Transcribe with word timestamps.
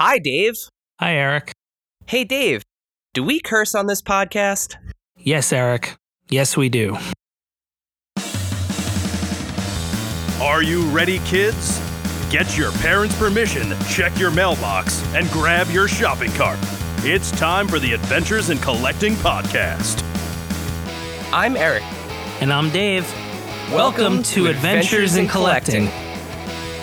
Hi, 0.00 0.18
Dave. 0.18 0.54
Hi, 0.98 1.14
Eric. 1.14 1.52
Hey, 2.06 2.24
Dave. 2.24 2.64
Do 3.12 3.22
we 3.22 3.38
curse 3.38 3.76
on 3.76 3.86
this 3.86 4.02
podcast? 4.02 4.74
Yes, 5.16 5.52
Eric. 5.52 5.94
Yes, 6.28 6.56
we 6.56 6.68
do. 6.68 6.98
Are 10.42 10.64
you 10.64 10.82
ready, 10.90 11.20
kids? 11.20 11.80
Get 12.28 12.58
your 12.58 12.72
parents' 12.72 13.16
permission, 13.16 13.72
check 13.88 14.18
your 14.18 14.32
mailbox, 14.32 15.00
and 15.14 15.30
grab 15.30 15.70
your 15.70 15.86
shopping 15.86 16.32
cart. 16.32 16.58
It's 17.04 17.30
time 17.30 17.68
for 17.68 17.78
the 17.78 17.92
Adventures 17.92 18.50
in 18.50 18.58
Collecting 18.58 19.14
podcast. 19.14 20.02
I'm 21.32 21.56
Eric. 21.56 21.84
And 22.40 22.52
I'm 22.52 22.68
Dave. 22.70 23.08
Welcome 23.70 24.24
to 24.24 24.48
Adventures 24.48 25.14
in 25.14 25.28
Collecting. 25.28 25.88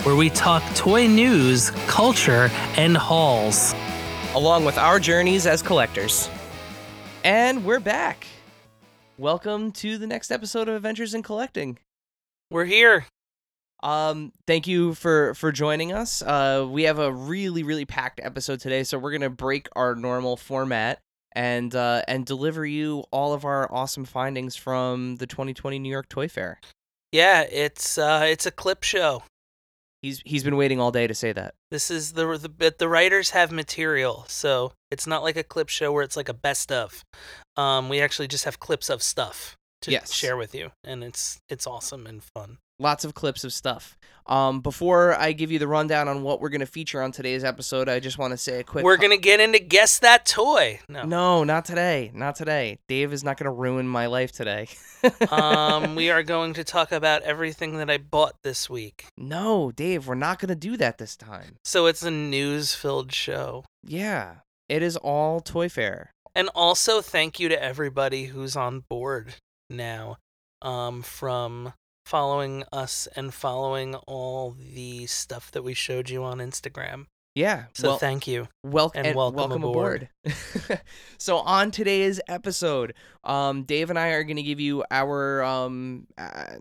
Where 0.04 0.16
we 0.16 0.30
talk 0.30 0.62
toy 0.74 1.06
news, 1.06 1.70
culture, 1.86 2.50
and 2.76 2.96
hauls. 2.96 3.74
along 4.34 4.64
with 4.64 4.78
our 4.78 4.98
journeys 4.98 5.46
as 5.46 5.60
collectors. 5.60 6.30
And 7.22 7.64
we're 7.66 7.80
back. 7.80 8.26
Welcome 9.18 9.72
to 9.72 9.98
the 9.98 10.06
next 10.06 10.30
episode 10.30 10.68
of 10.68 10.74
Adventures 10.74 11.12
in 11.12 11.22
Collecting. 11.22 11.78
We're 12.50 12.64
here. 12.64 13.06
Um, 13.82 14.32
thank 14.46 14.66
you 14.66 14.94
for 14.94 15.34
for 15.34 15.52
joining 15.52 15.92
us. 15.92 16.22
Uh, 16.22 16.66
we 16.68 16.84
have 16.84 16.98
a 16.98 17.12
really 17.12 17.62
really 17.62 17.84
packed 17.84 18.20
episode 18.22 18.60
today, 18.60 18.84
so 18.84 18.98
we're 18.98 19.12
gonna 19.12 19.28
break 19.28 19.68
our 19.76 19.94
normal 19.94 20.36
format 20.36 21.00
and 21.32 21.74
uh, 21.74 22.02
and 22.08 22.24
deliver 22.24 22.64
you 22.64 23.04
all 23.10 23.34
of 23.34 23.44
our 23.44 23.70
awesome 23.72 24.04
findings 24.04 24.56
from 24.56 25.16
the 25.16 25.26
2020 25.26 25.78
New 25.78 25.90
York 25.90 26.08
Toy 26.08 26.26
Fair. 26.26 26.58
Yeah, 27.12 27.42
it's 27.42 27.98
uh, 27.98 28.24
it's 28.26 28.46
a 28.46 28.50
clip 28.50 28.82
show. 28.82 29.24
He's 30.02 30.20
he's 30.24 30.42
been 30.42 30.56
waiting 30.56 30.80
all 30.80 30.90
day 30.90 31.06
to 31.06 31.14
say 31.14 31.32
that. 31.32 31.54
This 31.70 31.90
is 31.90 32.12
the 32.12 32.36
the 32.36 32.48
but 32.48 32.78
the 32.78 32.88
writers 32.88 33.30
have 33.30 33.52
material, 33.52 34.24
so 34.28 34.72
it's 34.90 35.06
not 35.06 35.22
like 35.22 35.36
a 35.36 35.44
clip 35.44 35.68
show 35.68 35.92
where 35.92 36.02
it's 36.02 36.16
like 36.16 36.28
a 36.28 36.34
best 36.34 36.72
of. 36.72 37.04
Um, 37.56 37.88
we 37.88 38.00
actually 38.00 38.26
just 38.28 38.44
have 38.44 38.58
clips 38.58 38.90
of 38.90 39.02
stuff 39.02 39.56
to 39.82 39.90
Yes. 39.92 40.12
share 40.12 40.36
with 40.36 40.54
you, 40.54 40.72
and 40.82 41.04
it's 41.04 41.38
it's 41.48 41.66
awesome 41.66 42.06
and 42.06 42.22
fun. 42.34 42.58
lots 42.80 43.04
of 43.04 43.14
clips 43.14 43.44
of 43.44 43.52
stuff. 43.52 43.96
Um, 44.26 44.60
before 44.60 45.14
I 45.14 45.32
give 45.32 45.50
you 45.50 45.58
the 45.58 45.66
rundown 45.68 46.08
on 46.08 46.22
what 46.22 46.40
we're 46.40 46.48
going 46.48 46.60
to 46.60 46.66
feature 46.66 47.02
on 47.02 47.12
today's 47.12 47.44
episode, 47.44 47.88
I 47.88 48.00
just 48.00 48.18
want 48.18 48.32
to 48.32 48.36
say 48.36 48.60
a 48.60 48.64
quick. 48.64 48.84
We're 48.84 48.96
gonna 48.96 49.16
get 49.16 49.40
into 49.40 49.58
guess 49.58 49.98
that 50.00 50.26
toy. 50.26 50.80
No, 50.88 51.04
No, 51.04 51.44
not 51.44 51.64
today. 51.64 52.10
Not 52.14 52.36
today. 52.36 52.78
Dave 52.88 53.12
is 53.12 53.24
not 53.24 53.36
going 53.36 53.46
to 53.46 53.52
ruin 53.52 53.86
my 53.88 54.06
life 54.06 54.32
today. 54.32 54.68
um, 55.30 55.94
we 55.94 56.10
are 56.10 56.22
going 56.22 56.54
to 56.54 56.64
talk 56.64 56.92
about 56.92 57.22
everything 57.22 57.76
that 57.78 57.90
I 57.90 57.98
bought 57.98 58.34
this 58.42 58.70
week. 58.70 59.06
no, 59.16 59.70
Dave, 59.72 60.06
we're 60.06 60.14
not 60.14 60.38
going 60.38 60.48
to 60.48 60.54
do 60.54 60.76
that 60.76 60.98
this 60.98 61.16
time. 61.16 61.56
So 61.64 61.86
it's 61.86 62.02
a 62.02 62.10
news-filled 62.10 63.12
show. 63.12 63.64
Yeah, 63.82 64.36
it 64.68 64.82
is 64.82 64.96
all 64.96 65.40
Toy 65.40 65.68
Fair. 65.68 66.10
And 66.34 66.48
also, 66.54 67.00
thank 67.00 67.38
you 67.40 67.48
to 67.48 67.62
everybody 67.62 68.26
who's 68.26 68.56
on 68.56 68.84
board 68.88 69.34
now, 69.68 70.16
um, 70.62 71.02
from 71.02 71.74
following 72.06 72.64
us 72.72 73.08
and 73.16 73.32
following 73.32 73.94
all 74.06 74.56
the 74.58 75.06
stuff 75.06 75.50
that 75.52 75.62
we 75.62 75.74
showed 75.74 76.10
you 76.10 76.22
on 76.22 76.38
Instagram. 76.38 77.06
Yeah. 77.34 77.64
So 77.72 77.88
well, 77.88 77.98
thank 77.98 78.26
you. 78.26 78.48
Welcome 78.62 79.06
and 79.06 79.16
welcome 79.16 79.52
aboard. 79.52 80.10
so 81.18 81.38
on 81.38 81.70
today's 81.70 82.20
episode, 82.28 82.92
um, 83.24 83.62
Dave 83.62 83.88
and 83.88 83.98
I 83.98 84.08
are 84.08 84.24
going 84.24 84.36
to 84.36 84.42
give 84.42 84.60
you 84.60 84.84
our 84.90 85.42
um, 85.42 86.06
uh, 86.18 86.56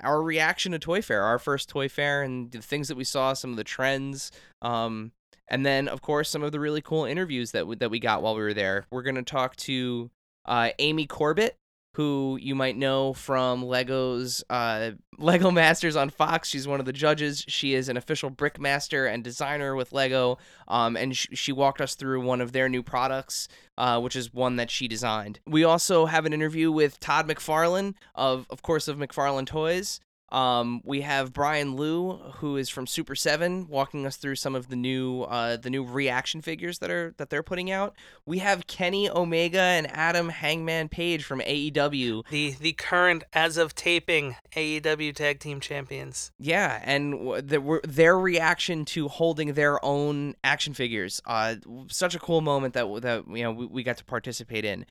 our 0.00 0.22
reaction 0.22 0.72
to 0.72 0.78
Toy 0.78 1.02
Fair, 1.02 1.22
our 1.22 1.40
first 1.40 1.68
Toy 1.68 1.88
Fair, 1.88 2.22
and 2.22 2.52
the 2.52 2.62
things 2.62 2.88
that 2.88 2.96
we 2.96 3.04
saw, 3.04 3.32
some 3.32 3.50
of 3.50 3.56
the 3.56 3.64
trends, 3.64 4.30
um, 4.62 5.10
and 5.48 5.66
then 5.66 5.88
of 5.88 6.00
course 6.00 6.30
some 6.30 6.44
of 6.44 6.52
the 6.52 6.60
really 6.60 6.80
cool 6.80 7.04
interviews 7.04 7.50
that 7.50 7.66
we, 7.66 7.74
that 7.76 7.90
we 7.90 7.98
got 7.98 8.22
while 8.22 8.36
we 8.36 8.42
were 8.42 8.54
there. 8.54 8.86
We're 8.92 9.02
going 9.02 9.16
to 9.16 9.22
talk 9.22 9.56
to 9.56 10.10
uh, 10.44 10.70
Amy 10.78 11.06
Corbett. 11.06 11.56
Who 11.94 12.38
you 12.40 12.54
might 12.54 12.76
know 12.76 13.12
from 13.12 13.64
Lego's 13.64 14.44
uh, 14.50 14.92
Lego 15.18 15.50
Masters 15.50 15.96
on 15.96 16.10
Fox. 16.10 16.48
She's 16.48 16.66
one 16.66 16.80
of 16.80 16.86
the 16.86 16.92
judges. 16.92 17.44
She 17.48 17.74
is 17.74 17.88
an 17.88 17.96
official 17.96 18.30
brick 18.30 18.60
master 18.60 19.06
and 19.06 19.22
designer 19.22 19.74
with 19.74 19.92
Lego 19.92 20.38
um, 20.68 20.96
and 20.96 21.16
sh- 21.16 21.28
she 21.34 21.52
walked 21.52 21.80
us 21.80 21.94
through 21.94 22.20
one 22.20 22.40
of 22.40 22.52
their 22.52 22.68
new 22.68 22.82
products, 22.82 23.48
uh, 23.78 24.00
which 24.00 24.16
is 24.16 24.32
one 24.32 24.56
that 24.56 24.70
she 24.70 24.88
designed. 24.88 25.40
We 25.46 25.64
also 25.64 26.06
have 26.06 26.26
an 26.26 26.32
interview 26.32 26.70
with 26.72 27.00
Todd 27.00 27.28
McFarlane 27.28 27.94
of, 28.14 28.46
of 28.50 28.62
course, 28.62 28.88
of 28.88 28.96
McFarlane 28.98 29.46
Toys. 29.46 30.00
Um, 30.30 30.80
we 30.84 31.02
have 31.02 31.32
Brian 31.32 31.76
Liu, 31.76 32.14
who 32.36 32.56
is 32.56 32.68
from 32.68 32.86
Super 32.86 33.14
Seven, 33.14 33.68
walking 33.68 34.06
us 34.06 34.16
through 34.16 34.36
some 34.36 34.54
of 34.54 34.68
the 34.68 34.76
new 34.76 35.22
uh, 35.22 35.56
the 35.56 35.70
new 35.70 35.84
reaction 35.84 36.40
figures 36.40 36.78
that 36.78 36.90
are 36.90 37.14
that 37.18 37.30
they're 37.30 37.42
putting 37.42 37.70
out. 37.70 37.94
We 38.26 38.38
have 38.38 38.66
Kenny 38.66 39.08
Omega 39.08 39.60
and 39.60 39.86
Adam 39.90 40.30
Hangman 40.30 40.88
Page 40.88 41.24
from 41.24 41.40
AEW. 41.40 42.24
The 42.30 42.52
the 42.52 42.72
current 42.72 43.24
as 43.32 43.56
of 43.56 43.74
taping 43.74 44.36
AEW 44.56 45.14
Tag 45.14 45.40
Team 45.40 45.60
Champions. 45.60 46.32
Yeah, 46.38 46.80
and 46.82 47.12
w- 47.12 47.42
the, 47.42 47.80
their 47.84 48.18
reaction 48.18 48.84
to 48.86 49.08
holding 49.08 49.52
their 49.52 49.84
own 49.84 50.34
action 50.42 50.74
figures, 50.74 51.20
uh, 51.26 51.56
such 51.88 52.14
a 52.14 52.18
cool 52.18 52.40
moment 52.40 52.74
that 52.74 52.86
that 53.02 53.24
you 53.28 53.42
know 53.42 53.52
we, 53.52 53.66
we 53.66 53.82
got 53.82 53.98
to 53.98 54.04
participate 54.04 54.64
in. 54.64 54.86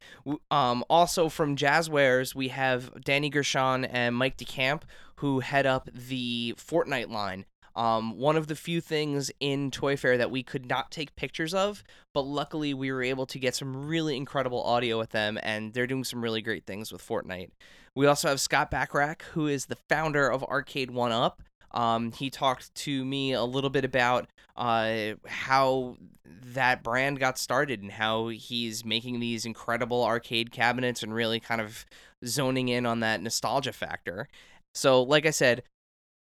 Um, 0.51 0.85
also 0.89 1.27
from 1.27 1.55
Jazwares, 1.55 2.35
we 2.35 2.49
have 2.49 3.03
Danny 3.03 3.29
Gershon 3.29 3.85
and 3.85 4.15
Mike 4.15 4.37
DeCamp 4.37 4.83
who 5.15 5.39
head 5.39 5.65
up 5.65 5.89
the 5.93 6.55
Fortnite 6.57 7.09
line. 7.09 7.45
Um, 7.75 8.17
one 8.17 8.37
of 8.37 8.47
the 8.47 8.55
few 8.55 8.81
things 8.81 9.31
in 9.39 9.71
Toy 9.71 9.97
Fair 9.97 10.17
that 10.17 10.29
we 10.29 10.43
could 10.43 10.69
not 10.69 10.91
take 10.91 11.15
pictures 11.15 11.53
of, 11.53 11.83
but 12.13 12.21
luckily 12.21 12.73
we 12.73 12.91
were 12.91 13.01
able 13.01 13.25
to 13.25 13.39
get 13.39 13.55
some 13.55 13.87
really 13.87 14.15
incredible 14.15 14.61
audio 14.61 14.99
with 14.99 15.09
them, 15.09 15.39
and 15.41 15.73
they're 15.73 15.87
doing 15.87 16.03
some 16.03 16.23
really 16.23 16.41
great 16.41 16.65
things 16.65 16.91
with 16.91 17.05
Fortnite. 17.05 17.49
We 17.95 18.05
also 18.05 18.29
have 18.29 18.39
Scott 18.39 18.69
Bachrach, 18.69 19.23
who 19.33 19.47
is 19.47 19.65
the 19.65 19.77
founder 19.89 20.31
of 20.31 20.43
Arcade 20.43 20.91
One 20.91 21.11
Up. 21.11 21.41
Um, 21.71 22.11
he 22.11 22.29
talked 22.29 22.73
to 22.75 23.03
me 23.03 23.33
a 23.33 23.43
little 23.43 23.71
bit 23.71 23.83
about 23.83 24.27
uh, 24.55 25.13
how 25.25 25.97
that 26.25 26.83
brand 26.83 27.19
got 27.19 27.39
started 27.39 27.81
and 27.81 27.91
how 27.91 28.27
he's 28.27 28.85
making 28.85 29.19
these 29.19 29.45
incredible 29.45 30.03
arcade 30.03 30.51
cabinets 30.51 31.01
and 31.01 31.13
really 31.13 31.39
kind 31.39 31.61
of 31.61 31.85
zoning 32.25 32.69
in 32.69 32.85
on 32.85 32.99
that 32.99 33.21
nostalgia 33.21 33.73
factor. 33.73 34.27
So, 34.73 35.03
like 35.03 35.25
I 35.25 35.31
said, 35.31 35.63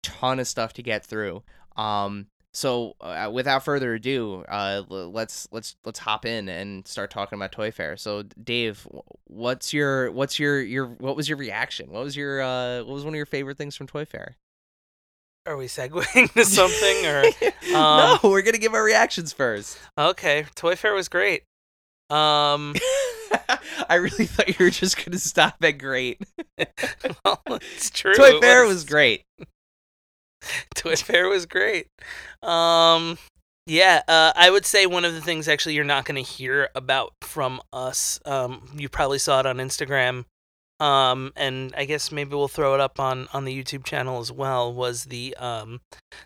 ton 0.03 0.39
of 0.39 0.47
stuff 0.47 0.73
to 0.73 0.83
get 0.83 1.05
through. 1.05 1.43
Um, 1.75 2.27
so 2.53 2.95
uh, 2.99 3.29
without 3.31 3.63
further 3.63 3.93
ado, 3.93 4.43
uh, 4.49 4.83
let's 4.89 5.47
let's 5.51 5.77
let's 5.85 5.99
hop 5.99 6.25
in 6.25 6.49
and 6.49 6.85
start 6.85 7.09
talking 7.09 7.37
about 7.37 7.53
Toy 7.53 7.71
Fair. 7.71 7.95
So, 7.95 8.23
Dave, 8.43 8.85
what's 9.25 9.73
your 9.73 10.11
what's 10.11 10.37
your 10.37 10.61
your 10.61 10.87
what 10.87 11.15
was 11.15 11.29
your 11.29 11.37
reaction? 11.37 11.91
What 11.91 12.03
was 12.03 12.17
your 12.17 12.41
uh, 12.41 12.79
what 12.79 12.93
was 12.93 13.05
one 13.05 13.13
of 13.13 13.17
your 13.17 13.25
favorite 13.25 13.57
things 13.57 13.77
from 13.77 13.87
Toy 13.87 14.03
Fair? 14.03 14.35
Are 15.45 15.55
we 15.55 15.67
segueing 15.67 16.31
to 16.33 16.45
something 16.45 17.05
or 17.05 17.23
um, 17.75 18.19
no, 18.23 18.29
we're 18.29 18.41
gonna 18.41 18.57
give 18.57 18.73
our 18.73 18.83
reactions 18.83 19.31
first. 19.31 19.79
okay? 19.97 20.45
Toy 20.55 20.75
Fair 20.75 20.93
was 20.93 21.07
great. 21.07 21.43
Um, 22.09 22.75
I 23.89 23.95
really 23.95 24.25
thought 24.25 24.47
you 24.47 24.65
were 24.65 24.71
just 24.71 25.03
gonna 25.03 25.17
stop 25.17 25.55
at 25.61 25.77
great. 25.77 26.21
well, 27.25 27.41
it's 27.47 27.89
true. 27.89 28.13
Toy 28.13 28.37
it 28.37 28.41
Fair 28.41 28.65
was 28.65 28.83
great. 28.83 29.23
Toy 30.75 30.95
Fair 30.95 31.27
was 31.27 31.45
great. 31.45 31.87
Um, 32.41 33.17
yeah, 33.67 34.01
uh, 34.07 34.33
I 34.35 34.49
would 34.49 34.65
say 34.65 34.85
one 34.85 35.05
of 35.05 35.13
the 35.13 35.21
things 35.21 35.47
actually 35.47 35.75
you're 35.75 35.83
not 35.83 36.05
going 36.05 36.23
to 36.23 36.29
hear 36.29 36.69
about 36.75 37.13
from 37.21 37.61
us. 37.71 38.19
Um, 38.25 38.69
you 38.75 38.89
probably 38.89 39.19
saw 39.19 39.39
it 39.39 39.45
on 39.45 39.57
Instagram. 39.57 40.25
Um, 40.79 41.31
and 41.35 41.75
I 41.77 41.85
guess 41.85 42.11
maybe 42.11 42.31
we'll 42.31 42.47
throw 42.47 42.73
it 42.73 42.79
up 42.79 42.99
on, 42.99 43.27
on 43.33 43.45
the 43.45 43.55
YouTube 43.55 43.83
channel 43.83 44.19
as 44.19 44.31
well. 44.31 44.73
Was 44.73 45.05
the 45.05 45.35
um, 45.37 45.81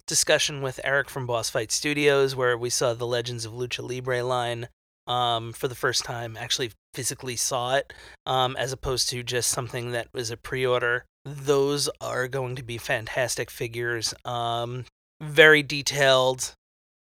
discussion 0.08 0.62
with 0.62 0.80
Eric 0.82 1.10
from 1.10 1.28
Boss 1.28 1.50
Fight 1.50 1.74
Studios, 1.74 2.38
where 2.38 2.58
we 2.58 2.70
saw 2.70 2.94
the 2.94 3.06
Legends 3.06 3.44
of 3.44 3.52
Lucha 3.52 3.86
Libre 3.86 4.24
line 4.24 4.70
um, 5.08 5.54
for 5.54 5.68
the 5.68 5.76
first 5.76 6.04
time, 6.04 6.38
actually 6.38 6.72
physically 6.94 7.36
saw 7.36 7.76
it, 7.76 7.94
um, 8.26 8.56
as 8.58 8.72
opposed 8.72 9.10
to 9.10 9.24
just 9.24 9.50
something 9.50 9.92
that 9.92 10.08
was 10.14 10.32
a 10.32 10.38
pre 10.38 10.66
order. 10.66 11.06
Those 11.26 11.90
are 12.02 12.28
going 12.28 12.56
to 12.56 12.64
be 12.64 12.78
fantastic 12.78 13.50
figures. 13.50 14.14
Um, 14.24 14.86
very 15.22 15.64
detailed, 15.64 16.54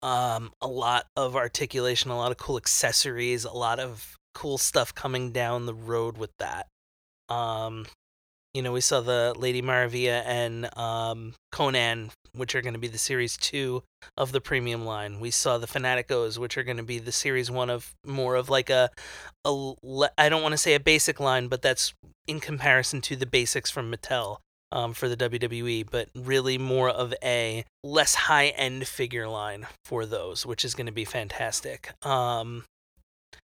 um, 0.02 0.52
a 0.60 0.68
lot 0.68 1.06
of 1.16 1.34
articulation, 1.34 2.10
a 2.10 2.16
lot 2.16 2.30
of 2.30 2.36
cool 2.36 2.56
accessories, 2.56 3.44
a 3.44 3.52
lot 3.52 3.80
of 3.80 4.16
cool 4.34 4.58
stuff 4.58 4.94
coming 4.94 5.32
down 5.32 5.66
the 5.66 5.74
road 5.74 6.18
with 6.18 6.30
that. 6.38 6.66
Um, 7.28 7.86
you 8.54 8.62
know, 8.62 8.72
we 8.72 8.80
saw 8.80 9.00
the 9.00 9.34
Lady 9.36 9.60
Maravilla 9.60 10.22
and 10.24 10.78
um, 10.78 11.34
Konnan, 11.52 12.10
which 12.32 12.54
are 12.54 12.62
going 12.62 12.74
to 12.74 12.80
be 12.80 12.88
the 12.88 12.98
series 12.98 13.36
two 13.36 13.82
of 14.16 14.32
the 14.32 14.40
premium 14.40 14.84
line. 14.84 15.18
We 15.20 15.30
saw 15.30 15.58
the 15.58 15.66
Fanaticos, 15.66 16.38
which 16.38 16.56
are 16.56 16.62
going 16.62 16.76
to 16.76 16.82
be 16.84 16.98
the 17.00 17.12
series 17.12 17.50
one 17.50 17.68
of 17.68 17.92
more 18.06 18.36
of 18.36 18.48
like 18.48 18.70
a, 18.70 18.90
a 19.44 19.74
I 20.16 20.28
don't 20.28 20.42
want 20.42 20.52
to 20.52 20.58
say 20.58 20.74
a 20.74 20.80
basic 20.80 21.18
line, 21.20 21.48
but 21.48 21.62
that's 21.62 21.92
in 22.26 22.40
comparison 22.40 23.00
to 23.02 23.16
the 23.16 23.26
basics 23.26 23.70
from 23.70 23.92
Mattel. 23.92 24.38
um, 24.74 24.92
for 24.92 25.08
the 25.08 25.16
WWE, 25.16 25.88
but 25.88 26.08
really 26.14 26.58
more 26.58 26.90
of 26.90 27.14
a 27.22 27.64
less 27.84 28.14
high 28.14 28.48
end 28.48 28.86
figure 28.88 29.28
line 29.28 29.66
for 29.84 30.04
those, 30.04 30.44
which 30.44 30.64
is 30.64 30.74
going 30.74 30.86
to 30.86 30.92
be 30.92 31.04
fantastic. 31.04 31.92
Um, 32.04 32.64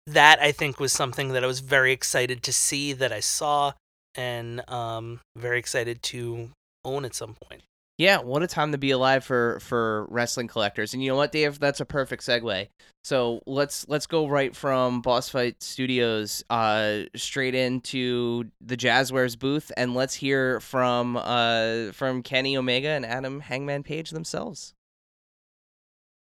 that 0.07 0.41
I 0.41 0.53
think 0.53 0.81
was 0.81 0.93
something 0.93 1.31
that 1.31 1.45
I 1.45 1.47
was 1.47 1.61
very 1.61 1.93
excited 1.93 2.43
to 2.45 2.53
see 2.53 2.93
that 2.95 3.13
I 3.13 3.21
saw 3.21 3.73
and 4.19 4.69
um, 4.69 5.21
very 5.37 5.59
excited 5.61 6.03
to 6.03 6.51
own 6.85 7.07
at 7.07 7.15
some 7.15 7.35
point. 7.35 7.63
Yeah, 7.97 8.19
what 8.19 8.45
a 8.45 8.47
time 8.47 8.73
to 8.73 8.79
be 8.79 8.93
alive 8.93 9.25
for 9.25 9.59
for 9.61 10.07
wrestling 10.09 10.47
collectors. 10.47 10.95
And 10.95 11.03
you 11.03 11.11
know 11.11 11.17
what, 11.17 11.33
Dave? 11.33 11.59
That's 11.59 11.81
a 11.81 11.85
perfect 11.85 12.23
segue. 12.23 12.69
So 13.03 13.43
let's 13.45 13.89
let's 13.89 14.07
go 14.07 14.29
right 14.29 14.55
from 14.55 15.01
Boss 15.01 15.29
Fight 15.29 15.63
Studios 15.63 16.45
uh, 16.49 17.03
straight 17.17 17.57
into 17.57 18.45
the 18.61 18.77
Jazwares 18.77 19.37
booth, 19.37 19.73
and 19.77 19.95
let's 19.95 20.15
hear 20.15 20.61
from 20.61 21.17
uh, 21.17 21.91
from 21.93 22.23
Kenny 22.23 22.57
Omega 22.57 22.91
and 22.91 23.05
Adam 23.05 23.41
Hangman 23.41 23.83
Page 23.83 24.11
themselves. 24.11 24.75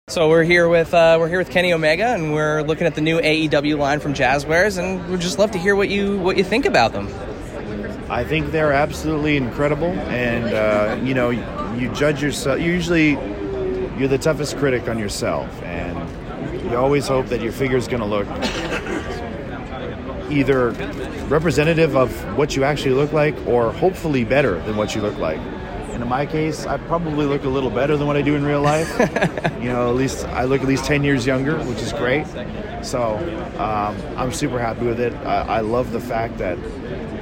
So 0.08 0.28
we're 0.28 0.42
here 0.42 0.68
with 0.68 0.92
uh, 0.92 1.16
we're 1.20 1.28
here 1.28 1.38
with 1.38 1.50
Kenny 1.50 1.72
Omega, 1.72 2.06
and 2.06 2.34
we're 2.34 2.62
looking 2.62 2.88
at 2.88 2.96
the 2.96 3.00
new 3.00 3.20
AEW 3.20 3.78
line 3.78 4.00
from 4.00 4.14
Jazwares, 4.14 4.78
and 4.78 5.08
we'd 5.08 5.20
just 5.20 5.38
love 5.38 5.52
to 5.52 5.58
hear 5.58 5.76
what 5.76 5.90
you 5.90 6.18
what 6.18 6.36
you 6.36 6.42
think 6.42 6.64
about 6.66 6.92
them. 6.92 7.06
I 8.12 8.24
think 8.24 8.52
they're 8.52 8.74
absolutely 8.74 9.38
incredible, 9.38 9.88
and 9.88 10.52
uh, 10.52 11.02
you 11.02 11.14
know, 11.14 11.30
you 11.30 11.90
judge 11.94 12.22
yourself. 12.22 12.60
Usually, 12.60 13.12
you're 13.98 14.06
the 14.06 14.18
toughest 14.18 14.58
critic 14.58 14.86
on 14.86 14.98
yourself, 14.98 15.48
and 15.62 15.96
you 16.70 16.76
always 16.76 17.08
hope 17.08 17.28
that 17.28 17.40
your 17.40 17.52
figure 17.52 17.78
is 17.78 17.88
going 17.88 18.00
to 18.00 18.06
look 18.06 18.28
either 20.30 20.72
representative 21.28 21.96
of 21.96 22.12
what 22.36 22.54
you 22.54 22.64
actually 22.64 22.92
look 22.94 23.14
like, 23.14 23.34
or 23.46 23.72
hopefully 23.72 24.24
better 24.24 24.60
than 24.64 24.76
what 24.76 24.94
you 24.94 25.00
look 25.00 25.16
like. 25.16 25.40
And 26.02 26.08
in 26.08 26.18
my 26.18 26.26
case, 26.26 26.66
I 26.66 26.78
probably 26.78 27.26
look 27.26 27.44
a 27.44 27.48
little 27.48 27.70
better 27.70 27.96
than 27.96 28.08
what 28.08 28.16
I 28.16 28.22
do 28.22 28.34
in 28.34 28.44
real 28.44 28.60
life. 28.60 28.90
you 29.62 29.68
know, 29.68 29.88
at 29.88 29.94
least 29.94 30.26
I 30.26 30.42
look 30.42 30.60
at 30.60 30.66
least 30.66 30.84
10 30.84 31.04
years 31.04 31.24
younger, 31.24 31.56
which 31.62 31.78
is 31.78 31.92
great. 31.92 32.26
So 32.82 33.18
um, 33.56 33.96
I'm 34.18 34.32
super 34.32 34.58
happy 34.58 34.84
with 34.84 34.98
it. 34.98 35.14
I, 35.14 35.58
I 35.58 35.60
love 35.60 35.92
the 35.92 36.00
fact 36.00 36.38
that 36.38 36.58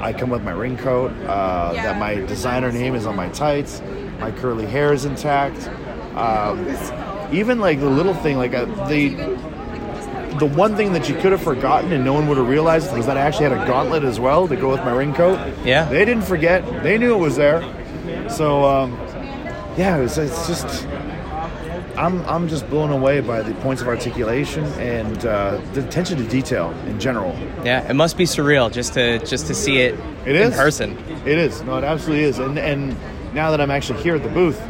I 0.01 0.15
come 0.15 0.31
with 0.31 0.43
my 0.43 0.53
ring 0.53 0.79
coat, 0.79 1.13
uh, 1.27 1.75
that 1.75 1.99
my 1.99 2.15
designer 2.15 2.73
name 2.73 2.95
is 2.95 3.05
on 3.05 3.17
my 3.17 3.29
tights, 3.29 3.83
my 4.19 4.31
curly 4.31 4.65
hair 4.65 4.95
is 4.95 5.05
intact. 5.05 5.69
Um, 6.17 6.67
even 7.35 7.61
like 7.61 7.81
the 7.81 7.91
little 7.91 8.15
thing, 8.15 8.39
like 8.39 8.55
uh, 8.55 8.65
the 8.89 9.11
the 10.39 10.47
one 10.47 10.75
thing 10.75 10.95
that 10.95 11.07
you 11.07 11.15
could 11.17 11.33
have 11.33 11.43
forgotten 11.43 11.93
and 11.93 12.03
no 12.03 12.15
one 12.15 12.27
would 12.29 12.39
have 12.39 12.49
realized 12.49 12.97
was 12.97 13.05
that 13.05 13.19
I 13.19 13.21
actually 13.21 13.51
had 13.51 13.61
a 13.61 13.67
gauntlet 13.67 14.05
as 14.05 14.19
well 14.19 14.49
to 14.49 14.57
go 14.57 14.71
with 14.71 14.81
my 14.81 14.93
ring 14.93 15.13
coat. 15.13 15.39
Yeah. 15.67 15.85
They 15.85 16.07
didn't 16.07 16.23
forget. 16.23 16.65
They 16.83 16.97
knew 16.97 17.15
it 17.15 17.19
was 17.19 17.37
there. 17.37 17.61
So 18.31 18.65
um, 18.65 18.93
yeah, 19.77 19.97
it 19.99 20.03
was, 20.03 20.19
it's 20.19 20.47
just 20.47 20.87
I'm 21.97 22.23
I'm 22.27 22.49
just 22.49 22.69
blown 22.71 22.91
away 22.91 23.21
by 23.21 23.43
the 23.43 23.55
points 23.57 23.83
of 23.83 23.89
articulation 23.89 24.65
and 24.79 25.25
uh, 25.27 25.61
the 25.75 25.85
attention 25.87 26.17
to 26.19 26.25
detail 26.27 26.71
in 26.87 26.99
general. 27.01 27.37
Yeah, 27.65 27.89
it 27.89 27.95
must 27.95 28.17
be 28.17 28.25
surreal 28.25 28.73
just 28.73 28.95
to 28.95 29.19
just 29.27 29.47
to 29.49 29.55
see 29.55 29.79
it, 29.79 29.95
It 30.27 30.37
in 30.37 30.51
is. 30.53 30.57
person. 30.57 30.97
It 31.27 31.39
is. 31.39 31.63
No, 31.63 31.77
it 31.79 31.85
absolutely 31.85 32.25
is. 32.25 32.39
And 32.39 32.59
and 32.59 32.97
now 33.35 33.51
that 33.51 33.61
I'm 33.61 33.71
actually 33.71 34.03
here 34.03 34.17
at 34.17 34.23
the 34.23 34.29
booth, 34.31 34.61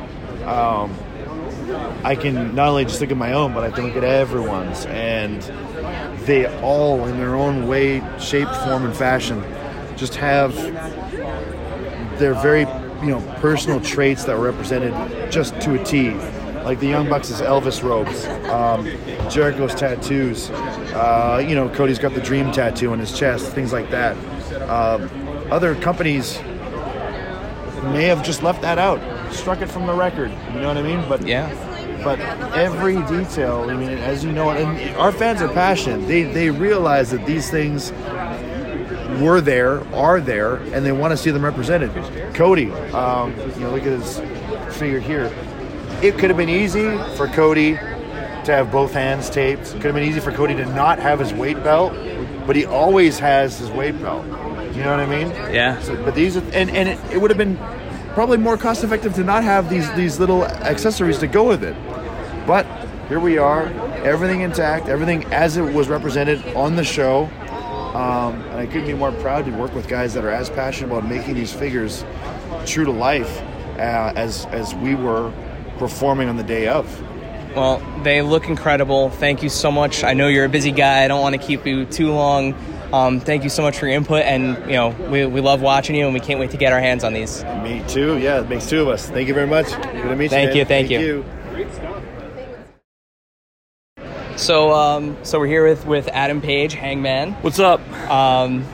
um, 0.45 0.95
I 2.03 2.17
can 2.17 2.55
not 2.55 2.69
only 2.69 2.85
just 2.85 3.01
look 3.01 3.11
at 3.11 3.17
my 3.17 3.33
own, 3.33 3.53
but 3.55 3.63
I 3.63 3.71
can 3.71 3.87
look 3.87 3.97
at 3.97 4.05
everyone's, 4.05 4.87
and 4.87 5.41
they 6.27 6.47
all, 6.61 7.07
in 7.07 7.19
their 7.19 7.37
own 7.37 7.69
way, 7.69 8.03
shape, 8.19 8.49
form, 8.65 8.85
and 8.85 8.97
fashion, 8.97 9.43
just 9.97 10.15
have 10.17 10.55
their 12.19 12.35
very 12.35 12.67
you 13.03 13.11
know 13.11 13.21
personal 13.41 13.81
traits 13.81 14.25
that 14.25 14.37
were 14.37 14.45
represented 14.45 14.93
just 15.31 15.59
to 15.63 15.81
a 15.81 15.85
T. 15.85 16.15
Like 16.65 16.79
the 16.79 16.89
Young 16.89 17.09
Bucks' 17.09 17.33
Elvis 17.41 17.83
robes, 17.83 18.27
um, 18.51 18.85
Jericho's 19.31 19.75
tattoos. 19.75 20.51
Uh, 20.51 21.43
you 21.47 21.55
know, 21.55 21.71
Cody's 21.71 21.99
got 21.99 22.13
the 22.13 22.21
Dream 22.21 22.53
tattoo 22.53 22.93
on 22.93 22.99
his 22.99 23.19
chest, 23.19 23.53
things 23.53 23.73
like 23.73 23.91
that. 23.91 24.15
Um, 24.69 25.09
other 25.51 25.75
companies 25.77 26.39
may 27.95 28.05
have 28.05 28.23
just 28.23 28.43
left 28.43 28.61
that 28.61 28.79
out, 28.79 29.01
struck 29.33 29.63
it 29.63 29.69
from 29.71 29.87
the 29.87 29.95
record. 29.95 30.31
You 30.53 30.61
know 30.61 30.69
what 30.69 30.77
I 30.77 30.83
mean? 30.83 31.03
But 31.09 31.27
Yeah. 31.27 31.49
but 32.05 32.21
every 32.55 32.97
detail, 33.05 33.67
I 33.69 33.75
mean, 33.75 33.89
as 33.91 34.23
you 34.23 34.31
know, 34.31 34.51
and 34.51 34.95
our 34.97 35.13
fans 35.13 35.41
are 35.41 35.49
passionate. 35.49 36.07
They 36.07 36.25
they 36.25 36.51
realize 36.51 37.11
that 37.13 37.25
these 37.25 37.49
things 37.51 37.91
were 39.21 39.41
there, 39.41 39.87
are 39.95 40.21
there, 40.21 40.57
and 40.57 40.85
they 40.85 40.93
want 40.93 41.13
to 41.13 41.17
see 41.17 41.31
them 41.31 41.45
represented. 41.45 41.91
Cody, 42.35 42.71
um, 42.93 43.37
you 43.55 43.61
know, 43.61 43.71
look 43.71 43.83
at 43.83 44.01
his 44.01 44.19
figure 44.79 45.01
here. 45.01 45.33
It 46.03 46.19
could 46.19 46.31
have 46.31 46.37
been 46.37 46.49
easy 46.49 46.97
for 47.17 47.29
Cody 47.29 47.75
to 47.75 48.53
have 48.53 48.73
both 48.73 48.93
hands 48.93 49.29
taped. 49.29 49.69
It 49.69 49.73
could 49.75 49.85
have 49.85 49.95
been 49.95 50.09
easy 50.09 50.21
for 50.21 50.33
Cody 50.33 50.55
to 50.55 50.67
not 50.67 50.99
have 50.99 51.19
his 51.19 51.33
weight 51.33 51.63
belt, 51.63 51.93
but 52.47 52.57
he 52.57 52.65
always 52.65 53.19
has 53.19 53.59
his 53.59 53.71
weight 53.71 54.01
belt. 54.01 54.25
You 54.75 54.83
know 54.83 54.97
what 54.97 55.01
I 55.01 55.07
mean? 55.07 55.29
Yeah. 55.53 55.81
So, 55.81 56.03
but 56.03 56.15
these 56.15 56.37
are, 56.37 56.43
and 56.53 56.71
and 56.71 56.89
it, 56.89 56.99
it 57.13 57.21
would 57.21 57.31
have 57.31 57.39
been 57.39 57.59
probably 58.15 58.39
more 58.39 58.57
cost 58.57 58.83
effective 58.83 59.15
to 59.15 59.25
not 59.25 59.45
have 59.45 59.69
these 59.69 59.93
these 59.95 60.19
little 60.19 60.45
accessories 60.45 61.19
to 61.19 61.27
go 61.27 61.47
with 61.47 61.63
it. 61.63 61.77
But 62.47 62.67
here 63.09 63.21
we 63.21 63.39
are, 63.39 63.67
everything 64.05 64.41
intact, 64.41 64.89
everything 64.89 65.25
as 65.27 65.57
it 65.57 65.63
was 65.63 65.89
represented 65.89 66.45
on 66.55 66.77
the 66.77 66.85
show. 66.85 67.29
Um, 67.95 68.41
and 68.43 68.61
I 68.61 68.67
couldn't 68.67 68.87
be 68.87 68.95
more 68.95 69.13
proud 69.13 69.47
to 69.47 69.51
work 69.53 69.75
with 69.75 69.89
guys 69.89 70.15
that 70.15 70.25
are 70.25 70.31
as 70.31 70.49
passionate 70.49 70.89
about 70.89 71.09
making 71.09 71.35
these 71.35 71.53
figures 71.53 72.05
true 72.67 72.85
to 72.85 72.93
life 72.93 73.41
uh, 73.77 74.13
as 74.15 74.47
as 74.47 74.75
we 74.77 74.95
were 74.95 75.33
performing 75.79 76.29
on 76.29 76.37
the 76.37 76.45
day 76.45 76.69
of. 76.69 76.87
Well, 77.57 77.83
they 78.05 78.23
look 78.23 78.49
incredible. 78.49 79.11
Thank 79.11 79.43
you 79.43 79.49
so 79.49 79.73
much. 79.73 80.05
I 80.05 80.13
know 80.13 80.29
you're 80.29 80.45
a 80.45 80.49
busy 80.49 80.71
guy. 80.71 81.03
I 81.03 81.09
don't 81.09 81.21
want 81.21 81.35
to 81.35 81.45
keep 81.45 81.67
you 81.67 81.85
too 81.85 82.13
long. 82.13 82.55
Um, 82.93 83.21
thank 83.21 83.45
you 83.45 83.51
so 83.51 83.63
much 83.63 83.79
for 83.79 83.87
your 83.87 83.97
input, 83.97 84.23
and 84.23 84.57
you 84.67 84.77
know 84.77 84.89
we, 85.11 85.27
we 85.27 85.41
love 85.41 85.61
watching 85.63 85.97
you, 85.97 86.05
and 86.05 86.15
we 86.15 86.21
can't 86.21 86.39
wait 86.39 86.51
to 86.53 86.57
get 86.57 86.73
our 86.73 86.81
hands 86.81 87.05
on 87.05 87.13
these. 87.13 87.43
Me 87.63 87.83
too. 87.89 88.19
Yeah, 88.19 88.41
it 88.41 88.49
makes 88.49 88.69
two 88.69 88.83
of 88.83 88.89
us. 88.89 89.09
Thank 89.09 89.29
you 89.29 89.35
very 89.35 89.47
much. 89.47 89.67
Good 89.67 89.83
to 89.83 90.17
meet 90.17 90.25
you. 90.25 90.29
Thank 90.31 90.55
you. 90.55 90.59
you, 90.61 90.65
man. 90.65 90.67
thank 90.67 90.91
you. 90.91 92.00
So, 94.41 94.73
um, 94.73 95.19
so 95.23 95.39
we're 95.39 95.49
here 95.49 95.69
with 95.69 95.85
with 95.85 96.09
Adam 96.09 96.41
Page, 96.41 96.73
Hangman. 96.73 97.33
What's 97.43 97.59
up? 97.59 97.81
Um, 98.11 98.65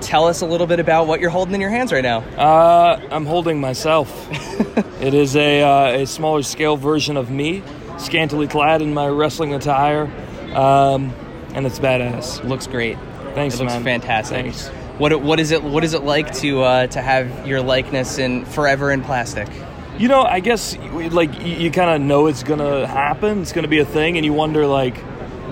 tell 0.00 0.26
us 0.26 0.40
a 0.40 0.46
little 0.46 0.66
bit 0.66 0.80
about 0.80 1.06
what 1.06 1.20
you're 1.20 1.30
holding 1.30 1.54
in 1.54 1.60
your 1.60 1.70
hands 1.70 1.92
right 1.92 2.02
now. 2.02 2.18
Uh, 2.36 3.00
I'm 3.12 3.24
holding 3.24 3.60
myself. 3.60 4.10
it 5.00 5.14
is 5.14 5.36
a, 5.36 5.62
uh, 5.62 6.02
a 6.02 6.06
smaller 6.06 6.42
scale 6.42 6.76
version 6.76 7.16
of 7.16 7.30
me, 7.30 7.62
scantily 7.96 8.48
clad 8.48 8.82
in 8.82 8.92
my 8.92 9.06
wrestling 9.06 9.54
attire, 9.54 10.06
um, 10.52 11.14
and 11.54 11.64
it's 11.64 11.78
badass. 11.78 12.42
looks 12.42 12.66
great. 12.66 12.98
Thanks, 13.34 13.54
It 13.54 13.60
looks 13.60 13.74
man. 13.74 13.84
fantastic. 13.84 14.42
Thanks. 14.42 14.68
What 14.98 15.22
what 15.22 15.38
is 15.38 15.52
it? 15.52 15.62
What 15.62 15.84
is 15.84 15.94
it 15.94 16.02
like 16.02 16.34
to 16.38 16.62
uh, 16.62 16.86
to 16.88 17.00
have 17.00 17.46
your 17.46 17.60
likeness 17.62 18.18
in 18.18 18.44
forever 18.46 18.90
in 18.90 19.02
plastic? 19.02 19.48
You 19.96 20.08
know, 20.08 20.22
I 20.22 20.40
guess 20.40 20.76
like 20.76 21.40
you, 21.40 21.70
kind 21.70 21.90
of 21.90 22.00
know 22.00 22.26
it's 22.26 22.42
gonna 22.42 22.84
happen. 22.84 23.42
It's 23.42 23.52
gonna 23.52 23.68
be 23.68 23.78
a 23.78 23.84
thing, 23.84 24.16
and 24.16 24.26
you 24.26 24.32
wonder 24.32 24.66
like, 24.66 24.96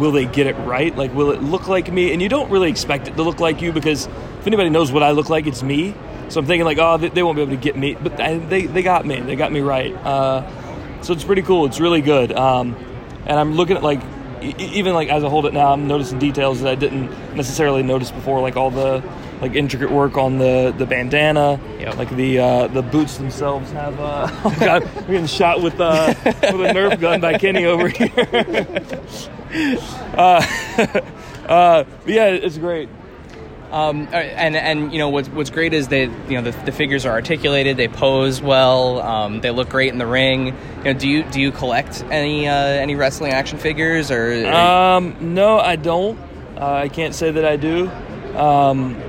will 0.01 0.11
they 0.11 0.25
get 0.25 0.49
it 0.49 0.55
right? 0.55 0.95
Like, 0.97 1.15
will 1.15 1.31
it 1.31 1.41
look 1.41 1.69
like 1.69 1.93
me? 1.93 2.13
And 2.13 2.21
you 2.21 2.29
don't 2.29 2.51
really 2.51 2.69
expect 2.69 3.07
it 3.07 3.15
to 3.17 3.23
look 3.23 3.39
like 3.39 3.63
you 3.63 3.73
because 3.73 4.07
if 4.07 4.47
anybody 4.47 4.69
knows 4.69 4.91
what 4.91 5.05
I 5.05 5.13
look 5.13 5.29
like, 5.29 5.47
it's 5.47 5.63
me. 5.63 5.95
So 6.29 6.41
I'm 6.41 6.47
thinking 6.47 6.65
like, 6.65 6.79
oh, 6.79 6.97
they, 6.97 7.09
they 7.11 7.23
won't 7.23 7.37
be 7.37 7.43
able 7.43 7.53
to 7.53 7.61
get 7.61 7.77
me, 7.77 7.95
but 7.95 8.21
I, 8.21 8.39
they 8.39 8.67
they 8.67 8.83
got 8.83 9.07
me. 9.07 9.21
They 9.21 9.37
got 9.37 9.53
me 9.53 9.61
right. 9.61 9.95
Uh, 9.95 11.03
so 11.03 11.13
it's 11.13 11.25
pretty 11.25 11.43
cool. 11.43 11.67
It's 11.67 11.79
really 11.79 12.01
good. 12.01 12.33
Um, 12.33 12.75
and 13.27 13.39
I'm 13.39 13.55
looking 13.55 13.77
at 13.77 13.85
like 13.85 14.01
even 14.43 14.95
like 14.95 15.09
as 15.09 15.23
I 15.23 15.29
hold 15.29 15.47
it 15.47 15.55
now, 15.55 15.73
I'm 15.73 15.87
noticing 15.87 16.19
details 16.19 16.63
that 16.63 16.69
I 16.69 16.75
didn't 16.75 17.37
necessarily 17.37 17.85
notice 17.85 18.11
before, 18.11 18.41
like 18.41 18.57
all 18.57 18.73
the 18.73 19.05
like 19.43 19.55
intricate 19.57 19.91
work 19.91 20.17
on 20.17 20.39
the 20.39 20.73
the 20.79 20.87
bandana, 20.87 21.61
Yep. 21.81 21.97
like 21.99 22.17
the 22.17 22.39
uh, 22.39 22.67
the 22.69 22.81
boots 22.81 23.19
themselves 23.19 23.71
have. 23.73 23.99
Uh, 24.01 24.29
oh 24.45 24.57
god, 24.61 24.85
we're 24.95 25.03
getting 25.03 25.27
shot 25.27 25.61
with 25.61 25.79
uh, 25.81 26.15
with 26.25 26.37
a 26.37 26.73
Nerf 26.73 27.01
gun 27.01 27.21
by 27.21 27.37
Kenny 27.37 27.65
over 27.65 27.89
here. 27.89 28.11
uh, 30.17 30.47
uh, 31.49 31.85
yeah, 32.07 32.29
it's 32.29 32.57
great. 32.57 32.89
Um, 33.73 34.07
and 34.13 34.55
and 34.55 34.93
you 34.93 34.99
know 34.99 35.09
what's 35.09 35.29
what's 35.31 35.51
great 35.51 35.75
is 35.75 35.89
they 35.89 36.05
you 36.05 36.41
know 36.41 36.43
the, 36.43 36.53
the 36.65 36.73
figures 36.73 37.05
are 37.05 37.13
articulated, 37.13 37.77
they 37.77 37.89
pose 37.89 38.41
well, 38.41 39.01
um, 39.01 39.41
they 39.41 39.51
look 39.51 39.71
great 39.71 39.93
in 39.93 39.99
the 39.99 40.07
ring. 40.07 40.49
You 40.49 40.85
know, 40.85 40.93
do 40.93 41.09
you 41.09 41.25
do 41.25 41.41
you 41.41 41.51
collect 41.51 42.05
any 42.11 42.47
uh, 42.47 42.55
any 42.55 42.95
wrestling 42.95 43.33
action 43.33 43.59
figures 43.59 44.13
or? 44.13 44.47
Um, 44.47 45.35
no, 45.35 45.59
I 45.59 45.75
don't. 45.77 46.17
Uh, 46.57 46.75
I 46.75 46.89
can't 46.91 47.15
say 47.15 47.33
that 47.33 47.45
I 47.45 47.57
do. 47.57 47.91
Um, 48.37 49.01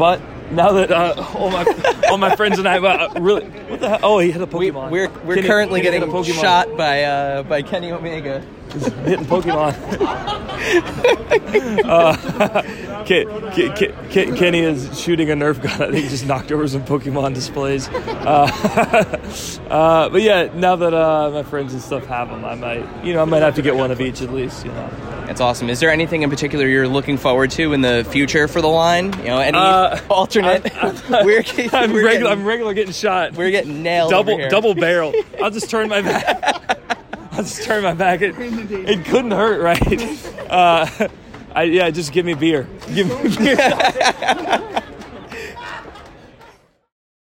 but 0.00 0.20
now 0.50 0.72
that 0.72 0.90
uh, 0.90 1.24
all 1.34 1.50
my 1.50 1.64
all 2.10 2.18
my 2.18 2.34
friends 2.34 2.58
and 2.58 2.66
I 2.66 2.78
uh, 2.78 3.12
really 3.20 3.44
what 3.44 3.78
the 3.80 3.88
hell? 3.90 3.98
Oh, 4.02 4.18
he 4.18 4.32
hit 4.32 4.40
a 4.42 4.46
we, 4.46 4.70
Pokemon. 4.70 4.90
we're 4.90 5.08
we're 5.24 5.36
Kenny- 5.36 5.46
currently 5.46 5.80
Kenny 5.82 5.98
getting 5.98 6.10
a 6.10 6.12
Pokemon. 6.12 6.40
shot 6.40 6.76
by 6.76 7.04
uh, 7.04 7.42
by 7.44 7.62
Kenny 7.62 7.92
Omega. 7.92 8.42
hitting 9.04 9.26
Pokemon. 9.26 9.74
uh, 11.84 12.62
Ken, 13.04 13.26
Ken, 13.52 14.08
Ken, 14.10 14.36
Kenny 14.36 14.60
is 14.60 14.98
shooting 15.00 15.30
a 15.30 15.34
Nerf 15.34 15.60
gun. 15.62 15.72
I 15.72 15.90
think 15.90 16.04
he 16.04 16.08
just 16.08 16.26
knocked 16.26 16.52
over 16.52 16.66
some 16.68 16.84
Pokemon 16.84 17.34
displays. 17.34 17.88
Uh, 17.88 19.18
uh, 19.70 20.08
but 20.08 20.22
yeah, 20.22 20.50
now 20.54 20.76
that 20.76 20.94
uh, 20.94 21.30
my 21.32 21.42
friends 21.42 21.72
and 21.72 21.82
stuff 21.82 22.06
have 22.06 22.28
them, 22.28 22.44
I 22.44 22.54
might, 22.54 23.04
you 23.04 23.12
know, 23.14 23.22
I 23.22 23.24
might 23.24 23.42
have 23.42 23.54
to 23.56 23.62
get 23.62 23.76
one 23.76 23.90
of 23.90 24.00
each 24.00 24.22
at 24.22 24.32
least. 24.32 24.64
You 24.64 24.72
know. 24.72 24.90
That's 25.26 25.40
awesome. 25.40 25.70
Is 25.70 25.80
there 25.80 25.90
anything 25.90 26.22
in 26.22 26.30
particular 26.30 26.66
you're 26.66 26.88
looking 26.88 27.16
forward 27.16 27.50
to 27.52 27.72
in 27.72 27.80
the 27.82 28.06
future 28.10 28.48
for 28.48 28.60
the 28.60 28.68
line? 28.68 29.12
You 29.18 29.24
know, 29.28 29.38
any 29.38 29.56
Uh, 29.58 30.00
alternate? 30.10 30.74
I, 30.76 30.92
we're, 31.24 31.42
I'm 31.72 31.92
we're 31.92 32.04
regular. 32.04 32.10
Getting, 32.10 32.26
I'm 32.26 32.44
regular 32.44 32.74
getting 32.74 32.92
shot. 32.92 33.34
we're 33.34 33.50
getting 33.50 33.82
nailed. 33.82 34.10
double 34.10 34.48
double 34.48 34.74
barrel. 34.74 35.12
I'll 35.42 35.50
just 35.50 35.70
turn 35.70 35.88
my 35.88 36.02
back. 36.02 36.99
I'll 37.40 37.46
just 37.46 37.62
turn 37.62 37.82
my 37.82 37.94
back. 37.94 38.20
It, 38.20 38.34
it 38.38 39.06
couldn't 39.06 39.30
hurt, 39.30 39.62
right? 39.62 40.26
Uh, 40.50 41.08
I, 41.54 41.62
yeah, 41.62 41.88
just 41.90 42.12
give 42.12 42.26
me 42.26 42.34
beer. 42.34 42.68
Give 42.92 43.06
me 43.06 43.36
beer. 43.38 43.56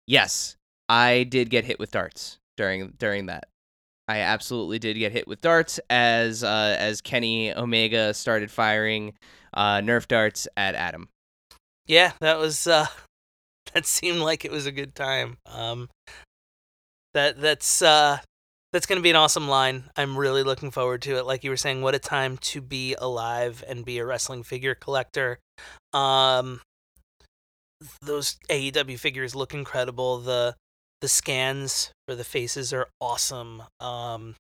Yes, 0.07 0.55
I 0.89 1.25
did 1.25 1.51
get 1.51 1.65
hit 1.65 1.81
with 1.81 1.91
darts 1.91 2.39
during 2.57 2.95
during 3.01 3.27
that. 3.27 3.49
I 4.07 4.21
absolutely 4.21 4.79
did 4.79 4.97
get 4.97 5.11
hit 5.11 5.27
with 5.27 5.41
darts 5.41 5.81
as 5.91 6.45
uh, 6.45 6.77
as 6.79 7.01
Kenny 7.01 7.53
Omega 7.53 8.15
started 8.15 8.49
firing 8.53 9.15
uh, 9.53 9.79
Nerf 9.79 10.07
darts 10.07 10.47
at 10.57 10.77
Adam. 10.77 11.09
Yeah, 11.87 12.13
that 12.21 12.39
was 12.39 12.69
uh 12.69 12.87
that 13.75 13.87
seemed 13.87 14.21
like 14.21 14.45
it 14.45 14.53
was 14.53 14.67
a 14.67 14.73
good 14.73 14.95
time. 14.95 15.39
Um 15.47 15.89
that 17.13 17.41
that's 17.41 17.83
uh 17.83 18.19
that's 18.77 18.85
going 18.85 18.99
to 18.99 19.03
be 19.03 19.09
an 19.09 19.17
awesome 19.17 19.49
line. 19.49 19.85
I'm 19.97 20.19
really 20.19 20.43
looking 20.43 20.71
forward 20.71 21.01
to 21.03 21.17
it. 21.17 21.25
Like 21.25 21.43
you 21.45 21.49
were 21.49 21.57
saying, 21.57 21.81
what 21.81 21.95
a 21.95 21.99
time 21.99 22.37
to 22.43 22.61
be 22.61 22.95
alive 22.95 23.65
and 23.67 23.87
be 23.87 23.97
a 23.97 24.05
wrestling 24.05 24.43
figure 24.43 24.75
collector. 24.75 25.39
Um 25.95 26.61
those 28.03 28.37
AEW 28.51 28.99
figures 28.99 29.35
look 29.35 29.55
incredible. 29.55 30.19
The 30.19 30.57
the 31.01 31.09
scans 31.09 31.91
for 32.07 32.15
the 32.15 32.23
faces 32.23 32.75
are 32.75 32.87
awesome. 33.01 33.63
Um 33.81 34.35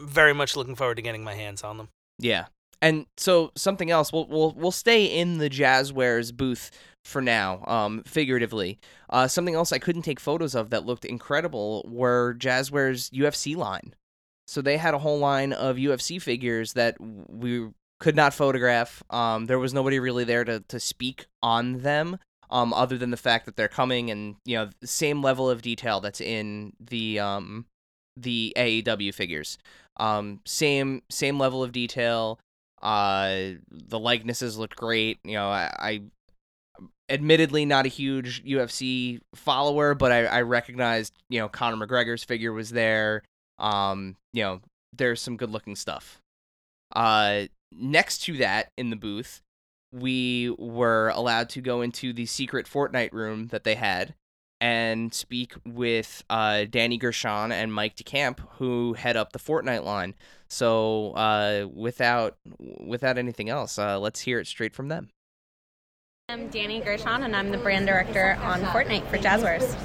very 0.00 0.32
much 0.32 0.56
looking 0.56 0.74
forward 0.74 0.94
to 0.94 1.02
getting 1.02 1.22
my 1.22 1.34
hands 1.34 1.62
on 1.62 1.76
them. 1.76 1.88
Yeah. 2.18 2.46
And 2.80 3.04
so 3.18 3.52
something 3.54 3.90
else, 3.90 4.14
we'll 4.14 4.28
we'll 4.28 4.52
we'll 4.52 4.72
stay 4.72 5.04
in 5.04 5.36
the 5.36 5.50
Jazwares 5.50 6.34
booth 6.34 6.70
for 7.04 7.20
now, 7.20 7.64
um, 7.66 8.02
figuratively. 8.04 8.78
Uh, 9.10 9.28
something 9.28 9.54
else 9.54 9.72
I 9.72 9.78
couldn't 9.78 10.02
take 10.02 10.20
photos 10.20 10.54
of 10.54 10.70
that 10.70 10.86
looked 10.86 11.04
incredible 11.04 11.84
were 11.88 12.34
Jazwares 12.38 13.10
UFC 13.10 13.56
line. 13.56 13.94
So 14.46 14.60
they 14.60 14.76
had 14.76 14.94
a 14.94 14.98
whole 14.98 15.18
line 15.18 15.52
of 15.52 15.76
UFC 15.76 16.20
figures 16.20 16.74
that 16.74 16.96
we 17.00 17.68
could 18.00 18.16
not 18.16 18.34
photograph. 18.34 19.02
Um, 19.10 19.46
there 19.46 19.58
was 19.58 19.72
nobody 19.72 19.98
really 19.98 20.24
there 20.24 20.44
to 20.44 20.60
to 20.68 20.80
speak 20.80 21.26
on 21.42 21.78
them, 21.78 22.18
um, 22.50 22.74
other 22.74 22.98
than 22.98 23.10
the 23.10 23.16
fact 23.16 23.46
that 23.46 23.56
they're 23.56 23.68
coming 23.68 24.10
and 24.10 24.36
you 24.44 24.56
know 24.56 24.70
the 24.80 24.86
same 24.86 25.22
level 25.22 25.48
of 25.48 25.62
detail 25.62 26.00
that's 26.00 26.20
in 26.20 26.72
the 26.80 27.18
um 27.20 27.66
the 28.16 28.52
AEW 28.56 29.14
figures. 29.14 29.58
Um, 29.98 30.40
same 30.44 31.02
same 31.10 31.38
level 31.38 31.62
of 31.62 31.72
detail. 31.72 32.40
Uh, 32.82 33.52
the 33.70 33.98
likenesses 33.98 34.58
looked 34.58 34.76
great. 34.76 35.18
You 35.24 35.34
know, 35.34 35.46
I 35.46 36.02
admittedly 37.12 37.66
not 37.66 37.84
a 37.84 37.90
huge 37.90 38.42
UFC 38.44 39.20
follower, 39.34 39.94
but 39.94 40.10
I, 40.10 40.24
I 40.24 40.42
recognized 40.42 41.12
you 41.28 41.38
know 41.38 41.48
Conor 41.48 41.86
McGregor's 41.86 42.24
figure 42.24 42.52
was 42.52 42.70
there. 42.70 43.22
Um, 43.58 44.16
you 44.32 44.42
know, 44.42 44.60
there's 44.96 45.20
some 45.20 45.36
good 45.36 45.50
looking 45.50 45.76
stuff. 45.76 46.18
Uh, 46.96 47.44
next 47.70 48.18
to 48.24 48.38
that 48.38 48.70
in 48.76 48.90
the 48.90 48.96
booth, 48.96 49.40
we 49.92 50.54
were 50.58 51.10
allowed 51.10 51.50
to 51.50 51.60
go 51.60 51.82
into 51.82 52.12
the 52.12 52.26
secret 52.26 52.66
Fortnite 52.66 53.12
room 53.12 53.48
that 53.48 53.64
they 53.64 53.74
had 53.74 54.14
and 54.60 55.12
speak 55.12 55.54
with 55.66 56.22
uh, 56.30 56.64
Danny 56.70 56.96
Gershon 56.96 57.50
and 57.52 57.74
Mike 57.74 57.96
DeCamp, 57.96 58.38
who 58.58 58.94
head 58.94 59.16
up 59.16 59.32
the 59.32 59.38
Fortnite 59.38 59.84
line. 59.84 60.14
So, 60.48 61.12
uh, 61.12 61.66
without 61.72 62.36
without 62.86 63.18
anything 63.18 63.48
else, 63.48 63.78
uh, 63.78 63.98
let's 63.98 64.20
hear 64.20 64.38
it 64.38 64.46
straight 64.46 64.74
from 64.74 64.88
them. 64.88 65.10
I'm 66.32 66.48
Danny 66.48 66.80
Gershon, 66.80 67.24
and 67.24 67.36
I'm 67.36 67.50
the 67.50 67.58
brand 67.58 67.86
director 67.86 68.38
on 68.40 68.62
Fortnite 68.62 69.06
for 69.08 69.18
Jazwares. 69.18 69.76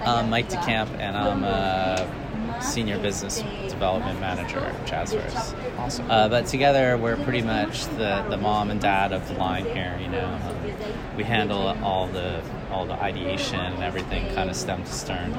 I'm 0.00 0.30
Mike 0.30 0.48
DeCamp, 0.48 0.88
and 0.98 1.14
I'm 1.14 1.44
a 1.44 2.62
senior 2.62 2.98
business 2.98 3.42
development 3.68 4.18
manager 4.18 4.60
at 4.60 4.86
Jazwares. 4.86 5.78
Awesome. 5.78 6.10
Uh, 6.10 6.30
but 6.30 6.46
together, 6.46 6.96
we're 6.96 7.16
pretty 7.16 7.42
much 7.42 7.84
the, 7.98 8.24
the 8.30 8.38
mom 8.38 8.70
and 8.70 8.80
dad 8.80 9.12
of 9.12 9.28
the 9.28 9.34
line 9.34 9.66
here. 9.66 9.98
You 10.00 10.08
know, 10.08 10.24
um, 10.24 11.16
we 11.18 11.24
handle 11.24 11.76
all 11.84 12.06
the 12.06 12.40
all 12.74 12.84
the 12.84 12.94
ideation 12.94 13.60
and 13.60 13.82
everything, 13.82 14.34
kind 14.34 14.50
of 14.50 14.56
stem 14.56 14.82
to 14.82 14.92
stern. 14.92 15.32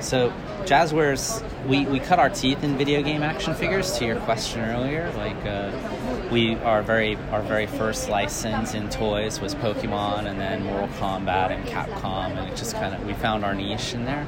So, 0.00 0.32
Jazwares, 0.64 1.42
we, 1.66 1.84
we 1.86 1.98
cut 1.98 2.18
our 2.18 2.30
teeth 2.30 2.62
in 2.62 2.78
video 2.78 3.02
game 3.02 3.22
action 3.22 3.54
figures. 3.54 3.98
To 3.98 4.06
your 4.06 4.20
question 4.20 4.60
earlier, 4.60 5.12
like 5.16 5.44
uh, 5.44 5.72
we 6.30 6.54
our 6.56 6.82
very 6.82 7.16
our 7.32 7.42
very 7.42 7.66
first 7.66 8.08
license 8.08 8.74
in 8.74 8.88
toys 8.90 9.40
was 9.40 9.54
Pokemon, 9.56 10.26
and 10.26 10.40
then 10.40 10.64
Mortal 10.64 10.88
Kombat 10.98 11.50
and 11.50 11.64
Capcom, 11.66 12.36
and 12.36 12.50
it 12.50 12.56
just 12.56 12.74
kind 12.74 12.94
of 12.94 13.04
we 13.06 13.14
found 13.14 13.44
our 13.44 13.54
niche 13.54 13.94
in 13.94 14.04
there. 14.04 14.26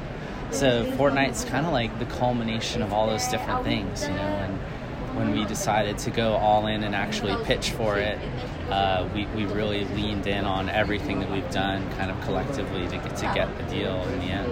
So 0.51 0.85
Fortnite's 0.93 1.45
kind 1.45 1.65
of 1.65 1.71
like 1.71 1.97
the 1.99 2.05
culmination 2.05 2.81
of 2.81 2.91
all 2.91 3.07
those 3.07 3.27
different 3.27 3.63
things, 3.63 4.03
you 4.03 4.09
know. 4.09 4.15
And 4.15 4.57
when 5.15 5.31
we 5.31 5.45
decided 5.45 5.97
to 5.99 6.11
go 6.11 6.33
all 6.33 6.67
in 6.67 6.83
and 6.83 6.95
actually 6.95 7.35
pitch 7.45 7.71
for 7.71 7.97
it, 7.97 8.17
uh, 8.71 9.09
we, 9.13 9.25
we 9.27 9.45
really 9.45 9.85
leaned 9.85 10.27
in 10.27 10.45
on 10.45 10.69
everything 10.69 11.19
that 11.19 11.31
we've 11.31 11.49
done 11.51 11.89
kind 11.93 12.11
of 12.11 12.21
collectively 12.21 12.87
to 12.87 12.97
get, 12.97 13.15
to 13.17 13.31
get 13.33 13.57
the 13.57 13.63
deal 13.63 14.01
in 14.03 14.19
the 14.19 14.25
end. 14.25 14.51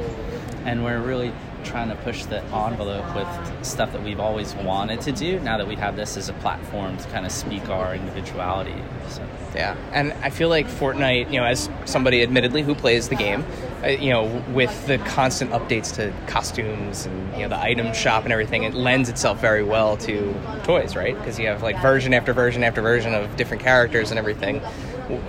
And 0.65 0.83
we're 0.83 1.01
really 1.01 1.31
trying 1.63 1.89
to 1.89 1.95
push 1.95 2.25
the 2.25 2.43
envelope 2.45 3.15
with 3.15 3.65
stuff 3.65 3.91
that 3.91 4.03
we've 4.03 4.19
always 4.19 4.53
wanted 4.55 5.01
to 5.01 5.11
do 5.11 5.39
now 5.39 5.57
that 5.57 5.67
we 5.67 5.75
have 5.75 5.95
this 5.95 6.17
as 6.17 6.29
a 6.29 6.33
platform 6.33 6.97
to 6.97 7.07
kind 7.09 7.25
of 7.25 7.31
speak 7.31 7.69
our 7.69 7.95
individuality. 7.95 8.75
So. 9.09 9.27
Yeah, 9.55 9.75
and 9.91 10.13
I 10.21 10.29
feel 10.29 10.49
like 10.49 10.67
Fortnite, 10.67 11.31
you 11.31 11.39
know, 11.39 11.45
as 11.45 11.69
somebody 11.85 12.21
admittedly 12.21 12.61
who 12.61 12.75
plays 12.75 13.09
the 13.09 13.15
game, 13.15 13.43
uh, 13.83 13.87
you 13.87 14.11
know, 14.11 14.43
with 14.53 14.85
the 14.87 14.97
constant 14.99 15.51
updates 15.51 15.93
to 15.95 16.13
costumes 16.27 17.05
and 17.05 17.33
you 17.33 17.39
know 17.39 17.49
the 17.49 17.59
item 17.59 17.93
shop 17.93 18.23
and 18.23 18.33
everything, 18.33 18.63
it 18.63 18.73
lends 18.73 19.09
itself 19.09 19.39
very 19.39 19.63
well 19.63 19.97
to 19.97 20.35
toys, 20.63 20.95
right? 20.95 21.17
Because 21.17 21.39
you 21.39 21.47
have 21.47 21.63
like 21.63 21.81
version 21.81 22.13
after 22.13 22.33
version 22.33 22.63
after 22.63 22.81
version 22.81 23.13
of 23.13 23.35
different 23.35 23.63
characters 23.63 24.11
and 24.11 24.19
everything. 24.19 24.61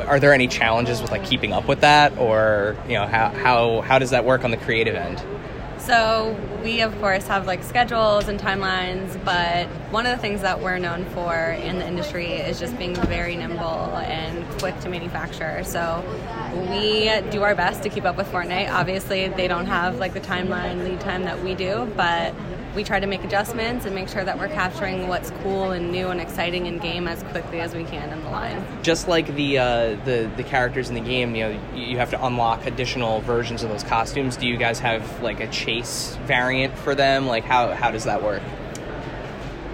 Are 0.06 0.18
there 0.18 0.32
any 0.32 0.48
challenges 0.48 1.00
with 1.00 1.10
like 1.10 1.24
keeping 1.24 1.52
up 1.52 1.68
with 1.68 1.80
that, 1.82 2.16
or 2.18 2.76
you 2.86 2.94
know, 2.94 3.06
how 3.06 3.28
how 3.30 3.80
how 3.82 3.98
does 3.98 4.10
that 4.10 4.24
work 4.24 4.44
on 4.44 4.50
the 4.50 4.56
creative 4.56 4.94
end? 4.94 5.22
So 5.88 6.36
we 6.62 6.82
of 6.82 6.94
course 7.00 7.26
have 7.28 7.46
like 7.46 7.64
schedules 7.64 8.28
and 8.28 8.38
timelines, 8.38 9.24
but 9.24 9.68
one 9.90 10.04
of 10.04 10.14
the 10.14 10.20
things 10.20 10.42
that 10.42 10.60
we're 10.60 10.76
known 10.76 11.06
for 11.06 11.34
in 11.34 11.78
the 11.78 11.88
industry 11.88 12.32
is 12.32 12.60
just 12.60 12.76
being 12.76 12.94
very 12.94 13.36
nimble 13.36 13.96
and 13.96 14.44
quick 14.58 14.78
to 14.80 14.90
manufacture. 14.90 15.64
So 15.64 16.04
we 16.70 17.10
do 17.30 17.42
our 17.42 17.54
best 17.54 17.82
to 17.84 17.88
keep 17.88 18.04
up 18.04 18.18
with 18.18 18.30
Fortnite. 18.30 18.70
Obviously, 18.70 19.28
they 19.28 19.48
don't 19.48 19.64
have 19.64 19.98
like 19.98 20.12
the 20.12 20.20
timeline 20.20 20.84
lead 20.84 21.00
time 21.00 21.24
that 21.24 21.42
we 21.42 21.54
do, 21.54 21.90
but 21.96 22.34
we 22.78 22.84
try 22.84 23.00
to 23.00 23.08
make 23.08 23.24
adjustments 23.24 23.86
and 23.86 23.92
make 23.92 24.08
sure 24.08 24.24
that 24.24 24.38
we're 24.38 24.46
capturing 24.46 25.08
what's 25.08 25.32
cool 25.42 25.72
and 25.72 25.90
new 25.90 26.10
and 26.10 26.20
exciting 26.20 26.66
in 26.66 26.78
game 26.78 27.08
as 27.08 27.20
quickly 27.24 27.58
as 27.58 27.74
we 27.74 27.82
can 27.82 28.08
in 28.12 28.22
the 28.22 28.30
line. 28.30 28.64
just 28.84 29.08
like 29.08 29.34
the 29.34 29.58
uh, 29.58 29.96
the 30.04 30.30
the 30.36 30.44
characters 30.44 30.88
in 30.88 30.94
the 30.94 31.00
game, 31.00 31.34
you 31.34 31.42
know, 31.42 31.60
you 31.74 31.98
have 31.98 32.10
to 32.10 32.24
unlock 32.24 32.66
additional 32.66 33.20
versions 33.22 33.64
of 33.64 33.68
those 33.70 33.82
costumes. 33.82 34.36
Do 34.36 34.46
you 34.46 34.56
guys 34.56 34.78
have 34.78 35.02
like 35.20 35.40
a 35.40 35.48
chase 35.48 36.16
variant 36.24 36.78
for 36.78 36.94
them? 36.94 37.26
Like 37.26 37.42
how 37.42 37.74
how 37.74 37.90
does 37.90 38.04
that 38.04 38.22
work? 38.22 38.42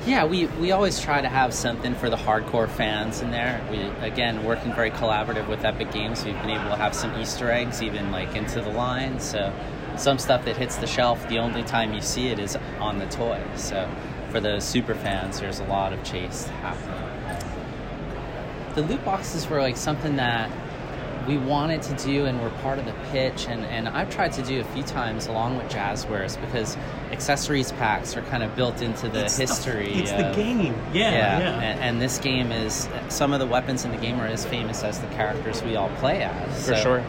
Yeah, 0.06 0.24
we, 0.24 0.46
we 0.46 0.72
always 0.72 1.00
try 1.00 1.20
to 1.20 1.28
have 1.28 1.52
something 1.52 1.94
for 1.94 2.08
the 2.10 2.16
hardcore 2.16 2.68
fans 2.70 3.20
in 3.20 3.30
there. 3.30 3.62
We 3.70 3.80
again 4.06 4.44
working 4.44 4.72
very 4.72 4.92
collaborative 4.92 5.46
with 5.46 5.62
Epic 5.62 5.92
Games. 5.92 6.24
We've 6.24 6.40
been 6.40 6.50
able 6.58 6.70
to 6.70 6.76
have 6.76 6.94
some 6.94 7.14
Easter 7.20 7.50
eggs 7.50 7.82
even 7.82 8.10
like 8.12 8.34
into 8.34 8.62
the 8.62 8.70
line. 8.70 9.20
So 9.20 9.52
some 9.96 10.18
stuff 10.18 10.44
that 10.44 10.56
hits 10.56 10.76
the 10.76 10.86
shelf, 10.86 11.26
the 11.28 11.38
only 11.38 11.62
time 11.62 11.94
you 11.94 12.00
see 12.00 12.28
it 12.28 12.38
is 12.38 12.56
on 12.80 12.98
the 12.98 13.06
toy. 13.06 13.42
So 13.56 13.88
for 14.30 14.40
the 14.40 14.60
super 14.60 14.94
fans, 14.94 15.40
there's 15.40 15.60
a 15.60 15.64
lot 15.64 15.92
of 15.92 16.02
chase 16.02 16.46
happening. 16.62 17.00
The 18.74 18.82
loot 18.82 19.04
boxes 19.04 19.46
were 19.48 19.60
like 19.60 19.76
something 19.76 20.16
that 20.16 20.50
we 21.28 21.38
wanted 21.38 21.80
to 21.80 21.94
do 22.04 22.26
and 22.26 22.38
were 22.42 22.50
part 22.60 22.78
of 22.78 22.84
the 22.84 22.92
pitch 23.10 23.46
and, 23.48 23.64
and 23.66 23.88
I've 23.88 24.10
tried 24.10 24.32
to 24.34 24.42
do 24.42 24.60
a 24.60 24.64
few 24.64 24.82
times 24.82 25.26
along 25.26 25.56
with 25.56 25.70
Jazwares 25.72 26.38
because 26.38 26.76
accessories 27.12 27.72
packs 27.72 28.14
are 28.14 28.20
kind 28.22 28.42
of 28.42 28.54
built 28.56 28.82
into 28.82 29.08
the 29.08 29.24
It's 29.24 29.36
the- 29.36 29.42
history. 29.46 29.94
it's 29.94 30.10
the 30.10 30.28
of- 30.28 30.36
game. 30.36 30.74
Yeah, 30.92 31.12
yeah. 31.38 31.60
And, 31.62 31.80
and 31.80 32.02
this 32.02 32.18
game 32.18 32.52
is 32.52 32.88
some 33.08 33.32
of 33.32 33.38
the 33.40 33.46
weapons 33.46 33.86
in 33.86 33.90
the 33.92 33.96
game 33.96 34.20
are 34.20 34.26
as 34.26 34.44
famous 34.44 34.82
as 34.84 35.00
the 35.00 35.06
characters 35.08 35.62
we 35.62 35.76
all 35.76 35.88
play 35.96 36.24
as. 36.24 36.66
For 36.66 36.74
So, 36.74 36.82
sure. 36.82 37.04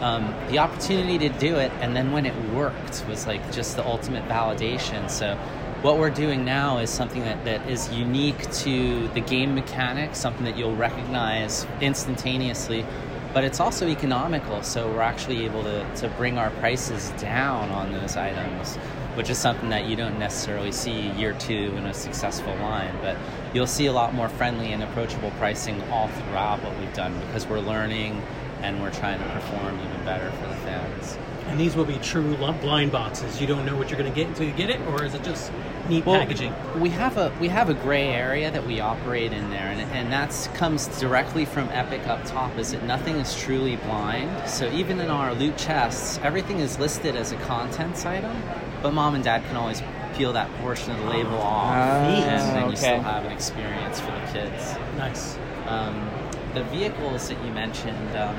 Um, 0.00 0.34
the 0.48 0.58
opportunity 0.58 1.18
to 1.18 1.28
do 1.38 1.56
it 1.56 1.70
and 1.80 1.94
then 1.94 2.10
when 2.10 2.24
it 2.24 2.34
worked 2.52 3.04
was 3.06 3.26
like 3.26 3.52
just 3.52 3.76
the 3.76 3.84
ultimate 3.84 4.26
validation. 4.28 5.10
So 5.10 5.36
what 5.82 5.98
we're 5.98 6.10
doing 6.10 6.44
now 6.44 6.78
is 6.78 6.90
something 6.90 7.22
that, 7.22 7.44
that 7.44 7.68
is 7.68 7.90
unique 7.90 8.50
to 8.52 9.08
the 9.08 9.20
game 9.20 9.54
mechanics, 9.54 10.18
something 10.18 10.44
that 10.44 10.56
you'll 10.56 10.76
recognize 10.76 11.66
instantaneously, 11.80 12.84
but 13.32 13.44
it's 13.44 13.60
also 13.60 13.88
economical. 13.88 14.62
So 14.62 14.90
we're 14.90 15.00
actually 15.00 15.44
able 15.44 15.62
to, 15.62 15.94
to 15.96 16.08
bring 16.10 16.36
our 16.36 16.50
prices 16.50 17.10
down 17.18 17.70
on 17.70 17.92
those 17.92 18.16
items, 18.16 18.76
which 19.16 19.30
is 19.30 19.38
something 19.38 19.70
that 19.70 19.86
you 19.86 19.96
don't 19.96 20.18
necessarily 20.18 20.72
see 20.72 21.10
year 21.12 21.32
two 21.34 21.72
in 21.76 21.86
a 21.86 21.94
successful 21.94 22.54
line. 22.56 22.94
But 23.00 23.16
you'll 23.54 23.66
see 23.66 23.86
a 23.86 23.92
lot 23.92 24.12
more 24.12 24.28
friendly 24.28 24.72
and 24.72 24.82
approachable 24.82 25.30
pricing 25.38 25.80
all 25.90 26.08
throughout 26.08 26.62
what 26.62 26.78
we've 26.78 26.92
done 26.92 27.18
because 27.26 27.46
we're 27.46 27.60
learning 27.60 28.22
and 28.62 28.80
we're 28.82 28.92
trying 28.92 29.18
to 29.18 29.28
perform 29.30 29.78
even 29.80 30.04
better 30.04 30.30
for 30.32 30.48
the 30.48 30.54
fans. 30.56 31.18
And 31.48 31.58
these 31.58 31.74
will 31.74 31.84
be 31.84 31.96
true 31.98 32.36
lu- 32.36 32.52
blind 32.52 32.92
boxes. 32.92 33.40
You 33.40 33.46
don't 33.46 33.64
know 33.66 33.76
what 33.76 33.90
you're 33.90 33.98
going 33.98 34.10
to 34.12 34.14
get 34.14 34.28
until 34.28 34.46
you 34.46 34.52
get 34.52 34.70
it, 34.70 34.80
or 34.88 35.02
is 35.04 35.14
it 35.14 35.24
just 35.24 35.50
neat 35.88 36.06
Well, 36.06 36.20
packaging? 36.20 36.54
We 36.80 36.90
have 36.90 37.16
a 37.16 37.32
we 37.40 37.48
have 37.48 37.68
a 37.68 37.74
gray 37.74 38.08
area 38.08 38.50
that 38.52 38.64
we 38.64 38.78
operate 38.78 39.32
in 39.32 39.50
there, 39.50 39.66
and, 39.66 39.80
and 39.92 40.12
that 40.12 40.30
comes 40.54 40.86
directly 41.00 41.44
from 41.44 41.68
Epic 41.70 42.06
up 42.06 42.24
top. 42.24 42.56
Is 42.56 42.70
that 42.70 42.84
nothing 42.84 43.16
is 43.16 43.34
truly 43.36 43.76
blind. 43.76 44.48
So 44.48 44.70
even 44.70 45.00
in 45.00 45.10
our 45.10 45.34
loot 45.34 45.56
chests, 45.58 46.20
everything 46.22 46.60
is 46.60 46.78
listed 46.78 47.16
as 47.16 47.32
a 47.32 47.36
contents 47.38 48.06
item, 48.06 48.40
but 48.80 48.92
mom 48.92 49.16
and 49.16 49.24
dad 49.24 49.42
can 49.46 49.56
always 49.56 49.82
peel 50.14 50.32
that 50.34 50.50
portion 50.60 50.92
of 50.92 50.98
the 51.00 51.06
label 51.06 51.38
off, 51.38 51.74
Ah, 51.74 52.04
and 52.04 52.56
then 52.56 52.70
you 52.70 52.76
still 52.76 53.00
have 53.00 53.24
an 53.24 53.32
experience 53.32 53.98
for 53.98 54.12
the 54.12 54.32
kids. 54.32 54.74
Nice. 54.96 55.36
Um, 55.66 56.08
the 56.54 56.64
vehicles 56.64 57.28
that 57.28 57.44
you 57.44 57.52
mentioned, 57.52 58.16
um, 58.16 58.36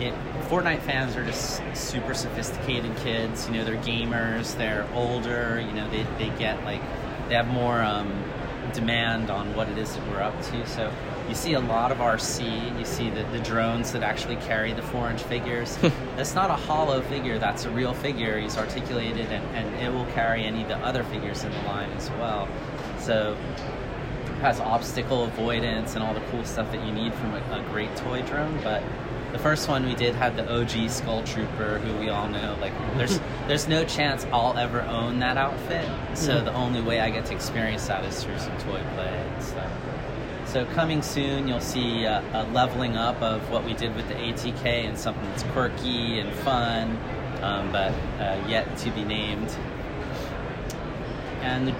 it, 0.00 0.14
Fortnite 0.48 0.80
fans 0.80 1.16
are 1.16 1.24
just 1.24 1.60
super 1.74 2.14
sophisticated 2.14 2.96
kids. 2.98 3.46
You 3.48 3.54
know, 3.54 3.64
they're 3.64 3.76
gamers. 3.76 4.56
They're 4.56 4.88
older. 4.94 5.60
You 5.60 5.72
know, 5.72 5.90
they, 5.90 6.04
they 6.18 6.30
get 6.38 6.62
like 6.64 6.80
they 7.28 7.34
have 7.34 7.48
more 7.48 7.82
um, 7.82 8.24
demand 8.72 9.30
on 9.30 9.54
what 9.54 9.68
it 9.68 9.78
is 9.78 9.94
that 9.94 10.08
we're 10.08 10.22
up 10.22 10.40
to. 10.42 10.66
So 10.66 10.92
you 11.28 11.34
see 11.34 11.54
a 11.54 11.60
lot 11.60 11.92
of 11.92 11.98
RC. 11.98 12.78
You 12.78 12.84
see 12.84 13.10
the, 13.10 13.24
the 13.24 13.40
drones 13.40 13.92
that 13.92 14.02
actually 14.02 14.36
carry 14.36 14.72
the 14.72 14.82
four 14.82 15.10
inch 15.10 15.22
figures. 15.22 15.76
that's 16.16 16.34
not 16.34 16.50
a 16.50 16.54
hollow 16.54 17.02
figure. 17.02 17.38
That's 17.38 17.64
a 17.64 17.70
real 17.70 17.92
figure. 17.92 18.38
He's 18.38 18.56
articulated, 18.56 19.30
and, 19.30 19.44
and 19.56 19.74
it 19.82 19.92
will 19.92 20.10
carry 20.12 20.44
any 20.44 20.62
of 20.62 20.68
the 20.68 20.78
other 20.78 21.02
figures 21.04 21.44
in 21.44 21.52
the 21.52 21.62
line 21.62 21.90
as 21.92 22.10
well. 22.12 22.48
So 23.00 23.36
has 24.40 24.60
obstacle 24.60 25.24
avoidance 25.24 25.94
and 25.94 26.02
all 26.02 26.14
the 26.14 26.22
cool 26.30 26.44
stuff 26.44 26.70
that 26.72 26.84
you 26.84 26.92
need 26.92 27.14
from 27.14 27.34
a, 27.34 27.60
a 27.60 27.64
great 27.70 27.94
toy 27.96 28.22
drone. 28.22 28.60
But 28.62 28.82
the 29.32 29.38
first 29.38 29.68
one 29.68 29.86
we 29.86 29.94
did 29.94 30.14
had 30.14 30.36
the 30.36 30.50
OG 30.50 30.90
Skull 30.90 31.22
Trooper, 31.22 31.78
who 31.78 31.98
we 31.98 32.08
all 32.08 32.28
know. 32.28 32.56
Like, 32.60 32.72
there's 32.96 33.20
there's 33.46 33.68
no 33.68 33.84
chance 33.84 34.24
I'll 34.32 34.56
ever 34.56 34.82
own 34.82 35.18
that 35.20 35.36
outfit. 35.36 35.88
So 36.14 36.42
the 36.42 36.52
only 36.54 36.80
way 36.80 37.00
I 37.00 37.10
get 37.10 37.26
to 37.26 37.34
experience 37.34 37.86
that 37.88 38.04
is 38.04 38.22
through 38.22 38.38
some 38.38 38.56
toy 38.58 38.82
play 38.94 39.24
and 39.34 39.42
stuff. 39.42 39.70
So 40.46 40.64
coming 40.66 41.02
soon, 41.02 41.46
you'll 41.46 41.60
see 41.60 42.06
uh, 42.06 42.22
a 42.32 42.44
leveling 42.52 42.96
up 42.96 43.20
of 43.20 43.50
what 43.50 43.64
we 43.64 43.74
did 43.74 43.94
with 43.94 44.08
the 44.08 44.14
ATK 44.14 44.64
and 44.64 44.98
something 44.98 45.22
that's 45.24 45.42
quirky 45.42 46.20
and 46.20 46.32
fun, 46.36 46.96
um, 47.42 47.70
but 47.70 47.92
uh, 48.18 48.42
yet 48.48 48.78
to 48.78 48.90
be 48.92 49.04
named. 49.04 49.54
And 51.42 51.74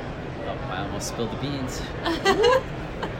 oh, 0.49 0.71
I 0.71 0.83
almost 0.83 1.09
spilled 1.09 1.33
the 1.33 1.37
beans. 1.37 1.83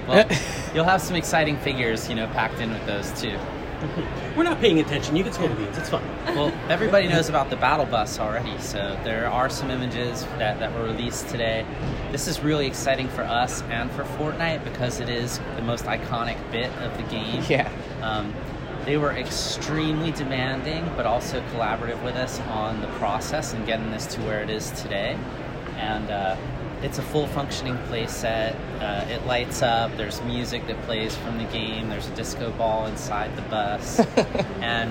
well, 0.09 0.29
you'll 0.75 0.85
have 0.85 1.01
some 1.01 1.17
exciting 1.17 1.57
figures, 1.59 2.09
you 2.09 2.15
know, 2.15 2.27
packed 2.29 2.61
in 2.61 2.71
with 2.71 2.85
those 2.87 3.13
too. 3.21 3.39
We're 4.37 4.43
not 4.43 4.61
paying 4.61 4.81
attention. 4.81 5.17
You 5.17 5.25
can 5.25 5.33
spill 5.33 5.49
the 5.49 5.55
beans. 5.55 5.79
It's 5.79 5.89
fine. 5.89 6.03
Well, 6.27 6.53
everybody 6.69 7.07
knows 7.09 7.29
about 7.29 7.51
the 7.51 7.57
battle 7.57 7.87
bus 7.87 8.19
already, 8.19 8.59
so 8.59 8.99
there 9.05 9.29
are 9.29 9.49
some 9.49 9.71
images 9.71 10.25
that, 10.39 10.59
that 10.59 10.75
were 10.75 10.85
released 10.85 11.29
today. 11.29 11.65
This 12.11 12.27
is 12.27 12.41
really 12.41 12.67
exciting 12.67 13.09
for 13.09 13.23
us 13.23 13.63
and 13.63 13.91
for 13.93 14.05
Fortnite 14.05 14.65
because 14.65 15.01
it 15.01 15.09
is 15.09 15.39
the 15.57 15.63
most 15.63 15.85
iconic 15.85 16.39
bit 16.51 16.73
of 16.79 16.97
the 16.97 17.05
game. 17.05 17.45
Yeah. 17.49 17.71
Um, 18.03 18.35
they 18.85 18.97
were 18.97 19.13
extremely 19.13 20.13
demanding, 20.13 20.91
but 20.97 21.05
also 21.05 21.41
collaborative 21.53 22.03
with 22.03 22.17
us 22.17 22.41
on 22.41 22.81
the 22.81 22.87
process 22.99 23.53
and 23.53 23.67
getting 23.67 23.91
this 23.91 24.07
to 24.07 24.21
where 24.23 24.41
it 24.41 24.51
is 24.51 24.71
today. 24.73 25.19
And 25.77 26.11
uh, 26.11 26.37
it's 26.83 26.99
a 26.99 27.03
full 27.03 27.27
functioning 27.29 27.77
playset. 27.91 28.55
Uh, 28.81 29.05
it 29.09 29.27
lights 29.27 29.63
up. 29.63 29.97
There's 29.97 30.21
music 30.23 30.67
that 30.69 30.81
plays 30.83 31.17
from 31.17 31.39
the 31.39 31.45
game. 31.45 31.89
There's 31.89 32.09
a 32.09 32.15
disco 32.15 32.51
ball 32.53 32.87
inside 32.87 33.35
the 33.37 33.43
bus, 33.43 34.01
and 34.61 34.91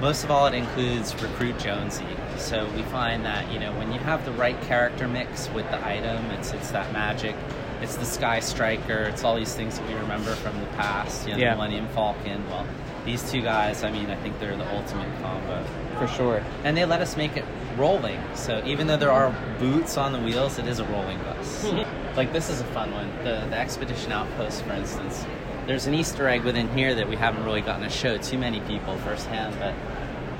most 0.00 0.24
of 0.24 0.30
all, 0.30 0.46
it 0.46 0.54
includes 0.54 1.14
Recruit 1.22 1.58
Jonesy. 1.58 2.04
So 2.36 2.68
we 2.74 2.82
find 2.84 3.24
that 3.24 3.50
you 3.52 3.60
know 3.60 3.72
when 3.78 3.92
you 3.92 3.98
have 4.00 4.24
the 4.24 4.32
right 4.32 4.60
character 4.62 5.06
mix 5.08 5.48
with 5.50 5.68
the 5.70 5.84
item, 5.86 6.24
it's 6.32 6.52
it's 6.52 6.70
that 6.72 6.92
magic. 6.92 7.36
It's 7.80 7.96
the 7.96 8.04
Sky 8.04 8.38
Striker. 8.38 9.02
It's 9.04 9.24
all 9.24 9.34
these 9.34 9.54
things 9.54 9.76
that 9.78 9.88
we 9.88 9.94
remember 9.94 10.34
from 10.36 10.58
the 10.60 10.66
past. 10.76 11.26
You 11.26 11.34
know, 11.34 11.40
Yeah. 11.40 11.50
the 11.50 11.56
Millennium 11.56 11.88
Falcon. 11.88 12.48
Well, 12.48 12.64
these 13.04 13.28
two 13.30 13.42
guys. 13.42 13.82
I 13.82 13.90
mean, 13.90 14.08
I 14.10 14.14
think 14.16 14.38
they're 14.38 14.56
the 14.56 14.76
ultimate 14.76 15.08
combo 15.20 15.64
For 15.98 16.06
sure. 16.06 16.44
and 16.62 16.76
they 16.76 16.84
let 16.84 17.00
us 17.00 17.16
make 17.16 17.36
it 17.36 17.44
rolling. 17.76 18.20
So 18.34 18.62
even 18.64 18.86
though 18.86 18.96
there 18.96 19.12
are 19.12 19.34
boots 19.58 19.96
on 19.96 20.12
the 20.12 20.18
wheels, 20.18 20.58
it 20.58 20.66
is 20.66 20.78
a 20.78 20.84
rolling 20.84 21.18
bus. 21.18 21.64
like 22.16 22.32
this 22.32 22.50
is 22.50 22.60
a 22.60 22.64
fun 22.66 22.92
one. 22.92 23.08
The 23.18 23.46
the 23.50 23.58
expedition 23.58 24.12
outpost, 24.12 24.62
for 24.62 24.72
instance. 24.72 25.24
There's 25.66 25.86
an 25.86 25.94
Easter 25.94 26.28
egg 26.28 26.42
within 26.42 26.68
here 26.76 26.94
that 26.94 27.08
we 27.08 27.16
haven't 27.16 27.44
really 27.44 27.60
gotten 27.60 27.82
to 27.84 27.90
show 27.90 28.18
too 28.18 28.36
many 28.36 28.60
people 28.60 28.96
firsthand, 28.98 29.56
but 29.60 29.74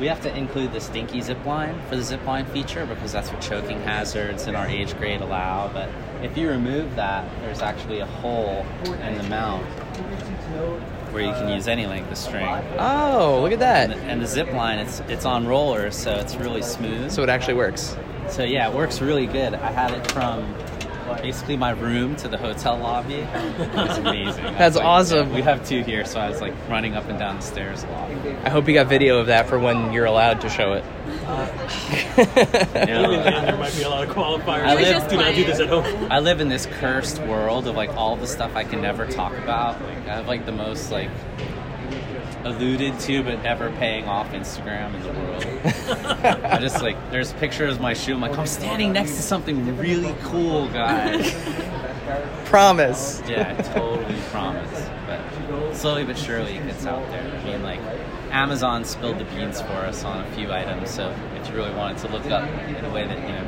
we 0.01 0.07
have 0.09 0.21
to 0.23 0.37
include 0.37 0.73
this 0.73 0.89
dinky 0.89 1.21
zip 1.21 1.45
line 1.47 1.81
for 1.89 1.95
the 1.95 2.03
zip 2.03 2.25
line 2.27 2.45
feature 2.47 2.87
because 2.87 3.13
that's 3.13 3.31
what 3.31 3.41
choking 3.41 3.81
hazards 3.83 4.49
in 4.49 4.57
our 4.57 4.67
age 4.67 4.97
grade 4.99 5.21
allow. 5.21 5.69
But 5.73 5.89
if 6.23 6.37
you 6.37 6.49
remove 6.49 6.97
that, 6.97 7.25
there's 7.41 7.63
actually 7.63 8.01
a 8.01 8.07
hole 8.07 8.67
in 8.85 9.17
the 9.17 9.25
mount 9.25 9.65
where 11.13 11.23
you 11.23 11.33
can 11.33 11.55
use 11.55 11.69
any 11.69 11.87
length 11.87 12.11
of 12.11 12.19
string. 12.19 12.47
Oh, 12.79 13.41
look 13.43 13.53
at 13.53 13.59
that. 13.59 13.91
And 13.91 14.01
the, 14.01 14.05
and 14.05 14.23
the 14.23 14.27
zip 14.27 14.53
line, 14.53 14.79
it's 14.79 15.01
it's 15.09 15.25
on 15.25 15.47
rollers, 15.47 15.97
so 15.97 16.15
it's 16.15 16.35
really 16.37 16.63
smooth. 16.63 17.11
So 17.11 17.23
it 17.23 17.29
actually 17.29 17.55
works. 17.55 17.97
So 18.29 18.45
yeah, 18.45 18.69
it 18.69 18.75
works 18.75 19.01
really 19.01 19.27
good. 19.27 19.55
I 19.55 19.71
had 19.71 19.93
it 19.93 20.11
from 20.13 20.55
basically 21.21 21.57
my 21.57 21.71
room 21.71 22.17
to 22.17 22.29
the 22.29 22.39
hotel 22.39 22.79
lobby. 22.79 23.17
It's 23.17 23.99
amazing. 23.99 24.45
That's 24.59 24.77
like- 24.77 24.85
awesome. 24.85 25.29
yeah, 25.31 25.35
we 25.35 25.43
have 25.43 25.67
two 25.67 25.83
here, 25.83 26.05
so 26.05 26.21
I 26.21 26.29
was 26.31 26.41
like 26.41 26.55
running 26.69 26.95
up 26.95 27.09
and 27.09 27.19
down 27.19 27.37
the 27.37 27.43
stairs 27.43 27.83
a 27.83 27.87
lot. 27.89 28.11
I 28.45 28.49
hope 28.51 28.69
you 28.69 28.75
got 28.75 28.87
video 28.87 29.19
of 29.19 29.27
that 29.27 29.49
for 29.49 29.59
when 29.59 29.93
you're 29.93 30.07
allowed 30.07 30.41
to 30.43 30.49
show 30.49 30.73
it. 30.75 30.85
Yeah. 32.17 33.01
Even 33.07 33.23
then, 33.23 33.45
there 33.47 33.57
might 33.57 33.75
be 33.77 33.83
a 33.83 33.89
lot 33.89 34.07
of 34.09 34.15
qualifiers. 34.15 34.65
I 34.65 34.75
live- 34.75 34.87
just 34.89 35.09
do 35.09 35.17
not 35.17 35.35
do 35.35 35.45
this 35.45 35.61
at 35.61 35.69
home. 35.69 35.85
I 36.11 36.21
live 36.21 36.41
in 36.41 36.49
this 36.49 36.67
cursed 36.67 37.21
world 37.23 37.67
of 37.67 37.75
like 37.77 37.91
all 37.97 38.17
the 38.17 38.27
stuff 38.27 38.55
I 38.57 38.65
can 38.65 38.81
never 38.83 39.07
talk 39.07 39.33
about. 39.39 39.81
Like 39.83 39.99
I 40.09 40.15
have 40.17 40.29
like 40.29 40.47
the 40.47 40.53
most 40.53 40.91
like 40.91 41.11
alluded 42.45 42.99
to 43.01 43.23
but 43.23 43.43
never 43.43 43.71
paying 43.73 44.07
off 44.07 44.31
Instagram 44.33 44.95
in 44.95 45.03
the 45.03 45.13
world. 45.13 46.45
I 46.45 46.59
just 46.59 46.83
like 46.83 46.97
there's 47.11 47.33
pictures 47.35 47.75
of 47.75 47.81
my 47.81 47.95
shoe. 47.95 48.15
I'm 48.15 48.21
like 48.21 48.37
I'm 48.37 48.47
standing 48.47 48.93
next 48.93 49.17
to 49.17 49.23
something 49.23 49.77
really 49.77 50.15
cool, 50.23 50.69
guys. 50.69 51.35
Promise. 52.47 53.23
Yeah, 53.29 53.55
totally 53.75 54.21
promise. 54.31 54.89
But 55.07 55.75
slowly 55.75 56.05
but 56.05 56.19
surely 56.19 56.57
it 56.57 56.67
gets 56.67 56.85
out 56.87 57.07
there. 57.09 57.23
I 57.23 57.45
mean, 57.45 57.63
like, 57.63 57.81
Amazon 58.31 58.85
spilled 58.85 59.19
the 59.19 59.25
beans 59.25 59.61
for 59.61 59.73
us 59.73 60.05
on 60.05 60.25
a 60.25 60.31
few 60.33 60.53
items, 60.53 60.91
so 60.91 61.15
if 61.37 61.49
you 61.49 61.55
really 61.55 61.75
wanted 61.75 61.99
to 61.99 62.09
look 62.09 62.27
up 62.27 62.49
in 62.49 62.85
a 62.85 62.91
way 62.93 63.07
that, 63.07 63.19
you 63.19 63.35
know, 63.35 63.47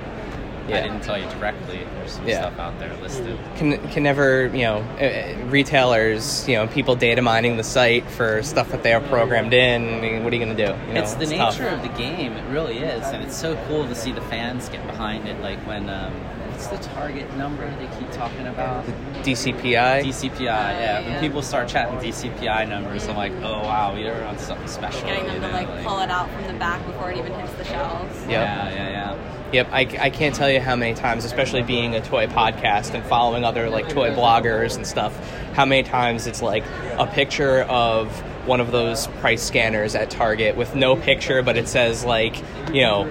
Yeah. 0.68 0.78
I 0.78 0.80
didn't 0.82 1.02
tell 1.02 1.18
you 1.18 1.28
directly, 1.30 1.80
there's 1.96 2.12
some 2.12 2.26
Yeah. 2.26 2.40
stuff 2.40 2.58
out 2.58 2.78
there 2.78 2.94
listed. 3.02 3.38
Can 3.56 3.78
can 3.88 4.02
never 4.02 4.46
you 4.48 4.62
know 4.62 4.84
uh, 5.00 5.04
uh, 5.04 5.44
retailers 5.46 6.48
you 6.48 6.56
know 6.56 6.66
people 6.66 6.96
data 6.96 7.20
mining 7.22 7.56
the 7.56 7.62
site 7.64 8.08
for 8.10 8.42
stuff 8.42 8.70
that 8.70 8.82
they 8.82 8.90
have 8.90 9.04
programmed 9.06 9.52
in. 9.52 9.94
I 9.94 10.00
mean, 10.00 10.24
what 10.24 10.32
are 10.32 10.36
you 10.36 10.44
gonna 10.44 10.56
do? 10.56 10.74
You 10.88 10.94
know, 10.94 11.02
it's 11.02 11.14
the 11.14 11.26
tough. 11.26 11.58
nature 11.58 11.68
of 11.68 11.82
the 11.82 11.88
game, 11.88 12.32
it 12.32 12.50
really 12.50 12.78
is, 12.78 13.04
and 13.08 13.22
it's 13.22 13.36
so 13.36 13.56
cool 13.68 13.86
to 13.86 13.94
see 13.94 14.12
the 14.12 14.22
fans 14.22 14.68
get 14.68 14.86
behind 14.86 15.28
it. 15.28 15.40
Like 15.42 15.58
when, 15.66 15.90
um, 15.90 16.12
what's 16.50 16.66
the 16.68 16.78
target 16.78 17.30
number 17.36 17.68
they 17.78 17.88
keep 17.98 18.10
talking 18.12 18.46
about? 18.46 18.86
The 18.86 18.92
DCPI. 19.22 20.02
DCPI, 20.04 20.40
yeah. 20.46 21.00
When 21.00 21.10
yeah. 21.12 21.20
people 21.20 21.42
start 21.42 21.68
chatting 21.68 21.98
DCPI 21.98 22.68
numbers, 22.68 23.06
I'm 23.08 23.16
like, 23.16 23.32
oh 23.42 23.60
wow, 23.62 23.94
we 23.94 24.06
are 24.08 24.24
on 24.24 24.38
something 24.38 24.68
special. 24.68 25.02
Getting 25.06 25.26
them 25.26 25.34
you 25.34 25.40
to 25.40 25.46
know, 25.48 25.52
like 25.52 25.84
pull 25.84 25.98
it 26.00 26.10
out 26.10 26.30
from 26.30 26.46
the 26.46 26.54
back 26.54 26.84
before 26.86 27.10
it 27.10 27.18
even 27.18 27.32
hits 27.34 27.52
the 27.54 27.64
shelves. 27.64 28.18
Yep. 28.22 28.30
Yeah, 28.30 28.70
yeah, 28.70 28.90
yeah. 28.90 29.43
Yep, 29.54 29.68
I, 29.70 29.80
I 30.00 30.10
can't 30.10 30.34
tell 30.34 30.50
you 30.50 30.58
how 30.58 30.74
many 30.74 30.94
times, 30.94 31.24
especially 31.24 31.62
being 31.62 31.94
a 31.94 32.00
toy 32.00 32.26
podcast 32.26 32.92
and 32.92 33.04
following 33.04 33.44
other 33.44 33.70
like 33.70 33.88
toy 33.88 34.10
bloggers 34.10 34.74
and 34.74 34.84
stuff, 34.84 35.16
how 35.52 35.64
many 35.64 35.84
times 35.84 36.26
it's 36.26 36.42
like 36.42 36.64
a 36.98 37.06
picture 37.06 37.60
of 37.62 38.10
one 38.48 38.60
of 38.60 38.72
those 38.72 39.06
price 39.20 39.44
scanners 39.44 39.94
at 39.94 40.10
Target 40.10 40.56
with 40.56 40.74
no 40.74 40.96
picture, 40.96 41.40
but 41.40 41.56
it 41.56 41.68
says 41.68 42.04
like, 42.04 42.36
you 42.72 42.82
know, 42.82 43.08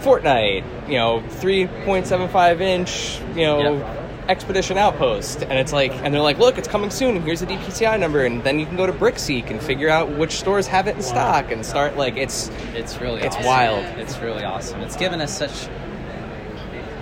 Fortnite, 0.00 0.86
you 0.86 0.98
know, 0.98 1.22
3.75 1.40 2.60
inch, 2.60 3.18
you 3.34 3.46
know, 3.46 3.76
Yep. 3.76 4.05
Expedition 4.28 4.76
Outpost, 4.76 5.42
and 5.42 5.52
it's 5.52 5.72
like, 5.72 5.92
and 5.92 6.12
they're 6.12 6.20
like, 6.20 6.38
look, 6.38 6.58
it's 6.58 6.66
coming 6.68 6.90
soon, 6.90 7.16
and 7.16 7.24
here's 7.24 7.40
the 7.40 7.46
DPCI 7.46 7.98
number, 8.00 8.24
and 8.24 8.42
then 8.42 8.58
you 8.58 8.66
can 8.66 8.76
go 8.76 8.86
to 8.86 8.92
Brickseek 8.92 9.50
and 9.50 9.62
figure 9.62 9.88
out 9.88 10.10
which 10.16 10.32
stores 10.32 10.66
have 10.66 10.88
it 10.88 10.96
in 10.96 11.02
stock 11.02 11.50
and 11.52 11.64
start 11.64 11.96
like 11.96 12.16
it's 12.16 12.50
It's 12.74 13.00
really 13.00 13.22
It's 13.22 13.36
awesome. 13.36 13.46
wild. 13.46 13.84
It's 13.98 14.18
really 14.18 14.44
awesome. 14.44 14.80
It's 14.80 14.96
given 14.96 15.20
us 15.20 15.36
such 15.36 15.68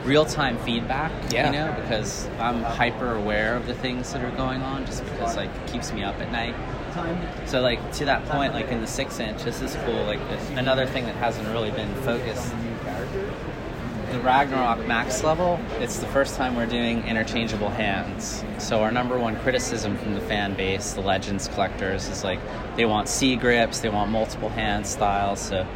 real 0.04 0.26
time 0.26 0.58
feedback. 0.58 1.10
Yeah. 1.32 1.46
You 1.46 1.52
know, 1.52 1.80
because 1.80 2.28
I'm 2.38 2.62
hyper 2.62 3.14
aware 3.14 3.56
of 3.56 3.66
the 3.66 3.74
things 3.74 4.12
that 4.12 4.22
are 4.22 4.36
going 4.36 4.60
on, 4.62 4.84
just 4.84 5.02
because 5.04 5.36
like 5.36 5.48
it 5.48 5.72
keeps 5.72 5.92
me 5.92 6.04
up 6.04 6.20
at 6.20 6.30
night. 6.30 6.54
So 7.48 7.60
like 7.60 7.80
to 7.94 8.04
that 8.04 8.24
point, 8.26 8.52
like 8.54 8.68
in 8.68 8.80
the 8.80 8.86
six 8.86 9.18
inch, 9.18 9.42
this 9.42 9.62
is 9.62 9.74
cool. 9.84 10.04
Like 10.04 10.20
another 10.56 10.86
thing 10.86 11.06
that 11.06 11.16
hasn't 11.16 11.48
really 11.48 11.70
been 11.70 11.92
focused. 12.02 12.52
The 14.14 14.20
Ragnarok 14.20 14.86
max 14.86 15.24
level, 15.24 15.58
it's 15.80 15.98
the 15.98 16.06
first 16.06 16.36
time 16.36 16.54
we're 16.54 16.66
doing 16.66 17.04
interchangeable 17.04 17.68
hands. 17.68 18.44
So 18.58 18.80
our 18.80 18.92
number 18.92 19.18
one 19.18 19.34
criticism 19.40 19.96
from 19.98 20.14
the 20.14 20.20
fan 20.20 20.54
base, 20.54 20.92
the 20.92 21.00
Legends 21.00 21.48
collectors, 21.48 22.06
is 22.06 22.22
like 22.22 22.38
they 22.76 22.84
want 22.84 23.08
C 23.08 23.34
grips, 23.34 23.80
they 23.80 23.88
want 23.88 24.12
multiple 24.12 24.50
hand 24.50 24.86
styles. 24.86 25.40
So 25.40 25.66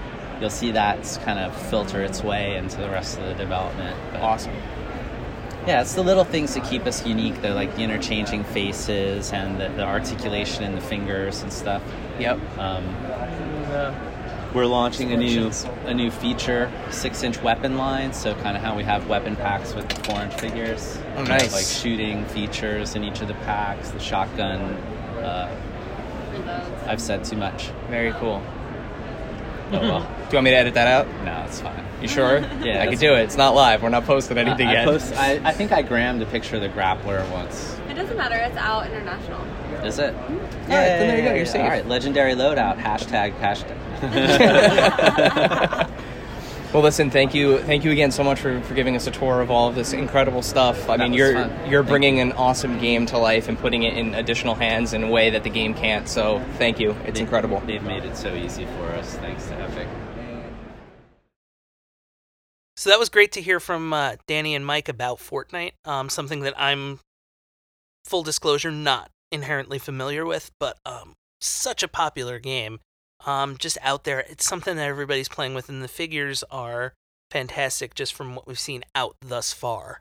you'll 0.40 0.50
see 0.50 0.70
that 0.70 1.18
kind 1.24 1.40
of 1.40 1.52
filter 1.68 2.00
its 2.00 2.22
way 2.22 2.56
into 2.56 2.76
the 2.76 2.88
rest 2.88 3.18
of 3.18 3.24
the 3.24 3.34
development. 3.34 3.96
But 4.12 4.20
Awesome. 4.22 4.54
yeah, 5.66 5.80
it's 5.80 5.94
the 5.94 6.04
little 6.04 6.22
things 6.22 6.54
that 6.54 6.62
keep 6.62 6.86
us 6.86 7.04
unique. 7.04 7.42
They're 7.42 7.54
like 7.54 7.74
the 7.74 7.82
interchanging 7.82 8.44
faces 8.44 9.32
and 9.32 9.60
the, 9.60 9.68
the 9.70 9.82
articulation 9.82 10.62
in 10.62 10.76
the 10.76 10.80
fingers 10.80 11.42
and 11.42 11.52
stuff. 11.52 11.82
Yep. 12.20 12.38
Um, 12.56 12.84
we're 14.54 14.66
launching 14.66 15.12
a 15.12 15.16
new 15.16 15.50
a 15.86 15.94
new 15.94 16.10
feature, 16.10 16.70
six 16.90 17.22
inch 17.22 17.42
weapon 17.42 17.76
line. 17.76 18.12
So 18.12 18.34
kind 18.36 18.56
of 18.56 18.62
how 18.62 18.74
we 18.76 18.82
have 18.84 19.08
weapon 19.08 19.36
packs 19.36 19.74
with 19.74 19.88
the 19.88 19.96
four 20.04 20.20
inch 20.22 20.34
figures. 20.34 20.98
Oh, 21.16 21.22
We 21.22 21.28
have, 21.28 21.40
nice. 21.42 21.52
like 21.52 21.64
shooting 21.82 22.24
features 22.26 22.94
in 22.94 23.04
each 23.04 23.20
of 23.20 23.28
the 23.28 23.34
packs. 23.34 23.90
The 23.90 24.00
shotgun. 24.00 24.60
Uh, 25.22 25.54
I've 26.86 27.00
said 27.00 27.24
too 27.24 27.36
much. 27.36 27.68
Very 27.90 28.12
cool. 28.12 28.42
Oh 29.72 29.80
well. 29.80 30.00
Do 30.28 30.32
you 30.32 30.36
want 30.36 30.44
me 30.44 30.50
to 30.50 30.56
edit 30.56 30.74
that 30.74 30.86
out? 30.88 31.06
No, 31.24 31.42
it's 31.46 31.60
fine. 31.60 31.84
You 32.00 32.08
sure? 32.08 32.38
Yeah, 32.62 32.82
I 32.82 32.86
could 32.86 32.98
do 33.00 33.14
it. 33.14 33.20
It's 33.22 33.36
not 33.36 33.54
live. 33.54 33.82
We're 33.82 33.88
not 33.88 34.04
posting 34.04 34.38
anything 34.38 34.68
I, 34.68 34.70
I 34.70 34.74
yet. 34.74 34.84
post- 34.84 35.14
I, 35.16 35.40
I 35.44 35.52
think 35.52 35.72
I 35.72 35.82
grammed 35.82 36.22
a 36.22 36.26
picture 36.26 36.56
of 36.56 36.62
the 36.62 36.68
grappler 36.68 37.28
once. 37.32 37.76
It 37.88 37.94
doesn't 37.94 38.16
matter. 38.16 38.36
It's 38.36 38.56
out 38.56 38.86
international. 38.86 39.40
Is 39.84 39.98
it? 39.98 40.14
All 40.14 40.20
right, 40.20 40.38
then 40.68 41.08
there 41.08 41.16
you 41.18 41.28
go. 41.28 41.34
You're 41.34 41.46
safe. 41.46 41.62
All 41.62 41.68
right, 41.68 41.86
legendary 41.86 42.34
loadout. 42.34 42.78
Hashtag 42.78 43.38
hashtag. 43.40 43.76
Well, 46.70 46.82
listen, 46.82 47.10
thank 47.10 47.32
you, 47.34 47.60
thank 47.60 47.82
you 47.82 47.90
again 47.92 48.10
so 48.10 48.22
much 48.22 48.38
for, 48.40 48.60
for 48.60 48.74
giving 48.74 48.94
us 48.94 49.06
a 49.06 49.10
tour 49.10 49.40
of 49.40 49.50
all 49.50 49.70
of 49.70 49.74
this 49.74 49.94
incredible 49.94 50.42
stuff. 50.42 50.86
I 50.90 50.98
That 50.98 51.04
mean, 51.04 51.14
you're 51.14 51.32
fun. 51.32 51.50
you're 51.70 51.80
Thank 51.82 51.88
bringing 51.88 52.20
an 52.20 52.32
awesome 52.32 52.78
game 52.78 53.06
to 53.06 53.16
life 53.16 53.48
and 53.48 53.58
putting 53.58 53.84
it 53.84 53.96
in 53.96 54.14
additional 54.14 54.54
hands 54.54 54.92
in 54.92 55.02
a 55.02 55.08
way 55.08 55.30
that 55.30 55.44
the 55.44 55.48
game 55.48 55.72
can't. 55.72 56.06
So, 56.06 56.44
thank 56.58 56.78
you. 56.78 56.90
It's 57.06 57.14
They- 57.14 57.22
incredible. 57.22 57.62
They've 57.64 57.82
made 57.82 58.04
it 58.04 58.18
so 58.18 58.34
easy 58.34 58.66
for 58.76 58.84
us, 58.92 59.14
thanks 59.16 59.46
to 59.46 59.54
Epic. 59.54 59.88
So 62.76 62.90
that 62.90 62.98
was 62.98 63.08
great 63.08 63.32
to 63.32 63.40
hear 63.40 63.60
from 63.60 63.94
uh, 63.94 64.16
Danny 64.26 64.54
and 64.54 64.64
Mike 64.64 64.90
about 64.90 65.20
Fortnite. 65.20 65.72
Um, 65.86 66.10
something 66.10 66.40
that 66.40 66.54
I'm, 66.60 67.00
full 68.04 68.22
disclosure, 68.22 68.70
not 68.70 69.10
inherently 69.32 69.78
familiar 69.78 70.26
with, 70.26 70.50
but 70.60 70.76
um, 70.84 71.14
such 71.40 71.82
a 71.82 71.88
popular 71.88 72.38
game. 72.38 72.80
Um, 73.26 73.56
just 73.58 73.78
out 73.82 74.04
there, 74.04 74.20
it's 74.20 74.44
something 74.46 74.76
that 74.76 74.86
everybody's 74.88 75.28
playing 75.28 75.54
with, 75.54 75.68
and 75.68 75.82
the 75.82 75.88
figures 75.88 76.44
are 76.50 76.94
fantastic 77.30 77.94
just 77.94 78.14
from 78.14 78.34
what 78.34 78.46
we've 78.46 78.58
seen 78.58 78.84
out 78.94 79.16
thus 79.20 79.52
far. 79.52 80.00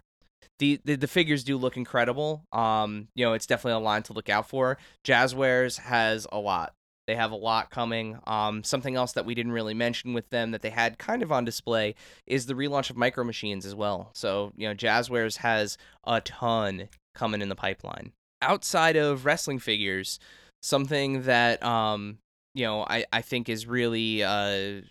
the, 0.59 0.79
the 0.85 0.95
the 0.95 1.07
figures 1.07 1.43
do 1.43 1.57
look 1.57 1.77
incredible. 1.77 2.43
Um, 2.51 3.07
you 3.15 3.25
know, 3.25 3.33
it's 3.33 3.45
definitely 3.45 3.81
a 3.81 3.85
line 3.85 4.03
to 4.03 4.13
look 4.13 4.29
out 4.29 4.49
for. 4.49 4.77
Jazwares 5.05 5.79
has 5.79 6.25
a 6.31 6.39
lot. 6.39 6.73
They 7.05 7.15
have 7.15 7.31
a 7.31 7.35
lot 7.37 7.69
coming. 7.69 8.19
Um, 8.27 8.63
something 8.63 8.95
else 8.95 9.13
that 9.13 9.25
we 9.25 9.33
didn't 9.33 9.53
really 9.53 9.73
mention 9.73 10.13
with 10.13 10.29
them 10.29 10.51
that 10.51 10.61
they 10.61 10.69
had 10.69 10.97
kind 10.97 11.23
of 11.23 11.31
on 11.31 11.45
display 11.45 11.95
is 12.25 12.45
the 12.47 12.53
relaunch 12.53 12.89
of 12.89 12.97
Micro 12.97 13.23
Machines 13.23 13.65
as 13.65 13.75
well. 13.75 14.11
So 14.13 14.51
you 14.57 14.67
know, 14.67 14.75
Jazwares 14.75 15.37
has 15.37 15.77
a 16.05 16.21
ton 16.21 16.89
coming 17.15 17.41
in 17.41 17.49
the 17.49 17.55
pipeline. 17.55 18.11
Outside 18.41 18.95
of 18.95 19.25
wrestling 19.25 19.59
figures, 19.59 20.19
something 20.61 21.23
that 21.23 21.63
um, 21.63 22.17
you 22.57 22.65
know, 22.65 22.83
I 22.87 23.05
I 23.13 23.21
think 23.21 23.47
is 23.49 23.67
really 23.67 24.23
uh, 24.23 24.81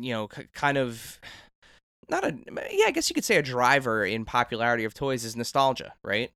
you 0.00 0.12
know, 0.12 0.28
k- 0.28 0.48
kind 0.54 0.78
of 0.78 1.20
not 2.10 2.24
a 2.24 2.34
yeah 2.72 2.86
i 2.86 2.90
guess 2.90 3.10
you 3.10 3.14
could 3.14 3.24
say 3.24 3.36
a 3.36 3.42
driver 3.42 4.02
in 4.04 4.24
popularity 4.24 4.84
of 4.84 4.94
toys 4.94 5.26
is 5.26 5.36
nostalgia 5.36 5.92
right 6.02 6.30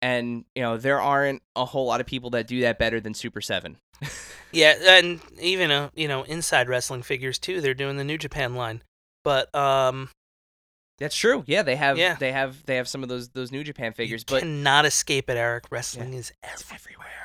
and 0.00 0.46
you 0.54 0.62
know 0.62 0.78
there 0.78 0.98
aren't 0.98 1.42
a 1.56 1.66
whole 1.66 1.84
lot 1.84 2.00
of 2.00 2.06
people 2.06 2.30
that 2.30 2.46
do 2.46 2.62
that 2.62 2.78
better 2.78 3.00
than 3.00 3.12
super 3.12 3.42
7 3.42 3.76
Yeah, 4.52 4.74
and 4.98 5.20
even 5.38 5.70
uh, 5.70 5.90
you 5.94 6.08
know 6.08 6.22
inside 6.22 6.68
wrestling 6.70 7.02
figures 7.02 7.38
too. 7.38 7.60
They're 7.60 7.74
doing 7.74 7.98
the 7.98 8.04
New 8.04 8.16
Japan 8.18 8.54
line, 8.54 8.82
but 9.22 9.54
um, 9.54 10.08
that's 10.98 11.14
true 11.16 11.44
yeah 11.46 11.62
they 11.62 11.76
have 11.76 11.98
Yeah. 11.98 12.14
they 12.18 12.32
have 12.32 12.64
they 12.64 12.76
have 12.76 12.88
some 12.88 13.02
of 13.02 13.08
those 13.10 13.28
those 13.28 13.52
new 13.52 13.62
japan 13.62 13.92
figures 13.92 14.22
you 14.22 14.26
but 14.34 14.40
cannot 14.40 14.86
escape 14.86 15.28
it. 15.28 15.36
Eric, 15.36 15.64
wrestling 15.70 16.14
is 16.14 16.32
everywhere. 16.42 17.19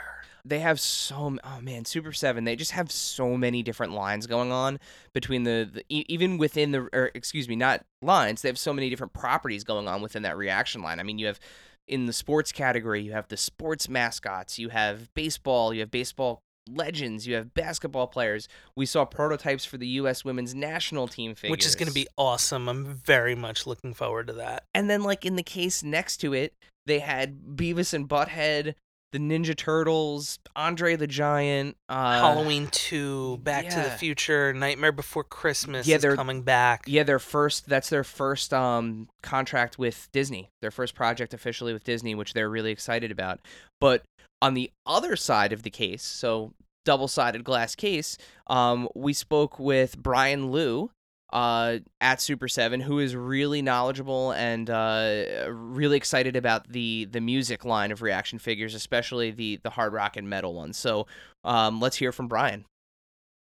They 0.45 0.59
have 0.59 0.79
so 0.79 1.37
oh 1.43 1.61
man 1.61 1.83
super 1.83 2.13
7 2.13 2.43
they 2.43 2.55
just 2.55 2.71
have 2.71 2.91
so 2.91 3.35
many 3.35 3.63
different 3.63 3.93
lines 3.93 4.27
going 4.27 4.51
on 4.51 4.79
between 5.13 5.43
the, 5.43 5.69
the 5.73 5.83
even 5.89 6.37
within 6.37 6.71
the 6.71 6.87
or 6.93 7.11
excuse 7.15 7.49
me 7.49 7.55
not 7.55 7.83
lines 8.01 8.41
they 8.41 8.49
have 8.49 8.59
so 8.59 8.71
many 8.71 8.89
different 8.89 9.13
properties 9.13 9.63
going 9.63 9.87
on 9.87 10.01
within 10.01 10.21
that 10.23 10.37
reaction 10.37 10.81
line 10.81 10.99
i 10.99 11.03
mean 11.03 11.17
you 11.17 11.25
have 11.25 11.39
in 11.87 12.05
the 12.05 12.13
sports 12.13 12.51
category 12.51 13.01
you 13.01 13.11
have 13.11 13.27
the 13.27 13.37
sports 13.37 13.89
mascots 13.89 14.57
you 14.57 14.69
have 14.69 15.13
baseball 15.13 15.73
you 15.73 15.81
have 15.81 15.91
baseball 15.91 16.41
legends 16.67 17.27
you 17.27 17.35
have 17.35 17.53
basketball 17.53 18.07
players 18.07 18.47
we 18.75 18.87
saw 18.87 19.05
prototypes 19.05 19.65
for 19.65 19.77
the 19.77 19.87
us 19.87 20.25
women's 20.25 20.55
national 20.55 21.07
team 21.07 21.35
figures 21.35 21.51
which 21.51 21.65
is 21.65 21.75
going 21.75 21.87
to 21.87 21.93
be 21.93 22.07
awesome. 22.17 22.67
I'm 22.67 22.85
very 22.85 23.35
much 23.35 23.67
looking 23.67 23.93
forward 23.93 24.27
to 24.27 24.33
that. 24.33 24.63
and 24.73 24.89
then 24.89 25.03
like 25.03 25.25
in 25.25 25.35
the 25.35 25.43
case 25.43 25.83
next 25.83 26.17
to 26.17 26.33
it 26.33 26.55
they 26.87 26.99
had 26.99 27.39
beavis 27.55 27.93
and 27.93 28.09
butthead 28.09 28.73
the 29.15 29.19
ninja 29.21 29.55
turtles 29.55 30.39
andre 30.57 30.97
the 30.97 31.07
giant 31.07 31.77
uh 31.87 32.19
Halloween 32.19 32.67
2, 32.67 33.37
Back 33.37 33.69
to 33.69 33.75
the. 33.77 33.89
Future, 33.91 34.53
Nightmare 34.53 34.91
Before 34.91 35.23
Christmas 35.23 35.87
Yeah, 35.87 35.95
is 35.95 36.01
they're- 36.01 36.17
coming 36.17 36.41
back. 36.41 36.83
Yeah, 36.85 37.03
their 37.03 37.19
first 37.19 37.67
that's 37.69 37.87
their 37.89 38.03
first 38.03 38.53
um 38.53 39.07
contract 39.23 39.79
with 39.79 40.09
Disney. 40.11 40.49
Their 40.61 40.71
first 40.71 40.95
project 40.95 41.33
officially 41.33 41.71
with 41.71 41.85
Disney, 41.85 42.13
which 42.13 42.33
they're 42.33 42.49
really 42.49 42.71
excited 42.71 43.09
about. 43.09 43.39
But 43.79 44.03
on 44.41 44.53
the 44.53 44.69
other 44.85 45.15
side 45.15 45.53
of 45.53 45.63
the 45.63 45.69
case, 45.69 46.03
so 46.03 46.51
double-sided 46.83 47.43
glass 47.45 47.73
case, 47.73 48.17
um 48.47 48.89
we 48.95 49.13
spoke 49.13 49.57
with 49.59 49.97
Brian 49.97 50.51
Liu 50.51 50.91
uh 51.33 51.77
at 51.99 52.21
Super 52.21 52.47
7 52.47 52.79
who 52.79 52.99
is 52.99 53.15
really 53.15 53.61
knowledgeable 53.61 54.31
and 54.31 54.69
uh 54.69 55.45
really 55.49 55.97
excited 55.97 56.35
about 56.35 56.67
the 56.69 57.05
the 57.05 57.21
music 57.21 57.65
line 57.65 57.91
of 57.91 58.01
reaction 58.01 58.39
figures, 58.39 58.73
especially 58.75 59.31
the 59.31 59.59
the 59.63 59.69
hard 59.69 59.93
rock 59.93 60.17
and 60.17 60.29
metal 60.29 60.53
ones. 60.53 60.77
So, 60.77 61.07
um 61.43 61.79
let's 61.79 61.97
hear 61.97 62.11
from 62.11 62.27
Brian. 62.27 62.65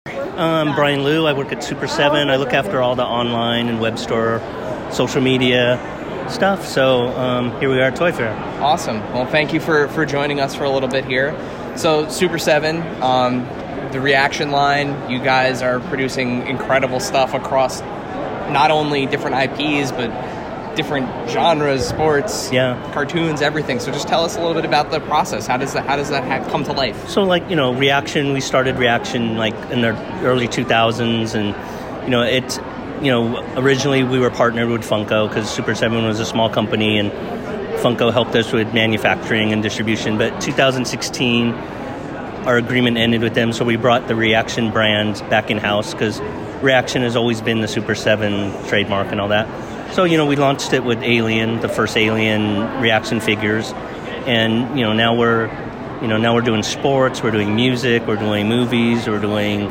Um, 0.06 0.74
Brian 0.74 1.04
Liu. 1.04 1.26
I 1.26 1.32
work 1.32 1.52
at 1.52 1.62
Super 1.62 1.86
7. 1.86 2.28
I 2.28 2.36
look 2.36 2.52
after 2.52 2.82
all 2.82 2.96
the 2.96 3.04
online 3.04 3.68
and 3.68 3.80
web 3.80 3.98
store, 3.98 4.40
social 4.90 5.20
media 5.20 5.78
stuff. 6.28 6.66
So 6.66 7.08
um, 7.16 7.58
here 7.60 7.70
we 7.70 7.78
are 7.78 7.84
at 7.84 7.96
Toy 7.96 8.12
Fair. 8.12 8.34
Awesome. 8.60 9.00
Well, 9.12 9.26
thank 9.26 9.52
you 9.52 9.60
for 9.60 9.88
for 9.88 10.04
joining 10.04 10.40
us 10.40 10.54
for 10.54 10.64
a 10.64 10.70
little 10.70 10.88
bit 10.88 11.04
here. 11.04 11.36
So, 11.76 12.08
Super 12.08 12.38
Seven, 12.38 12.82
um, 13.02 13.44
the 13.94 14.00
reaction 14.00 14.50
line. 14.50 15.08
You 15.10 15.20
guys 15.20 15.62
are 15.62 15.78
producing 15.80 16.46
incredible 16.48 17.00
stuff 17.00 17.32
across 17.32 17.80
not 18.50 18.70
only 18.70 19.06
different 19.06 19.36
IPs 19.36 19.92
but 19.92 20.10
different 20.74 21.08
genres, 21.30 21.86
sports, 21.86 22.50
Yeah. 22.52 22.76
cartoons, 22.92 23.40
everything. 23.40 23.78
So, 23.78 23.92
just 23.92 24.08
tell 24.08 24.24
us 24.24 24.36
a 24.36 24.40
little 24.40 24.54
bit 24.54 24.64
about 24.64 24.90
the 24.90 24.98
process. 24.98 25.46
How 25.46 25.56
does 25.56 25.72
that 25.74 25.86
How 25.86 25.94
does 25.94 26.10
that 26.10 26.24
ha- 26.24 26.50
come 26.50 26.64
to 26.64 26.72
life? 26.72 27.08
So, 27.08 27.22
like, 27.22 27.48
you 27.48 27.54
know, 27.54 27.72
Reaction, 27.72 28.32
we 28.32 28.40
started 28.40 28.76
Reaction 28.76 29.36
like 29.38 29.54
in 29.70 29.80
the 29.82 29.96
early 30.24 30.48
2000s. 30.48 31.34
And, 31.36 31.54
you 32.04 32.10
know, 32.10 32.22
it, 32.22 32.58
you 33.00 33.12
know, 33.12 33.44
originally 33.56 34.02
we 34.02 34.18
were 34.18 34.30
partnered 34.30 34.68
with 34.68 34.82
Funko 34.82 35.28
because 35.28 35.48
Super 35.48 35.76
7 35.76 36.04
was 36.04 36.18
a 36.18 36.26
small 36.26 36.50
company 36.50 36.98
and 36.98 37.12
Funko 37.78 38.12
helped 38.12 38.34
us 38.34 38.50
with 38.52 38.74
manufacturing 38.74 39.52
and 39.52 39.62
distribution. 39.62 40.18
But 40.18 40.40
2016, 40.40 41.54
our 42.46 42.56
agreement 42.56 42.96
ended 42.96 43.22
with 43.22 43.34
them, 43.34 43.52
so 43.52 43.64
we 43.64 43.76
brought 43.76 44.06
the 44.06 44.14
Reaction 44.14 44.70
brand 44.70 45.18
back 45.30 45.50
in 45.50 45.58
house 45.58 45.92
because 45.92 46.20
Reaction 46.62 47.02
has 47.02 47.16
always 47.16 47.40
been 47.40 47.60
the 47.60 47.68
Super 47.68 47.94
7 47.94 48.66
trademark 48.68 49.08
and 49.12 49.20
all 49.20 49.28
that. 49.28 49.48
So, 49.94 50.04
you 50.04 50.16
know, 50.16 50.26
we 50.26 50.36
launched 50.36 50.72
it 50.72 50.82
with 50.82 51.02
Alien, 51.02 51.60
the 51.60 51.68
first 51.68 51.96
Alien 51.96 52.80
reaction 52.80 53.20
figures. 53.20 53.72
And, 54.26 54.78
you 54.78 54.84
know, 54.84 54.92
now 54.92 55.14
we're, 55.14 55.46
you 56.02 56.08
know, 56.08 56.16
now 56.16 56.34
we're 56.34 56.40
doing 56.40 56.62
sports, 56.62 57.22
we're 57.22 57.30
doing 57.30 57.54
music, 57.54 58.06
we're 58.06 58.16
doing 58.16 58.48
movies, 58.48 59.06
we're 59.06 59.20
doing 59.20 59.68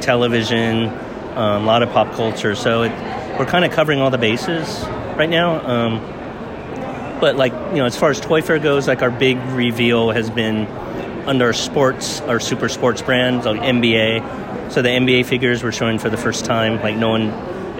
television, 0.00 0.88
um, 1.36 1.62
a 1.62 1.66
lot 1.66 1.82
of 1.82 1.90
pop 1.90 2.14
culture. 2.14 2.54
So 2.54 2.82
it, 2.82 2.92
we're 3.38 3.46
kind 3.46 3.64
of 3.64 3.72
covering 3.72 4.00
all 4.00 4.10
the 4.10 4.18
bases 4.18 4.82
right 5.16 5.28
now. 5.28 5.60
Um, 5.66 6.00
but 7.20 7.36
like 7.36 7.52
you 7.52 7.76
know, 7.76 7.84
as 7.84 7.96
far 7.96 8.10
as 8.10 8.20
Toy 8.20 8.42
Fair 8.42 8.58
goes, 8.58 8.88
like 8.88 9.02
our 9.02 9.10
big 9.10 9.38
reveal 9.50 10.10
has 10.10 10.30
been 10.30 10.66
under 11.28 11.52
sports, 11.52 12.20
our 12.22 12.40
super 12.40 12.68
sports 12.68 13.02
brands 13.02 13.44
like 13.46 13.60
NBA. 13.60 14.72
So 14.72 14.82
the 14.82 14.88
NBA 14.88 15.26
figures 15.26 15.62
we're 15.62 15.72
showing 15.72 15.98
for 15.98 16.10
the 16.10 16.16
first 16.16 16.44
time. 16.44 16.80
Like 16.82 16.96
no 16.96 17.10
one, 17.10 17.28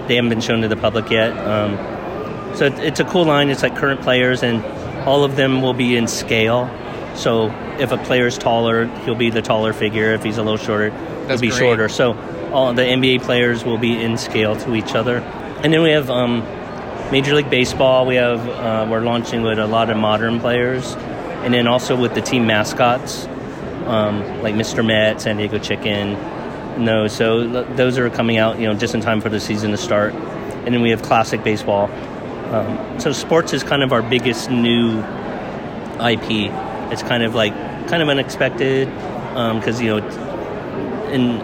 they 0.07 0.15
haven't 0.17 0.29
been 0.31 0.41
shown 0.41 0.61
to 0.63 0.69
the 0.69 0.77
public 0.77 1.11
yet. 1.11 1.33
Um, 1.37 1.77
So 2.57 2.67
it, 2.67 2.79
it's 2.79 3.01
a 3.01 3.05
cool 3.05 3.25
line. 3.25 3.51
It's 3.51 3.63
like 3.63 3.77
current 3.77 4.01
players, 4.01 4.43
and 4.43 4.65
all 5.07 5.23
of 5.25 5.37
them 5.37 5.63
will 5.63 5.75
be 5.75 5.97
in 5.97 6.09
scale. 6.09 6.69
So 7.15 7.49
if 7.79 7.93
a 7.93 7.99
player's 7.99 8.39
taller, 8.39 8.87
he'll 9.05 9.15
be 9.15 9.31
the 9.31 9.43
taller 9.43 9.73
figure. 9.73 10.13
If 10.15 10.23
he's 10.25 10.39
a 10.39 10.43
little 10.43 10.57
shorter, 10.59 10.91
That's 10.91 11.29
he'll 11.33 11.41
be 11.41 11.49
great. 11.49 11.59
shorter. 11.59 11.89
So 11.89 12.15
all 12.53 12.73
the 12.75 12.83
NBA 12.83 13.23
players 13.23 13.65
will 13.65 13.79
be 13.79 14.01
in 14.01 14.17
scale 14.19 14.57
to 14.57 14.75
each 14.75 14.95
other. 14.95 15.19
And 15.63 15.73
then 15.73 15.83
we 15.83 15.91
have 15.91 16.09
um, 16.11 16.41
Major 17.13 17.35
League 17.35 17.51
Baseball. 17.51 18.07
We 18.07 18.17
have 18.17 18.41
uh, 18.49 18.87
we're 18.91 19.01
launching 19.01 19.43
with 19.43 19.59
a 19.59 19.67
lot 19.67 19.91
of 19.91 19.97
modern 19.97 20.41
players, 20.41 20.95
and 21.45 21.53
then 21.53 21.67
also 21.67 21.97
with 21.97 22.15
the 22.15 22.23
team 22.23 22.47
mascots, 22.47 23.27
um, 23.89 24.43
like 24.43 24.55
Mr. 24.55 24.85
Met, 24.87 25.21
San 25.21 25.37
Diego 25.39 25.59
Chicken. 25.59 26.13
No, 26.85 27.09
so 27.09 27.47
those 27.75 27.99
are 27.99 28.09
coming 28.11 28.37
out, 28.37 28.59
you 28.61 28.67
know, 28.69 28.75
just 28.75 28.95
in 28.95 29.01
time 29.01 29.21
for 29.21 29.29
the 29.29 29.41
season 29.41 29.73
to 29.73 29.77
start. 29.77 30.13
And 30.15 30.75
then 30.75 30.83
we 30.83 30.91
have 30.91 31.03
classic 31.03 31.43
baseball. 31.43 31.91
Um, 32.55 33.01
so 33.01 33.13
sports 33.13 33.53
is 33.53 33.63
kind 33.65 33.83
of 33.83 33.93
our 33.93 34.03
biggest 34.03 34.51
new 34.51 35.01
IP. 36.01 36.53
It's 36.93 37.03
kind 37.03 37.23
of 37.23 37.35
like 37.35 37.53
kind 37.89 38.03
of 38.03 38.09
unexpected 38.09 38.89
because 38.89 39.81
you 39.81 39.97
know, 40.01 40.07
in 41.11 41.41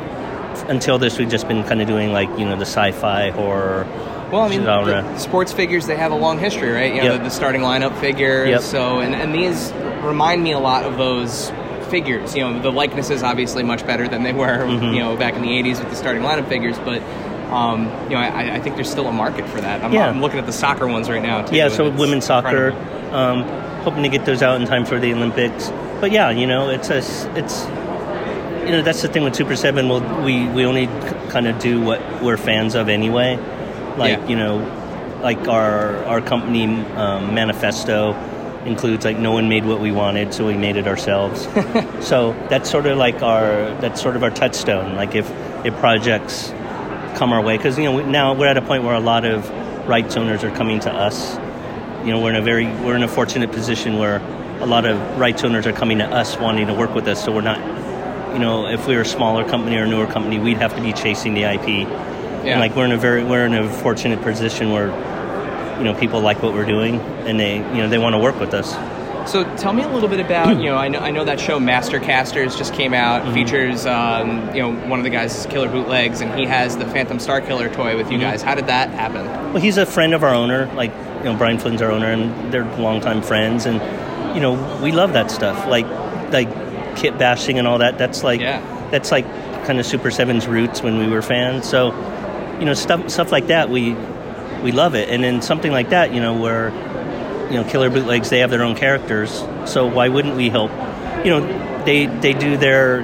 until 0.70 0.98
this 0.98 1.18
we've 1.18 1.28
just 1.28 1.48
been 1.48 1.64
kind 1.64 1.80
of 1.82 1.88
doing 1.88 2.12
like 2.12 2.28
you 2.38 2.44
know 2.44 2.56
the 2.56 2.62
sci-fi 2.64 3.30
horror 3.30 3.84
Well, 4.30 4.42
I 4.42 4.48
mean, 4.48 4.62
genre. 4.62 5.18
sports 5.18 5.52
figures 5.52 5.86
they 5.86 5.96
have 5.96 6.12
a 6.12 6.16
long 6.16 6.38
history, 6.38 6.70
right? 6.70 6.94
You 6.94 7.00
know, 7.02 7.12
Yep. 7.12 7.18
the, 7.18 7.24
the 7.24 7.30
starting 7.30 7.60
lineup 7.62 7.98
figures. 8.00 8.48
Yep. 8.48 8.60
So, 8.62 9.00
and, 9.00 9.14
and 9.14 9.34
these 9.34 9.72
remind 10.02 10.42
me 10.42 10.52
a 10.52 10.58
lot 10.58 10.84
of 10.84 10.96
those 10.96 11.50
figures. 11.94 12.34
You 12.34 12.42
know, 12.42 12.60
the 12.60 12.72
likeness 12.72 13.08
is 13.10 13.22
obviously 13.22 13.62
much 13.62 13.86
better 13.86 14.08
than 14.08 14.24
they 14.24 14.32
were, 14.32 14.58
Mhm. 14.66 14.94
you 14.94 14.98
know, 14.98 15.14
back 15.16 15.34
in 15.34 15.42
the 15.42 15.52
'80s 15.56 15.78
with 15.78 15.90
the 15.90 15.96
starting 15.96 16.22
lineup 16.22 16.48
figures. 16.48 16.76
But, 16.84 17.00
um, 17.52 17.88
you 18.08 18.16
know, 18.16 18.22
I, 18.22 18.54
I 18.56 18.58
think 18.58 18.74
there's 18.74 18.90
still 18.90 19.06
a 19.06 19.12
market 19.12 19.46
for 19.46 19.60
that. 19.60 19.84
I'm, 19.84 19.92
Yeah. 19.92 20.08
I'm 20.08 20.20
looking 20.20 20.40
at 20.40 20.46
the 20.46 20.52
soccer 20.52 20.88
ones 20.88 21.08
right 21.08 21.22
now. 21.22 21.42
Too, 21.42 21.54
yeah, 21.54 21.68
so 21.68 21.88
women's 21.90 22.24
soccer, 22.24 22.74
um, 23.12 23.44
hoping 23.84 24.02
to 24.02 24.08
get 24.08 24.24
those 24.24 24.42
out 24.42 24.60
in 24.60 24.66
time 24.66 24.84
for 24.84 24.98
the 24.98 25.12
Olympics. 25.14 25.70
But 26.00 26.10
yeah, 26.10 26.30
you 26.30 26.48
know, 26.48 26.68
it's 26.68 26.90
a, 26.90 26.98
it's 27.38 27.64
you 28.66 28.72
know 28.72 28.82
that's 28.82 29.02
the 29.02 29.08
thing 29.08 29.22
with 29.22 29.36
Super 29.36 29.54
Seven. 29.54 29.88
We'll, 29.88 30.02
we 30.24 30.48
we 30.48 30.66
only 30.66 30.88
kind 31.28 31.46
of 31.46 31.60
do 31.60 31.80
what 31.80 32.00
we're 32.24 32.36
fans 32.38 32.74
of 32.74 32.88
anyway. 32.88 33.38
Like 33.96 34.18
Yeah. 34.18 34.26
you 34.26 34.36
know, 34.36 34.54
like 35.22 35.46
our 35.46 36.02
our 36.06 36.20
company 36.20 36.64
um, 36.96 37.34
manifesto 37.34 38.16
includes 38.66 39.04
like 39.04 39.18
no 39.18 39.32
one 39.32 39.48
made 39.48 39.64
what 39.64 39.80
we 39.80 39.92
wanted, 39.92 40.32
so 40.34 40.46
we 40.46 40.56
made 40.56 40.76
it 40.76 40.86
ourselves. 40.86 41.42
so 42.06 42.32
that's 42.48 42.70
sort 42.70 42.86
of 42.86 42.96
like 42.98 43.22
our 43.22 43.74
that's 43.80 44.00
sort 44.00 44.16
of 44.16 44.22
our 44.22 44.30
touchstone. 44.30 44.94
Like 44.96 45.14
if 45.14 45.30
if 45.64 45.74
projects 45.76 46.50
come 47.16 47.32
our 47.32 47.42
way, 47.42 47.56
because 47.56 47.78
you 47.78 47.84
know 47.84 48.00
now 48.04 48.34
we're 48.34 48.48
at 48.48 48.56
a 48.56 48.62
point 48.62 48.82
where 48.84 48.94
a 48.94 49.00
lot 49.00 49.24
of 49.24 49.48
rights 49.88 50.16
owners 50.16 50.42
are 50.44 50.54
coming 50.56 50.80
to 50.80 50.90
us 50.92 51.36
you 52.06 52.10
know 52.10 52.18
we're 52.20 52.30
in 52.30 52.36
a 52.36 52.42
very 52.42 52.66
we're 52.84 52.96
in 52.96 53.02
a 53.02 53.08
fortunate 53.08 53.52
position 53.52 53.98
where 53.98 54.16
a 54.60 54.66
lot 54.66 54.86
of 54.86 54.98
rights 55.18 55.44
owners 55.44 55.66
are 55.66 55.72
coming 55.74 55.98
to 55.98 56.04
us 56.04 56.38
wanting 56.38 56.66
to 56.66 56.72
work 56.74 56.94
with 56.94 57.06
us 57.06 57.22
so 57.22 57.30
we're 57.32 57.42
not 57.42 57.58
you 58.32 58.38
know 58.38 58.66
if 58.66 58.86
we 58.86 58.94
were 58.94 59.02
a 59.02 59.06
smaller 59.06 59.46
company 59.46 59.76
or 59.76 59.84
a 59.84 59.86
newer 59.86 60.06
company 60.06 60.38
we'd 60.38 60.56
have 60.56 60.74
to 60.74 60.80
be 60.82 60.92
chasing 60.94 61.34
the 61.34 61.42
ip 61.42 61.66
Yeah. 61.68 61.86
and 62.52 62.60
like 62.60 62.74
we're 62.74 62.86
in 62.86 62.92
a 62.92 62.96
very 62.98 63.24
we're 63.24 63.44
in 63.44 63.52
a 63.54 63.68
fortunate 63.70 64.22
position 64.22 64.72
where 64.72 64.88
you 65.78 65.84
know 65.84 65.94
people 65.94 66.20
like 66.20 66.42
what 66.42 66.52
we're 66.54 66.64
doing 66.66 67.00
and 67.26 67.38
they 67.38 67.56
you 67.56 67.62
know 67.82 67.88
they 67.88 67.98
want 67.98 68.14
to 68.14 68.18
work 68.18 68.38
with 68.40 68.54
us 68.54 68.72
So 69.30 69.42
tell 69.56 69.72
me 69.72 69.82
a 69.82 69.88
little 69.88 70.08
bit 70.08 70.20
about 70.20 70.56
you 70.62 70.64
know 70.66 70.76
I 70.76 70.88
know 70.88 70.98
I 71.00 71.10
know 71.10 71.24
that 71.24 71.40
show 71.40 71.58
Master 71.58 71.98
Casters 72.00 72.56
just 72.56 72.74
came 72.74 72.92
out 72.94 73.22
Mm-hmm. 73.22 73.34
features 73.34 73.86
um, 73.86 74.54
you 74.54 74.60
know 74.62 74.72
one 74.88 74.98
of 75.00 75.04
the 75.04 75.10
guys 75.10 75.46
Killer 75.50 75.68
Bootlegs 75.68 76.20
and 76.20 76.32
he 76.38 76.44
has 76.46 76.76
the 76.76 76.84
Phantom 76.86 77.18
Star 77.18 77.40
Killer 77.40 77.68
toy 77.72 77.96
with 77.96 78.10
you 78.10 78.18
Mm-hmm. 78.18 78.30
guys. 78.30 78.42
How 78.42 78.54
did 78.54 78.66
that 78.66 78.90
happen? 78.90 79.24
Well, 79.52 79.62
he's 79.62 79.78
a 79.78 79.86
friend 79.86 80.12
of 80.14 80.22
our 80.22 80.34
owner. 80.34 80.66
Like, 80.74 80.92
you 81.18 81.24
know, 81.24 81.36
Brian 81.36 81.58
Flynn's 81.58 81.80
our 81.82 81.90
owner, 81.90 82.10
and 82.10 82.52
they're 82.52 82.64
longtime 82.76 83.22
friends. 83.22 83.66
And 83.66 83.80
you 84.36 84.40
know, 84.42 84.52
we 84.82 84.92
love 84.92 85.12
that 85.14 85.30
stuff. 85.30 85.66
Like, 85.68 85.86
like 86.32 86.48
kit 86.96 87.16
bashing 87.18 87.58
and 87.58 87.66
all 87.68 87.78
that. 87.78 87.96
That's 87.98 88.22
like, 88.24 88.40
that's 88.90 89.10
like 89.10 89.24
kind 89.64 89.78
of 89.80 89.86
Super 89.86 90.10
Seven's 90.10 90.46
roots 90.46 90.82
when 90.82 90.98
we 90.98 91.06
were 91.06 91.22
fans. 91.22 91.68
So, 91.68 91.92
you 92.58 92.66
know, 92.66 92.74
stuff 92.74 93.08
stuff 93.10 93.32
like 93.32 93.46
that. 93.46 93.70
We 93.70 93.94
we 94.64 94.72
love 94.72 94.96
it. 94.96 95.10
And 95.10 95.22
then 95.22 95.42
something 95.42 95.70
like 95.70 95.90
that, 95.90 96.12
you 96.12 96.20
know, 96.20 96.34
where 96.34 96.70
you 97.50 97.60
know, 97.60 97.64
Killer 97.64 97.90
Bootlegs, 97.90 98.30
they 98.30 98.40
have 98.40 98.50
their 98.50 98.62
own 98.62 98.74
characters. 98.74 99.44
So 99.66 99.86
why 99.86 100.08
wouldn't 100.08 100.34
we 100.34 100.48
help? 100.48 100.70
You 101.24 101.30
know, 101.30 101.84
they 101.84 102.06
they 102.06 102.32
do 102.32 102.56
their 102.56 103.02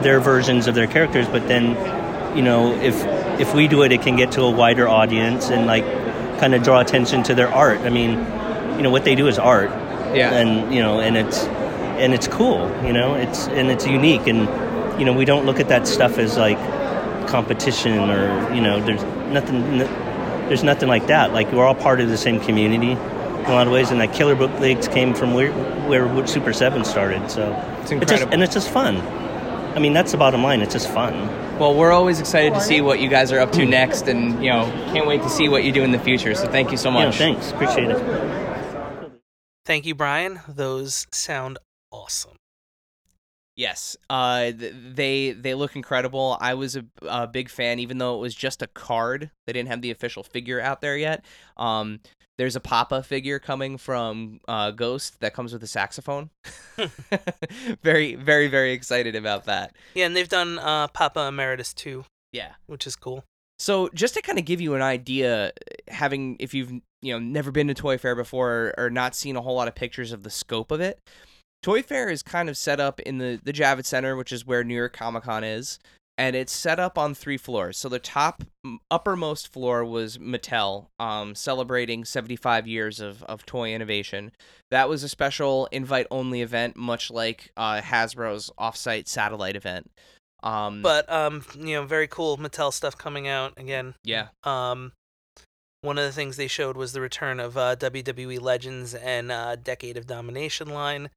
their 0.00 0.20
versions 0.20 0.66
of 0.68 0.74
their 0.74 0.86
characters, 0.86 1.26
but 1.28 1.46
then, 1.48 2.36
you 2.36 2.42
know, 2.42 2.72
if 2.80 3.04
if 3.40 3.54
we 3.54 3.68
do 3.68 3.82
it, 3.82 3.92
it 3.92 4.02
can 4.02 4.16
get 4.16 4.32
to 4.32 4.42
a 4.42 4.50
wider 4.50 4.88
audience 4.88 5.50
and 5.50 5.66
like 5.66 5.84
kind 6.38 6.54
of 6.54 6.62
draw 6.62 6.80
attention 6.80 7.22
to 7.24 7.34
their 7.34 7.52
art. 7.52 7.80
I 7.80 7.90
mean, 7.90 8.12
you 8.76 8.82
know, 8.82 8.90
what 8.90 9.04
they 9.04 9.14
do 9.14 9.26
is 9.26 9.38
art. 9.38 9.70
Yeah. 10.14 10.32
And 10.32 10.72
you 10.72 10.80
know, 10.80 11.00
and 11.00 11.16
it's 11.16 11.44
and 11.44 12.14
it's 12.14 12.28
cool. 12.28 12.70
You 12.84 12.92
know, 12.92 13.14
it's 13.14 13.48
and 13.48 13.70
it's 13.70 13.86
unique, 13.86 14.26
and 14.26 14.48
you 14.98 15.04
know, 15.04 15.12
we 15.12 15.24
don't 15.24 15.44
look 15.44 15.60
at 15.60 15.68
that 15.68 15.86
stuff 15.86 16.18
as 16.18 16.38
like 16.38 16.58
competition 17.28 18.10
or 18.10 18.54
you 18.54 18.60
know, 18.60 18.80
there's 18.80 19.02
nothing. 19.32 19.80
There's 20.50 20.64
nothing 20.64 20.88
like 20.88 21.06
that. 21.06 21.32
Like 21.32 21.52
we're 21.52 21.64
all 21.64 21.76
part 21.76 22.00
of 22.00 22.08
the 22.08 22.16
same 22.18 22.40
community 22.40 22.90
in 22.90 22.98
a 23.46 23.52
lot 23.52 23.68
of 23.68 23.72
ways, 23.72 23.92
and 23.92 24.00
that 24.00 24.12
Killer 24.12 24.34
Bootlegs 24.34 24.88
came 24.88 25.14
from 25.14 25.32
where 25.32 25.52
where 25.88 26.26
Super 26.26 26.52
Seven 26.52 26.84
started. 26.84 27.30
So 27.30 27.52
It's 27.52 27.82
just, 27.82 27.92
incredible. 27.92 28.32
and 28.34 28.42
it's 28.42 28.54
just 28.54 28.68
fun. 28.68 28.96
I 29.76 29.78
mean, 29.78 29.92
that's 29.92 30.10
the 30.10 30.18
bottom 30.18 30.42
line. 30.42 30.60
It's 30.60 30.72
just 30.72 30.90
fun. 30.90 31.14
Well, 31.60 31.76
we're 31.76 31.92
always 31.92 32.18
excited 32.18 32.52
to 32.54 32.60
see 32.60 32.80
what 32.80 32.98
you 32.98 33.08
guys 33.08 33.30
are 33.30 33.38
up 33.38 33.52
to 33.52 33.64
next, 33.64 34.08
and 34.08 34.42
you 34.44 34.50
know 34.50 34.64
can't 34.92 35.06
wait 35.06 35.22
to 35.22 35.30
see 35.30 35.48
what 35.48 35.62
you 35.62 35.70
do 35.70 35.84
in 35.84 35.92
the 35.92 36.00
future. 36.00 36.34
So 36.34 36.48
thank 36.48 36.72
you 36.72 36.76
so 36.76 36.90
Yeah, 36.90 37.04
much. 37.06 37.18
thanks. 37.18 37.52
Appreciate 37.52 37.90
it. 37.90 39.12
Thank 39.64 39.86
you, 39.86 39.94
Brian. 39.94 40.40
Those 40.48 41.06
sound 41.12 41.58
awesome. 41.92 42.39
Yes, 43.60 43.94
uh, 44.08 44.52
th- 44.52 44.72
they 44.74 45.32
they 45.32 45.52
look 45.52 45.76
incredible. 45.76 46.38
I 46.40 46.54
was 46.54 46.76
a, 46.76 46.84
a 47.02 47.26
big 47.26 47.50
fan, 47.50 47.78
even 47.78 47.98
though 47.98 48.16
it 48.16 48.20
was 48.20 48.34
just 48.34 48.62
a 48.62 48.66
card. 48.66 49.30
They 49.46 49.52
didn't 49.52 49.68
have 49.68 49.82
the 49.82 49.90
official 49.90 50.22
figure 50.22 50.62
out 50.62 50.80
there 50.80 50.96
yet. 50.96 51.26
Um, 51.58 52.00
there's 52.38 52.56
a 52.56 52.60
Papa 52.60 53.02
figure 53.02 53.38
coming 53.38 53.76
from 53.76 54.40
uh, 54.48 54.70
Ghost 54.70 55.20
that 55.20 55.34
comes 55.34 55.52
with 55.52 55.62
a 55.62 55.66
saxophone. 55.66 56.30
very, 57.82 58.14
very, 58.14 58.48
very 58.48 58.72
excited 58.72 59.14
about 59.14 59.44
that. 59.44 59.76
Yeah, 59.92 60.06
and 60.06 60.16
they've 60.16 60.26
done 60.26 60.58
uh, 60.58 60.88
Papa 60.88 61.20
Emeritus 61.20 61.74
too. 61.74 62.06
Yeah. 62.32 62.52
which 62.66 62.86
is 62.86 62.96
cool. 62.96 63.24
So 63.58 63.90
just 63.92 64.14
to 64.14 64.22
kind 64.22 64.38
of 64.38 64.46
give 64.46 64.62
you 64.62 64.74
an 64.74 64.80
idea, 64.80 65.52
having 65.88 66.38
if 66.40 66.54
you've 66.54 66.72
you 67.02 67.12
know 67.12 67.18
never 67.18 67.50
been 67.50 67.68
to 67.68 67.74
Toy 67.74 67.98
Fair 67.98 68.16
before 68.16 68.72
or 68.78 68.88
not 68.88 69.14
seen 69.14 69.36
a 69.36 69.42
whole 69.42 69.54
lot 69.54 69.68
of 69.68 69.74
pictures 69.74 70.12
of 70.12 70.22
the 70.22 70.30
scope 70.30 70.70
of 70.70 70.80
it, 70.80 70.98
Toy 71.62 71.82
Fair 71.82 72.08
is 72.08 72.22
kind 72.22 72.48
of 72.48 72.56
set 72.56 72.80
up 72.80 73.00
in 73.00 73.18
the 73.18 73.40
the 73.42 73.52
Javits 73.52 73.86
Center, 73.86 74.16
which 74.16 74.32
is 74.32 74.46
where 74.46 74.64
New 74.64 74.74
York 74.74 74.92
Comic 74.94 75.24
Con 75.24 75.44
is, 75.44 75.78
and 76.16 76.34
it's 76.34 76.52
set 76.52 76.78
up 76.78 76.96
on 76.96 77.14
three 77.14 77.36
floors. 77.36 77.76
So 77.76 77.88
the 77.88 77.98
top 77.98 78.44
uppermost 78.90 79.52
floor 79.52 79.84
was 79.84 80.18
Mattel, 80.18 80.86
um, 80.98 81.34
celebrating 81.34 82.04
75 82.04 82.66
years 82.66 83.00
of 83.00 83.22
of 83.24 83.44
toy 83.46 83.74
innovation. 83.74 84.32
That 84.70 84.88
was 84.88 85.02
a 85.02 85.08
special 85.08 85.66
invite 85.72 86.06
only 86.10 86.42
event, 86.42 86.76
much 86.76 87.10
like 87.10 87.50
uh, 87.56 87.80
Hasbro's 87.80 88.50
offsite 88.58 89.08
satellite 89.08 89.56
event. 89.56 89.90
Um, 90.42 90.80
But 90.80 91.10
um, 91.12 91.44
you 91.58 91.74
know, 91.74 91.84
very 91.84 92.06
cool 92.08 92.38
Mattel 92.38 92.72
stuff 92.72 92.96
coming 92.96 93.28
out 93.28 93.52
again. 93.58 93.94
Yeah. 94.04 94.28
Um, 94.44 94.92
one 95.82 95.98
of 95.98 96.04
the 96.04 96.12
things 96.12 96.36
they 96.36 96.46
showed 96.46 96.76
was 96.76 96.92
the 96.92 97.00
return 97.00 97.40
of 97.40 97.56
uh, 97.56 97.76
WWE 97.76 98.40
Legends 98.40 98.94
and 98.94 99.32
uh, 99.32 99.56
Decade 99.56 99.96
of 99.96 100.06
Domination 100.06 100.68
line, 100.68 101.08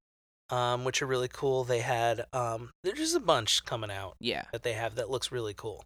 um, 0.53 0.83
which 0.83 1.01
are 1.01 1.07
really 1.07 1.27
cool. 1.27 1.63
They 1.63 1.79
had 1.79 2.25
um, 2.31 2.69
there's 2.83 2.99
just 2.99 3.15
a 3.15 3.19
bunch 3.19 3.65
coming 3.65 3.89
out. 3.89 4.15
Yeah. 4.19 4.43
that 4.51 4.61
they 4.61 4.73
have 4.73 4.95
that 4.95 5.09
looks 5.09 5.31
really 5.31 5.55
cool. 5.55 5.83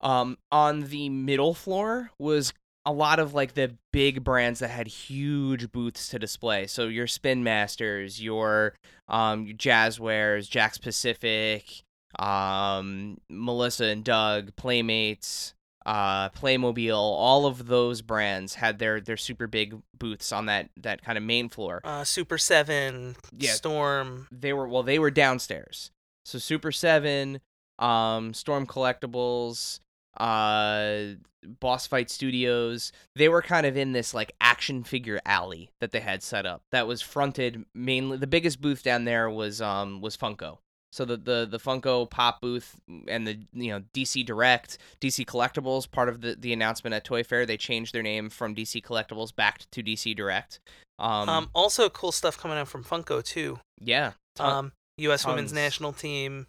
Um, 0.00 0.38
on 0.52 0.82
the 0.82 1.08
middle 1.08 1.54
floor 1.54 2.10
was 2.18 2.52
a 2.86 2.92
lot 2.92 3.18
of 3.18 3.34
like 3.34 3.54
the 3.54 3.74
big 3.92 4.22
brands 4.22 4.60
that 4.60 4.68
had 4.70 4.86
huge 4.86 5.72
booths 5.72 6.08
to 6.10 6.18
display. 6.20 6.68
So 6.68 6.86
your 6.86 7.08
Spin 7.08 7.42
Masters, 7.42 8.22
your 8.22 8.74
um, 9.08 9.46
your 9.46 9.56
Jazwares, 9.56 10.48
Jakks 10.48 10.80
Pacific, 10.80 11.82
um, 12.16 13.18
Melissa 13.28 13.86
and 13.86 14.04
Doug, 14.04 14.54
Playmates, 14.54 15.54
uh, 15.86 16.30
Playmobil, 16.30 16.94
all 16.96 17.46
of 17.46 17.66
those 17.66 18.00
brands 18.02 18.54
had 18.54 18.78
their 18.78 19.00
their 19.00 19.16
super 19.16 19.46
big 19.46 19.76
booths 19.98 20.32
on 20.32 20.46
that 20.46 20.70
that 20.78 21.02
kind 21.02 21.18
of 21.18 21.24
main 21.24 21.48
floor. 21.48 21.80
Uh, 21.84 22.04
Super 22.04 22.38
Seven, 22.38 23.16
Yeah. 23.36 23.52
Storm. 23.52 24.26
They 24.32 24.52
were 24.52 24.66
well, 24.68 24.82
they 24.82 24.98
were 24.98 25.10
downstairs. 25.10 25.90
So 26.24 26.38
Super 26.38 26.72
Seven, 26.72 27.40
um, 27.78 28.32
Storm 28.32 28.66
Collectibles, 28.66 29.80
uh, 30.18 31.16
Boss 31.60 31.86
Fight 31.86 32.08
Studios. 32.10 32.92
They 33.14 33.28
were 33.28 33.42
kind 33.42 33.66
of 33.66 33.76
in 33.76 33.92
this 33.92 34.14
like 34.14 34.32
action 34.40 34.84
figure 34.84 35.20
alley 35.26 35.70
that 35.80 35.92
they 35.92 36.00
had 36.00 36.22
set 36.22 36.46
up. 36.46 36.62
That 36.72 36.86
was 36.86 37.02
fronted 37.02 37.64
mainly. 37.74 38.16
The 38.16 38.26
biggest 38.26 38.60
booth 38.60 38.82
down 38.82 39.04
there 39.04 39.28
was 39.28 39.60
um 39.60 40.00
was 40.00 40.16
Funko. 40.16 40.58
So 40.94 41.04
the, 41.04 41.16
the 41.16 41.44
the 41.50 41.58
Funko 41.58 42.08
Pop 42.08 42.40
booth 42.40 42.76
and 43.08 43.26
the 43.26 43.36
you 43.52 43.72
know 43.72 43.82
DC 43.92 44.24
Direct, 44.24 44.78
DC 45.00 45.26
Collectibles, 45.26 45.90
part 45.90 46.08
of 46.08 46.20
the, 46.20 46.36
the 46.36 46.52
announcement 46.52 46.94
at 46.94 47.02
Toy 47.02 47.24
Fair, 47.24 47.44
they 47.46 47.56
changed 47.56 47.92
their 47.92 48.02
name 48.02 48.30
from 48.30 48.54
DC 48.54 48.80
Collectibles 48.80 49.34
back 49.34 49.62
to 49.72 49.82
DC 49.82 50.14
Direct. 50.14 50.60
Um, 51.00 51.28
Um, 51.28 51.50
also 51.52 51.88
cool 51.90 52.12
stuff 52.12 52.38
coming 52.38 52.56
out 52.58 52.68
from 52.68 52.84
Funko 52.84 53.24
too. 53.24 53.58
yeah. 53.80 54.12
ton- 54.36 54.52
Um, 54.66 54.72
U.S. 54.98 55.26
Women's. 55.26 55.52
National 55.52 55.92
Team. 55.92 56.46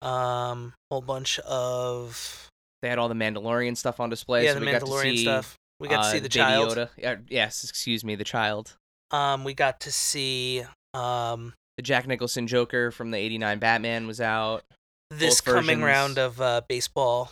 Um, 0.00 0.74
whole 0.88 1.00
bunch 1.02 1.40
of 1.40 2.48
they 2.82 2.88
had 2.88 2.98
all 3.00 3.08
the 3.08 3.14
Mandalorian 3.16 3.76
stuff 3.76 3.98
on 3.98 4.10
display. 4.10 4.44
yeah, 4.44 4.52
so 4.52 4.60
the 4.60 4.66
we 4.66 4.70
got 4.70 4.78
to 4.80 4.86
Mandalorian 4.86 5.02
see, 5.16 5.22
stuff. 5.22 5.56
We 5.80 5.88
got 5.88 6.02
to 6.02 6.08
uh, 6.08 6.12
see 6.12 6.18
the 6.18 6.28
Baby 6.28 6.34
child. 6.34 6.76
Yoda. 6.98 7.24
Yes, 7.28 7.64
excuse 7.64 8.04
me, 8.04 8.14
the 8.14 8.22
child. 8.22 8.76
Um, 9.10 9.42
we 9.42 9.54
got 9.54 9.80
to 9.80 9.90
see 9.90 10.62
um 10.92 11.52
The 11.76 11.82
Jack 11.82 12.06
Nicholson 12.06 12.46
Joker 12.46 12.90
from 12.90 13.10
the 13.10 13.18
'89 13.18 13.58
Batman 13.58 14.06
was 14.06 14.20
out. 14.20 14.64
this 15.10 15.40
coming 15.40 15.80
versions. 15.80 15.82
round 15.82 16.18
of 16.18 16.40
uh, 16.40 16.60
baseball 16.68 17.30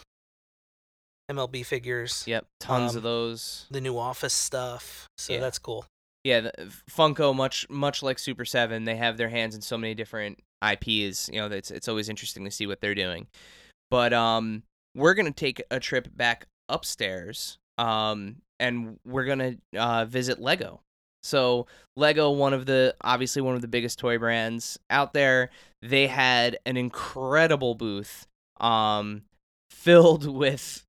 MLB 1.31 1.65
figures. 1.65 2.25
Yep, 2.27 2.47
tons 2.61 2.93
Um, 2.93 2.97
of 2.99 3.03
those. 3.03 3.67
The 3.71 3.81
new 3.81 3.99
Office 3.99 4.35
stuff. 4.35 5.07
So 5.19 5.33
Yeah. 5.35 5.41
that's 5.41 5.59
cool. 5.59 5.87
Yeah, 6.25 6.41
the, 6.41 6.53
Funko, 6.91 7.35
much 7.35 7.69
much 7.69 8.03
like 8.03 8.19
Super 8.19 8.45
Seven, 8.45 8.85
they 8.85 8.97
have 8.97 9.17
their 9.17 9.29
hands 9.29 9.55
in 9.55 9.61
so 9.63 9.77
many 9.79 9.95
different 9.95 10.39
IPs. 10.65 11.29
You 11.33 11.41
know, 11.41 11.47
it's 11.47 11.71
it's 11.71 11.89
always 11.89 12.09
interesting 12.09 12.45
to 12.45 12.51
see 12.51 12.67
what 12.67 12.81
they're 12.81 12.95
doing. 12.95 13.27
But 13.91 14.13
um, 14.13 14.63
we're 14.95 15.15
gonna 15.15 15.33
take 15.33 15.63
a 15.71 15.81
trip 15.81 16.09
back 16.17 16.47
upstairs. 16.69 17.59
Um, 17.79 18.37
and 18.61 18.99
we're 19.05 19.25
gonna 19.25 19.57
uh, 19.77 20.05
visit 20.05 20.41
Lego. 20.41 20.81
So 21.23 21.67
Lego, 21.97 22.31
one 22.31 22.53
of 22.53 22.67
the 22.67 22.95
obviously 23.03 23.43
one 23.43 23.55
of 23.55 23.61
the 23.63 23.69
biggest 23.69 23.99
toy 23.99 24.19
brands 24.19 24.79
out 24.91 25.13
there, 25.13 25.51
they 25.81 26.07
had 26.07 26.59
an 26.67 26.77
incredible 26.77 27.75
booth, 27.75 28.27
um, 28.61 29.23
filled 29.71 30.27
with 30.35 30.85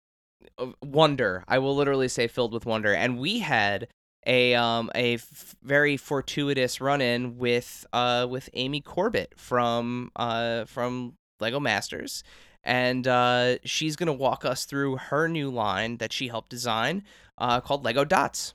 uh, 0.57 0.67
wonder. 0.81 1.43
I 1.47 1.59
will 1.59 1.75
literally 1.75 2.07
say 2.07 2.27
filled 2.27 2.53
with 2.53 2.65
wonder. 2.65 2.93
And 2.93 3.19
we 3.19 3.39
had 3.39 3.87
a 4.25 4.55
um 4.55 4.89
a 4.95 5.15
f- 5.15 5.55
very 5.61 5.97
fortuitous 5.97 6.79
run 6.79 7.01
in 7.01 7.37
with 7.37 7.85
uh 7.91 8.25
with 8.29 8.49
Amy 8.53 8.79
Corbett 8.79 9.33
from 9.37 10.11
uh 10.15 10.65
from 10.65 11.15
Lego 11.39 11.59
Masters. 11.59 12.23
And 12.63 13.05
uh, 13.07 13.57
she's 13.65 13.97
gonna 13.97 14.13
walk 14.13 14.45
us 14.45 14.63
through 14.65 14.95
her 14.95 15.27
new 15.27 15.49
line 15.49 15.97
that 15.97 16.13
she 16.13 16.29
helped 16.29 16.49
design, 16.49 17.03
uh, 17.37 17.59
called 17.59 17.83
Lego 17.83 18.05
Dots. 18.05 18.53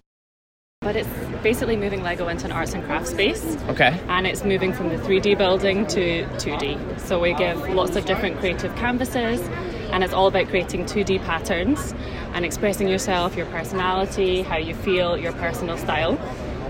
But 0.88 0.94
it's 0.96 1.08
basically 1.42 1.76
moving 1.76 2.02
Lego 2.02 2.28
into 2.28 2.46
an 2.46 2.52
arts 2.52 2.72
and 2.72 2.84
crafts 2.84 3.10
space. 3.10 3.58
Okay. 3.68 4.00
And 4.08 4.26
it's 4.26 4.44
moving 4.44 4.72
from 4.72 4.88
the 4.88 4.94
3D 4.96 5.36
building 5.36 5.86
to 5.88 6.24
2D. 6.38 7.00
So 7.00 7.20
we 7.20 7.34
give 7.34 7.68
lots 7.74 7.96
of 7.96 8.06
different 8.06 8.38
creative 8.38 8.74
canvases, 8.76 9.40
and 9.90 10.04
it's 10.04 10.14
all 10.14 10.28
about 10.28 10.48
creating 10.48 10.86
2D 10.86 11.22
patterns 11.26 11.92
and 12.32 12.44
expressing 12.44 12.88
yourself, 12.88 13.36
your 13.36 13.44
personality, 13.46 14.40
how 14.40 14.56
you 14.56 14.74
feel, 14.74 15.18
your 15.18 15.32
personal 15.32 15.76
style. 15.76 16.16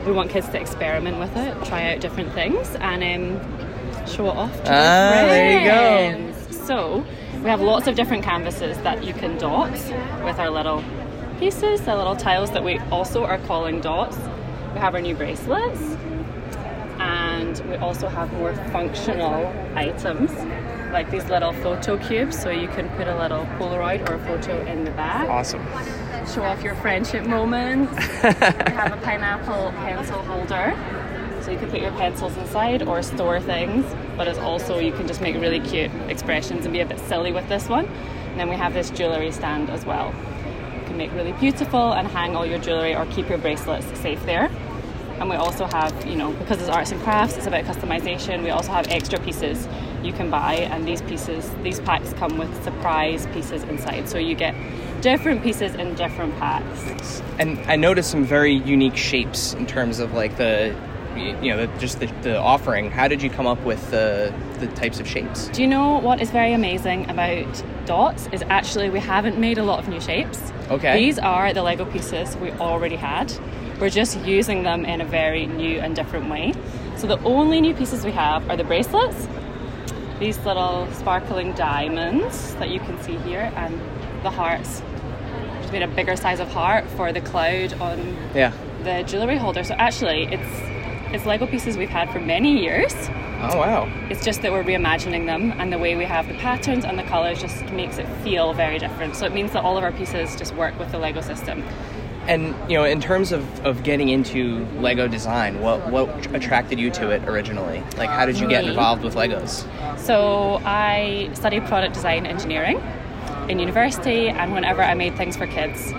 We 0.06 0.10
want 0.10 0.30
kids 0.30 0.48
to 0.48 0.60
experiment 0.60 1.18
with 1.20 1.36
it, 1.36 1.64
try 1.66 1.92
out 1.94 2.00
different 2.00 2.32
things, 2.32 2.74
and 2.80 3.04
um, 3.04 4.06
show 4.08 4.26
it 4.30 4.36
off 4.36 4.52
to 4.64 4.72
Ah, 4.72 5.10
their 5.12 5.26
there 5.28 6.16
you 6.24 6.32
go. 6.32 6.32
So 6.50 7.04
we 7.42 7.50
have 7.50 7.60
lots 7.60 7.86
of 7.86 7.94
different 7.94 8.24
canvases 8.24 8.78
that 8.78 9.04
you 9.04 9.12
can 9.12 9.38
dot 9.38 9.70
with 10.24 10.40
our 10.40 10.50
little 10.50 10.82
pieces, 11.38 11.80
the 11.82 11.96
little 11.96 12.16
tiles 12.16 12.50
that 12.50 12.64
we 12.64 12.78
also 12.90 13.24
are 13.24 13.38
calling 13.38 13.80
dots. 13.80 14.16
We 14.74 14.80
have 14.80 14.94
our 14.94 15.00
new 15.00 15.14
bracelets, 15.14 15.80
and 16.98 17.58
we 17.68 17.76
also 17.76 18.08
have 18.08 18.32
more 18.34 18.54
functional 18.72 19.46
items 19.74 20.30
like 20.92 21.10
these 21.10 21.24
little 21.26 21.52
photo 21.52 21.96
cubes, 21.98 22.38
so 22.38 22.50
you 22.50 22.68
can 22.68 22.88
put 22.90 23.06
a 23.06 23.16
little 23.16 23.44
Polaroid 23.58 24.08
or 24.08 24.14
a 24.14 24.18
photo 24.24 24.64
in 24.66 24.84
the 24.84 24.90
back. 24.92 25.28
Awesome. 25.28 25.64
Show 26.26 26.42
off 26.42 26.62
your 26.62 26.74
friendship 26.76 27.26
moments. 27.26 27.92
we 28.22 28.30
have 28.30 28.92
a 28.92 29.00
pineapple 29.02 29.72
pencil 29.82 30.22
holder, 30.22 30.76
so 31.42 31.50
you 31.50 31.58
can 31.58 31.70
put 31.70 31.80
your 31.80 31.92
pencils 31.92 32.36
inside 32.36 32.82
or 32.82 33.02
store 33.02 33.40
things. 33.40 33.84
But 34.16 34.28
it's 34.28 34.38
also 34.38 34.78
you 34.78 34.92
can 34.92 35.06
just 35.06 35.20
make 35.20 35.36
really 35.36 35.60
cute 35.60 35.90
expressions 36.08 36.64
and 36.64 36.72
be 36.72 36.80
a 36.80 36.86
bit 36.86 36.98
silly 37.00 37.32
with 37.32 37.48
this 37.48 37.68
one. 37.68 37.86
And 37.86 38.40
then 38.40 38.48
we 38.48 38.56
have 38.56 38.74
this 38.74 38.90
jewelry 38.90 39.30
stand 39.30 39.70
as 39.70 39.84
well. 39.84 40.14
Make 40.98 41.14
really 41.14 41.30
beautiful 41.30 41.92
and 41.92 42.08
hang 42.08 42.34
all 42.34 42.44
your 42.44 42.58
jewelry 42.58 42.96
or 42.96 43.06
keep 43.06 43.28
your 43.28 43.38
bracelets 43.38 43.86
safe 44.00 44.20
there. 44.26 44.50
And 45.20 45.30
we 45.30 45.36
also 45.36 45.64
have, 45.66 46.04
you 46.04 46.16
know, 46.16 46.32
because 46.32 46.60
it's 46.60 46.68
arts 46.68 46.90
and 46.90 47.00
crafts, 47.02 47.36
it's 47.36 47.46
about 47.46 47.64
customization. 47.66 48.42
We 48.42 48.50
also 48.50 48.72
have 48.72 48.88
extra 48.88 49.20
pieces 49.20 49.68
you 50.02 50.12
can 50.12 50.28
buy, 50.28 50.54
and 50.54 50.86
these 50.88 51.00
pieces, 51.02 51.48
these 51.62 51.78
packs 51.78 52.12
come 52.14 52.36
with 52.36 52.64
surprise 52.64 53.28
pieces 53.28 53.62
inside. 53.64 54.08
So 54.08 54.18
you 54.18 54.34
get 54.34 54.56
different 55.00 55.44
pieces 55.44 55.76
in 55.76 55.94
different 55.94 56.36
packs. 56.40 57.22
And 57.38 57.60
I 57.70 57.76
noticed 57.76 58.10
some 58.10 58.24
very 58.24 58.54
unique 58.54 58.96
shapes 58.96 59.54
in 59.54 59.66
terms 59.66 60.00
of 60.00 60.14
like 60.14 60.36
the, 60.36 60.74
you 61.18 61.54
know, 61.54 61.66
just 61.78 62.00
the, 62.00 62.06
the 62.22 62.38
offering. 62.38 62.90
How 62.90 63.08
did 63.08 63.22
you 63.22 63.30
come 63.30 63.46
up 63.46 63.62
with 63.64 63.90
the 63.90 64.32
the 64.58 64.66
types 64.68 64.98
of 65.00 65.06
shapes? 65.06 65.48
Do 65.48 65.62
you 65.62 65.68
know 65.68 65.98
what 65.98 66.20
is 66.20 66.30
very 66.30 66.52
amazing 66.52 67.08
about 67.10 67.64
dots? 67.86 68.28
Is 68.32 68.42
actually 68.48 68.90
we 68.90 69.00
haven't 69.00 69.38
made 69.38 69.58
a 69.58 69.62
lot 69.62 69.78
of 69.78 69.88
new 69.88 70.00
shapes. 70.00 70.52
Okay. 70.70 70.98
These 70.98 71.18
are 71.18 71.52
the 71.52 71.62
Lego 71.62 71.84
pieces 71.84 72.36
we 72.36 72.50
already 72.52 72.96
had. 72.96 73.32
We're 73.80 73.90
just 73.90 74.18
using 74.24 74.64
them 74.64 74.84
in 74.84 75.00
a 75.00 75.04
very 75.04 75.46
new 75.46 75.78
and 75.78 75.94
different 75.94 76.28
way. 76.28 76.52
So 76.96 77.06
the 77.06 77.18
only 77.22 77.60
new 77.60 77.74
pieces 77.74 78.04
we 78.04 78.10
have 78.12 78.48
are 78.50 78.56
the 78.56 78.64
bracelets, 78.64 79.28
these 80.18 80.36
little 80.44 80.88
sparkling 80.92 81.52
diamonds 81.52 82.54
that 82.56 82.70
you 82.70 82.80
can 82.80 83.00
see 83.02 83.16
here, 83.18 83.52
and 83.54 83.80
the 84.24 84.30
hearts. 84.30 84.82
Just 85.60 85.72
made 85.72 85.82
a 85.82 85.86
bigger 85.88 86.16
size 86.16 86.40
of 86.40 86.48
heart 86.50 86.86
for 86.96 87.12
the 87.12 87.20
cloud 87.20 87.72
on 87.80 88.16
Yeah. 88.34 88.52
the 88.82 89.04
jewelry 89.06 89.36
holder. 89.36 89.62
So 89.62 89.74
actually, 89.74 90.24
it's 90.24 90.60
it's 91.12 91.26
Lego 91.26 91.46
pieces 91.46 91.76
we've 91.76 91.88
had 91.88 92.10
for 92.10 92.20
many 92.20 92.60
years. 92.60 92.94
Oh 93.40 93.56
wow. 93.56 93.88
It's 94.10 94.24
just 94.24 94.42
that 94.42 94.52
we're 94.52 94.64
reimagining 94.64 95.26
them, 95.26 95.52
and 95.52 95.72
the 95.72 95.78
way 95.78 95.94
we 95.94 96.04
have 96.04 96.26
the 96.26 96.34
patterns 96.34 96.84
and 96.84 96.98
the 96.98 97.04
colors 97.04 97.40
just 97.40 97.64
makes 97.70 97.98
it 97.98 98.06
feel 98.22 98.52
very 98.52 98.78
different. 98.78 99.14
So 99.16 99.26
it 99.26 99.32
means 99.32 99.52
that 99.52 99.62
all 99.62 99.78
of 99.78 99.84
our 99.84 99.92
pieces 99.92 100.34
just 100.36 100.54
work 100.54 100.78
with 100.78 100.90
the 100.90 100.98
Lego 100.98 101.20
system. 101.20 101.62
And 102.26 102.54
you 102.70 102.76
know, 102.76 102.84
in 102.84 103.00
terms 103.00 103.32
of, 103.32 103.64
of 103.64 103.84
getting 103.84 104.10
into 104.10 104.66
Lego 104.80 105.08
design, 105.08 105.60
what 105.60 105.90
what 105.90 106.08
attracted 106.34 106.78
you 106.78 106.90
to 106.90 107.10
it 107.10 107.22
originally? 107.26 107.82
Like, 107.96 108.10
how 108.10 108.26
did 108.26 108.38
you 108.38 108.48
get 108.48 108.64
involved 108.64 109.02
with 109.02 109.14
Legos? 109.14 109.64
So 109.98 110.60
I 110.64 111.30
studied 111.32 111.64
product 111.66 111.94
design 111.94 112.26
engineering 112.26 112.82
in 113.48 113.58
university, 113.58 114.28
and 114.28 114.52
whenever 114.52 114.82
I 114.82 114.94
made 114.94 115.16
things 115.16 115.36
for 115.36 115.46
kids, 115.46 115.92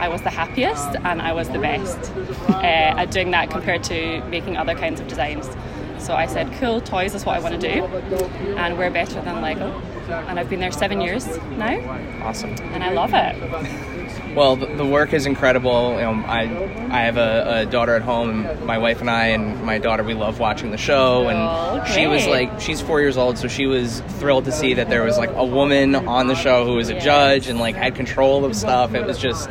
I 0.00 0.08
was 0.08 0.22
the 0.22 0.30
happiest 0.30 0.96
and 1.04 1.20
I 1.22 1.32
was 1.32 1.48
the 1.48 1.58
best 1.58 2.12
uh, 2.50 2.54
at 2.62 3.10
doing 3.10 3.30
that 3.32 3.50
compared 3.50 3.82
to 3.84 4.22
making 4.24 4.56
other 4.56 4.74
kinds 4.74 5.00
of 5.00 5.08
designs. 5.08 5.48
So 5.98 6.14
I 6.14 6.26
said, 6.26 6.52
cool, 6.60 6.80
toys 6.82 7.14
is 7.14 7.24
what 7.24 7.36
I 7.36 7.40
want 7.40 7.58
to 7.58 7.72
do, 7.74 7.84
and 8.56 8.76
we're 8.76 8.90
better 8.90 9.22
than 9.22 9.40
Lego. 9.40 9.70
And 10.28 10.38
I've 10.38 10.50
been 10.50 10.60
there 10.60 10.72
seven 10.72 11.00
years 11.00 11.26
now, 11.56 11.80
Awesome. 12.22 12.50
and 12.74 12.84
I 12.84 12.90
love 12.92 13.12
it. 13.14 13.90
Well, 14.34 14.56
the, 14.56 14.66
the 14.66 14.84
work 14.84 15.12
is 15.12 15.26
incredible. 15.26 15.92
You 15.94 16.00
know, 16.00 16.24
I 16.26 16.40
I 16.90 17.02
have 17.02 17.16
a, 17.18 17.60
a 17.60 17.66
daughter 17.66 17.94
at 17.94 18.02
home, 18.02 18.44
and 18.44 18.66
my 18.66 18.78
wife 18.78 19.00
and 19.00 19.08
I 19.08 19.26
and 19.26 19.62
my 19.62 19.78
daughter 19.78 20.02
we 20.02 20.14
love 20.14 20.40
watching 20.40 20.72
the 20.72 20.76
show. 20.76 21.28
And 21.28 21.38
Oh, 21.38 21.84
she 21.94 22.08
was 22.08 22.26
like, 22.26 22.60
she's 22.60 22.80
four 22.80 23.00
years 23.00 23.16
old, 23.16 23.38
so 23.38 23.46
she 23.46 23.66
was 23.66 24.00
thrilled 24.18 24.44
to 24.46 24.52
see 24.52 24.74
that 24.74 24.88
there 24.88 25.04
was 25.04 25.16
like 25.18 25.30
a 25.30 25.44
woman 25.44 25.94
on 25.94 26.26
the 26.26 26.34
show 26.34 26.64
who 26.64 26.74
was 26.74 26.88
a 26.88 26.98
judge 26.98 27.46
and 27.46 27.60
like 27.60 27.76
had 27.76 27.94
control 27.94 28.44
of 28.44 28.56
stuff. 28.56 28.92
It 28.94 29.06
was 29.06 29.18
just. 29.18 29.48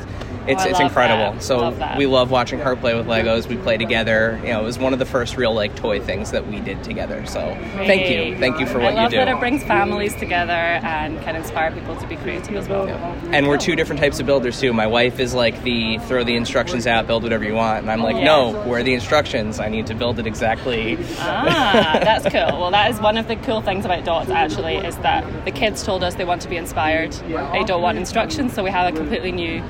It's, 0.47 0.63
Oh, 0.63 0.69
it's 0.69 0.79
incredible. 0.79 1.34
that. 1.34 1.43
So 1.43 1.58
Love 1.58 1.97
we 1.97 2.06
love 2.06 2.29
watching 2.32 2.60
her 2.60 2.75
play 2.75 2.95
with 2.95 3.08
Legos. 3.08 3.47
We 3.47 3.58
play 3.58 3.77
together. 3.77 4.39
You 4.43 4.49
know, 4.53 4.62
it 4.62 4.65
was 4.65 4.77
one 4.79 4.93
of 4.93 4.99
the 4.99 5.06
first 5.06 5.38
real 5.38 5.53
like 5.53 5.75
toy 5.75 5.99
things 5.99 6.32
that 6.32 6.47
we 6.47 6.60
did 6.60 6.84
together. 6.84 7.25
So 7.25 7.39
thank 7.75 8.10
you, 8.10 8.38
thank 8.38 8.60
you 8.60 8.65
for 8.65 8.79
what 8.79 8.89
you 8.93 8.95
do. 8.95 8.99
I 8.99 9.03
love 9.03 9.12
that 9.12 9.27
it 9.29 9.39
brings 9.39 9.63
families 9.63 10.15
together 10.15 10.51
and 10.51 11.21
can 11.21 11.36
inspire 11.36 11.71
people 11.71 11.95
to 11.95 12.08
be 12.08 12.15
creative 12.17 12.56
as 12.56 12.67
well. 12.67 12.88
And 13.32 13.47
we're 13.47 13.58
two 13.58 13.75
different 13.75 14.01
types 14.01 14.19
of 14.19 14.25
builders 14.25 14.60
too. 14.60 14.73
My 14.73 14.88
wife 14.88 15.19
is 15.19 15.34
like 15.34 15.62
the 15.63 15.97
throw 16.08 16.23
the 16.23 16.36
instructions 16.36 16.88
out, 16.88 17.08
build 17.08 17.23
whatever 17.23 17.43
you 17.43 17.53
want, 17.56 17.84
and 17.84 17.91
I'm 17.91 18.01
like, 18.01 18.15
Yeah. 18.17 18.23
no, 18.25 18.51
where 18.67 18.79
are 18.79 18.84
the 18.84 18.93
instructions? 18.93 19.60
I 19.60 19.69
need 19.69 19.88
to 19.88 19.95
build 19.95 20.19
it 20.19 20.27
exactly. 20.27 20.97
Ah, 21.19 21.99
that's 22.03 22.23
cool. 22.25 22.60
Well, 22.60 22.71
that 22.71 22.91
is 22.91 22.99
one 22.99 23.17
of 23.17 23.27
the 23.27 23.36
cool 23.38 23.62
things 23.62 23.86
about 23.86 24.03
dots. 24.03 24.29
Actually, 24.29 24.75
is 24.77 24.97
that 24.97 25.23
the 25.45 25.51
kids 25.51 25.84
told 25.84 26.03
us 26.03 26.15
they 26.15 26.25
want 26.25 26.41
to 26.41 26.49
be 26.49 26.58
inspired. 26.58 27.12
They 27.51 27.63
don't 27.63 27.82
want 27.82 27.97
instructions, 27.97 28.53
so 28.53 28.63
we 28.63 28.71
have 28.71 28.93
a 28.93 28.97
completely 28.97 29.32
new 29.32 29.63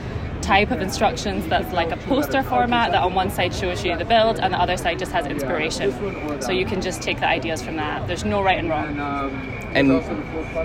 type 0.44 0.72
of 0.72 0.82
instructions 0.82 1.48
that's 1.48 1.74
like 1.74 1.92
a 1.92 1.98
poster 1.98 2.44
format 2.44 2.92
that 2.92 3.02
on 3.02 3.14
one 3.14 3.32
side 3.32 3.54
shows 3.54 3.84
you 3.84 3.98
the 3.98 4.06
build 4.06 4.40
and 4.40 4.54
the 4.54 4.60
other 4.60 4.78
side 4.78 5.00
just 5.00 5.12
has 5.12 5.26
inspiration. 5.26 5.92
So 6.42 6.52
you 6.52 6.66
can 6.66 6.82
just 6.82 7.02
take 7.02 7.20
the 7.20 7.28
ideas 7.28 7.64
from 7.64 7.78
that. 7.78 8.08
There's 8.08 8.26
no 8.26 8.44
right 8.44 8.60
and 8.60 8.70
wrong. 8.70 9.00
And 9.74 10.04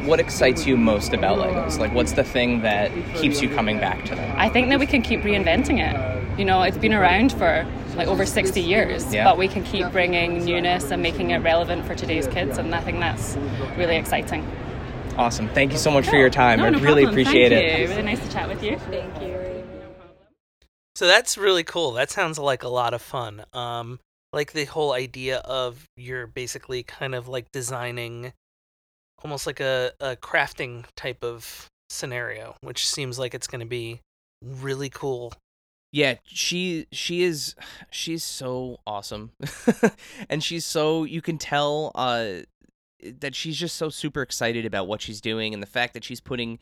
what 0.06 0.20
excites 0.20 0.66
you 0.66 0.76
most 0.76 1.14
about 1.14 1.38
Legos? 1.38 1.78
Like, 1.78 1.94
what's 1.94 2.12
the 2.12 2.24
thing 2.24 2.60
that 2.62 2.90
keeps 3.14 3.40
you 3.40 3.48
coming 3.48 3.78
back 3.78 4.04
to 4.06 4.14
them? 4.14 4.34
I 4.36 4.48
think 4.48 4.68
that 4.68 4.78
we 4.78 4.86
can 4.86 5.00
keep 5.00 5.20
reinventing 5.20 5.78
it. 5.78 6.38
You 6.38 6.44
know, 6.44 6.62
it's 6.62 6.78
been 6.78 6.92
around 6.92 7.32
for 7.32 7.66
like 7.96 8.06
over 8.08 8.26
60 8.26 8.60
years. 8.60 9.12
Yeah. 9.12 9.24
But 9.24 9.38
we 9.38 9.48
can 9.48 9.64
keep 9.64 9.90
bringing 9.90 10.44
newness 10.44 10.90
and 10.90 11.02
making 11.02 11.30
it 11.30 11.38
relevant 11.38 11.86
for 11.86 11.94
today's 11.94 12.26
kids, 12.28 12.58
and 12.58 12.74
I 12.74 12.80
think 12.80 13.00
that's 13.00 13.36
really 13.76 13.96
exciting. 13.96 14.46
Awesome. 15.16 15.48
Thank 15.48 15.72
you 15.72 15.78
so 15.78 15.90
much 15.90 16.06
for 16.08 16.16
your 16.16 16.30
time. 16.30 16.60
No, 16.60 16.66
I 16.66 16.70
no 16.70 16.78
really 16.78 17.02
problem. 17.02 17.20
appreciate 17.20 17.48
Thank 17.48 17.64
it. 17.64 17.80
You. 17.80 17.88
Really 17.88 18.02
nice 18.02 18.20
to 18.20 18.32
chat 18.32 18.48
with 18.48 18.62
you. 18.62 18.78
Thank 18.78 19.20
you. 19.20 19.37
So 20.98 21.06
that's 21.06 21.38
really 21.38 21.62
cool. 21.62 21.92
That 21.92 22.10
sounds 22.10 22.40
like 22.40 22.64
a 22.64 22.68
lot 22.68 22.92
of 22.92 23.00
fun. 23.00 23.44
Um, 23.52 24.00
like 24.32 24.50
the 24.50 24.64
whole 24.64 24.92
idea 24.92 25.36
of 25.44 25.84
you're 25.96 26.26
basically 26.26 26.82
kind 26.82 27.14
of 27.14 27.28
like 27.28 27.52
designing 27.52 28.32
almost 29.22 29.46
like 29.46 29.60
a, 29.60 29.92
a 30.00 30.16
crafting 30.16 30.86
type 30.96 31.22
of 31.22 31.68
scenario, 31.88 32.56
which 32.62 32.84
seems 32.84 33.16
like 33.16 33.32
it's 33.32 33.46
going 33.46 33.60
to 33.60 33.64
be 33.64 34.00
really 34.42 34.88
cool. 34.88 35.32
Yeah, 35.92 36.16
she 36.24 36.88
she 36.90 37.22
is 37.22 37.54
she's 37.92 38.24
so 38.24 38.80
awesome. 38.84 39.30
and 40.28 40.42
she's 40.42 40.66
so 40.66 41.04
you 41.04 41.22
can 41.22 41.38
tell 41.38 41.92
uh 41.94 42.40
that 43.20 43.34
she's 43.34 43.56
just 43.56 43.76
so 43.76 43.88
super 43.88 44.22
excited 44.22 44.66
about 44.66 44.88
what 44.88 45.00
she's 45.00 45.20
doing 45.20 45.54
and 45.54 45.62
the 45.62 45.66
fact 45.66 45.94
that 45.94 46.04
she's 46.04 46.20
putting 46.20 46.58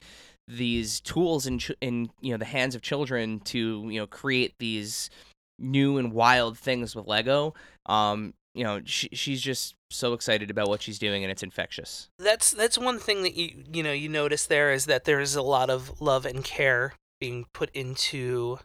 these 0.48 1.00
tools 1.00 1.46
in 1.46 1.60
in 1.80 2.10
you 2.20 2.30
know 2.30 2.36
the 2.36 2.44
hands 2.44 2.74
of 2.74 2.82
children 2.82 3.40
to 3.40 3.88
you 3.90 3.98
know 3.98 4.06
create 4.06 4.54
these 4.58 5.10
new 5.58 5.98
and 5.98 6.12
wild 6.12 6.58
things 6.58 6.94
with 6.94 7.06
Lego. 7.06 7.54
Um, 7.86 8.34
you 8.54 8.64
know, 8.64 8.80
she 8.84 9.08
she's 9.12 9.40
just 9.40 9.74
so 9.90 10.12
excited 10.14 10.50
about 10.50 10.68
what 10.68 10.82
she's 10.82 10.98
doing 10.98 11.22
and 11.22 11.30
it's 11.30 11.42
infectious. 11.42 12.08
That's 12.18 12.50
that's 12.50 12.78
one 12.78 12.98
thing 12.98 13.22
that 13.22 13.34
you 13.34 13.64
you 13.72 13.82
know 13.82 13.92
you 13.92 14.08
notice 14.08 14.46
there 14.46 14.72
is 14.72 14.86
that 14.86 15.04
there 15.04 15.20
is 15.20 15.36
a 15.36 15.42
lot 15.42 15.70
of 15.70 16.00
love 16.00 16.24
and 16.24 16.42
care 16.42 16.94
being 17.20 17.46
put 17.52 17.70
into 17.74 18.58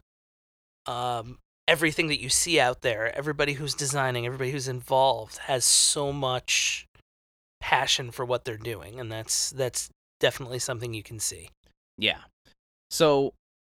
um 0.85 1.37
everything 1.67 2.07
that 2.07 2.21
you 2.21 2.29
see 2.29 2.59
out 2.59 2.81
there. 2.81 3.15
Everybody 3.15 3.53
who's 3.53 3.73
designing, 3.73 4.25
everybody 4.25 4.51
who's 4.51 4.67
involved 4.67 5.37
has 5.39 5.65
so 5.65 6.11
much 6.13 6.87
passion 7.61 8.11
for 8.11 8.25
what 8.25 8.43
they're 8.43 8.57
doing 8.57 8.99
and 8.99 9.11
that's 9.11 9.51
that's 9.51 9.89
definitely 10.19 10.59
something 10.59 10.93
you 10.93 11.03
can 11.03 11.19
see. 11.19 11.49
Yeah. 11.97 12.19
So 12.89 13.33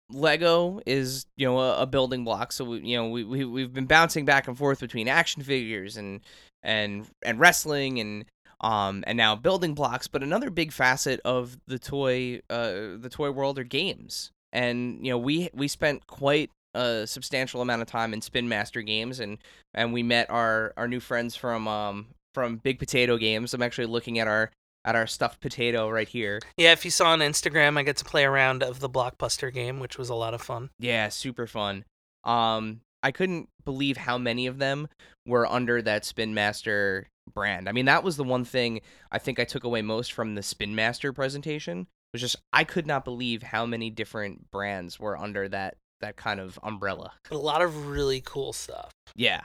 Lego 0.10 0.80
is 0.86 1.26
you 1.36 1.46
know 1.46 1.60
a, 1.60 1.82
a 1.82 1.86
building 1.86 2.24
block. 2.24 2.52
So 2.52 2.66
we, 2.66 2.80
you 2.80 2.98
know 2.98 3.10
we, 3.10 3.24
we 3.24 3.46
we've 3.46 3.74
been 3.74 3.86
bouncing 3.86 4.26
back 4.26 4.48
and 4.48 4.58
forth 4.58 4.80
between 4.80 5.08
action 5.08 5.44
figures 5.44 5.98
and 5.98 6.22
and 6.64 7.08
and 7.24 7.40
wrestling 7.40 8.00
and 8.00 8.26
um 8.62 9.04
and 9.06 9.18
now 9.18 9.36
building 9.36 9.76
blocks. 9.76 10.08
But 10.08 10.24
another 10.24 10.50
big 10.50 10.72
facet 10.72 11.20
of 11.26 11.58
the 11.68 11.78
toy 11.78 12.42
uh 12.50 12.98
the 12.98 13.10
toy 13.12 13.32
world 13.32 13.60
are 13.60 13.64
games. 13.64 14.32
And 14.54 15.06
you 15.06 15.12
know 15.12 15.18
we 15.18 15.50
we 15.54 15.68
spent 15.68 16.08
quite 16.08 16.50
a 16.74 17.06
substantial 17.08 17.62
amount 17.62 17.82
of 17.82 17.88
time 17.88 18.14
in 18.14 18.22
Spin 18.22 18.48
Master 18.48 18.82
games 18.82 19.20
and 19.20 19.38
and 19.74 19.94
we 19.94 20.04
met 20.04 20.30
our 20.30 20.74
our 20.78 20.88
new 20.88 21.00
friends 21.00 21.36
from 21.36 21.68
um 21.68 22.08
from 22.38 22.58
Big 22.58 22.78
Potato 22.78 23.18
Games. 23.18 23.56
I'm 23.56 23.64
actually 23.64 23.88
looking 23.88 24.20
at 24.20 24.28
our 24.28 24.52
at 24.86 24.96
our 24.96 25.08
stuffed 25.08 25.42
potato 25.42 25.90
right 25.90 26.08
here. 26.08 26.40
Yeah, 26.56 26.72
if 26.72 26.86
you 26.86 26.92
saw 26.92 27.08
on 27.08 27.22
Instagram, 27.22 27.80
I 27.80 27.82
get 27.82 27.98
to 27.98 28.06
play 28.06 28.26
around 28.26 28.62
of 28.62 28.80
the 28.80 28.88
Blockbuster 28.88 29.52
game, 29.52 29.80
which 29.80 29.98
was 29.98 30.10
a 30.10 30.14
lot 30.14 30.36
of 30.36 30.42
fun. 30.44 30.70
Yeah, 30.78 31.10
super 31.10 31.48
fun. 31.48 31.84
Um, 32.24 32.82
I 33.02 33.10
couldn't 33.10 33.50
believe 33.66 33.98
how 33.98 34.20
many 34.20 34.46
of 34.46 34.60
them 34.60 34.88
were 35.26 35.48
under 35.48 35.82
that 35.82 36.06
Spin 36.06 36.36
Master 36.36 37.08
brand. 37.34 37.68
I 37.68 37.72
mean, 37.72 37.86
that 37.86 38.04
was 38.04 38.18
the 38.18 38.24
one 38.24 38.46
thing 38.46 38.82
I 39.12 39.18
think 39.18 39.40
I 39.40 39.44
took 39.44 39.64
away 39.64 39.82
most 39.82 40.14
from 40.14 40.36
the 40.36 40.44
Spin 40.44 40.76
Master 40.76 41.12
presentation 41.12 41.88
was 42.14 42.22
just 42.22 42.36
I 42.54 42.66
could 42.66 42.86
not 42.86 43.04
believe 43.04 43.42
how 43.42 43.66
many 43.66 43.90
different 43.90 44.52
brands 44.52 45.00
were 45.00 45.18
under 45.18 45.50
that 45.50 45.78
that 46.02 46.18
kind 46.18 46.40
of 46.40 46.60
umbrella. 46.62 47.14
A 47.32 47.36
lot 47.36 47.64
of 47.64 47.88
really 47.88 48.22
cool 48.24 48.54
stuff. 48.54 48.92
Yeah. 49.16 49.42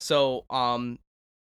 So, 0.00 0.44
um, 0.48 1.00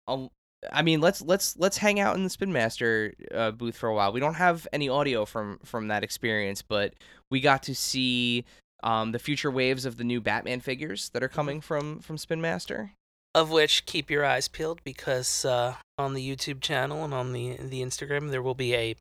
I'll, 0.07 0.31
I 0.71 0.83
mean, 0.83 1.01
let's 1.01 1.23
let's 1.23 1.57
let's 1.57 1.79
hang 1.79 1.99
out 1.99 2.17
in 2.17 2.25
the 2.25 2.31
Spin 2.31 2.53
Master 2.53 3.15
uh, 3.35 3.51
booth 3.51 3.77
for 3.77 3.89
a 3.89 3.95
while. 3.95 4.13
We 4.13 4.21
don't 4.21 4.35
have 4.35 4.69
any 4.73 4.89
audio 4.89 5.25
from 5.25 5.59
from 5.65 5.89
that 5.89 6.05
experience, 6.05 6.63
but 6.63 6.95
we 7.31 7.41
got 7.41 7.63
to 7.65 7.75
see 7.75 8.45
um, 8.83 9.13
the 9.13 9.19
future 9.19 9.51
waves 9.51 9.85
of 9.85 9.97
the 9.97 10.05
new 10.05 10.21
Batman 10.21 10.61
figures 10.61 11.09
that 11.11 11.23
are 11.23 11.29
coming 11.29 11.61
from 11.61 12.01
from 12.01 12.19
Spin 12.19 12.41
Master. 12.41 12.93
Of 13.35 13.51
which 13.51 13.87
keep 13.87 14.11
your 14.11 14.27
eyes 14.27 14.47
peeled 14.47 14.85
because 14.85 15.45
uh, 15.45 15.77
on 15.97 16.13
the 16.13 16.37
YouTube 16.37 16.61
channel 16.61 17.03
and 17.05 17.15
on 17.15 17.33
the 17.33 17.57
the 17.57 17.81
Instagram 17.81 18.31
there 18.31 18.43
will 18.43 18.55
be 18.55 18.75
a 18.75 18.95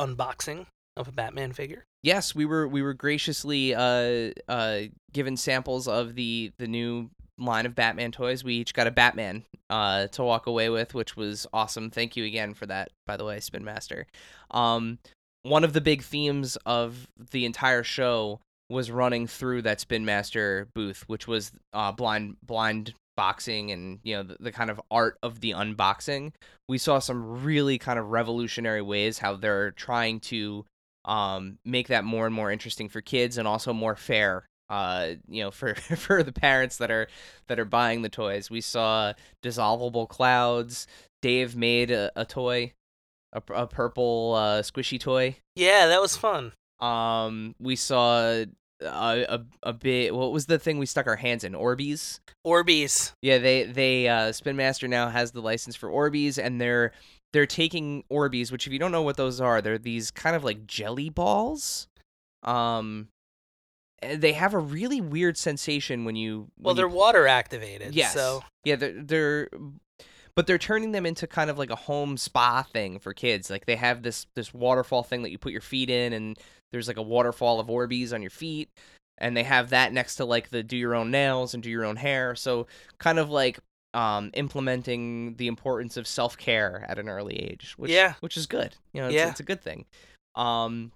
unboxing 0.00 0.66
of 0.96 1.06
a 1.06 1.12
Batman 1.12 1.52
figure. 1.52 1.84
Yes, 2.02 2.34
we 2.34 2.44
were 2.44 2.66
we 2.66 2.82
were 2.82 2.94
graciously 2.94 3.74
uh 3.74 4.30
uh 4.48 4.80
given 5.12 5.36
samples 5.36 5.86
of 5.86 6.14
the 6.14 6.52
the 6.58 6.66
new 6.66 7.10
line 7.38 7.66
of 7.66 7.74
Batman 7.74 8.12
toys. 8.12 8.44
We 8.44 8.54
each 8.54 8.74
got 8.74 8.86
a 8.86 8.92
Batman 8.92 9.44
uh 9.70 10.08
to 10.08 10.22
walk 10.22 10.46
away 10.46 10.68
with, 10.68 10.94
which 10.94 11.16
was 11.16 11.46
awesome. 11.52 11.90
Thank 11.90 12.16
you 12.16 12.24
again 12.24 12.54
for 12.54 12.66
that, 12.66 12.90
by 13.06 13.16
the 13.16 13.24
way, 13.24 13.40
Spin 13.40 13.64
Master. 13.64 14.06
Um 14.50 14.98
one 15.42 15.64
of 15.64 15.72
the 15.72 15.80
big 15.80 16.02
themes 16.02 16.56
of 16.66 17.06
the 17.30 17.44
entire 17.44 17.82
show 17.82 18.40
was 18.68 18.90
running 18.90 19.26
through 19.26 19.62
that 19.62 19.80
Spin 19.80 20.04
Master 20.04 20.68
booth, 20.74 21.04
which 21.06 21.26
was 21.26 21.52
uh 21.72 21.92
blind 21.92 22.36
blind 22.42 22.94
boxing 23.16 23.72
and 23.72 23.98
you 24.04 24.14
know 24.14 24.22
the, 24.22 24.36
the 24.38 24.52
kind 24.52 24.70
of 24.70 24.80
art 24.90 25.18
of 25.22 25.40
the 25.40 25.50
unboxing. 25.50 26.32
We 26.68 26.78
saw 26.78 27.00
some 27.00 27.42
really 27.44 27.78
kind 27.78 27.98
of 27.98 28.10
revolutionary 28.10 28.82
ways 28.82 29.18
how 29.18 29.34
they're 29.34 29.72
trying 29.72 30.20
to 30.20 30.64
um, 31.04 31.58
make 31.64 31.88
that 31.88 32.04
more 32.04 32.26
and 32.26 32.34
more 32.34 32.52
interesting 32.52 32.88
for 32.88 33.00
kids 33.00 33.38
and 33.38 33.48
also 33.48 33.72
more 33.72 33.96
fair 33.96 34.46
uh 34.70 35.10
you 35.28 35.42
know 35.42 35.50
for 35.50 35.74
for 35.96 36.22
the 36.22 36.32
parents 36.32 36.76
that 36.78 36.90
are 36.90 37.08
that 37.46 37.58
are 37.58 37.64
buying 37.64 38.02
the 38.02 38.08
toys 38.08 38.50
we 38.50 38.60
saw 38.60 39.12
dissolvable 39.42 40.08
clouds 40.08 40.86
dave 41.22 41.56
made 41.56 41.90
a, 41.90 42.10
a 42.16 42.24
toy 42.24 42.72
a, 43.32 43.42
a 43.54 43.66
purple 43.66 44.34
uh 44.36 44.62
squishy 44.62 44.98
toy 45.00 45.36
Yeah, 45.56 45.86
that 45.86 46.00
was 46.00 46.16
fun. 46.16 46.52
um 46.80 47.54
we 47.58 47.76
saw 47.76 48.44
a, 48.80 48.86
a 49.28 49.40
a 49.64 49.72
bit 49.72 50.14
what 50.14 50.30
was 50.32 50.46
the 50.46 50.58
thing 50.58 50.78
we 50.78 50.86
stuck 50.86 51.06
our 51.06 51.16
hands 51.16 51.42
in 51.44 51.52
orbeez 51.54 52.20
Orbeez. 52.46 53.12
yeah, 53.20 53.36
they 53.38 53.64
they 53.64 54.08
uh, 54.08 54.32
Spin 54.32 54.56
Master 54.56 54.88
now 54.88 55.08
has 55.10 55.32
the 55.32 55.42
license 55.42 55.76
for 55.76 55.90
Orbeez, 55.90 56.38
and 56.42 56.58
they're 56.60 56.92
they're 57.34 57.44
taking 57.46 58.04
Orbeez, 58.10 58.50
which 58.50 58.66
if 58.66 58.72
you 58.72 58.78
don't 58.78 58.92
know 58.92 59.02
what 59.02 59.18
those 59.18 59.38
are, 59.38 59.60
they're 59.60 59.76
these 59.76 60.10
kind 60.10 60.34
of 60.34 60.44
like 60.44 60.66
jelly 60.66 61.10
balls. 61.10 61.88
Um, 62.42 63.08
they 64.02 64.32
have 64.32 64.54
a 64.54 64.58
really 64.58 65.00
weird 65.00 65.36
sensation 65.36 66.04
when 66.04 66.16
you. 66.16 66.48
Well, 66.58 66.74
when 66.74 66.76
they're 66.76 66.88
you, 66.88 66.94
water 66.94 67.26
activated. 67.26 67.94
yes, 67.94 68.14
So 68.14 68.42
yeah, 68.64 68.76
they're 68.76 69.02
they're. 69.02 69.48
But 70.34 70.46
they're 70.46 70.56
turning 70.56 70.92
them 70.92 71.04
into 71.04 71.26
kind 71.26 71.50
of 71.50 71.58
like 71.58 71.70
a 71.70 71.74
home 71.76 72.16
spa 72.16 72.62
thing 72.62 73.00
for 73.00 73.12
kids. 73.12 73.50
Like 73.50 73.66
they 73.66 73.74
have 73.74 74.02
this 74.02 74.26
this 74.36 74.54
waterfall 74.54 75.02
thing 75.02 75.22
that 75.22 75.30
you 75.32 75.38
put 75.38 75.50
your 75.50 75.60
feet 75.60 75.90
in, 75.90 76.12
and 76.12 76.38
there's 76.70 76.86
like 76.86 76.96
a 76.96 77.02
waterfall 77.02 77.58
of 77.58 77.66
Orbeez 77.66 78.12
on 78.12 78.22
your 78.22 78.30
feet, 78.30 78.68
and 79.18 79.36
they 79.36 79.42
have 79.42 79.70
that 79.70 79.92
next 79.92 80.14
to 80.16 80.24
like 80.24 80.50
the 80.50 80.62
do 80.62 80.76
your 80.76 80.94
own 80.94 81.10
nails 81.10 81.54
and 81.54 81.62
do 81.62 81.68
your 81.70 81.84
own 81.84 81.96
hair. 81.96 82.36
So 82.36 82.68
kind 82.98 83.18
of 83.18 83.30
like 83.30 83.58
um 83.94 84.30
implementing 84.34 85.34
the 85.38 85.48
importance 85.48 85.96
of 85.96 86.06
self-care 86.06 86.84
at 86.88 87.00
an 87.00 87.08
early 87.08 87.34
age, 87.34 87.74
which 87.76 87.90
Yeah. 87.90 88.14
which 88.20 88.36
is 88.36 88.46
good. 88.46 88.76
You 88.92 89.00
know, 89.00 89.06
it's, 89.08 89.16
Yeah. 89.16 89.30
it's 89.30 89.40
a 89.40 89.44
good 89.44 89.60
thing. 89.60 89.86
Um 90.36 90.92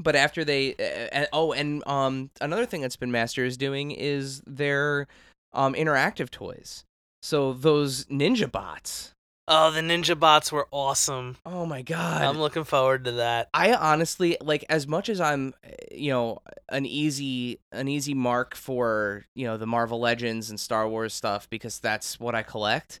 but 0.00 0.16
after 0.16 0.44
they 0.44 0.74
uh, 0.74 1.20
uh, 1.20 1.26
oh 1.32 1.52
and 1.52 1.86
um 1.86 2.30
another 2.40 2.66
thing 2.66 2.82
that 2.82 2.92
Spin 2.92 3.10
Master 3.10 3.44
is 3.44 3.56
doing 3.56 3.90
is 3.90 4.42
their 4.46 5.06
um 5.52 5.74
interactive 5.74 6.30
toys. 6.30 6.84
So 7.22 7.52
those 7.52 8.04
ninja 8.06 8.50
bots. 8.50 9.14
Oh, 9.50 9.70
the 9.70 9.80
ninja 9.80 10.18
bots 10.18 10.52
were 10.52 10.68
awesome. 10.70 11.36
Oh 11.46 11.64
my 11.64 11.80
god. 11.80 12.20
I'm 12.22 12.38
looking 12.38 12.64
forward 12.64 13.04
to 13.04 13.12
that. 13.12 13.48
I 13.54 13.72
honestly 13.72 14.36
like 14.42 14.66
as 14.68 14.86
much 14.86 15.08
as 15.08 15.22
I'm 15.22 15.54
uh, 15.64 15.70
you 15.90 16.10
know 16.10 16.40
an 16.68 16.84
easy 16.84 17.58
an 17.72 17.88
easy 17.88 18.12
mark 18.12 18.54
for 18.54 19.24
you 19.34 19.46
know 19.46 19.56
the 19.56 19.66
Marvel 19.66 20.00
Legends 20.00 20.50
and 20.50 20.60
Star 20.60 20.86
Wars 20.86 21.14
stuff 21.14 21.48
because 21.48 21.80
that's 21.80 22.20
what 22.20 22.34
I 22.34 22.42
collect. 22.42 23.00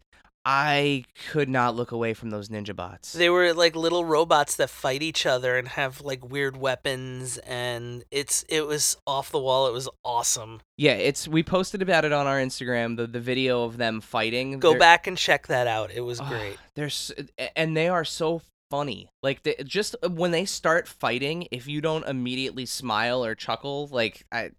I 0.50 1.04
could 1.30 1.50
not 1.50 1.76
look 1.76 1.92
away 1.92 2.14
from 2.14 2.30
those 2.30 2.48
ninja 2.48 2.74
bots. 2.74 3.12
They 3.12 3.28
were 3.28 3.52
like 3.52 3.76
little 3.76 4.06
robots 4.06 4.56
that 4.56 4.70
fight 4.70 5.02
each 5.02 5.26
other 5.26 5.58
and 5.58 5.68
have 5.68 6.00
like 6.00 6.26
weird 6.26 6.56
weapons 6.56 7.36
and 7.38 8.02
it's 8.10 8.46
it 8.48 8.66
was 8.66 8.96
off 9.06 9.30
the 9.30 9.38
wall. 9.38 9.66
It 9.66 9.74
was 9.74 9.90
awesome. 10.06 10.62
Yeah, 10.78 10.92
it's 10.94 11.28
we 11.28 11.42
posted 11.42 11.82
about 11.82 12.06
it 12.06 12.12
on 12.12 12.26
our 12.26 12.38
Instagram 12.38 12.96
the 12.96 13.06
the 13.06 13.20
video 13.20 13.64
of 13.64 13.76
them 13.76 14.00
fighting. 14.00 14.58
Go 14.58 14.70
They're- 14.70 14.78
back 14.78 15.06
and 15.06 15.18
check 15.18 15.48
that 15.48 15.66
out. 15.66 15.90
It 15.90 16.00
was 16.00 16.18
great. 16.18 16.56
They're 16.74 16.88
and 17.54 17.76
they 17.76 17.88
are 17.88 18.06
so 18.06 18.40
funny. 18.70 19.10
Like 19.22 19.42
they, 19.42 19.54
just 19.64 19.96
uh, 20.02 20.08
when 20.08 20.30
they 20.30 20.46
start 20.46 20.88
fighting, 20.88 21.46
if 21.50 21.66
you 21.68 21.82
don't 21.82 22.06
immediately 22.06 22.64
smile 22.64 23.22
or 23.24 23.34
chuckle, 23.34 23.88
like 23.88 24.24
I, 24.32 24.52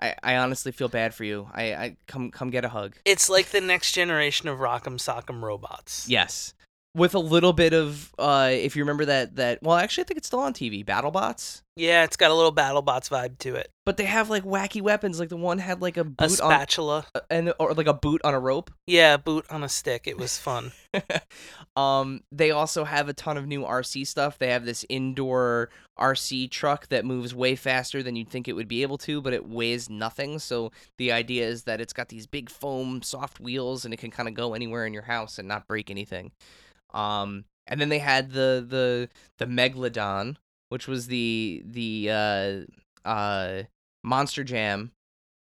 I, 0.00 0.14
I 0.22 0.36
honestly 0.36 0.72
feel 0.72 0.88
bad 0.88 1.14
for 1.14 1.24
you. 1.24 1.48
I, 1.52 1.62
I 1.74 1.96
come 2.06 2.30
come 2.30 2.50
get 2.50 2.64
a 2.64 2.68
hug. 2.68 2.96
It's 3.04 3.28
like 3.28 3.50
the 3.50 3.60
next 3.60 3.92
generation 3.92 4.48
of 4.48 4.58
Rock'em 4.58 4.98
Sock'em 4.98 5.42
robots. 5.42 6.08
Yes. 6.08 6.54
with 6.94 7.14
a 7.14 7.18
little 7.18 7.52
bit 7.52 7.74
of 7.74 8.14
uh 8.18 8.48
if 8.50 8.74
you 8.74 8.82
remember 8.82 9.04
that 9.04 9.36
that 9.36 9.62
well 9.62 9.76
actually 9.76 10.04
I 10.04 10.06
think 10.06 10.18
it's 10.18 10.26
still 10.26 10.40
on 10.40 10.54
TV 10.54 10.84
BattleBots 10.84 11.62
Yeah, 11.78 12.02
it's 12.04 12.16
got 12.16 12.30
a 12.30 12.34
little 12.34 12.52
BattleBots 12.54 13.08
vibe 13.08 13.38
to 13.38 13.54
it. 13.54 13.70
but 13.86 13.96
they 13.96 14.04
have 14.04 14.28
like 14.28 14.42
wacky 14.44 14.82
weapons 14.82 15.18
like 15.20 15.28
the 15.30 15.36
one 15.36 15.58
had 15.58 15.80
like 15.80 15.96
a 15.96 16.04
boot 16.04 16.18
A 16.40 16.42
on 16.44 16.50
spatula. 16.50 17.06
uh, 17.14 17.20
and 17.30 17.52
or 17.60 17.72
like 17.72 17.86
a 17.86 17.94
boot 17.94 18.20
on 18.24 18.34
a 18.34 18.38
rope 18.40 18.70
Yeah, 18.86 19.16
boot 19.16 19.46
on 19.48 19.62
a 19.64 19.68
stick. 19.68 20.06
It 20.06 20.18
was 20.18 20.36
fun. 20.38 20.72
um 21.76 22.22
they 22.32 22.50
also 22.50 22.84
have 22.84 23.08
a 23.08 23.12
ton 23.12 23.36
of 23.36 23.46
new 23.46 23.62
RC 23.62 24.06
stuff 24.06 24.38
they 24.38 24.48
have 24.48 24.64
this 24.64 24.84
indoor 24.88 25.70
RC 25.98 26.50
truck 26.50 26.88
that 26.88 27.04
moves 27.04 27.34
way 27.34 27.54
faster 27.56 28.02
than 28.02 28.16
you'd 28.16 28.28
think 28.30 28.48
it 28.48 28.54
would 28.54 28.68
be 28.68 28.82
able 28.82 28.98
to 28.98 29.20
but 29.20 29.32
it 29.32 29.48
weighs 29.48 29.88
nothing 29.88 30.38
so 30.38 30.72
the 30.96 31.12
idea 31.12 31.46
is 31.46 31.64
that 31.64 31.80
it's 31.80 31.92
got 31.92 32.08
these 32.08 32.26
big 32.26 32.50
foam 32.50 33.02
soft 33.02 33.38
wheels 33.38 33.84
and 33.84 33.92
it 33.94 33.98
can 33.98 34.10
kind 34.10 34.28
of 34.28 34.34
go 34.34 34.54
anywhere 34.54 34.86
in 34.86 34.92
your 34.92 35.02
house 35.02 35.38
and 35.38 35.46
not 35.46 35.68
break 35.68 35.90
anything 35.90 36.32
um 36.94 37.44
and 37.66 37.80
then 37.80 37.90
they 37.90 37.98
had 38.00 38.32
the 38.32 38.64
the 38.66 39.08
the 39.38 39.46
megalodon 39.46 40.36
which 40.68 40.86
was 40.88 41.06
the 41.06 41.62
the 41.66 42.08
uh 42.10 43.08
uh 43.08 43.62
monster 44.04 44.44
jam 44.44 44.90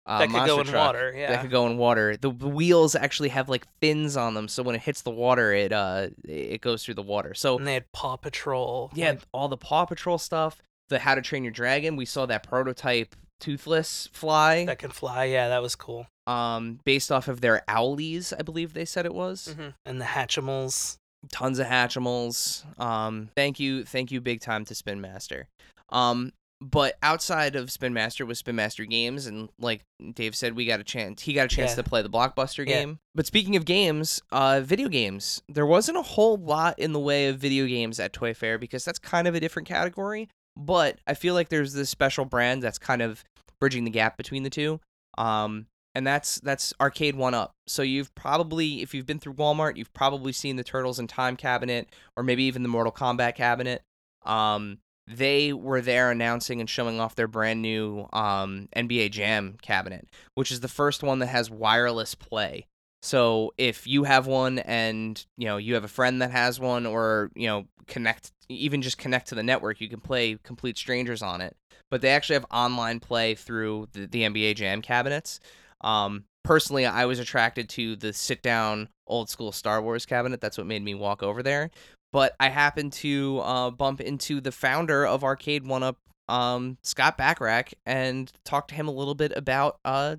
uh, 0.08 0.20
That 0.20 0.30
could 0.32 0.48
go 0.48 0.60
in 0.62 0.72
water, 0.74 1.14
that 1.16 1.42
could 1.42 1.52
go 1.52 1.68
in 1.68 1.78
water 1.78 2.18
the, 2.18 2.30
wheels 2.30 2.96
actually 2.96 3.30
have 3.30 3.50
like 3.50 3.66
fins 3.80 4.18
on 4.18 4.34
them 4.34 4.48
so 4.48 4.64
when 4.64 4.74
it 4.76 4.82
hits 4.82 5.04
the 5.04 5.12
water 5.12 5.54
it 5.54 5.72
uh 5.72 6.08
it 6.28 6.60
goes 6.62 6.84
through 6.84 6.96
the 6.96 7.04
water 7.04 7.34
so 7.36 7.58
And 7.58 7.68
they 7.68 7.76
had 7.76 7.92
Paw 7.92 8.16
Patrol. 8.18 8.92
yeah 8.96 9.12
like- 9.12 9.22
all 9.32 9.48
the 9.48 9.58
paw 9.58 9.86
patrol 9.86 10.18
stuff 10.18 10.62
the 10.90 11.00
how 11.00 11.16
to 11.16 11.22
train 11.22 11.44
your 11.44 11.52
dragon 11.54 11.96
we 11.96 12.06
saw 12.06 12.26
that 12.26 12.44
prototype 12.44 13.16
toothless 13.40 14.10
fly 14.12 14.66
that 14.66 14.78
can 14.80 14.92
fly. 14.92 15.26
Yeah, 15.26 15.50
that 15.50 15.62
was 15.62 15.76
cool. 15.76 16.08
um 16.28 16.80
based 16.84 17.12
off 17.12 17.28
of 17.28 17.42
their 17.42 17.64
Owleez 17.68 18.34
i 18.38 18.42
believe 18.42 18.74
they 18.74 18.86
said 18.86 19.06
it 19.06 19.14
was 19.14 19.56
hmm 19.58 19.70
And 19.86 20.02
the 20.02 20.06
Hatchimals. 20.06 20.98
Tons 21.32 21.60
of 21.60 21.68
hatchimals. 21.68 22.64
Um 22.80 23.30
thank 23.36 23.60
you 23.60 23.84
thank 23.84 24.12
you 24.12 24.22
big 24.22 24.42
time 24.42 24.66
to 24.66 24.76
spin 24.76 25.02
master 25.02 25.48
um 25.90 26.32
but 26.64 26.96
outside 27.02 27.56
of 27.56 27.72
spin 27.72 27.92
master 27.94 28.24
was 28.26 28.38
spin 28.40 28.56
master 28.56 28.86
games 28.86 29.26
and 29.26 29.50
like 29.60 29.82
dave 30.14 30.36
said 30.36 30.56
we 30.56 30.66
got 30.66 30.80
a 30.80 30.84
chance 30.84 31.24
he 31.24 31.34
got 31.34 31.46
a 31.46 31.56
chance 31.56 31.72
Yeah. 31.72 31.76
to 31.78 31.84
play 31.84 32.02
the 32.02 32.10
blockbuster 32.10 32.60
Yeah. 32.68 32.80
game. 32.82 33.00
But 33.16 33.26
speaking 33.26 33.56
of 33.56 33.66
games 33.66 34.22
uh 34.32 34.62
video 34.64 34.88
games. 34.88 35.42
There 35.50 35.66
wasn't 35.66 35.98
a 35.98 36.02
whole 36.04 36.38
lot 36.38 36.78
in 36.80 36.94
the 36.94 37.00
way 37.00 37.28
of 37.28 37.38
video 37.40 37.66
games 37.66 38.00
at 38.00 38.14
toy 38.14 38.34
fair 38.34 38.58
because 38.58 38.86
that's 38.86 39.00
kind 39.00 39.28
of 39.28 39.36
a 39.36 39.40
different 39.40 39.68
category. 39.68 40.30
But 40.58 41.00
i 41.08 41.14
feel 41.14 41.34
like 41.34 41.50
there's 41.50 41.74
this 41.74 41.90
special 41.90 42.26
brand 42.26 42.62
that's 42.64 42.78
kind 42.78 43.02
of 43.02 43.24
bridging 43.60 43.84
the 43.84 43.92
gap 43.92 44.18
between 44.18 44.44
the 44.44 44.50
two. 44.50 44.80
Um 45.18 45.66
and 45.96 46.06
that's 46.08 46.40
that's 46.42 46.74
arcade 46.80 47.16
one 47.16 47.34
up. 47.34 47.56
So 47.68 47.82
you've 47.82 48.14
probably 48.16 48.82
if 48.82 48.94
you've 48.94 49.06
been 49.06 49.20
through 49.20 49.34
walmart 49.34 49.78
you've 49.78 49.94
probably 49.94 50.32
seen 50.32 50.56
the 50.56 50.64
turtles 50.64 51.00
in 51.00 51.08
time 51.08 51.36
cabinet 51.36 51.90
or 52.16 52.24
maybe 52.24 52.44
even 52.44 52.64
the 52.64 52.70
mortal 52.70 52.94
kombat 52.94 53.36
cabinet. 53.36 53.84
Um 54.26 54.80
they 55.08 55.52
were 55.52 55.82
there 55.82 56.12
announcing 56.12 56.60
and 56.60 56.70
showing 56.70 57.00
off 57.00 57.16
their 57.16 57.28
brand 57.28 57.62
new 57.62 58.08
um 58.14 58.70
nba 58.76 59.12
jam 59.12 59.58
cabinet 59.62 60.08
which 60.36 60.52
is 60.52 60.62
the 60.62 60.68
first 60.68 61.04
one 61.04 61.20
that 61.20 61.28
has 61.28 61.50
wireless 61.50 62.16
play. 62.16 62.66
So 63.04 63.52
if 63.58 63.88
you 63.88 64.04
have 64.04 64.28
one 64.28 64.60
and 64.60 65.24
you 65.38 65.48
know 65.48 65.58
you 65.58 65.74
have 65.74 65.84
a 65.84 65.90
friend 65.90 66.22
that 66.22 66.32
has 66.32 66.60
one 66.60 66.86
or 66.86 67.32
you 67.36 67.48
know 67.48 67.66
connect 67.88 68.32
even 68.48 68.82
just 68.82 68.98
connect 68.98 69.28
to 69.30 69.36
the 69.36 69.44
network 69.44 69.82
you 69.82 69.90
can 69.90 70.00
play 70.00 70.38
complete 70.44 70.78
strangers 70.78 71.22
on 71.22 71.42
it. 71.42 71.58
But 71.90 72.00
they 72.00 72.10
actually 72.10 72.36
have 72.36 72.46
online 72.52 73.02
play 73.02 73.36
through 73.36 73.90
the, 73.92 74.06
the 74.06 74.22
nba 74.22 74.56
jam 74.56 74.82
cabinets 74.82 75.42
um, 75.84 76.26
personally, 76.44 76.86
I 76.86 77.06
was 77.06 77.20
attracted 77.20 77.70
to 77.70 77.96
the 77.96 78.14
sit 78.14 78.42
down 78.42 78.90
old 79.08 79.30
school 79.30 79.52
Star 79.52 79.82
Wars 79.82 80.06
cabinet. 80.06 80.42
That's 80.42 80.58
what 80.58 80.68
made 80.68 80.84
me 80.84 80.96
walk 80.96 81.24
over 81.24 81.44
there. 81.44 81.72
But 82.12 82.36
I 82.40 82.50
happened 82.50 82.94
to 82.94 83.40
uh, 83.40 83.72
bump 83.72 84.02
into 84.02 84.42
the 84.42 84.52
founder 84.52 85.06
of 85.06 85.24
Arcade 85.24 85.66
One 85.66 85.84
Up, 85.84 85.98
um, 86.28 86.78
Scott 86.84 87.18
Bachrach, 87.18 87.74
and 87.86 88.32
talk 88.44 88.68
to 88.70 88.76
him 88.76 88.88
a 88.88 88.92
little 88.92 89.16
bit 89.16 89.32
about 89.36 89.80
uh, 89.86 90.18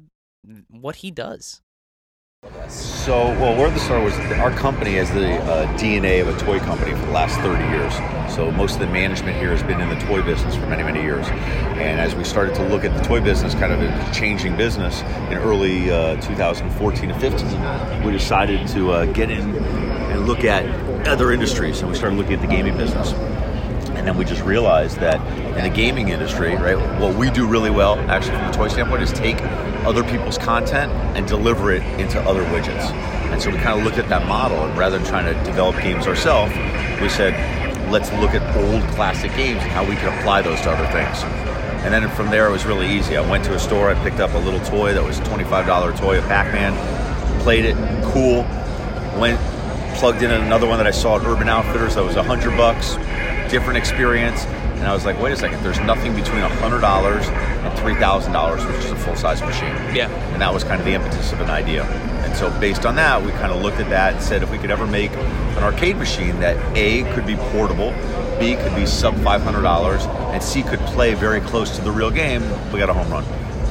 what 0.69 0.97
he 0.97 1.11
does. 1.11 1.61
So, 2.69 3.27
well, 3.39 3.57
we're 3.57 3.71
the 3.71 3.79
Star 3.79 4.01
Wars. 4.01 4.15
Our 4.15 4.51
company 4.51 4.95
has 4.95 5.09
the 5.13 5.35
uh, 5.43 5.67
DNA 5.79 6.21
of 6.23 6.27
a 6.27 6.37
toy 6.41 6.59
company 6.59 6.91
for 6.91 7.07
the 7.07 7.13
last 7.13 7.39
30 7.41 7.63
years. 7.69 7.95
So, 8.35 8.51
most 8.51 8.75
of 8.75 8.81
the 8.81 8.87
management 8.89 9.37
here 9.37 9.51
has 9.51 9.63
been 9.63 9.81
in 9.81 9.89
the 9.89 10.07
toy 10.07 10.23
business 10.23 10.57
for 10.57 10.67
many, 10.67 10.83
many 10.83 11.03
years. 11.03 11.27
And 11.29 12.01
as 12.01 12.17
we 12.17 12.25
started 12.25 12.57
to 12.57 12.67
look 12.67 12.85
at 12.85 12.97
the 12.97 13.03
toy 13.05 13.21
business, 13.21 13.55
kind 13.55 13.73
of 13.73 13.81
a 13.81 14.13
changing 14.13 14.57
business 14.57 15.03
in 15.31 15.39
early 15.39 15.93
uh, 15.93 16.21
2014 16.21 17.11
to 17.11 17.19
15, 17.21 18.05
we 18.05 18.11
decided 18.11 18.67
to 18.69 18.91
uh, 18.91 19.07
get 19.07 19.31
in 19.31 19.55
and 19.55 20.27
look 20.27 20.43
at 20.43 20.65
other 21.07 21.31
industries. 21.31 21.81
And 21.81 21.89
we 21.89 21.97
started 21.97 22.17
looking 22.17 22.35
at 22.35 22.41
the 22.41 22.49
gaming 22.49 22.77
business. 22.77 23.13
And 24.03 24.09
then 24.09 24.17
we 24.17 24.25
just 24.25 24.43
realized 24.43 24.99
that 24.99 25.21
in 25.57 25.63
the 25.63 25.71
gaming 25.71 26.09
industry, 26.09 26.57
right, 26.57 26.77
what 27.01 27.15
we 27.15 27.31
do 27.31 27.47
really 27.47 27.71
well, 27.71 27.97
actually 28.11 28.37
from 28.37 28.51
a 28.51 28.53
toy 28.53 28.67
standpoint, 28.67 29.01
is 29.01 29.13
take 29.13 29.41
other 29.87 30.03
people's 30.03 30.37
content 30.37 30.91
and 31.17 31.25
deliver 31.25 31.71
it 31.71 31.85
into 32.01 32.21
other 32.23 32.43
widgets. 32.47 32.91
And 33.31 33.41
so 33.41 33.49
we 33.49 33.59
kind 33.59 33.79
of 33.79 33.85
looked 33.85 33.99
at 33.99 34.09
that 34.09 34.27
model, 34.27 34.59
and 34.59 34.77
rather 34.77 34.99
than 34.99 35.07
trying 35.07 35.33
to 35.33 35.45
develop 35.45 35.77
games 35.77 36.09
ourselves, 36.09 36.53
we 37.01 37.09
said, 37.09 37.33
let's 37.93 38.11
look 38.15 38.33
at 38.35 38.43
old 38.57 38.83
classic 38.97 39.31
games 39.37 39.63
and 39.63 39.71
how 39.71 39.89
we 39.89 39.95
can 39.95 40.19
apply 40.19 40.43
those 40.43 40.61
to 40.63 40.73
other 40.73 40.93
things. 40.93 41.23
And 41.85 41.95
then 41.95 42.11
from 42.11 42.29
there, 42.29 42.49
it 42.49 42.51
was 42.51 42.67
really 42.67 42.89
easy. 42.89 43.17
I 43.17 43.31
went 43.31 43.45
to 43.45 43.55
a 43.55 43.59
store, 43.61 43.89
I 43.89 43.95
picked 44.03 44.19
up 44.19 44.35
a 44.35 44.39
little 44.39 44.59
toy 44.67 44.95
that 44.95 45.05
was 45.05 45.21
a 45.21 45.23
$25 45.23 45.97
toy, 45.97 46.19
of 46.19 46.25
Pac-Man, 46.25 46.75
played 47.43 47.67
it, 47.67 47.77
cool. 48.07 48.43
Went, 49.17 49.39
plugged 49.97 50.25
in 50.25 50.33
another 50.33 50.67
one 50.67 50.79
that 50.79 50.89
I 50.89 50.91
saw 50.91 51.21
at 51.21 51.25
Urban 51.25 51.49
Outfitters 51.49 51.95
that 51.95 52.03
was 52.03 52.17
a 52.17 52.23
hundred 52.25 52.57
bucks, 52.57 52.97
different 53.53 53.77
experience. 53.77 54.47
And 54.47 54.87
I 54.87 54.95
was 54.95 55.05
like, 55.05 55.21
wait 55.21 55.33
a 55.33 55.37
second, 55.37 55.63
there's 55.63 55.79
nothing 55.79 56.17
between 56.17 56.41
hundred 56.41 56.81
dollars 56.81 57.29
and 57.29 57.79
three 57.79 57.95
thousand 57.95 58.33
dollars, 58.33 58.65
which 58.65 58.77
is 58.79 58.91
a 58.91 58.97
full 58.97 59.15
size 59.15 59.41
machine. 59.43 59.77
Yeah. 59.95 60.09
And 60.33 60.43
that 60.43 60.53
was 60.53 60.65
kind 60.65 60.81
of 60.81 60.87
the 60.87 60.95
impetus 60.95 61.33
of 61.33 61.41
an 61.41 61.51
idea. 61.51 61.85
And 61.85 62.35
so 62.35 62.51
based 62.59 62.87
on 62.87 62.97
that, 62.97 63.23
we 63.23 63.31
kind 63.33 63.53
of 63.53 63.63
looked 63.63 63.79
at 63.79 63.91
that 63.91 64.15
and 64.15 64.23
said 64.23 64.43
if 64.43 64.51
we 64.51 64.59
could 64.59 64.71
ever 64.71 64.87
make 64.87 65.13
an 65.13 65.63
arcade 65.63 65.99
machine 65.99 66.41
that 66.41 66.57
A 66.77 67.03
could 67.15 67.27
be 67.27 67.37
portable, 67.37 67.93
B 68.41 68.57
could 68.57 68.75
be 68.75 68.87
sub 68.87 69.15
five 69.19 69.43
hundred 69.43 69.63
dollars, 69.63 70.07
and 70.07 70.43
C 70.43 70.63
could 70.63 70.81
play 70.81 71.15
very 71.15 71.41
close 71.43 71.77
to 71.77 71.83
the 71.85 71.93
real 71.93 72.11
game, 72.11 72.43
we 72.73 72.79
got 72.79 72.89
a 72.89 72.95
home 72.95 73.11
run. 73.11 73.25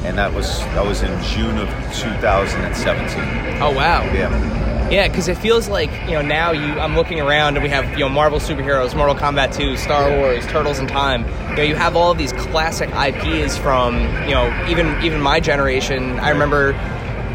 And 0.04 0.16
that 0.16 0.32
was 0.32 0.60
that 0.76 0.86
was 0.86 1.02
in 1.02 1.22
June 1.24 1.58
of 1.58 1.68
2017. 1.94 3.60
Oh 3.60 3.70
wow! 3.70 4.02
Yeah. 4.12 4.61
Yeah, 4.92 5.08
because 5.08 5.26
it 5.26 5.38
feels 5.38 5.68
like 5.70 5.90
you 6.02 6.10
know 6.10 6.20
now 6.20 6.52
you. 6.52 6.78
I'm 6.78 6.94
looking 6.96 7.18
around 7.18 7.56
and 7.56 7.62
we 7.62 7.70
have 7.70 7.90
you 7.92 8.00
know 8.00 8.10
Marvel 8.10 8.38
superheroes, 8.38 8.94
Mortal 8.94 9.14
Kombat 9.14 9.54
2, 9.54 9.78
Star 9.78 10.14
Wars, 10.18 10.46
Turtles 10.48 10.78
in 10.78 10.86
Time. 10.86 11.24
You 11.48 11.56
know 11.56 11.62
you 11.62 11.76
have 11.76 11.96
all 11.96 12.10
of 12.10 12.18
these 12.18 12.34
classic 12.34 12.90
IPs 12.90 13.56
from 13.56 14.02
you 14.28 14.34
know 14.34 14.66
even 14.68 15.02
even 15.02 15.22
my 15.22 15.40
generation. 15.40 16.20
I 16.20 16.28
remember 16.28 16.74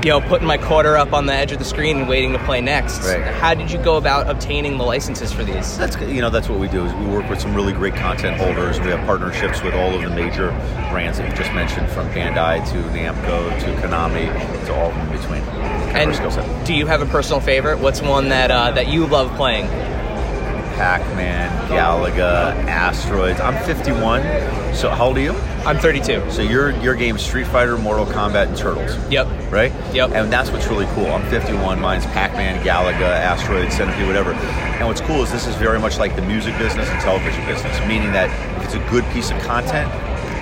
you 0.04 0.10
know 0.10 0.22
putting 0.22 0.48
my 0.48 0.58
quarter 0.58 0.95
up 0.95 1.14
on 1.14 1.26
the 1.26 1.34
edge 1.34 1.52
of 1.52 1.60
the 1.60 1.66
screen 1.66 1.98
and 1.98 2.10
waiting 2.10 2.34
to 2.34 2.39
play 2.39 2.62
next. 2.62 3.04
Right. 3.04 3.22
How 3.22 3.54
did 3.54 3.72
you 3.72 3.78
go 3.78 3.98
about 3.98 4.30
obtaining 4.30 4.78
the 4.78 4.84
licenses 4.84 5.32
for 5.32 5.43
these? 5.43 5.78
That's 5.78 6.00
you 6.02 6.22
know 6.22 6.30
that's 6.30 6.50
what 6.50 6.60
we 6.60 6.68
do 6.68 6.86
is 6.86 6.93
we 6.93 7.06
work 7.06 7.30
with 7.30 7.41
some 7.41 7.56
really 7.56 7.74
great 7.74 7.95
content 7.95 8.38
holders. 8.38 8.80
We 8.80 8.88
have 8.88 9.06
partnerships 9.06 9.62
with 9.62 9.74
all 9.74 9.93
of 9.93 10.02
the 10.02 10.10
major 10.10 10.50
brands 10.91 11.18
that 11.18 11.30
you 11.30 11.36
just 11.36 11.54
mentioned, 11.54 11.89
from 11.89 12.08
Bandai 12.10 12.68
to 12.72 12.78
Namco 12.89 13.60
to 13.60 13.88
Konami 13.88 14.32
to 14.66 14.76
all 14.76 14.89
of 14.89 14.95
them 14.95 15.08
in 15.10 15.20
between. 15.20 15.41
Kind 15.91 15.98
of 15.98 16.08
our 16.08 16.14
skill 16.14 16.32
set. 16.32 16.45
And 16.45 16.66
do 16.66 16.74
you 16.74 16.86
have 16.86 17.02
a 17.02 17.06
personal 17.06 17.39
favorite? 17.39 17.80
What's 17.80 18.02
one 18.02 18.30
that 18.30 18.52
uh, 18.52 18.72
that 18.72 18.88
you 18.88 19.08
love 19.08 19.36
playing? 19.36 19.68
Pac-Man, 20.78 21.49
Galaga, 21.71 22.53
Asteroids. 22.67 23.39
I'm 23.39 23.57
51. 23.65 24.21
So 24.75 24.91
how 24.91 25.07
old 25.07 25.17
are 25.17 25.21
you? 25.21 25.32
I'm 25.65 25.80
32. 25.80 26.30
So 26.30 26.43
your 26.43 26.69
your 26.82 26.93
game 26.93 27.17
Street 27.17 27.47
Fighter, 27.47 27.80
Mortal 27.80 28.05
Kombat, 28.05 28.49
and 28.49 28.55
Turtles. 28.55 28.95
Yep. 29.11 29.51
Right. 29.51 29.73
Yep. 29.91 30.11
And 30.11 30.32
that's 30.32 30.51
what's 30.51 30.67
really 30.67 30.86
cool. 30.93 31.07
I'm 31.07 31.28
51. 31.32 31.82
Mine's 31.82 32.05
Pac-Man, 32.05 32.63
Galaga, 32.63 33.09
Asteroid, 33.09 33.73
Centipede, 33.73 34.05
whatever. 34.05 34.34
And 34.34 34.86
what's 34.88 35.01
cool 35.01 35.23
is 35.23 35.32
this 35.32 35.47
is 35.47 35.55
very 35.55 35.80
much 35.80 35.97
like 35.97 36.15
the 36.15 36.21
music 36.21 36.55
business 36.59 36.88
and 36.89 37.01
television 37.01 37.43
business, 37.47 37.80
meaning 37.88 38.11
that 38.11 38.30
if 38.57 38.65
it's 38.65 38.75
a 38.75 38.89
good 38.91 39.03
piece 39.13 39.32
of 39.32 39.41
content, 39.41 39.91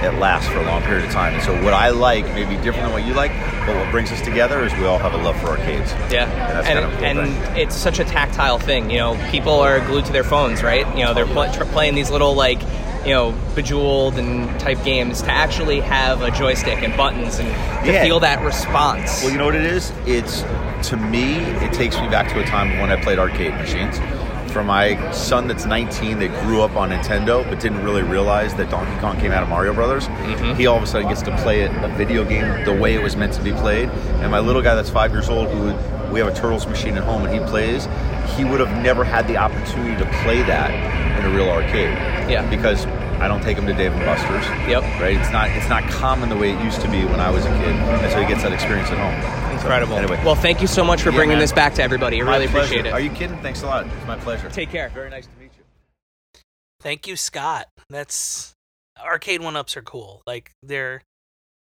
it 0.06 0.18
lasts 0.20 0.50
for 0.50 0.60
a 0.60 0.66
long 0.66 0.82
period 0.84 1.06
of 1.06 1.12
time. 1.12 1.34
And 1.34 1.44
so 1.44 1.54
what 1.64 1.74
I 1.74 1.90
like 1.90 2.26
may 2.34 2.46
be 2.46 2.56
different 2.64 2.84
than 2.86 2.92
what 2.94 3.06
you 3.06 3.14
like, 3.14 3.32
but 3.66 3.76
what 3.76 3.90
brings 3.92 4.12
us 4.12 4.22
together 4.22 4.64
is 4.64 4.74
we 4.76 4.86
all 4.86 4.98
have 5.00 5.14
a 5.14 5.18
love 5.18 5.36
for 5.42 5.48
arcades. 5.48 5.92
Yeah, 6.12 6.30
And 6.30 6.58
and, 6.60 6.66
kind 6.66 6.80
of 6.80 6.94
cool 6.98 7.04
and 7.50 7.58
it's 7.58 7.76
such 7.76 8.00
a 8.00 8.06
tactile 8.06 8.60
thing. 8.60 8.90
You 8.90 8.98
know, 9.00 9.30
people 9.32 9.54
are 9.60 9.80
glued 9.86 10.06
to 10.06 10.12
their 10.14 10.24
phones, 10.24 10.64
right? 10.64 10.88
You 10.98 11.04
know, 11.04 11.14
they're 11.14 11.26
pl- 11.26 11.52
tr- 11.52 11.66
playing 11.66 11.96
these 11.96 12.10
little 12.10 12.34
like, 12.36 12.62
you 13.06 13.12
know, 13.12 13.36
bejeweled 13.56 14.18
and 14.18 14.60
type 14.60 14.84
games. 14.84 15.22
To 15.24 15.32
actually 15.32 15.80
have 15.82 16.22
a 16.22 16.32
joystick 16.32 16.82
and 16.84 16.96
buttons 16.98 17.40
and 17.40 17.48
to 17.86 17.92
Yeah. 17.94 18.04
feel 18.04 18.20
that 18.22 18.42
response. 18.44 19.22
Well, 19.24 19.32
you 19.32 19.38
know 19.38 19.46
what 19.46 19.56
it 19.56 19.66
is? 19.66 19.92
It's 20.06 20.44
to 20.90 20.98
me, 20.98 21.36
it 21.38 21.74
takes 21.74 22.00
me 22.00 22.08
back 22.10 22.30
to 22.34 22.40
a 22.40 22.46
time 22.46 22.80
when 22.80 22.92
I 22.92 22.96
played 23.02 23.18
arcade 23.20 23.54
machines. 23.56 24.00
For 24.56 24.64
my 24.64 25.12
son 25.12 25.50
that's 25.50 25.66
19 25.66 26.20
that 26.20 26.44
grew 26.46 26.62
up 26.62 26.78
on 26.78 26.92
Nintendo 26.92 27.44
but 27.50 27.60
didn't 27.60 27.84
really 27.84 28.04
realize 28.04 28.56
that 28.56 28.70
Donkey 28.70 28.98
Kong 29.02 29.20
came 29.20 29.34
out 29.34 29.44
of 29.44 29.50
Mario 29.50 29.74
Brothers, 29.74 30.08
mm-hmm. 30.08 30.54
he 30.54 30.66
all 30.66 30.78
of 30.78 30.84
a 30.84 30.88
sudden 30.88 31.10
gets 31.10 31.22
to 31.24 31.38
play 31.40 31.64
it, 31.64 31.72
a 31.84 31.90
video 31.98 32.24
game 32.24 32.64
the 32.64 32.74
way 32.74 32.94
it 32.94 33.04
was 33.04 33.18
meant 33.18 33.34
to 33.34 33.44
be 33.44 33.52
played. 33.52 33.90
And 33.90 34.32
my 34.32 34.40
little 34.40 34.62
guy 34.62 34.74
that's 34.74 34.90
five 34.90 35.12
years 35.12 35.28
old, 35.28 35.50
who 35.50 35.76
we 36.10 36.22
have 36.22 36.30
a 36.30 36.34
Turtles 36.34 36.66
machine 36.68 36.96
at 36.96 37.04
home 37.04 37.26
and 37.26 37.34
he 37.34 37.46
plays, 37.50 37.90
he 38.38 38.46
would 38.46 38.62
have 38.62 38.82
never 38.82 39.04
had 39.04 39.28
the 39.28 39.36
opportunity 39.36 40.02
to 40.02 40.10
play 40.24 40.42
that 40.44 40.72
in 41.20 41.26
a 41.30 41.36
real 41.36 41.50
arcade. 41.50 41.92
Yeah. 42.32 42.50
Because 42.50 42.86
I 43.20 43.28
don't 43.28 43.42
take 43.42 43.58
him 43.58 43.66
to 43.68 43.74
Dave 43.74 43.92
and 43.94 44.06
Buster's. 44.06 44.46
Yep. 44.68 44.84
Right. 45.02 45.18
It's 45.18 45.32
not. 45.32 45.50
It's 45.52 45.70
not 45.70 45.84
common 45.90 46.30
the 46.30 46.36
way 46.38 46.52
it 46.52 46.64
used 46.64 46.82
to 46.82 46.90
be 46.90 47.04
when 47.06 47.20
I 47.20 47.30
was 47.30 47.46
a 47.46 47.50
kid, 47.50 47.76
and 47.76 48.12
so 48.12 48.20
he 48.22 48.28
gets 48.28 48.44
that 48.44 48.52
experience 48.54 48.90
at 48.92 48.98
home. 48.98 49.54
Incredible. 49.54 49.96
So, 49.96 50.02
anyway. 50.02 50.22
Well, 50.24 50.36
thank 50.36 50.62
you 50.62 50.68
so 50.68 50.84
much 50.84 51.02
for 51.02 51.10
Yeah, 51.12 51.16
bringing 51.18 51.36
man. 51.38 51.40
this 51.44 51.52
back 51.54 51.74
to 51.76 51.84
everybody. 51.84 52.22
I 52.22 52.26
My 52.26 52.32
really 52.34 52.48
pleasure. 52.48 52.66
appreciate 52.66 52.86
it. 52.86 52.94
Are 52.94 53.00
you 53.00 53.10
kidding? 53.10 53.38
Thanks 53.42 53.64
a 53.64 53.66
lot. 53.68 53.88
It's 53.88 54.06
my 54.06 54.18
pleasure. 54.18 54.50
Take 54.50 54.70
care. 54.70 54.90
Very 54.90 55.10
nice 55.10 55.26
to 55.28 55.32
meet 55.40 55.52
you. 55.58 55.64
Thank 56.82 57.08
you, 57.08 57.16
Scott. 57.16 57.68
That's 57.90 58.54
arcade 59.04 59.42
one 59.42 59.56
ups 59.56 59.76
are 59.76 59.82
cool. 59.82 60.22
Like 60.28 60.52
they're 60.64 61.02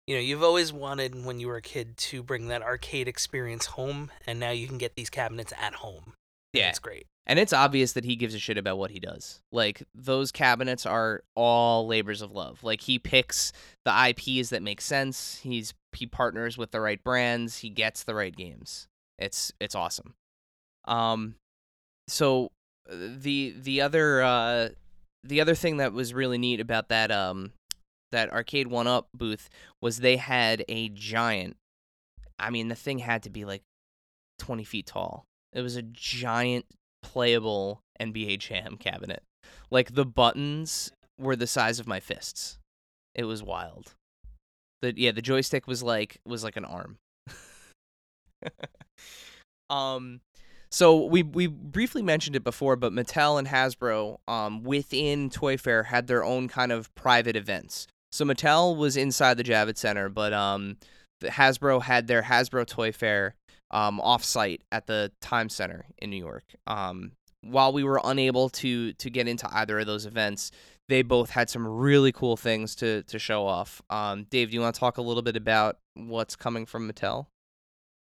you 0.07 0.15
know, 0.15 0.21
you've 0.21 0.43
always 0.43 0.73
wanted 0.73 1.25
when 1.25 1.39
you 1.39 1.47
were 1.47 1.57
a 1.57 1.61
kid 1.61 1.95
to 1.95 2.23
bring 2.23 2.47
that 2.47 2.61
arcade 2.63 3.07
experience 3.07 3.65
home 3.67 4.09
and 4.25 4.39
now 4.39 4.49
you 4.51 4.67
can 4.67 4.77
get 4.77 4.95
these 4.95 5.09
cabinets 5.09 5.53
at 5.61 5.75
home. 5.75 6.13
Yeah. 6.53 6.69
It's 6.69 6.79
great. 6.79 7.05
And 7.31 7.39
it's 7.39 7.53
obvious 7.53 7.93
that 7.93 8.03
he 8.03 8.17
gives 8.17 8.35
a 8.35 8.39
shit 8.39 8.57
about 8.57 8.77
what 8.77 8.91
he 8.91 8.99
does. 8.99 9.39
Like 9.53 9.83
those 9.95 10.33
cabinets 10.33 10.85
are 10.85 11.23
all 11.33 11.87
labors 11.87 12.21
of 12.21 12.33
love. 12.33 12.61
Like 12.61 12.81
he 12.81 12.99
picks 12.99 13.53
the 13.85 14.09
IPs 14.09 14.49
that 14.49 14.61
make 14.61 14.81
sense. 14.81 15.39
He's 15.41 15.73
he 15.93 16.05
partners 16.05 16.57
with 16.57 16.71
the 16.71 16.81
right 16.81 17.01
brands. 17.01 17.59
He 17.59 17.69
gets 17.69 18.03
the 18.03 18.15
right 18.15 18.35
games. 18.35 18.89
It's 19.17 19.53
it's 19.61 19.75
awesome. 19.75 20.15
Um, 20.83 21.35
so 22.09 22.51
uh, 22.91 22.95
the 23.19 23.55
the 23.57 23.79
other 23.79 24.21
uh 24.21 24.69
the 25.23 25.39
other 25.39 25.55
thing 25.55 25.77
that 25.77 25.93
was 25.93 26.13
really 26.13 26.37
neat 26.37 26.59
about 26.59 26.89
that 26.89 27.13
um 27.13 27.53
that 28.11 28.29
arcade 28.29 28.67
one 28.67 28.87
up 28.87 29.07
booth 29.13 29.47
was 29.79 29.99
they 29.99 30.17
had 30.17 30.65
a 30.67 30.89
giant. 30.89 31.55
I 32.37 32.49
mean, 32.49 32.67
the 32.67 32.75
thing 32.75 32.99
had 32.99 33.23
to 33.23 33.29
be 33.29 33.45
like 33.45 33.63
twenty 34.37 34.65
feet 34.65 34.87
tall. 34.87 35.23
It 35.53 35.61
was 35.61 35.77
a 35.77 35.81
giant 35.81 36.65
playable 37.01 37.81
NBA 37.99 38.39
Jam 38.39 38.77
cabinet. 38.77 39.23
Like 39.69 39.93
the 39.93 40.05
buttons 40.05 40.91
were 41.19 41.35
the 41.35 41.47
size 41.47 41.79
of 41.79 41.87
my 41.87 41.99
fists. 41.99 42.59
It 43.15 43.25
was 43.25 43.43
wild. 43.43 43.93
The 44.81 44.93
yeah, 44.97 45.11
the 45.11 45.21
joystick 45.21 45.67
was 45.67 45.83
like 45.83 46.19
was 46.25 46.43
like 46.43 46.57
an 46.57 46.65
arm. 46.65 46.97
um 49.69 50.21
so 50.71 51.05
we 51.05 51.21
we 51.23 51.47
briefly 51.47 52.01
mentioned 52.01 52.35
it 52.35 52.43
before, 52.43 52.75
but 52.75 52.93
Mattel 52.93 53.37
and 53.37 53.47
Hasbro 53.47 54.17
um 54.27 54.63
within 54.63 55.29
Toy 55.29 55.57
Fair 55.57 55.83
had 55.83 56.07
their 56.07 56.23
own 56.23 56.47
kind 56.47 56.71
of 56.71 56.93
private 56.95 57.35
events. 57.35 57.87
So 58.11 58.25
Mattel 58.25 58.75
was 58.75 58.97
inside 58.97 59.37
the 59.37 59.43
Javits 59.43 59.77
Center, 59.77 60.09
but 60.09 60.33
um 60.33 60.77
Hasbro 61.21 61.83
had 61.83 62.07
their 62.07 62.23
Hasbro 62.23 62.65
Toy 62.65 62.91
Fair 62.91 63.35
um, 63.71 63.99
off-site 63.99 64.61
at 64.71 64.87
the 64.87 65.11
Times 65.21 65.55
Center 65.55 65.85
in 65.97 66.09
New 66.09 66.17
York. 66.17 66.43
Um, 66.67 67.13
while 67.41 67.73
we 67.73 67.83
were 67.83 67.99
unable 68.03 68.49
to 68.49 68.93
to 68.93 69.09
get 69.09 69.27
into 69.27 69.47
either 69.51 69.79
of 69.79 69.87
those 69.87 70.05
events, 70.05 70.51
they 70.89 71.01
both 71.01 71.31
had 71.31 71.49
some 71.49 71.67
really 71.67 72.11
cool 72.11 72.37
things 72.37 72.75
to 72.75 73.03
to 73.03 73.17
show 73.17 73.47
off. 73.47 73.81
Um, 73.89 74.25
Dave, 74.29 74.49
do 74.49 74.55
you 74.55 74.61
want 74.61 74.75
to 74.75 74.79
talk 74.79 74.97
a 74.97 75.01
little 75.01 75.23
bit 75.23 75.35
about 75.35 75.77
what's 75.95 76.35
coming 76.35 76.65
from 76.65 76.91
Mattel? 76.91 77.27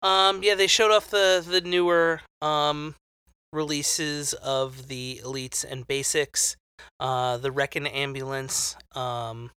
Um, 0.01 0.41
yeah, 0.43 0.55
they 0.55 0.67
showed 0.67 0.91
off 0.91 1.09
the 1.09 1.43
the 1.45 1.61
newer 1.61 2.21
um 2.41 2.95
releases 3.51 4.33
of 4.33 4.87
the 4.87 5.21
elites 5.23 5.65
and 5.69 5.87
basics. 5.87 6.55
Uh, 6.99 7.37
the 7.37 7.51
Wreckin' 7.51 7.87
Ambulance. 7.87 8.75
Um, 8.93 9.51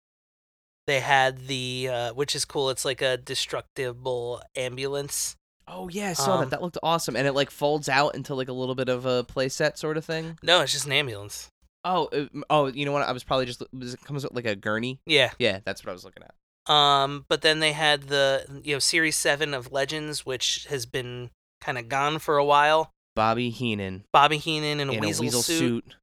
they 0.86 1.00
had 1.00 1.48
the 1.48 1.90
uh, 1.92 2.14
which 2.14 2.36
is 2.36 2.46
cool. 2.46 2.70
It's 2.70 2.86
like 2.86 3.02
a 3.02 3.18
destructible 3.18 4.42
ambulance. 4.56 5.36
Oh 5.68 5.88
yeah, 5.90 6.10
I 6.12 6.14
saw 6.14 6.36
Um, 6.36 6.40
that. 6.42 6.50
That 6.52 6.62
looked 6.62 6.78
awesome, 6.84 7.16
and 7.16 7.28
it 7.28 7.34
like 7.34 7.50
folds 7.50 7.90
out 7.90 8.16
into 8.16 8.36
like 8.36 8.48
a 8.50 8.54
little 8.54 8.76
bit 8.76 8.90
of 8.90 9.06
a 9.06 9.24
playset 9.24 9.78
sort 9.78 9.98
of 9.98 10.06
thing. 10.06 10.38
No, 10.44 10.62
it's 10.62 10.72
just 10.74 10.86
an 10.86 10.92
ambulance. 10.92 11.50
Oh, 11.84 12.08
uh, 12.08 12.26
oh, 12.50 12.68
you 12.68 12.86
know 12.86 12.92
what? 12.92 13.04
I 13.08 13.12
was 13.12 13.24
probably 13.24 13.46
just 13.46 13.62
it 13.62 14.00
comes 14.06 14.24
with 14.24 14.34
like 14.34 14.46
a 14.46 14.56
gurney. 14.56 15.00
Yeah. 15.06 15.32
Yeah, 15.40 15.60
that's 15.66 15.84
what 15.84 15.90
I 15.90 15.94
was 15.94 16.04
looking 16.06 16.24
at. 16.24 16.34
Um, 16.72 17.26
but 17.30 17.42
then 17.42 17.60
they 17.60 17.74
had 17.74 18.04
the 18.04 18.62
you 18.64 18.74
know 18.76 18.80
Series 18.80 19.16
Seven 19.16 19.54
of 19.54 19.72
Legends, 19.72 20.26
which 20.26 20.66
has 20.70 20.86
been 20.86 21.30
kind 21.62 21.78
of 21.78 21.88
gone 21.90 22.20
for 22.20 22.38
a 22.38 22.46
while. 22.46 22.92
Bobby 23.16 23.50
Heenan 23.50 24.04
Bobby 24.12 24.38
Heenan 24.38 24.80
in 24.80 24.90
a, 24.90 24.94
in 24.94 25.00
weasel, 25.00 25.24
a 25.24 25.26
weasel 25.26 25.42
suit. 25.44 25.58
suit. 25.86 25.96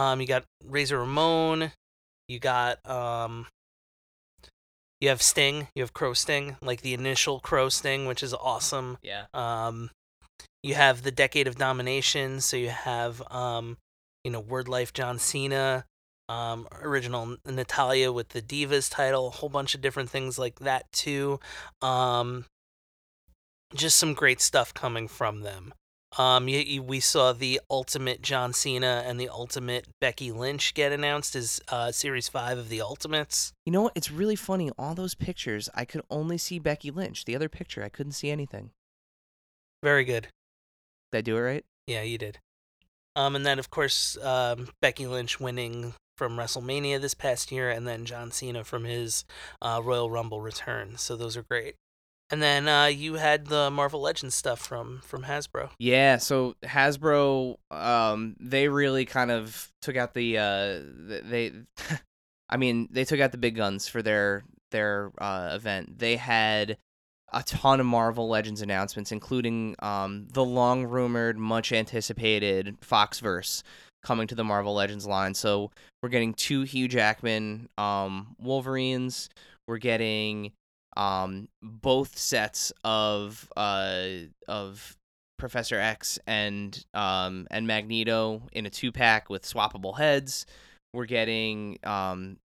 Um, 0.00 0.20
you 0.20 0.26
got 0.26 0.44
Razor 0.64 0.98
Ramon. 0.98 1.72
You 2.28 2.38
got 2.38 2.84
um. 2.88 3.46
You 5.00 5.08
have 5.08 5.22
Sting. 5.22 5.68
You 5.74 5.82
have 5.82 5.94
Crow 5.94 6.12
Sting, 6.12 6.56
like 6.60 6.82
the 6.82 6.94
initial 6.94 7.40
Crow 7.40 7.68
Sting, 7.68 8.06
which 8.06 8.22
is 8.22 8.34
awesome. 8.34 8.98
Yeah. 9.02 9.24
Um, 9.32 9.90
you 10.62 10.74
have 10.74 11.02
the 11.02 11.10
Decade 11.10 11.46
of 11.46 11.56
Domination. 11.56 12.40
So 12.40 12.56
you 12.56 12.68
have 12.68 13.22
um, 13.30 13.78
you 14.24 14.30
know, 14.30 14.40
Word 14.40 14.68
Life 14.68 14.92
John 14.92 15.18
Cena, 15.18 15.84
um, 16.28 16.68
original 16.82 17.36
Natalya 17.46 18.12
with 18.12 18.30
the 18.30 18.42
Divas 18.42 18.90
title, 18.90 19.28
a 19.28 19.30
whole 19.30 19.48
bunch 19.48 19.74
of 19.74 19.80
different 19.80 20.10
things 20.10 20.38
like 20.38 20.58
that 20.60 20.90
too. 20.92 21.40
Um, 21.82 22.44
just 23.74 23.96
some 23.96 24.14
great 24.14 24.40
stuff 24.40 24.74
coming 24.74 25.08
from 25.08 25.40
them. 25.40 25.72
Um, 26.18 26.48
you, 26.48 26.58
you, 26.58 26.82
we 26.82 26.98
saw 26.98 27.32
the 27.32 27.60
Ultimate 27.70 28.20
John 28.20 28.52
Cena 28.52 29.04
and 29.06 29.20
the 29.20 29.28
Ultimate 29.28 29.86
Becky 30.00 30.32
Lynch 30.32 30.74
get 30.74 30.90
announced 30.92 31.36
as 31.36 31.60
uh, 31.68 31.92
Series 31.92 32.28
Five 32.28 32.58
of 32.58 32.68
the 32.68 32.82
Ultimates. 32.82 33.52
You 33.64 33.72
know 33.72 33.82
what? 33.82 33.92
It's 33.94 34.10
really 34.10 34.34
funny. 34.34 34.70
All 34.76 34.94
those 34.94 35.14
pictures, 35.14 35.68
I 35.74 35.84
could 35.84 36.02
only 36.10 36.36
see 36.36 36.58
Becky 36.58 36.90
Lynch. 36.90 37.24
The 37.24 37.36
other 37.36 37.48
picture, 37.48 37.84
I 37.84 37.88
couldn't 37.88 38.12
see 38.12 38.30
anything. 38.30 38.70
Very 39.82 40.04
good. 40.04 40.28
Did 41.12 41.18
I 41.18 41.20
do 41.22 41.36
it 41.36 41.40
right? 41.40 41.64
Yeah, 41.86 42.02
you 42.02 42.18
did. 42.18 42.38
Um, 43.16 43.34
and 43.34 43.44
then 43.44 43.58
of 43.58 43.70
course 43.70 44.16
um, 44.22 44.68
Becky 44.80 45.06
Lynch 45.06 45.40
winning 45.40 45.94
from 46.16 46.36
WrestleMania 46.36 47.00
this 47.00 47.14
past 47.14 47.50
year, 47.50 47.70
and 47.70 47.86
then 47.86 48.04
John 48.04 48.30
Cena 48.30 48.62
from 48.62 48.84
his 48.84 49.24
uh, 49.62 49.80
Royal 49.82 50.10
Rumble 50.10 50.40
return. 50.40 50.96
So 50.96 51.16
those 51.16 51.36
are 51.36 51.42
great. 51.42 51.76
And 52.30 52.40
then 52.40 52.68
uh, 52.68 52.86
you 52.86 53.14
had 53.14 53.46
the 53.46 53.70
Marvel 53.70 54.00
Legends 54.00 54.34
stuff 54.34 54.60
from 54.60 55.00
from 55.02 55.24
Hasbro. 55.24 55.70
Yeah, 55.78 56.18
so 56.18 56.54
Hasbro, 56.62 57.56
um, 57.70 58.36
they 58.38 58.68
really 58.68 59.04
kind 59.04 59.30
of 59.30 59.70
took 59.82 59.96
out 59.96 60.14
the, 60.14 60.38
uh, 60.38 60.80
they, 61.28 61.52
I 62.48 62.56
mean, 62.56 62.88
they 62.90 63.04
took 63.04 63.20
out 63.20 63.32
the 63.32 63.38
big 63.38 63.56
guns 63.56 63.88
for 63.88 64.00
their 64.00 64.44
their 64.70 65.10
uh, 65.18 65.50
event. 65.52 65.98
They 65.98 66.16
had 66.16 66.78
a 67.32 67.42
ton 67.42 67.80
of 67.80 67.86
Marvel 67.86 68.28
Legends 68.28 68.62
announcements, 68.62 69.12
including 69.12 69.74
um, 69.80 70.28
the 70.32 70.44
long 70.44 70.84
rumored, 70.84 71.38
much 71.38 71.72
anticipated 71.72 72.76
Foxverse 72.80 73.62
coming 74.02 74.26
to 74.26 74.34
the 74.34 74.44
Marvel 74.44 74.74
Legends 74.74 75.06
line. 75.06 75.34
So 75.34 75.70
we're 76.02 76.08
getting 76.08 76.34
two 76.34 76.62
Hugh 76.62 76.88
Jackman 76.88 77.68
um, 77.76 78.34
Wolverines. 78.38 79.28
We're 79.66 79.78
getting 79.78 80.52
um, 80.96 81.48
both 81.62 82.18
sets 82.18 82.72
of 82.84 83.50
uh, 83.56 84.08
of 84.48 84.96
Professor 85.38 85.78
X 85.78 86.18
and 86.26 86.84
um, 86.94 87.46
and 87.50 87.66
Magneto 87.66 88.42
in 88.52 88.66
a 88.66 88.70
two 88.70 88.92
pack 88.92 89.30
with 89.30 89.42
swappable 89.42 89.96
heads. 89.96 90.46
We're 90.92 91.06
getting 91.06 91.78
um, 91.84 92.38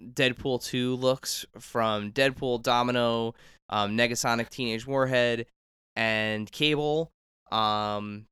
Deadpool 0.00 0.64
two 0.64 0.96
looks 0.96 1.46
from 1.58 2.12
Deadpool, 2.12 2.62
Domino, 2.62 3.34
um, 3.70 3.96
Negasonic, 3.96 4.48
Teenage 4.50 4.86
Warhead, 4.86 5.46
and 5.94 6.50
Cable. 6.50 7.10
Um, 7.50 8.26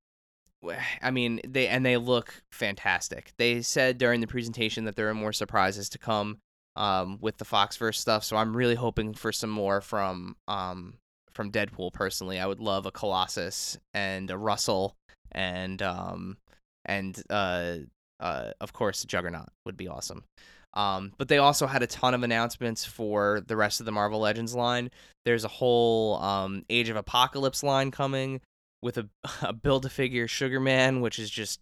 I 1.03 1.11
mean, 1.11 1.41
they 1.47 1.69
and 1.69 1.85
they 1.85 1.97
look 1.97 2.43
fantastic. 2.53 3.33
They 3.37 3.63
said 3.63 3.99
during 3.99 4.21
the 4.21 4.27
presentation 4.27 4.85
that 4.85 4.97
there 4.97 5.09
are 5.09 5.15
more 5.15 5.33
surprises 5.33 5.89
to 5.91 5.99
come 5.99 6.39
um, 6.77 7.19
with 7.21 7.39
the 7.39 7.45
Foxverse 7.45 7.97
stuff. 7.97 8.25
So 8.25 8.37
I'm 8.37 8.57
really 8.57 8.75
hoping 8.75 9.15
for 9.15 9.33
some 9.33 9.51
more 9.51 9.81
from 9.81 10.37
um, 10.49 10.95
from 11.33 11.51
Deadpool. 11.51 11.93
Personally, 11.93 12.39
I 12.39 12.47
would 12.47 12.61
love 12.61 12.87
a 12.87 12.91
Colossus 12.91 13.79
and 13.93 14.31
a 14.31 14.39
Russell 14.39 14.95
and 15.33 15.83
um, 15.83 16.37
and 16.85 17.21
uh, 17.31 17.77
uh, 18.21 18.51
of 18.61 18.73
course 18.73 19.05
Juggernaut 19.05 19.49
would 19.65 19.77
be 19.77 19.89
awesome. 19.89 20.25
Um, 20.75 21.13
but 21.19 21.29
they 21.29 21.39
also 21.39 21.67
had 21.69 21.83
a 21.83 21.87
ton 21.87 22.15
of 22.15 22.25
announcements 22.25 22.85
for 22.85 23.41
the 23.47 23.57
rest 23.57 23.79
of 23.79 23.87
the 23.87 23.93
Marvel 23.93 24.19
Legends 24.21 24.57
line. 24.57 24.91
There's 25.25 25.45
a 25.45 25.49
whole 25.49 26.17
um, 26.17 26.65
Age 26.69 26.89
of 26.89 26.97
Apocalypse 26.97 27.63
line 27.63 27.93
coming 27.93 28.41
with 28.83 28.99
a, 28.99 29.09
a 29.43 29.53
build 29.53 29.87
a 29.87 29.89
figure 29.89 30.27
Sugar 30.27 30.61
Man, 30.61 31.01
which 31.01 31.19
is 31.19 31.31
just 31.31 31.61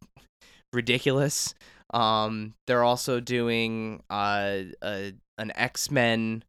ridiculous. 0.73 1.55
Um, 1.93 2.55
they're 2.67 2.85
also 2.85 3.21
doing 3.21 4.03
uh, 4.09 4.63
a, 4.83 5.13
an 5.39 5.53
X 5.55 5.91
Men 5.91 6.45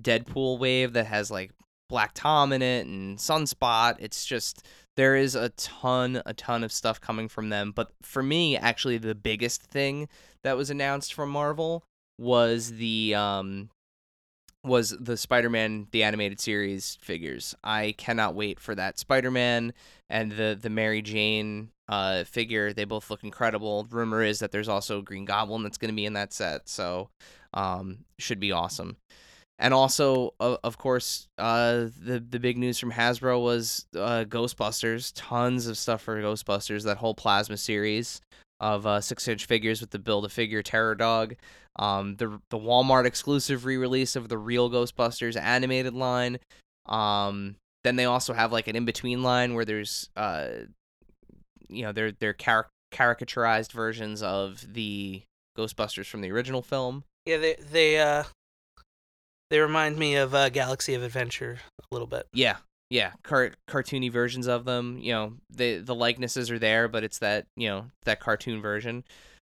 Deadpool 0.00 0.58
wave 0.58 0.92
that 0.94 1.06
has 1.06 1.30
like 1.30 1.52
Black 1.88 2.12
Tom 2.14 2.52
in 2.52 2.62
it 2.62 2.86
and 2.86 3.18
Sunspot. 3.18 3.96
It's 3.98 4.24
just 4.24 4.66
there 4.96 5.16
is 5.16 5.34
a 5.34 5.50
ton, 5.50 6.22
a 6.26 6.34
ton 6.34 6.64
of 6.64 6.72
stuff 6.72 7.00
coming 7.00 7.28
from 7.28 7.48
them. 7.48 7.72
But 7.74 7.92
for 8.02 8.22
me, 8.22 8.56
actually, 8.56 8.98
the 8.98 9.14
biggest 9.14 9.62
thing 9.62 10.08
that 10.42 10.56
was 10.56 10.70
announced 10.70 11.14
from 11.14 11.30
Marvel 11.30 11.84
was 12.18 12.72
the 12.72 13.14
um 13.14 13.70
was 14.64 14.90
the 14.90 15.16
Spider-Man 15.16 15.88
the 15.90 16.04
animated 16.04 16.40
series 16.40 16.96
figures. 17.00 17.54
I 17.64 17.94
cannot 17.98 18.34
wait 18.34 18.60
for 18.60 18.74
that 18.74 18.98
Spider-Man 18.98 19.72
and 20.08 20.32
the 20.32 20.58
the 20.60 20.70
Mary 20.70 21.02
Jane 21.02 21.70
uh, 21.92 22.24
figure. 22.24 22.72
They 22.72 22.84
both 22.84 23.10
look 23.10 23.22
incredible. 23.22 23.86
Rumor 23.90 24.22
is 24.22 24.38
that 24.38 24.50
there's 24.50 24.68
also 24.68 25.00
a 25.00 25.02
Green 25.02 25.26
Goblin 25.26 25.62
that's 25.62 25.76
going 25.76 25.90
to 25.90 25.94
be 25.94 26.06
in 26.06 26.14
that 26.14 26.32
set, 26.32 26.66
so 26.68 27.10
um, 27.52 27.98
should 28.18 28.40
be 28.40 28.50
awesome. 28.50 28.96
And 29.58 29.74
also, 29.74 30.34
of 30.40 30.78
course, 30.78 31.28
uh, 31.36 31.88
the 32.00 32.24
the 32.26 32.40
big 32.40 32.56
news 32.56 32.78
from 32.78 32.92
Hasbro 32.92 33.42
was 33.42 33.84
uh, 33.94 34.24
Ghostbusters. 34.26 35.12
Tons 35.14 35.66
of 35.66 35.76
stuff 35.76 36.00
for 36.00 36.20
Ghostbusters. 36.20 36.84
That 36.84 36.96
whole 36.96 37.14
plasma 37.14 37.58
series 37.58 38.22
of 38.58 38.86
uh, 38.86 39.02
six 39.02 39.28
inch 39.28 39.44
figures 39.44 39.82
with 39.82 39.90
the 39.90 39.98
build 39.98 40.24
a 40.24 40.30
figure 40.30 40.62
Terror 40.62 40.94
Dog. 40.94 41.34
Um, 41.76 42.16
the 42.16 42.40
the 42.48 42.58
Walmart 42.58 43.04
exclusive 43.04 43.66
re 43.66 43.76
release 43.76 44.16
of 44.16 44.30
the 44.30 44.38
real 44.38 44.70
Ghostbusters 44.70 45.38
animated 45.38 45.92
line. 45.92 46.38
Um, 46.86 47.56
then 47.84 47.96
they 47.96 48.06
also 48.06 48.32
have 48.32 48.50
like 48.50 48.66
an 48.66 48.76
in 48.76 48.86
between 48.86 49.22
line 49.22 49.54
where 49.54 49.66
there's 49.66 50.08
uh, 50.16 50.48
you 51.68 51.82
know, 51.82 51.92
they're 51.92 52.12
they're 52.12 52.34
caric- 52.34 52.68
caricaturized 52.92 53.72
versions 53.72 54.22
of 54.22 54.64
the 54.72 55.22
Ghostbusters 55.56 56.06
from 56.06 56.20
the 56.20 56.30
original 56.30 56.62
film. 56.62 57.04
Yeah, 57.26 57.38
they 57.38 57.54
they 57.54 57.98
uh 58.00 58.24
they 59.50 59.58
remind 59.58 59.98
me 59.98 60.16
of 60.16 60.34
uh, 60.34 60.48
Galaxy 60.48 60.94
of 60.94 61.02
Adventure 61.02 61.58
a 61.78 61.94
little 61.94 62.06
bit. 62.06 62.26
Yeah, 62.32 62.56
yeah, 62.88 63.12
car- 63.22 63.52
cartoony 63.68 64.10
versions 64.10 64.46
of 64.46 64.64
them. 64.64 64.98
You 64.98 65.12
know, 65.12 65.32
the 65.50 65.78
the 65.78 65.94
likenesses 65.94 66.50
are 66.50 66.58
there, 66.58 66.88
but 66.88 67.04
it's 67.04 67.18
that 67.18 67.46
you 67.56 67.68
know 67.68 67.86
that 68.04 68.20
cartoon 68.20 68.60
version. 68.62 69.04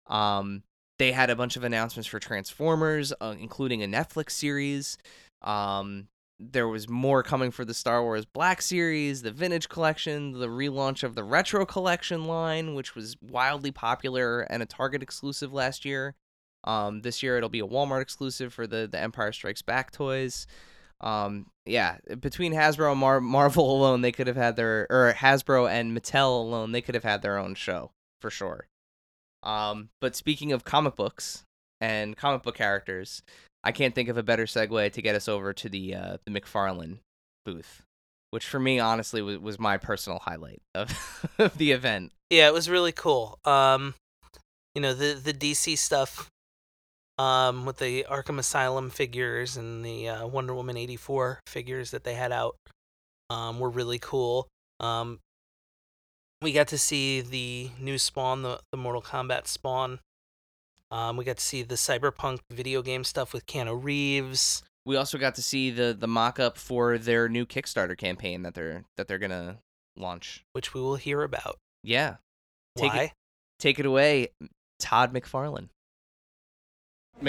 Um, 0.08 0.64
they 1.00 1.12
had 1.12 1.30
a 1.30 1.36
bunch 1.36 1.56
of 1.56 1.64
announcements 1.64 2.08
for 2.08 2.20
Transformers, 2.20 3.14
uh, 3.22 3.36
including 3.40 3.82
a 3.82 3.88
Netflix 3.88 4.32
series. 4.32 4.98
Um, 5.42 6.08
there 6.42 6.68
was 6.68 6.90
more 6.90 7.22
coming 7.22 7.52
for 7.52 7.64
the 7.64 7.74
Star 7.74 8.02
Wars 8.02 8.26
Black 8.26 8.62
Series, 8.62 9.22
the 9.22 9.32
Vintage 9.32 9.70
Collection, 9.70 10.32
the 10.34 10.48
relaunch 10.48 11.04
of 11.04 11.14
the 11.16 11.24
Retro 11.24 11.66
Collection 11.66 12.26
line, 12.26 12.74
which 12.74 12.96
was 12.96 13.16
wildly 13.22 13.72
popular 13.72 14.42
and 14.42 14.64
a 14.64 14.66
Target 14.66 15.04
exclusive 15.04 15.54
last 15.54 15.86
year. 15.86 16.16
Um, 16.64 17.02
this 17.02 17.22
year 17.22 17.38
it'll 17.38 17.50
be 17.50 17.60
a 17.60 17.68
Walmart 17.68 18.02
exclusive 18.02 18.54
for 18.54 18.68
the 18.68 18.88
the 18.92 19.00
Empire 19.00 19.32
Strikes 19.32 19.62
Back 19.62 19.92
toys. 19.92 20.48
Um, 21.00 21.48
yeah, 21.66 21.98
between 22.20 22.54
Hasbro 22.54 22.92
and 22.92 23.00
Mar- 23.00 23.22
Marvel 23.22 23.76
alone, 23.76 24.02
they 24.02 24.12
could 24.12 24.28
have 24.28 24.36
had 24.36 24.56
their 24.56 24.88
or 24.90 25.14
Hasbro 25.16 25.70
and 25.70 25.98
Mattel 25.98 26.40
alone, 26.42 26.72
they 26.72 26.82
could 26.82 26.96
have 26.96 27.04
had 27.04 27.22
their 27.22 27.38
own 27.38 27.56
show 27.56 27.92
for 28.20 28.30
sure. 28.30 28.68
Um, 29.44 29.90
but 30.00 30.16
speaking 30.16 30.52
of 30.52 30.64
comic 30.64 30.96
books 30.96 31.44
and 31.80 32.16
comic 32.16 32.44
book 32.44 32.56
characters, 32.56 33.24
I 33.64 33.72
can't 33.72 33.94
think 33.94 34.10
of 34.10 34.18
a 34.18 34.24
better 34.24 34.46
segue 34.46 34.92
to 34.94 35.02
get 35.02 35.16
us 35.16 35.28
over 35.28 35.54
to 35.54 35.70
the 35.70 35.96
uh, 35.96 36.18
the 36.26 36.32
McFarlane 36.32 37.00
booth, 37.46 37.84
which 38.32 38.46
for 38.46 38.60
me 38.60 38.80
honestly 38.80 39.22
was, 39.22 39.38
was 39.40 39.60
my 39.60 39.78
personal 39.78 40.20
highlight 40.20 40.62
of, 40.74 41.28
of 41.38 41.58
the 41.58 41.72
event. 41.72 42.12
Yeah, 42.30 42.48
it 42.48 42.54
was 42.54 42.70
really 42.70 42.92
cool. 42.92 43.38
Um, 43.46 43.96
you 44.76 44.82
know 44.82 44.94
the 44.94 45.14
the 45.14 45.34
DC 45.34 45.78
stuff 45.78 46.30
um, 47.18 47.66
with 47.66 47.78
the 47.78 48.06
Arkham 48.10 48.40
Asylum 48.40 48.90
figures 48.90 49.58
and 49.58 49.86
the 49.86 50.10
uh, 50.10 50.28
Wonder 50.28 50.56
Woman 50.56 50.78
84 50.78 51.42
figures 51.46 51.92
that 51.92 52.04
they 52.04 52.16
had 52.16 52.32
out 52.32 52.56
um, 53.30 53.60
were 53.60 53.70
really 53.70 54.00
cool. 54.00 54.48
Um, 54.80 55.20
we 56.42 56.52
got 56.52 56.68
to 56.70 56.78
see 56.78 57.22
the 57.22 57.70
new 57.80 58.00
Spawn, 58.00 58.42
the, 58.42 58.60
the 58.72 58.78
Mortal 58.78 59.02
Kombat 59.02 59.46
Spawn. 59.46 60.00
Um, 60.92 61.16
we 61.16 61.24
got 61.24 61.38
to 61.38 61.44
see 61.44 61.64
the 61.64 61.76
Cyberpunk 61.76 62.40
video 62.50 62.82
game 62.82 63.04
stuff 63.04 63.34
with 63.34 63.46
Keanu 63.46 63.82
Reeves. 63.82 64.62
We 64.86 64.98
also 64.98 65.18
got 65.18 65.36
to 65.36 65.42
see 65.42 65.70
the 65.72 65.96
the 65.98 66.08
mock 66.08 66.40
up 66.40 66.58
for 66.58 66.98
their 66.98 67.30
new 67.30 67.46
Kickstarter 67.46 67.98
campaign 67.98 68.42
that 68.44 68.56
they're 68.56 68.84
that 68.98 69.08
they're 69.08 69.20
gonna 69.20 69.60
launch, 69.96 70.44
which 70.54 70.74
we 70.74 70.82
will 70.82 70.96
hear 70.96 71.22
about. 71.24 71.58
Yeah, 71.84 72.16
take 72.76 72.94
Why? 72.94 73.04
it, 73.04 73.12
take 73.60 73.80
it 73.80 73.86
away, 73.86 74.30
Todd 74.80 75.14
McFarlane. 75.14 75.70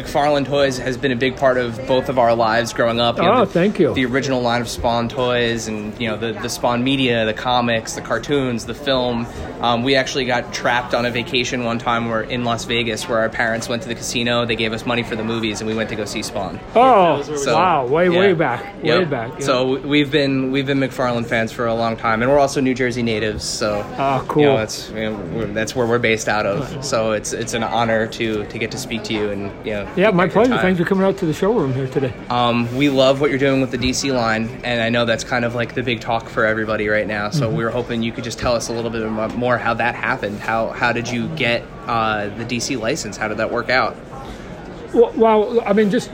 McFarlane 0.02 0.46
Toys 0.46 0.78
has 0.78 0.96
been 0.96 1.12
a 1.12 1.16
big 1.16 1.36
part 1.36 1.58
of 1.58 1.76
both 1.86 2.08
of 2.08 2.18
our 2.18 2.34
lives 2.34 2.72
growing 2.72 2.98
up. 2.98 3.18
You 3.18 3.24
know, 3.24 3.32
Oh, 3.32 3.44
the, 3.44 3.52
thank 3.52 3.78
you. 3.78 3.92
The 3.92 4.06
original 4.06 4.40
line 4.40 4.62
of 4.62 4.68
Spawn 4.70 5.06
toys, 5.10 5.68
and 5.68 5.98
you 6.00 6.08
know 6.08 6.16
the 6.16 6.32
the 6.32 6.48
Spawn 6.48 6.82
media, 6.82 7.26
the 7.26 7.34
comics, 7.34 7.92
the 7.92 8.00
cartoons, 8.00 8.64
the 8.64 8.72
film. 8.72 9.26
Um, 9.60 9.82
we 9.82 9.94
actually 9.94 10.24
got 10.24 10.50
trapped 10.50 10.94
on 10.94 11.04
a 11.04 11.10
vacation 11.10 11.64
one 11.64 11.78
time. 11.78 12.08
We're 12.08 12.22
in 12.22 12.42
Las 12.42 12.64
Vegas, 12.64 13.06
where 13.06 13.18
our 13.18 13.28
parents 13.28 13.68
went 13.68 13.82
to 13.82 13.88
the 13.88 13.94
casino. 13.94 14.46
They 14.46 14.56
gave 14.56 14.72
us 14.72 14.86
money 14.86 15.02
for 15.02 15.14
the 15.14 15.24
movies, 15.24 15.60
and 15.60 15.68
we 15.68 15.74
went 15.76 15.90
to 15.90 15.94
go 15.96 16.06
see 16.06 16.22
Spawn. 16.22 16.58
Oh, 16.74 17.20
So, 17.22 17.54
wow, 17.54 17.84
way, 17.86 18.08
yeah. 18.08 18.18
way 18.18 18.32
back, 18.32 18.64
way 18.82 19.00
Yep. 19.00 19.10
back. 19.10 19.30
yeah. 19.40 19.44
So 19.44 19.78
we've 19.78 20.10
been 20.10 20.50
we've 20.52 20.66
been 20.66 20.80
McFarlane 20.80 21.26
fans 21.26 21.52
for 21.52 21.66
a 21.66 21.74
long 21.74 21.98
time, 21.98 22.22
and 22.22 22.30
we're 22.30 22.38
also 22.38 22.62
New 22.62 22.74
Jersey 22.74 23.02
natives. 23.02 23.44
So 23.44 23.84
Ah, 23.98 24.24
cool. 24.26 24.42
You 24.42 24.48
know, 24.48 24.56
that's 24.56 24.88
you 24.88 25.10
know, 25.10 25.52
that's 25.52 25.76
where 25.76 25.86
we're 25.86 25.98
based 25.98 26.30
out 26.30 26.46
of. 26.46 26.82
So 26.82 27.12
it's 27.12 27.34
it's 27.34 27.52
an 27.52 27.62
honor 27.62 28.06
to 28.06 28.46
to 28.46 28.58
get 28.58 28.70
to 28.70 28.78
speak 28.78 29.04
to 29.04 29.12
you 29.12 29.28
and 29.28 29.52
you 29.66 29.72
know. 29.74 29.81
Yeah, 29.96 30.10
my 30.10 30.28
pleasure. 30.28 30.56
Thanks 30.58 30.78
for 30.80 30.84
coming 30.86 31.04
out 31.04 31.16
to 31.18 31.26
the 31.26 31.32
showroom 31.32 31.72
here 31.74 31.86
today. 31.88 32.12
Um, 32.30 32.74
we 32.76 32.88
love 32.90 33.20
what 33.20 33.30
you're 33.30 33.38
doing 33.38 33.60
with 33.60 33.70
the 33.70 33.78
DC 33.78 34.12
line, 34.14 34.48
and 34.64 34.80
I 34.82 34.88
know 34.88 35.04
that's 35.04 35.24
kind 35.24 35.44
of 35.44 35.54
like 35.54 35.74
the 35.74 35.82
big 35.82 36.00
talk 36.00 36.28
for 36.28 36.44
everybody 36.44 36.88
right 36.88 37.06
now. 37.06 37.30
So 37.30 37.48
Mhm. 37.50 37.54
we 37.56 37.64
were 37.64 37.70
hoping 37.70 38.02
you 38.02 38.12
could 38.12 38.24
just 38.24 38.38
tell 38.38 38.54
us 38.54 38.68
a 38.68 38.72
little 38.72 38.90
bit 38.90 39.04
more 39.36 39.58
how 39.58 39.74
that 39.74 39.94
happened. 39.94 40.40
How 40.40 40.68
how 40.68 40.92
did 40.92 41.08
you 41.08 41.28
get 41.36 41.62
uh, 41.86 42.28
the 42.38 42.44
DC 42.44 42.76
license? 42.76 43.16
How 43.16 43.28
did 43.28 43.38
that 43.38 43.50
work 43.50 43.70
out? 43.70 43.96
Well, 44.92 45.12
well, 45.16 45.62
I 45.66 45.72
mean, 45.72 45.90
just 45.90 46.10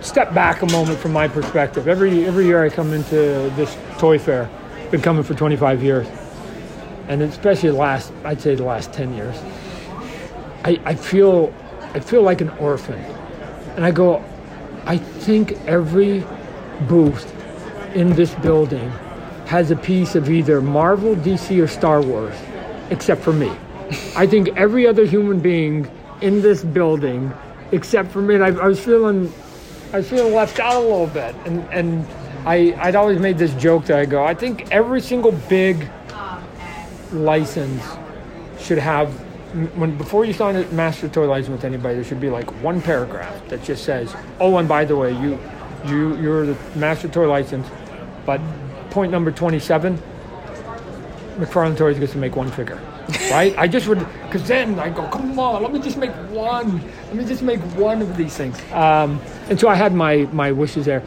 step 0.00 0.32
back 0.34 0.62
a 0.62 0.66
moment 0.72 0.98
from 0.98 1.12
my 1.12 1.28
perspective. 1.28 1.88
Every 1.88 2.24
every 2.26 2.46
year 2.46 2.64
I 2.64 2.68
come 2.68 2.92
into 2.92 3.50
this 3.56 3.76
toy 3.98 4.18
fair. 4.18 4.48
Been 4.90 5.00
coming 5.02 5.24
for 5.24 5.34
25 5.34 5.82
years, 5.82 6.06
and 7.08 7.20
especially 7.22 7.70
the 7.70 7.76
last, 7.76 8.12
I'd 8.24 8.40
say 8.40 8.54
the 8.54 8.62
last 8.64 8.92
10 8.92 9.14
years. 9.14 9.36
I, 10.66 10.80
I 10.84 10.94
feel 10.96 11.54
I 11.94 12.00
feel 12.00 12.22
like 12.22 12.40
an 12.40 12.48
orphan, 12.58 12.98
and 13.76 13.84
I 13.84 13.92
go. 13.92 14.24
I 14.84 14.98
think 14.98 15.52
every 15.68 16.24
booth 16.88 17.32
in 17.94 18.14
this 18.14 18.34
building 18.34 18.90
has 19.46 19.70
a 19.70 19.76
piece 19.76 20.16
of 20.16 20.28
either 20.28 20.60
Marvel, 20.60 21.14
DC, 21.14 21.62
or 21.62 21.68
Star 21.68 22.02
Wars, 22.02 22.36
except 22.90 23.22
for 23.22 23.32
me. 23.32 23.50
I 24.16 24.26
think 24.26 24.48
every 24.56 24.88
other 24.88 25.06
human 25.06 25.38
being 25.38 25.88
in 26.20 26.42
this 26.42 26.64
building, 26.64 27.32
except 27.70 28.10
for 28.10 28.20
me, 28.20 28.34
and 28.34 28.42
I, 28.42 28.48
I 28.48 28.66
was 28.66 28.80
feeling, 28.84 29.32
I 29.92 29.98
was 29.98 30.10
feeling 30.10 30.34
left 30.34 30.58
out 30.58 30.74
a 30.74 30.80
little 30.80 31.06
bit, 31.06 31.36
and 31.44 31.60
and 31.70 32.04
I 32.44 32.74
I'd 32.80 32.96
always 32.96 33.20
made 33.20 33.38
this 33.38 33.54
joke 33.54 33.84
that 33.86 34.00
I 34.00 34.04
go, 34.04 34.24
I 34.24 34.34
think 34.34 34.72
every 34.72 35.00
single 35.00 35.32
big 35.48 35.88
license 37.12 37.84
should 38.58 38.78
have 38.78 39.25
when 39.56 39.96
before 39.96 40.24
you 40.24 40.32
sign 40.32 40.56
a 40.56 40.64
master 40.72 41.08
toy 41.08 41.26
license 41.26 41.50
with 41.50 41.64
anybody, 41.64 41.94
there 41.96 42.04
should 42.04 42.20
be 42.20 42.30
like 42.30 42.50
one 42.62 42.80
paragraph 42.80 43.48
that 43.48 43.62
just 43.64 43.84
says, 43.84 44.14
"Oh, 44.40 44.56
and 44.58 44.68
by 44.68 44.84
the 44.84 44.96
way, 44.96 45.12
you 45.12 45.38
you 45.86 46.16
you're 46.16 46.46
the 46.46 46.56
master 46.76 47.08
toy 47.08 47.28
license, 47.28 47.66
but 48.24 48.40
point 48.90 49.10
number 49.12 49.30
twenty-seven, 49.30 49.98
McFarlane 51.38 51.76
Toys 51.76 51.98
gets 51.98 52.12
to 52.12 52.18
make 52.18 52.36
one 52.36 52.50
figure." 52.50 52.80
right? 53.30 53.56
I 53.56 53.68
just 53.68 53.86
would, 53.86 54.00
because 54.24 54.46
then 54.48 54.78
I 54.78 54.90
go, 54.90 55.06
come 55.08 55.38
on, 55.38 55.62
let 55.62 55.72
me 55.72 55.78
just 55.78 55.96
make 55.96 56.10
one. 56.30 56.82
Let 57.06 57.14
me 57.14 57.24
just 57.24 57.42
make 57.42 57.60
one 57.76 58.02
of 58.02 58.16
these 58.16 58.36
things. 58.36 58.60
Um, 58.72 59.20
and 59.48 59.58
so 59.60 59.68
I 59.68 59.74
had 59.74 59.94
my 59.94 60.28
my 60.32 60.52
wishes 60.52 60.86
there. 60.86 61.02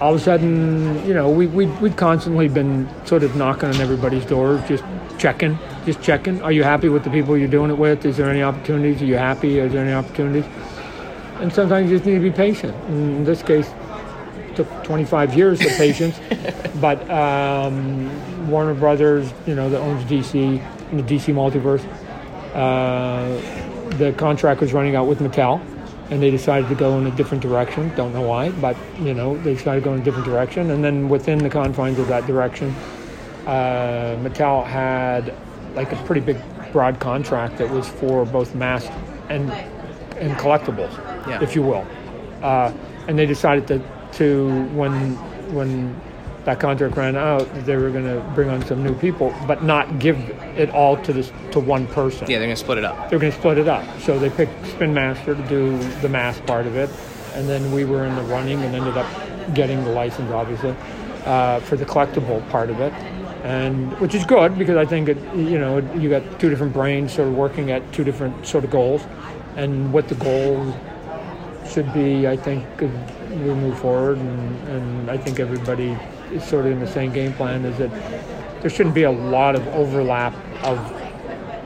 All 0.00 0.14
of 0.14 0.20
a 0.20 0.22
sudden, 0.22 1.06
you 1.06 1.14
know, 1.14 1.30
we 1.30 1.46
we 1.46 1.66
we'd 1.66 1.96
constantly 1.96 2.48
been 2.48 2.88
sort 3.06 3.22
of 3.22 3.34
knocking 3.34 3.70
on 3.70 3.76
everybody's 3.76 4.24
door, 4.26 4.62
just 4.68 4.84
checking, 5.16 5.58
just 5.88 6.02
checking. 6.02 6.42
Are 6.42 6.52
you 6.52 6.64
happy 6.64 6.90
with 6.90 7.02
the 7.02 7.08
people 7.08 7.34
you're 7.34 7.48
doing 7.48 7.70
it 7.70 7.78
with? 7.78 8.04
Is 8.04 8.18
there 8.18 8.28
any 8.28 8.42
opportunities? 8.42 9.00
Are 9.00 9.06
you 9.06 9.16
happy? 9.16 9.58
Is 9.58 9.72
there 9.72 9.82
any 9.82 9.94
opportunities? 9.94 10.44
And 11.40 11.50
sometimes 11.50 11.90
you 11.90 11.96
just 11.96 12.04
need 12.04 12.16
to 12.16 12.20
be 12.20 12.30
patient. 12.30 12.74
In 12.90 13.24
this 13.24 13.42
case, 13.42 13.70
it 14.36 14.54
took 14.54 14.84
25 14.84 15.32
years 15.32 15.62
of 15.62 15.68
patience, 15.78 16.20
but 16.80 17.08
um, 17.10 18.50
Warner 18.50 18.74
Brothers, 18.74 19.32
you 19.46 19.54
know, 19.54 19.70
that 19.70 19.80
owns 19.80 20.04
DC, 20.04 20.30
the 20.90 21.02
DC 21.02 21.32
multiverse, 21.32 21.82
uh, 22.54 23.96
the 23.96 24.12
contract 24.12 24.60
was 24.60 24.74
running 24.74 24.94
out 24.94 25.06
with 25.06 25.20
Mattel, 25.20 25.58
and 26.10 26.22
they 26.22 26.30
decided 26.30 26.68
to 26.68 26.74
go 26.74 26.98
in 26.98 27.06
a 27.06 27.10
different 27.12 27.42
direction. 27.42 27.94
Don't 27.96 28.12
know 28.12 28.28
why, 28.28 28.50
but 28.50 28.76
you 29.00 29.14
know, 29.14 29.38
they 29.38 29.54
decided 29.54 29.80
to 29.80 29.84
go 29.86 29.94
in 29.94 30.02
a 30.02 30.04
different 30.04 30.26
direction. 30.26 30.70
And 30.70 30.84
then 30.84 31.08
within 31.08 31.38
the 31.38 31.48
confines 31.48 31.98
of 31.98 32.08
that 32.08 32.26
direction, 32.26 32.74
uh, 33.46 34.18
Mattel 34.20 34.66
had 34.66 35.34
like 35.74 35.92
a 35.92 35.96
pretty 36.04 36.20
big, 36.20 36.36
broad 36.72 37.00
contract 37.00 37.58
that 37.58 37.70
was 37.70 37.88
for 37.88 38.24
both 38.24 38.54
mass 38.54 38.86
and 39.28 39.50
and 40.18 40.32
collectibles, 40.38 40.90
Yeah. 41.28 41.40
if 41.42 41.54
you 41.54 41.62
will. 41.62 41.86
Uh, 42.42 42.72
and 43.06 43.18
they 43.18 43.26
decided 43.26 43.66
to 43.68 43.80
to 44.18 44.64
when 44.74 45.14
when 45.54 45.94
that 46.44 46.60
contract 46.60 46.96
ran 46.96 47.14
out, 47.14 47.46
they 47.66 47.76
were 47.76 47.90
going 47.90 48.04
to 48.06 48.20
bring 48.34 48.48
on 48.48 48.64
some 48.64 48.82
new 48.82 48.94
people, 48.94 49.34
but 49.46 49.62
not 49.62 49.98
give 49.98 50.16
it 50.56 50.70
all 50.70 50.96
to 51.02 51.12
this 51.12 51.30
to 51.50 51.60
one 51.60 51.86
person. 51.88 52.30
Yeah, 52.30 52.38
they're 52.38 52.46
gonna 52.48 52.56
split 52.56 52.78
it 52.78 52.84
up. 52.84 53.10
They're 53.10 53.18
going 53.18 53.32
to 53.32 53.38
split 53.38 53.58
it 53.58 53.68
up. 53.68 53.84
So 54.00 54.18
they 54.18 54.30
picked 54.30 54.66
Spin 54.66 54.94
Master 54.94 55.34
to 55.34 55.42
do 55.42 55.76
the 56.00 56.08
mass 56.08 56.40
part 56.40 56.66
of 56.66 56.74
it, 56.76 56.88
and 57.34 57.46
then 57.48 57.70
we 57.70 57.84
were 57.84 58.04
in 58.06 58.14
the 58.16 58.22
running 58.22 58.62
and 58.62 58.74
ended 58.74 58.96
up 58.96 59.06
getting 59.54 59.84
the 59.84 59.90
license, 59.90 60.30
obviously, 60.30 60.74
uh, 61.26 61.60
for 61.60 61.76
the 61.76 61.84
collectible 61.84 62.46
part 62.48 62.70
of 62.70 62.80
it. 62.80 62.94
And 63.44 63.92
which 64.00 64.14
is 64.14 64.24
good 64.24 64.58
because 64.58 64.76
I 64.76 64.84
think 64.84 65.08
it, 65.08 65.18
you 65.34 65.58
know 65.58 65.78
you 65.94 66.08
got 66.10 66.40
two 66.40 66.50
different 66.50 66.72
brains 66.72 67.12
sort 67.12 67.28
of 67.28 67.34
working 67.36 67.70
at 67.70 67.92
two 67.92 68.04
different 68.04 68.46
sort 68.46 68.64
of 68.64 68.70
goals, 68.70 69.02
and 69.56 69.92
what 69.92 70.08
the 70.08 70.14
goal 70.16 70.74
should 71.68 71.92
be. 71.92 72.26
I 72.26 72.36
think 72.36 72.64
we 72.80 72.86
move 73.36 73.78
forward, 73.78 74.18
and, 74.18 74.68
and 74.68 75.10
I 75.10 75.16
think 75.18 75.38
everybody 75.40 75.96
is 76.32 76.44
sort 76.44 76.66
of 76.66 76.72
in 76.72 76.80
the 76.80 76.86
same 76.86 77.12
game 77.12 77.32
plan. 77.34 77.64
Is 77.64 77.78
that 77.78 77.90
there 78.60 78.70
shouldn't 78.70 78.94
be 78.94 79.04
a 79.04 79.10
lot 79.10 79.54
of 79.54 79.66
overlap 79.68 80.34
of 80.64 80.78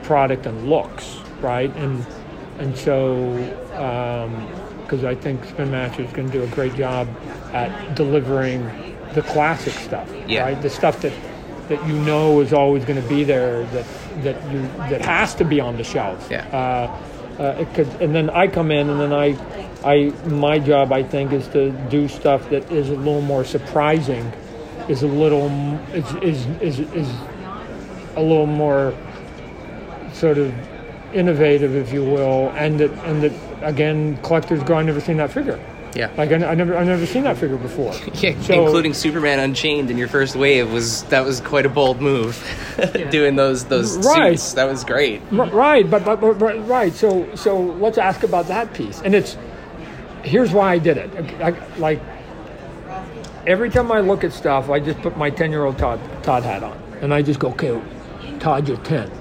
product 0.03 0.45
and 0.45 0.69
looks, 0.69 1.17
right? 1.41 1.73
And 1.77 2.05
and 2.59 2.77
so 2.77 3.31
um, 3.75 4.47
because 4.83 5.03
I 5.05 5.15
think 5.15 5.43
Spin 5.45 5.71
Master 5.71 6.03
is 6.03 6.11
going 6.11 6.29
to 6.29 6.33
do 6.33 6.43
a 6.43 6.47
great 6.47 6.75
job 6.75 7.07
at 7.53 7.95
delivering 7.95 8.69
the 9.13 9.21
classic 9.21 9.73
stuff, 9.73 10.11
Yeah. 10.27 10.43
right? 10.43 10.61
The 10.61 10.69
stuff 10.69 11.01
that 11.01 11.13
that 11.69 11.85
you 11.87 11.93
know 11.93 12.41
is 12.41 12.53
always 12.53 12.85
going 12.85 13.01
to 13.01 13.07
be 13.07 13.23
there, 13.23 13.65
that 13.67 13.85
that 14.23 14.51
you 14.51 14.61
that 14.89 15.01
has 15.01 15.35
to 15.35 15.45
be 15.45 15.59
on 15.59 15.77
the 15.77 15.83
shelf. 15.83 16.27
Yeah. 16.29 16.47
Uh, 16.47 17.41
uh, 17.41 17.55
it 17.59 17.73
could, 17.73 17.87
and 18.01 18.13
then 18.13 18.29
I 18.29 18.47
come 18.47 18.69
in, 18.69 18.89
and 18.89 18.99
then 18.99 19.11
I, 19.11 19.35
I 19.83 20.11
my 20.27 20.59
job 20.59 20.91
I 20.91 21.01
think 21.01 21.31
is 21.31 21.47
to 21.49 21.71
do 21.89 22.07
stuff 22.07 22.49
that 22.49 22.71
is 22.71 22.89
a 22.89 22.95
little 22.95 23.21
more 23.21 23.43
surprising, 23.43 24.31
is 24.87 25.03
a 25.03 25.07
little 25.07 25.47
is 25.93 26.13
is 26.15 26.45
is, 26.61 26.79
is 26.93 27.09
a 28.15 28.21
little 28.21 28.45
more 28.45 28.95
sort 30.13 30.37
of 30.37 30.53
innovative, 31.13 31.75
if 31.75 31.91
you 31.91 32.03
will, 32.03 32.51
and 32.51 32.79
that 32.79 32.91
and 33.05 33.23
that 33.23 33.31
again, 33.63 34.17
collectors 34.17 34.61
go, 34.63 34.75
I've 34.75 34.85
never 34.85 34.99
seen 34.99 35.17
that 35.17 35.31
figure. 35.31 35.59
Yeah. 35.95 36.11
Like 36.17 36.31
I, 36.31 36.35
I 36.45 36.55
never 36.55 36.75
I 36.75 36.83
never 36.83 37.05
seen 37.05 37.23
that 37.23 37.37
figure 37.37 37.57
before. 37.57 37.93
Yeah, 38.15 38.39
So- 38.41 38.65
including 38.65 38.93
Superman 38.93 39.39
Unchained 39.39 39.91
in 39.91 39.97
your 39.97 40.07
first 40.07 40.35
wave 40.35 40.71
was 40.71 41.03
that 41.05 41.23
was 41.25 41.39
quite 41.41 41.65
a 41.65 41.69
bold 41.69 42.01
move, 42.01 42.35
doing 43.11 43.35
those 43.35 43.65
those 43.65 43.97
Right. 44.05 44.39
suits. 44.39 44.53
That 44.53 44.65
was 44.65 44.83
great. 44.83 45.21
R- 45.31 45.49
Right, 45.49 45.89
but, 45.89 46.03
but, 46.05 46.19
but, 46.21 46.39
but 46.39 46.67
right. 46.67 46.93
So 46.93 47.33
so 47.35 47.59
let's 47.59 47.97
ask 47.97 48.23
about 48.23 48.47
that 48.47 48.73
piece. 48.73 49.01
And 49.01 49.13
it's 49.13 49.37
here's 50.23 50.51
why 50.51 50.73
I 50.73 50.77
did 50.79 50.97
it. 50.97 51.09
I, 51.41 51.49
I- 51.49 51.77
like 51.77 51.99
every 53.45 53.69
time 53.69 53.91
I 53.91 53.99
look 53.99 54.23
at 54.23 54.33
stuff, 54.33 54.69
I 54.69 54.79
just 54.79 54.99
put 55.01 55.17
my 55.17 55.29
ten 55.29 55.51
year 55.51 55.65
old 55.65 55.77
Todd 55.77 55.99
Todd 56.23 56.43
hat 56.43 56.63
on, 56.63 56.77
and 57.01 57.13
I 57.13 57.21
just 57.21 57.39
go, 57.39 57.49
okay, 57.49 57.79
Todd, 58.39 58.67
you're 58.67 58.77
ten. 58.77 59.11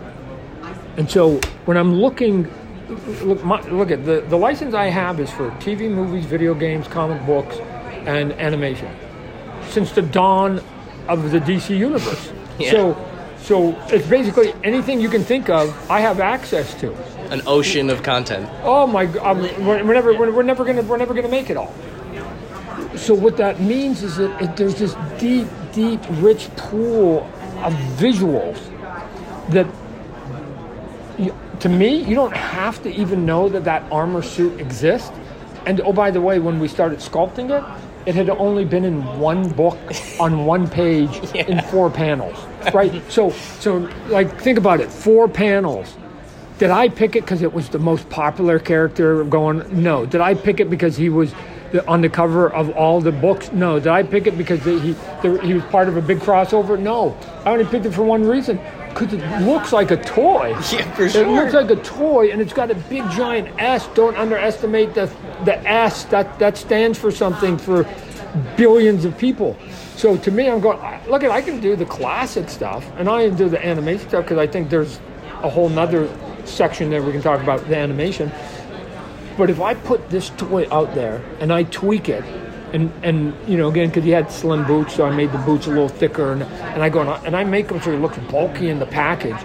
And 0.97 1.11
so 1.11 1.39
when 1.65 1.77
I'm 1.77 1.95
looking, 1.95 2.45
look, 2.89 3.45
my, 3.45 3.61
look 3.69 3.91
at 3.91 4.05
the 4.05 4.21
the 4.23 4.37
license 4.37 4.75
I 4.75 4.87
have 4.87 5.21
is 5.21 5.31
for 5.31 5.51
TV, 5.53 5.91
movies, 5.91 6.27
video 6.27 6.55
games, 6.55 6.89
comic 6.89 7.25
books, 7.27 7.57
and 8.07 8.33
animation 8.33 8.95
since 9.71 9.93
the 9.93 10.03
dawn 10.03 10.63
of 11.09 11.31
the 11.31 11.39
DC 11.39 11.77
universe. 11.77 12.33
Yeah. 12.59 12.71
So. 12.71 13.09
So 13.39 13.77
it's 13.89 14.07
basically 14.07 14.55
anything 14.63 15.01
you 15.01 15.09
can 15.09 15.25
think 15.25 15.49
of, 15.49 15.75
I 15.91 15.99
have 15.99 16.21
access 16.21 16.75
to. 16.75 16.95
An 17.33 17.43
ocean 17.45 17.91
of 17.91 18.05
content. 18.05 18.49
Oh 18.63 18.87
my 18.87 19.07
God! 19.07 19.37
We're, 19.37 19.85
we're 19.85 19.95
never, 19.95 20.17
we're, 20.17 20.31
we're 20.31 20.43
never 20.45 20.65
gonna, 20.65 20.83
we're 20.83 20.97
never 20.97 21.13
gonna 21.13 21.27
make 21.27 21.51
it 21.51 21.57
all. 21.57 21.75
So 22.97 23.15
what 23.15 23.37
that 23.39 23.61
means 23.61 24.03
is 24.03 24.17
that 24.17 24.41
it, 24.41 24.57
there's 24.57 24.77
this 24.77 24.95
deep, 25.19 25.49
deep, 25.73 26.01
rich 26.23 26.55
pool 26.57 27.29
of 27.65 27.73
visuals 27.99 28.61
that, 29.49 29.67
you, 31.19 31.35
to 31.61 31.69
me, 31.69 32.03
you 32.03 32.15
don't 32.15 32.37
have 32.37 32.83
to 32.83 32.91
even 32.93 33.25
know 33.25 33.49
that 33.49 33.65
that 33.65 33.91
armor 33.93 34.23
suit 34.23 34.61
exists. 34.61 35.11
And 35.67 35.81
oh, 35.83 35.93
by 35.93 36.11
the 36.11 36.21
way, 36.21 36.39
when 36.39 36.59
we 36.59 36.69
started 36.69 36.99
sculpting 36.99 37.51
it, 37.51 37.65
it 38.07 38.15
had 38.15 38.29
only 38.31 38.65
been 38.65 38.85
in 38.85 39.19
one 39.19 39.49
book 39.49 39.79
on 40.21 40.45
one 40.45 40.69
page 40.69 41.17
in 41.35 41.61
four 41.65 41.91
panels, 41.91 42.37
right? 42.75 43.03
So, 43.11 43.31
so 43.31 43.89
like 44.09 44.41
think 44.41 44.59
about 44.59 44.81
it, 44.81 44.91
four 44.91 45.29
panels. 45.29 45.95
Did 46.59 46.71
I 46.71 46.89
pick 46.89 47.17
it 47.17 47.23
because 47.23 47.43
it 47.43 47.53
was 47.53 47.69
the 47.69 47.79
most 47.79 48.09
popular 48.09 48.59
character 48.59 49.25
going? 49.25 49.83
No. 49.83 50.07
Did 50.07 50.21
I 50.21 50.35
pick 50.35 50.61
it 50.61 50.71
because 50.71 50.97
he 50.97 51.09
was 51.09 51.35
the, 51.73 51.85
on 51.89 52.03
the 52.03 52.09
cover 52.09 52.53
of 52.53 52.71
all 52.71 53.01
the 53.01 53.11
books? 53.11 53.51
No. 53.53 53.79
Did 53.79 53.89
I 53.89 54.03
pick 54.05 54.27
it 54.27 54.39
because 54.39 54.63
the, 54.63 54.79
he 54.79 54.93
the, 55.23 55.41
he 55.43 55.55
was 55.55 55.65
part 55.65 55.89
of 55.89 55.97
a 55.97 56.03
big 56.03 56.21
crossover? 56.21 56.79
No. 56.79 57.17
I 57.45 57.51
only 57.51 57.65
picked 57.65 57.87
it 57.87 57.93
for 57.93 58.05
one 58.05 58.25
reason. 58.25 58.61
Because 58.93 59.13
it 59.13 59.41
looks 59.43 59.73
like 59.73 59.91
a 59.91 59.97
toy. 59.97 60.51
Yeah, 60.73 60.95
for 60.95 61.09
sure. 61.09 61.25
It 61.25 61.29
looks 61.29 61.53
like 61.53 61.71
a 61.71 61.83
toy, 61.83 62.31
and 62.31 62.41
it's 62.41 62.53
got 62.53 62.71
a 62.71 62.75
big 62.75 63.09
giant 63.11 63.49
S. 63.61 63.89
Don't 63.89 64.17
underestimate 64.17 64.95
the 64.95 65.11
the 65.45 65.59
S. 65.69 66.05
That 66.05 66.39
that 66.39 66.57
stands 66.57 66.99
for 66.99 67.11
something 67.11 67.59
for 67.59 67.87
billions 68.57 69.05
of 69.05 69.17
people. 69.19 69.57
So 69.97 70.17
to 70.17 70.31
me, 70.31 70.49
I'm 70.49 70.61
going. 70.61 70.79
Look 71.09 71.25
at 71.25 71.31
I 71.31 71.43
can 71.43 71.61
do 71.61 71.77
the 71.77 71.85
classic 71.85 72.49
stuff, 72.49 72.91
and 72.97 73.09
I 73.09 73.29
can 73.29 73.37
do 73.37 73.49
the 73.49 73.65
animation 73.65 74.09
stuff 74.09 74.25
because 74.25 74.39
I 74.39 74.47
think 74.47 74.71
there's 74.71 74.99
a 75.43 75.51
whole 75.51 75.69
nother 75.69 76.09
section 76.45 76.91
there 76.91 77.03
we 77.03 77.13
can 77.13 77.23
talk 77.23 77.43
about 77.43 77.67
the 77.69 77.77
animation. 77.77 78.31
But 79.37 79.51
if 79.51 79.61
I 79.61 79.75
put 79.75 80.11
this 80.11 80.31
toy 80.31 80.67
out 80.71 80.95
there 80.95 81.23
and 81.41 81.53
I 81.53 81.65
tweak 81.65 82.09
it, 82.09 82.25
and 82.73 82.93
and 83.03 83.35
you 83.49 83.57
know 83.57 83.69
again 83.69 83.89
because 83.89 84.05
he 84.05 84.11
had 84.11 84.31
slim 84.31 84.67
boots, 84.67 84.95
so 84.95 85.05
I 85.05 85.15
made 85.15 85.33
the 85.33 85.39
boots 85.39 85.67
a 85.67 85.71
little 85.71 85.89
thicker, 85.89 86.33
and, 86.33 86.43
and 86.43 86.83
I 86.83 86.89
go 86.89 87.01
and 87.01 87.11
I, 87.11 87.25
and 87.25 87.37
I 87.37 87.45
make 87.45 87.69
them 87.69 87.81
so 87.81 87.93
he 87.93 87.99
looks 87.99 88.19
bulky 88.31 88.69
in 88.69 88.79
the 88.79 88.87
package, 88.87 89.37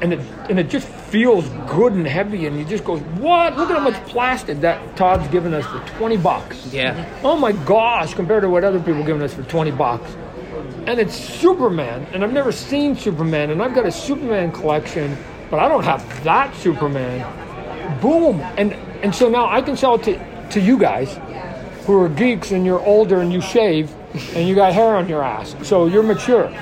and 0.00 0.12
it 0.12 0.20
and 0.48 0.58
it 0.58 0.68
just 0.68 0.86
feels 0.86 1.48
good 1.66 1.94
and 1.94 2.06
heavy, 2.06 2.46
and 2.46 2.56
he 2.56 2.64
just 2.64 2.84
goes, 2.84 3.00
what? 3.18 3.56
Look 3.56 3.70
at 3.70 3.78
how 3.78 3.82
much 3.82 3.96
plastic 4.06 4.60
that 4.60 4.96
Todd's 4.96 5.26
given 5.28 5.54
us 5.54 5.64
for 5.66 5.80
twenty 5.98 6.16
bucks. 6.16 6.72
Yeah. 6.72 7.20
Oh 7.22 7.36
my 7.36 7.52
gosh, 7.52 8.14
compared 8.14 8.42
to 8.42 8.48
what 8.48 8.64
other 8.64 8.80
people 8.80 9.02
giving 9.04 9.22
us 9.22 9.34
for 9.34 9.42
twenty 9.44 9.70
bucks. 9.70 10.16
And 10.86 10.98
it's 10.98 11.14
Superman, 11.14 12.06
and 12.12 12.24
I've 12.24 12.32
never 12.32 12.52
seen 12.52 12.96
Superman, 12.96 13.50
and 13.50 13.62
I've 13.62 13.74
got 13.74 13.86
a 13.86 13.92
Superman 13.92 14.52
collection, 14.52 15.16
but 15.50 15.60
I 15.60 15.68
don't 15.68 15.84
have 15.84 16.24
that 16.24 16.54
Superman. 16.56 17.26
Boom. 18.00 18.40
And 18.56 18.74
and 19.02 19.14
so 19.14 19.28
now 19.28 19.48
I 19.48 19.62
can 19.62 19.76
sell 19.76 19.94
it 19.94 20.02
to, 20.04 20.48
to 20.50 20.60
you 20.60 20.78
guys 20.78 21.18
who 21.88 21.98
are 21.98 22.08
geeks 22.10 22.52
and 22.52 22.66
you're 22.66 22.84
older 22.84 23.22
and 23.22 23.32
you 23.32 23.40
shave 23.40 23.90
and 24.36 24.46
you 24.46 24.54
got 24.54 24.74
hair 24.74 24.94
on 24.96 25.08
your 25.08 25.22
ass. 25.22 25.56
So 25.62 25.86
you're 25.86 26.02
mature. 26.02 26.54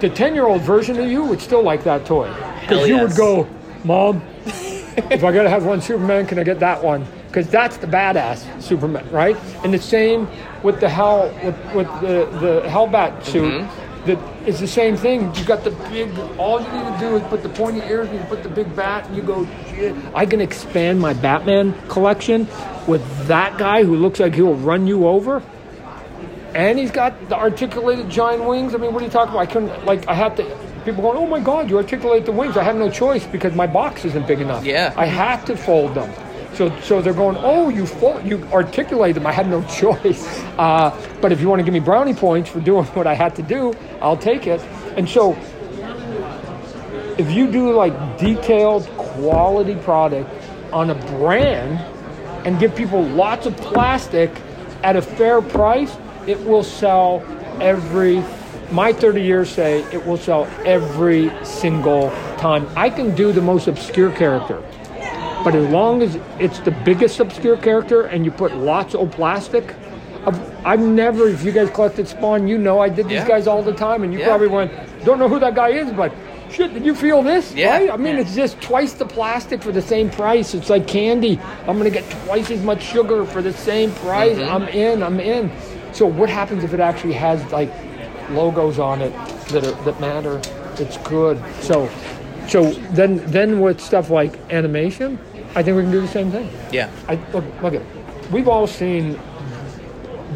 The 0.00 0.10
10 0.10 0.34
year 0.34 0.46
old 0.46 0.62
version 0.62 0.98
of 0.98 1.08
you 1.08 1.24
would 1.24 1.40
still 1.40 1.62
like 1.62 1.84
that 1.84 2.04
toy. 2.04 2.28
Because 2.60 2.88
you 2.88 2.98
would 2.98 3.14
go, 3.14 3.48
Mom, 3.84 4.20
if 4.44 5.22
I 5.22 5.32
gotta 5.32 5.48
have 5.48 5.64
one 5.64 5.80
Superman, 5.80 6.26
can 6.26 6.40
I 6.40 6.42
get 6.42 6.58
that 6.58 6.82
one? 6.82 7.06
Because 7.28 7.46
that's 7.46 7.76
the 7.76 7.86
badass 7.86 8.60
Superman, 8.60 9.08
right? 9.12 9.36
And 9.62 9.72
the 9.72 9.78
same 9.78 10.26
with 10.64 10.80
the 10.80 10.88
Hell 10.88 11.32
with, 11.44 11.56
with 11.72 11.86
the 12.00 12.26
the 12.40 12.62
Hellbat 12.68 13.24
suit. 13.24 13.62
Mm-hmm. 13.62 13.89
That 14.06 14.18
it's 14.46 14.60
the 14.60 14.66
same 14.66 14.96
thing. 14.96 15.34
You 15.34 15.44
got 15.44 15.62
the 15.62 15.72
big. 15.90 16.16
All 16.38 16.60
you 16.60 16.68
need 16.72 16.84
to 16.84 16.96
do 17.00 17.16
is 17.16 17.22
put 17.24 17.42
the 17.42 17.50
pointy 17.50 17.80
ears, 17.80 18.08
and 18.08 18.18
you 18.18 18.24
put 18.26 18.42
the 18.42 18.48
big 18.48 18.74
bat, 18.74 19.06
and 19.06 19.16
you 19.16 19.22
go. 19.22 19.46
"Shit, 19.68 19.94
I 20.14 20.24
can 20.26 20.40
expand 20.40 21.00
my 21.00 21.12
Batman 21.12 21.74
collection 21.88 22.48
with 22.86 23.02
that 23.28 23.58
guy 23.58 23.84
who 23.84 23.96
looks 23.96 24.20
like 24.20 24.34
he'll 24.34 24.54
run 24.54 24.86
you 24.86 25.06
over 25.06 25.42
and 26.54 26.78
he's 26.78 26.90
got 26.90 27.28
the 27.28 27.36
articulated 27.36 28.08
giant 28.08 28.44
wings. 28.44 28.74
I 28.74 28.78
mean, 28.78 28.92
what 28.92 29.02
are 29.02 29.06
you 29.06 29.10
talking 29.10 29.32
about? 29.32 29.40
I 29.40 29.46
couldn't 29.46 29.86
like 29.86 30.06
I 30.08 30.14
had 30.14 30.36
to. 30.38 30.44
People 30.84 31.02
going, 31.02 31.18
oh 31.18 31.26
my 31.26 31.40
god, 31.40 31.68
you 31.68 31.76
articulate 31.76 32.24
the 32.24 32.32
wings. 32.32 32.56
I 32.56 32.62
have 32.62 32.76
no 32.76 32.90
choice 32.90 33.26
because 33.26 33.54
my 33.54 33.66
box 33.66 34.04
isn't 34.06 34.26
big 34.26 34.40
enough. 34.40 34.64
Yeah. 34.64 34.94
I 34.96 35.04
had 35.04 35.44
to 35.46 35.56
fold 35.56 35.94
them. 35.94 36.10
So 36.54 36.78
so 36.80 37.00
they're 37.00 37.12
going, 37.12 37.36
oh, 37.38 37.68
you 37.68 37.86
fold, 37.86 38.24
you 38.24 38.42
articulate 38.52 39.14
them. 39.14 39.26
I 39.26 39.32
had 39.32 39.48
no 39.48 39.62
choice. 39.80 40.26
Uh, 40.58 40.96
but 41.20 41.32
if 41.32 41.40
you 41.40 41.48
want 41.48 41.60
to 41.60 41.64
give 41.64 41.74
me 41.74 41.80
brownie 41.80 42.14
points 42.14 42.50
for 42.50 42.60
doing 42.60 42.84
what 42.94 43.06
I 43.06 43.14
had 43.14 43.34
to 43.36 43.42
do, 43.42 43.74
I'll 44.00 44.16
take 44.16 44.46
it. 44.46 44.60
And 44.96 45.08
so 45.08 45.36
if 47.18 47.30
you 47.30 47.50
do 47.50 47.72
like 47.72 48.18
detailed 48.18 48.86
quality 48.96 49.76
product 49.76 50.30
on 50.72 50.90
a 50.90 50.94
brand 50.94 51.78
and 52.46 52.58
give 52.58 52.74
people 52.74 53.02
lots 53.02 53.46
of 53.46 53.56
plastic 53.58 54.30
at 54.82 54.96
a 54.96 55.02
fair 55.02 55.42
price, 55.42 55.96
it 56.26 56.42
will 56.44 56.62
sell 56.62 57.22
every 57.60 58.24
my 58.70 58.92
30 58.92 59.20
years 59.20 59.50
say 59.50 59.82
it 59.92 60.06
will 60.06 60.16
sell 60.16 60.44
every 60.64 61.30
single 61.44 62.10
time. 62.38 62.68
I 62.76 62.88
can 62.88 63.14
do 63.14 63.32
the 63.32 63.42
most 63.42 63.66
obscure 63.66 64.12
character. 64.12 64.62
But 65.44 65.54
as 65.54 65.68
long 65.70 66.02
as 66.02 66.16
it's 66.38 66.58
the 66.60 66.70
biggest 66.70 67.18
obscure 67.20 67.56
character 67.56 68.02
and 68.02 68.24
you 68.24 68.30
put 68.30 68.54
lots 68.56 68.94
of 68.94 69.10
plastic, 69.10 69.74
I've, 70.26 70.66
I've 70.66 70.80
never, 70.80 71.28
if 71.28 71.42
you 71.44 71.52
guys 71.52 71.70
collected 71.70 72.06
Spawn, 72.06 72.46
you 72.46 72.58
know 72.58 72.78
I 72.80 72.88
did 72.90 73.06
these 73.06 73.14
Yeah. 73.14 73.28
guys 73.28 73.46
all 73.46 73.62
the 73.62 73.72
time, 73.72 74.02
and 74.02 74.12
you 74.12 74.18
Yeah. 74.18 74.28
probably 74.28 74.48
went, 74.48 74.70
don't 75.04 75.18
know 75.18 75.28
who 75.28 75.38
that 75.40 75.54
guy 75.54 75.70
is, 75.70 75.90
but 75.92 76.12
shit, 76.50 76.74
did 76.74 76.84
you 76.84 76.94
feel 76.94 77.22
this? 77.22 77.54
Yeah. 77.54 77.78
Right? 77.78 77.90
I 77.90 77.96
mean, 77.96 78.16
it's 78.16 78.34
just 78.34 78.60
twice 78.60 78.92
the 78.92 79.06
plastic 79.06 79.62
for 79.62 79.72
the 79.72 79.80
same 79.80 80.10
price. 80.10 80.52
It's 80.52 80.68
like 80.68 80.86
candy. 80.86 81.40
I'm 81.66 81.78
going 81.78 81.90
to 81.90 81.98
get 82.00 82.08
twice 82.26 82.50
as 82.50 82.62
much 82.62 82.82
sugar 82.82 83.24
for 83.24 83.40
the 83.40 83.52
same 83.52 83.92
price. 83.92 84.36
Mhm. 84.36 84.52
I'm 84.52 84.68
in, 84.68 85.02
I'm 85.02 85.20
in. 85.20 85.50
So 85.92 86.04
what 86.06 86.28
happens 86.28 86.64
if 86.64 86.74
it 86.74 86.80
actually 86.80 87.14
has 87.14 87.40
like 87.50 87.72
logos 88.30 88.78
on 88.78 89.00
it 89.00 89.12
that 89.48 89.64
are, 89.66 89.84
that 89.84 89.98
matter? 90.00 90.38
It's 90.78 90.98
good. 90.98 91.42
So, 91.60 91.88
so 92.46 92.70
then 92.92 93.22
then 93.26 93.60
with 93.60 93.80
stuff 93.80 94.10
like 94.10 94.34
animation, 94.50 95.18
I 95.54 95.62
think 95.62 95.76
we 95.76 95.82
can 95.82 95.92
do 95.92 96.00
the 96.00 96.08
same 96.08 96.30
thing. 96.30 96.50
Yeah. 96.72 96.90
I 97.08 97.14
look, 97.32 97.44
look 97.62 97.74
at 97.74 97.82
we've 98.30 98.48
all 98.48 98.66
seen 98.66 99.18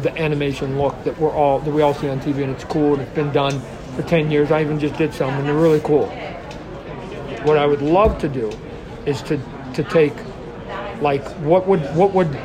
the 0.01 0.15
animation 0.17 0.77
look 0.77 1.01
that 1.05 1.17
we're 1.17 1.31
all 1.31 1.59
that 1.59 1.71
we 1.71 1.81
all 1.81 1.93
see 1.93 2.09
on 2.09 2.19
TV 2.19 2.43
and 2.43 2.53
it's 2.53 2.65
cool 2.65 2.93
and 2.93 3.01
it's 3.01 3.15
been 3.15 3.31
done 3.31 3.61
for 3.95 4.03
10 4.03 4.29
years. 4.29 4.51
I 4.51 4.61
even 4.61 4.79
just 4.79 4.95
did 4.95 5.13
some, 5.13 5.33
and 5.33 5.47
they're 5.47 5.55
really 5.55 5.79
cool. 5.79 6.07
What 7.43 7.57
I 7.57 7.65
would 7.65 7.81
love 7.81 8.19
to 8.19 8.29
do 8.29 8.51
is 9.05 9.21
to, 9.23 9.39
to 9.73 9.83
take, 9.83 10.13
like, 11.01 11.25
what 11.39 11.67
would, 11.67 11.81
what 11.95 12.13
would, 12.13 12.37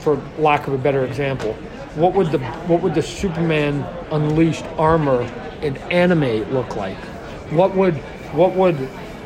for 0.00 0.16
lack 0.38 0.66
of 0.66 0.74
a 0.74 0.78
better 0.78 1.04
example, 1.04 1.54
what 1.94 2.12
would 2.14 2.30
the, 2.30 2.38
what 2.68 2.82
would 2.82 2.94
the 2.94 3.02
Superman 3.02 3.82
unleashed 4.10 4.66
armor 4.76 5.22
in 5.62 5.76
anime 5.90 6.52
look 6.52 6.76
like? 6.76 6.98
What 7.50 7.74
would, 7.74 7.94
what 8.34 8.54
would 8.54 8.76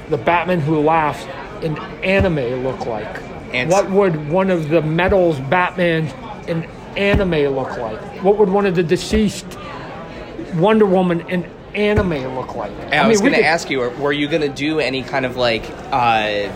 the 0.08 0.18
Batman 0.18 0.60
who 0.60 0.78
laughs 0.78 1.24
in 1.62 1.78
anime 2.02 2.62
look 2.64 2.86
like? 2.86 3.20
And- 3.52 3.70
what 3.70 3.90
would 3.90 4.30
one 4.30 4.50
of 4.50 4.68
the 4.68 4.82
metals 4.82 5.38
Batmans 5.38 6.12
in 6.48 6.64
anime 6.96 7.54
look 7.54 7.76
like? 7.78 8.00
What 8.22 8.38
would 8.38 8.48
one 8.48 8.66
of 8.66 8.74
the 8.74 8.84
DCeased 8.84 9.58
Wonder 10.54 10.86
Woman 10.86 11.20
in 11.28 11.48
anime 11.74 12.34
look 12.34 12.54
like? 12.54 12.72
I, 12.92 13.06
was 13.06 13.20
going 13.20 13.32
to 13.32 13.38
could- 13.38 13.44
ask 13.46 13.70
you, 13.70 13.78
were- 13.80 13.90
were 13.90 14.12
you 14.12 14.28
going 14.28 14.42
to 14.42 14.48
do 14.48 14.80
any 14.80 15.02
kind 15.02 15.24
of 15.26 15.36
like, 15.36 15.64
uh, 15.92 16.50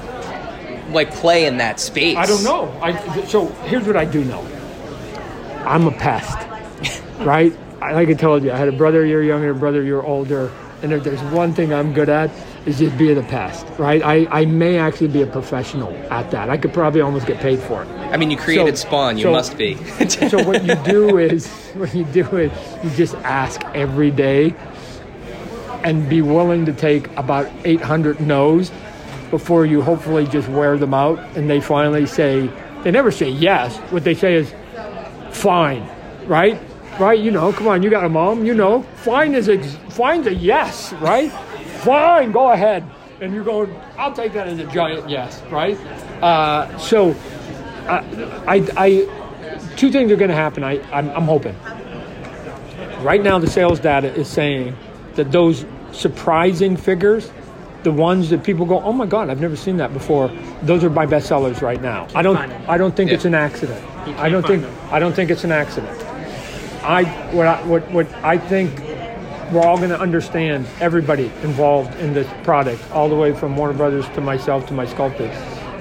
like 0.91 1.13
play 1.13 1.47
in 1.47 1.59
that 1.59 1.81
space? 1.81 2.17
I 2.17 2.27
don't 2.27 2.45
know. 2.45 2.69
I, 2.83 3.25
so 3.25 3.47
here's 3.67 3.87
what 3.87 3.97
I 3.97 4.05
do 4.05 4.25
know. 4.25 4.41
I'm 5.65 5.87
a 5.87 5.93
pest, 5.93 6.37
right? 7.21 7.57
I, 7.81 7.93
like 7.93 8.09
I 8.09 8.15
told 8.15 8.45
you, 8.45 8.53
I 8.53 8.57
had 8.57 8.69
a 8.69 8.73
brother 8.73 9.03
a 9.05 9.09
year 9.09 9.23
younger, 9.23 9.51
a 9.51 9.55
brother 9.55 9.83
a 9.83 9.85
year 9.85 10.01
older, 10.03 10.51
and 10.83 10.93
if 10.93 11.03
there's 11.05 11.23
one 11.33 11.55
thing 11.55 11.73
I'm 11.73 11.93
good 11.93 12.09
at, 12.09 12.31
is 12.67 12.79
just 12.79 12.97
being 12.97 13.19
a 13.19 13.23
pest, 13.23 13.67
right? 13.79 14.03
I, 14.03 14.27
I 14.31 14.45
may 14.47 14.79
actually 14.79 15.09
be 15.09 15.23
a 15.23 15.27
professional 15.27 15.93
at 16.11 16.31
that. 16.31 16.49
I 16.49 16.57
could 16.57 16.73
probably 16.73 17.01
almost 17.01 17.27
get 17.27 17.39
paid 17.39 17.61
for 17.61 17.83
it. 17.83 17.89
I 17.89 18.17
mean, 18.17 18.31
you 18.31 18.37
created 18.37 18.79
Spawn. 18.79 19.19
You 19.19 19.25
so- 19.25 19.33
must 19.33 19.59
be. 19.59 19.77
so 20.09 20.43
what 20.45 20.65
you 20.65 20.75
do 20.77 21.19
is 21.19 21.47
what 21.75 21.95
you 21.95 22.05
do 22.05 22.25
is 22.37 22.53
you 22.85 22.91
just 22.91 23.15
ask 23.17 23.63
every 23.75 24.11
day 24.11 24.55
and 25.85 26.09
be 26.09 26.23
willing 26.23 26.65
to 26.65 26.73
take 26.73 27.15
about 27.17 27.51
800 27.65 28.21
no's 28.21 28.71
before 29.31 29.67
you 29.67 29.83
hopefully 29.83 30.27
just 30.27 30.49
wear 30.49 30.79
them 30.79 30.95
out 30.95 31.19
and 31.37 31.49
they 31.51 31.61
finally 31.61 32.07
say 32.07 32.49
they 32.83 32.91
never 32.91 33.11
say 33.11 33.29
yes 33.29 33.77
what 33.91 34.05
they 34.05 34.15
say 34.15 34.35
is 34.35 34.55
fine 35.31 35.87
right 36.27 36.61
right 36.99 37.19
you 37.19 37.31
know 37.31 37.53
come 37.53 37.67
on 37.69 37.83
you 37.83 37.91
got 37.91 38.05
a 38.05 38.09
mom 38.09 38.45
you 38.45 38.55
know 38.55 38.83
fine 38.97 39.35
is 39.35 39.49
a 39.49 39.63
fine's 39.91 40.27
a 40.27 40.35
yes 40.35 40.93
right 40.95 41.31
fine 41.85 42.33
go 42.33 42.51
ahead. 42.51 42.85
And 43.21 43.33
you're 43.35 43.45
going 43.45 43.75
i'll 43.97 44.13
take 44.13 44.33
that 44.33 44.49
as 44.49 44.59
a 44.59 44.67
giant 44.67 45.09
yes 45.09 45.41
right? 45.51 45.79
Uh, 46.23 46.77
so 46.79 47.11
uh, 47.87 48.03
I, 48.47 48.67
I 48.77 49.09
two 49.77 49.91
things 49.91 50.11
are 50.11 50.17
going 50.17 50.31
to 50.31 50.35
happen. 50.37 50.65
I, 50.65 50.81
I'm, 50.91 51.11
I'm 51.11 51.25
hoping. 51.25 51.55
Right 53.03 53.23
now 53.23 53.39
the 53.39 53.47
sales 53.47 53.79
data 53.81 54.13
is 54.15 54.29
saying 54.29 54.75
that 55.15 55.31
those 55.33 55.65
surprising 55.93 56.77
figures 56.77 57.31
the 57.85 57.93
ones 57.93 58.31
that 58.31 58.43
people 58.43 58.65
go 58.67 58.81
oh 58.83 58.93
my 58.93 59.05
god 59.07 59.29
i've 59.31 59.41
never 59.41 59.55
seen 59.55 59.77
that 59.77 59.93
before 59.93 60.29
those 60.63 60.83
are 60.83 60.91
my 60.91 61.05
best 61.07 61.27
sellers 61.29 61.61
right 61.63 61.83
now. 61.83 62.09
I 62.15 62.23
don't 62.23 62.37
i 62.69 62.77
don't 62.79 62.97
think 62.97 63.11
Yeah. 63.11 63.17
it's 63.17 63.27
an 63.27 63.35
accident. 63.35 63.85
I 64.19 64.29
don't 64.29 64.45
think 64.47 64.65
i 64.91 64.99
don't 64.99 65.13
think 65.15 65.31
it's 65.31 65.45
an 65.45 65.53
accident. 65.53 65.97
I 66.83 67.05
what 67.33 67.47
i 67.47 67.63
what, 67.67 67.89
what 67.93 68.13
i 68.25 68.39
think 68.39 68.81
we're 69.53 69.63
all 69.63 69.77
going 69.77 69.91
to 69.91 70.01
understand 70.01 70.67
everybody 70.81 71.27
involved 71.43 71.95
in 71.97 72.13
this 72.13 72.29
product 72.43 72.83
all 72.91 73.09
the 73.09 73.15
way 73.15 73.35
from 73.35 73.57
warner 73.57 73.75
brothers 73.75 74.09
to 74.11 74.21
myself 74.21 74.67
to 74.67 74.75
my 74.75 74.87
sculptor 74.87 75.31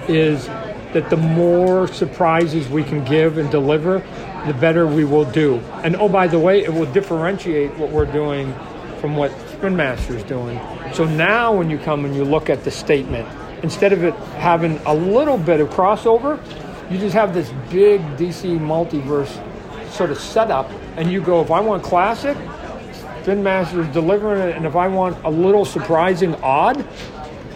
is 0.08 0.48
that 0.94 1.10
the 1.10 1.18
more 1.18 1.88
surprises 1.88 2.68
we 2.70 2.84
can 2.84 3.04
give 3.06 3.38
and 3.38 3.50
deliver 3.50 4.00
the 4.46 4.54
better 4.56 4.86
we 4.86 5.06
will 5.06 5.26
do 5.32 5.56
and 5.84 5.96
oh 5.96 6.10
by 6.10 6.28
the 6.28 6.40
way 6.40 6.64
it 6.64 6.74
will 6.74 6.92
differentiate 6.92 7.74
what 7.78 7.90
we're 7.90 8.12
doing 8.12 8.54
from 9.00 9.16
what 9.18 9.32
Spin 9.64 9.76
Master 9.76 10.16
is 10.18 10.24
doing. 10.24 10.60
So 10.94 11.06
now 11.06 11.54
when 11.54 11.70
you 11.70 11.78
come 11.78 12.04
and 12.04 12.14
you 12.14 12.26
look 12.26 12.50
at 12.50 12.66
the 12.66 12.72
statement, 12.72 13.28
instead 13.64 13.94
of 13.94 14.04
it 14.04 14.14
having 14.36 14.78
a 14.86 14.94
little 14.94 15.38
bit 15.38 15.62
of 15.62 15.70
crossover, 15.70 16.38
you 16.90 16.98
just 16.98 17.14
have 17.14 17.34
this 17.34 17.50
big 17.70 18.02
DC 18.18 18.60
multiverse 18.60 19.42
sort 19.90 20.10
of 20.12 20.20
setup, 20.20 20.70
and 20.96 21.12
you 21.12 21.22
go, 21.22 21.42
if 21.42 21.52
I 21.52 21.60
want 21.60 21.82
classic, 21.82 22.38
Spin 23.24 23.42
Master 23.42 23.80
is 23.80 23.88
delivering 23.94 24.50
it, 24.50 24.58
and 24.58 24.66
if 24.66 24.76
I 24.76 24.90
want 24.90 25.18
a 25.24 25.30
little 25.30 25.64
surprising 25.64 26.36
odd, 26.44 26.86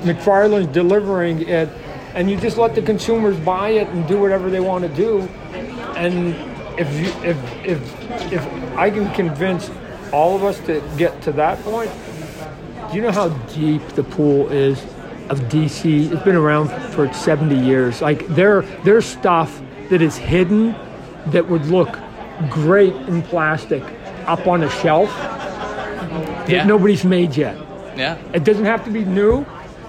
McFarlane's 0.03 0.67
delivering 0.67 1.45
it, 1.45 1.67
and 2.13 2.31
you 2.31 2.37
just 2.37 2.57
let 2.57 2.73
the 2.73 2.81
consumers 2.81 3.37
buy 3.41 3.71
it 3.71 3.89
and 3.89 4.07
do 4.07 4.17
whatever 4.17 4.49
they 4.49 4.61
want 4.61 4.85
to 4.85 4.95
do. 4.95 5.23
And 5.97 6.27
if 6.79 6.89
you, 6.93 7.29
if 7.29 7.65
if 7.65 8.31
if 8.31 8.77
I 8.77 8.89
can 8.89 9.13
convince 9.13 9.69
all 10.13 10.37
of 10.37 10.45
us 10.45 10.57
to 10.67 10.81
get 10.97 11.21
to 11.23 11.33
that 11.33 11.61
point, 11.63 11.91
do 12.89 12.95
you 12.95 13.01
know 13.01 13.11
how 13.11 13.27
deep 13.53 13.85
the 13.89 14.03
pool 14.03 14.47
is 14.47 14.81
of 15.27 15.41
DC? 15.49 16.13
It's 16.13 16.23
been 16.23 16.37
around 16.37 16.69
for 16.93 17.11
70 17.11 17.59
years. 17.59 18.01
Like 18.01 18.25
there 18.27 18.61
there's 18.85 19.05
stuff 19.05 19.61
that 19.89 20.01
is 20.01 20.15
hidden 20.15 20.73
that 21.25 21.45
would 21.49 21.65
look 21.65 21.99
great 22.49 22.95
in 22.95 23.21
plastic 23.21 23.83
up 24.27 24.47
on 24.47 24.63
a 24.63 24.69
shelf 24.69 25.09
that 26.09 26.49
Yeah. 26.49 26.65
nobody's 26.65 27.03
made 27.05 27.35
yet. 27.35 27.57
Yeah. 27.95 28.17
It 28.33 28.43
doesn't 28.43 28.65
have 28.65 28.83
to 28.85 28.91
be 28.91 29.03
new. 29.05 29.45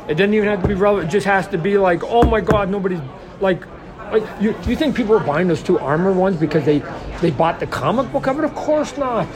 It 0.08 0.14
doesn't 0.14 0.32
even 0.32 0.48
have 0.48 0.62
to 0.62 0.68
be 0.68 0.74
relevant. 0.74 1.08
It 1.08 1.12
just 1.12 1.26
has 1.26 1.46
to 1.48 1.58
be 1.58 1.76
like, 1.78 2.02
oh 2.04 2.22
my 2.22 2.40
God, 2.40 2.70
nobody's 2.70 3.00
like, 3.40 3.62
like 4.10 4.24
you. 4.40 4.54
You 4.66 4.74
think 4.74 4.96
people 4.96 5.14
are 5.14 5.20
buying 5.24 5.48
those 5.48 5.62
two 5.62 5.78
armor 5.78 6.12
ones 6.12 6.36
because 6.38 6.64
they 6.64 6.82
they 7.20 7.30
bought 7.30 7.60
the 7.60 7.66
comic 7.66 8.10
book 8.10 8.26
of 8.26 8.38
it? 8.38 8.44
Of 8.44 8.54
course 8.54 8.96
not. 8.96 9.26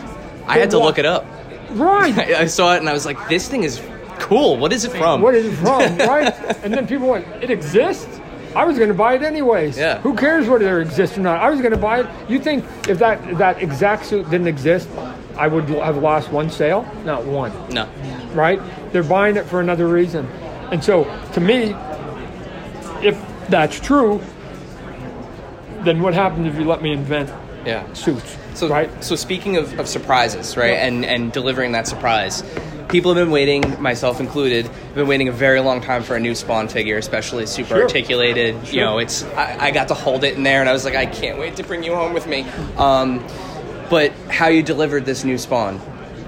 I 0.46 0.58
had 0.58 0.70
to 0.70 0.78
look 0.78 0.98
it 0.98 1.04
up. 1.04 1.26
Right. 1.72 2.16
I, 2.18 2.46
saw 2.46 2.74
it 2.74 2.78
and 2.78 2.88
I 2.88 2.92
was 2.92 3.06
like, 3.06 3.28
this 3.28 3.48
thing 3.48 3.64
is 3.64 3.80
cool. 4.18 4.56
What 4.56 4.72
is 4.72 4.84
it 4.84 4.92
from? 4.92 5.20
What 5.20 5.34
is 5.34 5.46
it 5.46 5.56
from? 5.56 5.96
right. 5.98 6.32
And 6.64 6.72
then 6.72 6.86
people 6.86 7.08
went, 7.08 7.26
it 7.42 7.50
exists. 7.50 8.20
I 8.54 8.64
was 8.64 8.76
going 8.76 8.88
to 8.88 8.94
buy 8.94 9.14
it 9.14 9.22
anyways. 9.22 9.78
Yeah. 9.78 10.00
Who 10.00 10.14
cares 10.14 10.46
whether 10.48 10.80
it 10.80 10.86
exists 10.86 11.16
or 11.16 11.22
not? 11.22 11.40
I 11.40 11.48
was 11.48 11.60
going 11.60 11.72
to 11.72 11.78
buy 11.78 12.00
it. 12.00 12.06
You 12.28 12.38
think 12.38 12.64
if 12.86 12.98
that 12.98 13.26
if 13.30 13.38
that 13.38 13.62
exact 13.62 14.04
suit 14.04 14.28
didn't 14.30 14.46
exist, 14.48 14.88
I 15.36 15.48
would 15.48 15.68
have 15.68 15.96
lost 15.96 16.30
one 16.30 16.50
sale? 16.50 16.86
Not 17.04 17.24
one. 17.24 17.52
No. 17.70 17.88
right? 18.34 18.60
They're 18.92 19.02
buying 19.02 19.36
it 19.36 19.44
for 19.46 19.60
another 19.60 19.86
reason. 19.88 20.26
And 20.70 20.82
so, 20.82 21.04
to 21.34 21.40
me, 21.40 21.74
if 23.06 23.18
that's 23.48 23.78
true, 23.80 24.20
then 25.80 26.00
what 26.00 26.14
happens 26.14 26.46
if 26.46 26.58
you 26.58 26.64
let 26.64 26.82
me 26.82 26.92
invent 26.92 27.30
Yeah. 27.66 27.82
suits? 27.92 28.36
So, 28.54 28.68
right? 28.68 28.90
So 29.02 29.16
speaking 29.16 29.56
of, 29.56 29.78
of 29.80 29.88
surprises, 29.88 30.56
right, 30.56 30.76
and 30.76 31.04
and 31.04 31.32
delivering 31.32 31.72
that 31.72 31.86
surprise, 31.88 32.42
people 32.88 33.14
have 33.14 33.24
been 33.24 33.32
waiting, 33.32 33.62
myself 33.82 34.20
included, 34.20 34.66
have 34.66 34.94
been 34.94 35.06
waiting 35.08 35.28
a 35.28 35.32
very 35.32 35.60
long 35.60 35.80
time 35.80 36.02
for 36.02 36.16
a 36.16 36.20
new 36.20 36.34
Spawn 36.34 36.68
figure, 36.68 36.98
especially 36.98 37.46
super 37.46 37.70
Sure. 37.74 37.82
articulated. 37.82 38.54
You 38.68 38.80
know, 38.80 38.98
it's 38.98 39.24
I, 39.36 39.56
I 39.68 39.70
got 39.70 39.88
to 39.88 39.94
hold 39.94 40.22
it 40.24 40.36
in 40.36 40.42
there, 40.42 40.60
and 40.60 40.68
I 40.68 40.72
was 40.72 40.84
like, 40.84 40.94
I 40.94 41.06
can't 41.06 41.38
wait 41.38 41.56
to 41.56 41.62
bring 41.62 41.82
you 41.82 41.94
home 41.94 42.12
with 42.12 42.26
me. 42.26 42.44
Um, 42.76 43.26
but 43.92 44.10
how 44.30 44.48
you 44.48 44.62
delivered 44.62 45.04
this 45.04 45.22
new 45.22 45.36
Spawn, 45.36 45.78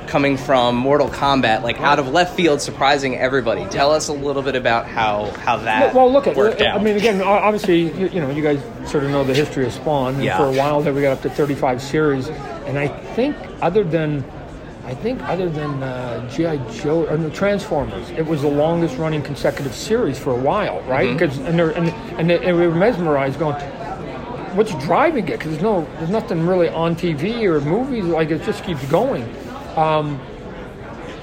coming 0.06 0.36
from 0.36 0.76
Mortal 0.76 1.08
Kombat, 1.08 1.62
like 1.62 1.80
out 1.80 1.98
of 1.98 2.08
left 2.08 2.36
field, 2.36 2.60
surprising 2.60 3.16
everybody. 3.16 3.64
Tell 3.70 3.90
us 3.90 4.08
a 4.08 4.12
little 4.12 4.42
bit 4.42 4.54
about 4.54 4.86
how 4.86 5.30
how 5.46 5.56
that 5.56 5.94
well, 5.94 6.12
look 6.12 6.26
at. 6.26 6.36
worked 6.36 6.60
I 6.60 6.66
out. 6.66 6.82
mean, 6.82 6.94
again, 6.98 7.22
obviously, 7.22 7.90
you, 7.98 8.08
you 8.08 8.20
know, 8.20 8.28
you 8.28 8.42
guys 8.42 8.60
sort 8.90 9.02
of 9.04 9.10
know 9.10 9.24
the 9.24 9.32
history 9.32 9.64
of 9.64 9.72
Spawn. 9.72 10.16
And 10.16 10.24
Yeah. 10.24 10.36
For 10.36 10.44
a 10.44 10.52
while 10.52 10.82
there, 10.82 10.92
we 10.92 11.00
got 11.00 11.12
up 11.16 11.22
to 11.22 11.30
35 11.30 11.80
series, 11.80 12.28
and 12.28 12.78
I 12.78 12.88
think 12.88 13.34
other 13.62 13.82
than, 13.82 14.22
I 14.84 14.94
think 14.94 15.22
other 15.22 15.48
than 15.48 15.82
uh, 15.82 16.28
GI 16.28 16.60
Joe 16.82 17.06
or 17.06 17.16
no, 17.16 17.30
Transformers, 17.30 18.10
it 18.10 18.26
was 18.26 18.42
the 18.42 18.48
longest 18.48 18.98
running 18.98 19.22
consecutive 19.22 19.74
series 19.74 20.18
for 20.18 20.32
a 20.32 20.38
while, 20.38 20.82
right? 20.82 21.14
Because 21.18 21.38
and, 21.38 21.58
they're- 21.58 21.70
and 21.70 21.88
and 22.18 22.28
they, 22.28 22.44
and 22.44 22.58
we 22.58 22.66
were 22.66 22.74
mesmerized, 22.74 23.38
going, 23.38 23.56
what's 24.54 24.74
driving 24.84 25.28
it? 25.28 25.38
Because 25.38 25.52
there's 25.52 25.62
no, 25.62 25.84
there's 25.98 26.10
nothing 26.10 26.46
really 26.46 26.68
on 26.68 26.96
TV 26.96 27.42
or 27.44 27.60
movies. 27.60 28.04
Like 28.04 28.30
it 28.30 28.42
just 28.42 28.64
keeps 28.64 28.84
going. 28.86 29.24
Um, 29.76 30.20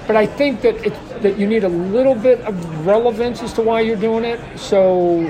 but 0.06 0.16
I 0.16 0.26
think 0.26 0.62
that 0.62 0.74
it 0.84 0.94
that 1.22 1.38
you 1.38 1.46
need 1.46 1.62
a 1.62 1.68
little 1.68 2.16
bit 2.16 2.40
of 2.40 2.86
relevance 2.86 3.40
as 3.42 3.52
to 3.54 3.62
why 3.62 3.80
you're 3.80 3.96
doing 3.96 4.24
it. 4.24 4.58
So 4.58 5.22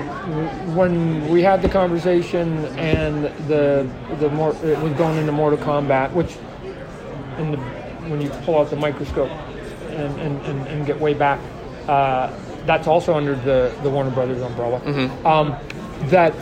when 0.73 1.29
we 1.29 1.43
had 1.43 1.61
the 1.61 1.69
conversation 1.69 2.65
and 2.77 3.25
the 3.47 3.89
the 4.19 4.29
more 4.29 4.55
it 4.63 4.79
was 4.79 4.93
going 4.93 5.17
into 5.17 5.31
Mortal 5.31 5.59
Kombat, 5.59 6.11
which 6.13 6.35
in 7.37 7.51
the 7.51 7.57
when 8.09 8.19
you 8.19 8.29
pull 8.43 8.59
out 8.59 8.69
the 8.69 8.75
microscope 8.75 9.29
and 9.91 10.19
and, 10.19 10.41
and, 10.45 10.67
and 10.67 10.85
get 10.87 10.99
way 10.99 11.13
back, 11.13 11.39
uh, 11.87 12.33
that's 12.65 12.87
also 12.87 13.13
under 13.15 13.35
the 13.35 13.73
the 13.83 13.89
Warner 13.89 14.11
Brothers 14.11 14.41
umbrella. 14.41 14.81
Um, 15.25 15.55
that 16.09 16.33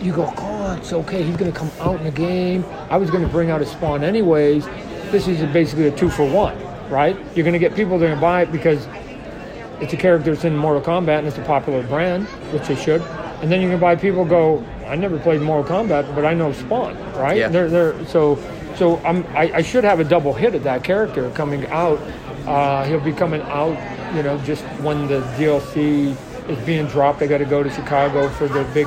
you 0.00 0.12
go, 0.12 0.32
oh, 0.36 0.76
it's 0.76 0.92
okay. 0.92 1.22
He's 1.22 1.36
going 1.36 1.52
to 1.52 1.58
come 1.58 1.70
out 1.80 1.96
in 1.96 2.04
the 2.04 2.10
game. 2.10 2.64
I 2.90 2.96
was 2.96 3.10
going 3.10 3.22
to 3.22 3.28
bring 3.28 3.50
out 3.50 3.60
a 3.60 3.66
spawn 3.66 4.04
anyways. 4.04 4.66
This 5.10 5.26
is 5.26 5.40
basically 5.52 5.88
a 5.88 5.96
two 5.96 6.10
for 6.10 6.28
one, 6.28 6.56
right? 6.88 7.16
You're 7.34 7.44
going 7.44 7.54
to 7.54 7.58
get 7.58 7.74
people 7.74 7.98
that 7.98 8.04
are 8.04 8.08
going 8.08 8.18
to 8.18 8.20
buy 8.20 8.42
it 8.42 8.52
because 8.52 8.86
it's 9.80 9.92
a 9.92 9.96
character 9.96 10.32
that's 10.32 10.44
in 10.44 10.56
Mortal 10.56 10.82
Kombat 10.82 11.18
and 11.18 11.26
it's 11.26 11.38
a 11.38 11.42
popular 11.42 11.82
brand, 11.82 12.26
which 12.52 12.68
they 12.68 12.76
should. 12.76 13.02
And 13.40 13.50
then 13.50 13.60
you're 13.60 13.70
going 13.70 13.80
to 13.80 13.84
buy 13.84 13.96
people 13.96 14.24
go, 14.24 14.64
I 14.86 14.96
never 14.96 15.18
played 15.18 15.40
Mortal 15.40 15.84
Kombat, 15.84 16.14
but 16.14 16.24
I 16.24 16.34
know 16.34 16.52
Spawn, 16.52 16.96
right? 17.14 17.36
Yeah. 17.36 17.48
They're, 17.48 17.68
they're, 17.68 18.06
so, 18.06 18.38
So 18.76 18.98
I'm, 18.98 19.26
I, 19.28 19.52
I 19.54 19.62
should 19.62 19.84
have 19.84 20.00
a 20.00 20.04
double 20.04 20.32
hit 20.32 20.54
of 20.54 20.62
that 20.64 20.84
character 20.84 21.30
coming 21.30 21.66
out. 21.66 21.98
Uh, 22.46 22.84
he'll 22.84 23.00
be 23.00 23.12
coming 23.12 23.42
out, 23.42 23.76
you 24.14 24.22
know, 24.22 24.38
just 24.38 24.64
when 24.82 25.06
the 25.06 25.20
DLC 25.36 26.16
is 26.48 26.66
being 26.66 26.86
dropped. 26.86 27.20
I 27.22 27.26
got 27.26 27.38
to 27.38 27.44
go 27.44 27.62
to 27.62 27.70
Chicago 27.70 28.28
for 28.30 28.48
the 28.48 28.64
big 28.72 28.86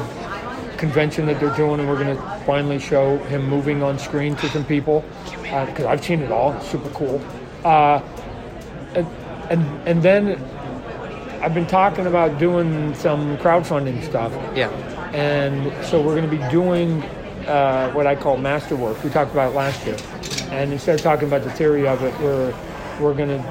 convention 0.82 1.27
that 1.27 1.39
they're 1.39 1.55
doing, 1.55 1.79
and 1.79 1.88
we're 1.88 2.03
going 2.03 2.15
to 2.17 2.21
finally 2.45 2.79
show 2.79 3.17
him 3.25 3.47
moving 3.47 3.82
on 3.84 3.97
screen 3.97 4.36
to 4.36 4.49
some 4.49 4.65
people 4.65 5.05
because 5.41 5.86
I've 5.86 6.03
seen 6.03 6.21
it 6.21 6.32
all. 6.32 6.51
It's 6.53 6.67
super 6.69 6.89
cool. 6.89 7.21
Uh, 7.63 8.01
and, 8.95 9.07
and 9.49 9.88
and 9.88 10.03
then 10.03 10.43
I've 11.41 11.53
been 11.53 11.67
talking 11.67 12.07
about 12.07 12.39
doing 12.39 12.93
some 12.95 13.38
crowdfunding 13.38 14.03
stuff. 14.03 14.32
Yeah. 14.55 14.69
And 15.13 15.71
so 15.86 16.01
we're 16.01 16.15
going 16.15 16.29
to 16.29 16.36
be 16.38 16.49
doing 16.49 17.03
uh, 17.47 17.91
what 17.93 18.07
I 18.07 18.15
call 18.15 18.38
masterwork. 18.38 19.03
We 19.03 19.09
talked 19.11 19.32
about 19.32 19.51
it 19.51 19.55
last 19.55 19.86
year, 19.86 19.97
and 20.51 20.73
instead 20.73 20.95
of 20.95 21.01
talking 21.01 21.27
about 21.27 21.43
the 21.43 21.51
theory 21.51 21.88
of 21.88 22.01
it, 22.03 22.13
we're 22.19 22.53
we're 22.99 23.13
going 23.13 23.29
to 23.29 23.41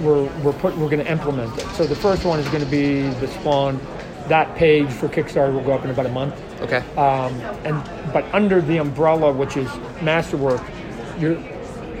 we're 0.00 0.24
we're 0.42 0.52
put 0.52 0.76
we're 0.76 0.88
going 0.88 1.04
to 1.04 1.10
implement 1.10 1.56
it. 1.58 1.66
So 1.74 1.84
the 1.84 1.96
first 1.96 2.24
one 2.24 2.38
is 2.38 2.48
going 2.48 2.64
to 2.64 2.70
be 2.70 3.02
the 3.20 3.26
spawn. 3.28 3.80
That 4.28 4.54
page 4.56 4.90
for 4.90 5.08
Kickstarter 5.08 5.52
will 5.52 5.62
go 5.62 5.72
up 5.72 5.84
in 5.84 5.90
about 5.90 6.06
a 6.06 6.10
month. 6.10 6.34
Okay. 6.60 6.78
Um, 6.96 7.32
and 7.64 8.12
but 8.12 8.24
under 8.34 8.60
the 8.60 8.78
umbrella, 8.78 9.32
which 9.32 9.56
is 9.56 9.68
masterwork, 10.02 10.62
you're 11.18 11.36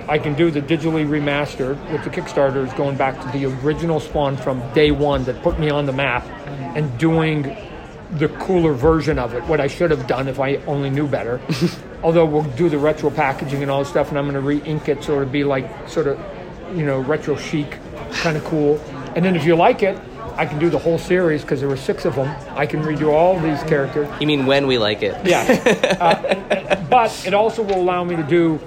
I 0.08 0.18
can 0.18 0.34
do 0.34 0.52
the 0.52 0.62
digitally 0.62 1.04
remastered, 1.04 1.90
with 1.90 2.04
the 2.04 2.10
Kickstarter 2.10 2.64
is 2.64 2.72
going 2.74 2.96
back 2.96 3.20
to 3.20 3.38
the 3.38 3.46
original 3.46 3.98
spawn 3.98 4.36
from 4.36 4.62
day 4.72 4.92
one 4.92 5.24
that 5.24 5.42
put 5.42 5.58
me 5.58 5.68
on 5.68 5.84
the 5.86 5.92
map 5.92 6.24
and 6.76 6.96
doing 6.96 7.42
the 8.12 8.28
cooler 8.28 8.72
version 8.72 9.18
of 9.18 9.34
it, 9.34 9.42
what 9.44 9.60
I 9.60 9.66
should 9.66 9.90
have 9.90 10.06
done 10.06 10.28
if 10.28 10.38
I 10.38 10.56
only 10.66 10.90
knew 10.90 11.08
better. 11.08 11.40
Although 12.04 12.24
we'll 12.26 12.44
do 12.44 12.68
the 12.68 12.78
retro 12.78 13.10
packaging 13.10 13.62
and 13.62 13.70
all 13.70 13.80
this 13.80 13.88
stuff, 13.88 14.10
and 14.10 14.18
I'm 14.18 14.30
going 14.30 14.34
to 14.34 14.40
re-ink 14.40 14.88
it 14.88 15.02
so 15.02 15.14
it'll 15.14 15.26
be 15.26 15.42
like 15.42 15.88
sort 15.88 16.06
of, 16.06 16.20
you 16.72 16.86
know, 16.86 17.00
retro 17.00 17.34
chic, 17.34 17.76
kind 18.12 18.36
of 18.36 18.44
cool. 18.44 18.78
And 19.16 19.24
then 19.24 19.34
if 19.34 19.44
you 19.44 19.56
like 19.56 19.82
it, 19.82 19.98
I 20.36 20.44
can 20.46 20.58
do 20.58 20.68
the 20.68 20.78
whole 20.78 20.98
series 20.98 21.42
because 21.42 21.60
there 21.60 21.68
were 21.68 21.76
six 21.76 22.04
of 22.04 22.14
them. 22.14 22.28
I 22.50 22.66
can 22.66 22.82
redo 22.82 23.12
all 23.12 23.38
these 23.40 23.62
characters. 23.62 24.08
You 24.20 24.26
mean 24.26 24.46
when 24.46 24.66
we 24.66 24.76
like 24.78 25.02
it? 25.02 25.14
Yeah. 25.26 25.42
uh, 26.00 26.84
but 26.90 27.26
it 27.26 27.32
also 27.34 27.62
will 27.62 27.80
allow 27.80 28.04
me 28.04 28.16
to 28.16 28.22
do 28.22 28.60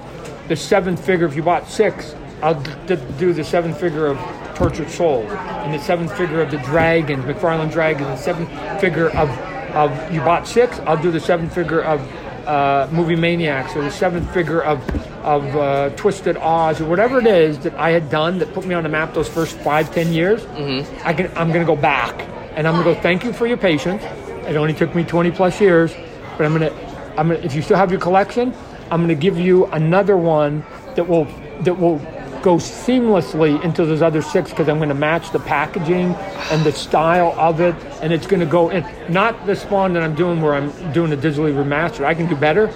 the 0.48 0.56
seventh 0.56 1.06
figure. 1.06 1.28
If 1.28 1.36
you 1.36 1.44
bought 1.44 1.68
six, 1.68 2.16
I'll 2.42 2.60
d- 2.86 2.98
do 3.18 3.34
the 3.34 3.44
seventh 3.44 3.80
figure 3.80 4.08
of 4.08 4.18
Tortured 4.56 4.90
Soul, 4.90 5.22
and 5.30 5.74
the 5.74 5.80
seventh 5.80 6.16
figure 6.18 6.42
of 6.42 6.52
the 6.52 6.58
Dragons, 6.58 7.24
McFarlane 7.24 7.72
Dragons, 7.72 8.08
and 8.08 8.18
the 8.18 8.22
seventh 8.22 8.82
figure 8.82 9.10
of, 9.12 9.30
of 9.76 10.14
you 10.14 10.20
bought 10.22 10.48
six, 10.48 10.80
I'll 10.80 11.02
do 11.02 11.12
the 11.12 11.20
seventh 11.20 11.54
figure 11.54 11.82
of 11.82 12.02
uh, 12.50 12.90
Movie 12.92 13.16
Maniacs, 13.16 13.76
or 13.76 13.84
the 13.84 13.92
seventh 13.92 14.34
figure 14.34 14.62
of 14.62 14.82
of 15.24 15.44
uh, 15.56 15.90
Twisted 15.92 16.36
Oz, 16.38 16.82
or 16.82 16.86
whatever 16.86 17.20
it 17.20 17.28
is 17.28 17.60
that 17.60 17.76
I 17.76 17.92
had 17.92 18.10
done 18.10 18.40
that 18.40 18.54
put 18.54 18.66
me 18.66 18.74
on 18.74 18.84
the 18.84 18.90
map 18.90 19.14
those 19.14 19.30
first 19.30 19.56
five, 19.60 19.94
ten 19.94 20.12
years. 20.12 20.42
Mm-hmm. 20.42 21.08
I 21.08 21.14
can, 21.14 21.28
I'm 21.38 21.50
going 21.50 21.66
to 21.66 21.76
go 21.76 21.80
back, 21.80 22.20
and 22.56 22.68
I'm 22.68 22.74
going 22.74 22.86
to 22.86 22.94
go. 22.96 23.02
Thank 23.02 23.24
you 23.24 23.34
for 23.34 23.46
your 23.46 23.58
patience. 23.58 24.04
It 24.48 24.56
only 24.56 24.74
took 24.74 24.96
me 24.96 25.04
20 25.04 25.30
plus 25.32 25.62
years, 25.62 25.94
but 26.38 26.46
I'm 26.46 26.58
going 26.58 26.72
to. 26.72 26.90
I'm 27.18 27.30
to. 27.30 27.46
If 27.46 27.54
you 27.54 27.62
still 27.62 27.78
have 27.78 27.92
your 27.92 28.00
collection, 28.00 28.54
I'm 28.90 29.06
going 29.06 29.10
to 29.10 29.22
give 29.22 29.38
you 29.38 29.68
another 29.68 30.18
one 30.18 30.66
that 30.96 31.08
will 31.08 31.26
that 31.62 31.76
will 31.76 32.00
go 32.42 32.56
seamlessly 32.56 33.64
into 33.64 33.86
those 33.86 34.02
other 34.02 34.22
six 34.22 34.50
because 34.50 34.70
I'm 34.70 34.78
going 34.78 34.90
to 34.90 34.96
match 34.96 35.32
the 35.32 35.40
packaging 35.40 36.16
and 36.52 36.64
the 36.64 36.72
style 36.72 37.34
of 37.38 37.60
it, 37.62 37.76
and 38.02 38.14
it's 38.14 38.28
going 38.28 38.40
to 38.40 38.46
go 38.46 38.70
in. 38.70 38.86
Not 39.10 39.46
the 39.46 39.56
spawn 39.56 39.94
that 39.94 40.04
I'm 40.04 40.16
doing 40.16 40.42
where 40.42 40.56
I'm 40.56 40.72
doing 40.94 41.12
a 41.14 41.18
digitally 41.18 41.54
remastered. 41.54 42.06
I 42.06 42.14
can 42.14 42.28
do 42.28 42.36
better, 42.36 42.74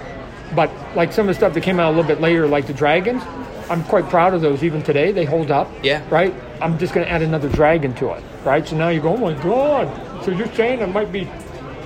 but 0.55 0.71
like 0.95 1.13
some 1.13 1.27
of 1.27 1.27
the 1.27 1.33
stuff 1.33 1.53
that 1.53 1.61
came 1.61 1.79
out 1.79 1.93
a 1.93 1.95
little 1.95 2.07
bit 2.07 2.21
later, 2.21 2.47
like 2.47 2.67
the 2.67 2.73
dragons, 2.73 3.23
I'm 3.69 3.83
quite 3.85 4.09
proud 4.09 4.33
of 4.33 4.41
those. 4.41 4.63
Even 4.63 4.83
today, 4.83 5.11
they 5.11 5.25
hold 5.25 5.49
up. 5.49 5.69
Yeah. 5.81 6.03
Right. 6.09 6.33
I'm 6.61 6.77
just 6.77 6.93
going 6.93 7.05
to 7.05 7.11
add 7.11 7.21
another 7.21 7.49
dragon 7.49 7.93
to 7.95 8.11
it. 8.11 8.23
Right. 8.43 8.67
So 8.67 8.75
now 8.75 8.89
you 8.89 9.01
go, 9.01 9.13
oh 9.13 9.17
my 9.17 9.33
god. 9.41 10.23
So 10.23 10.31
you're 10.31 10.53
saying 10.53 10.79
there 10.79 10.87
might 10.87 11.11
be 11.11 11.29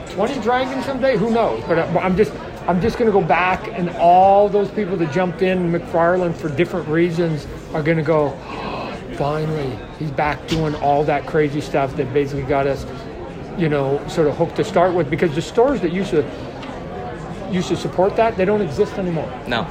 20 0.09 0.41
dragons 0.41 0.85
someday? 0.85 1.17
Who 1.17 1.29
knows? 1.29 1.63
But 1.67 1.77
I'm 1.79 2.17
just 2.17 2.33
I'm 2.67 2.81
just 2.81 2.97
going 2.97 3.05
to 3.09 3.17
go 3.17 3.25
back, 3.25 3.69
and 3.69 3.89
all 3.91 4.49
those 4.49 4.69
people 4.69 4.97
that 4.97 5.13
jumped 5.13 5.41
in 5.41 5.71
McFarlane 5.71 6.35
for 6.35 6.49
different 6.49 6.87
reasons 6.89 7.47
are 7.73 7.81
going 7.81 7.97
to 7.97 8.03
go. 8.03 8.31
Finally, 9.13 9.79
he's 9.97 10.11
back 10.11 10.45
doing 10.47 10.75
all 10.75 11.03
that 11.05 11.25
crazy 11.25 11.61
stuff 11.61 11.95
that 11.95 12.13
basically 12.13 12.43
got 12.43 12.67
us, 12.67 12.85
you 13.57 13.69
know, 13.69 14.05
sort 14.09 14.27
of 14.27 14.35
hooked 14.35 14.57
to 14.57 14.65
start 14.65 14.93
with. 14.93 15.09
Because 15.09 15.33
the 15.33 15.41
stores 15.41 15.79
that 15.81 15.93
used 15.93 16.11
to 16.11 16.23
used 17.51 17.69
to 17.69 17.77
support 17.77 18.17
that, 18.17 18.35
they 18.35 18.43
don't 18.43 18.61
exist 18.61 18.97
anymore. 18.97 19.31
No. 19.47 19.63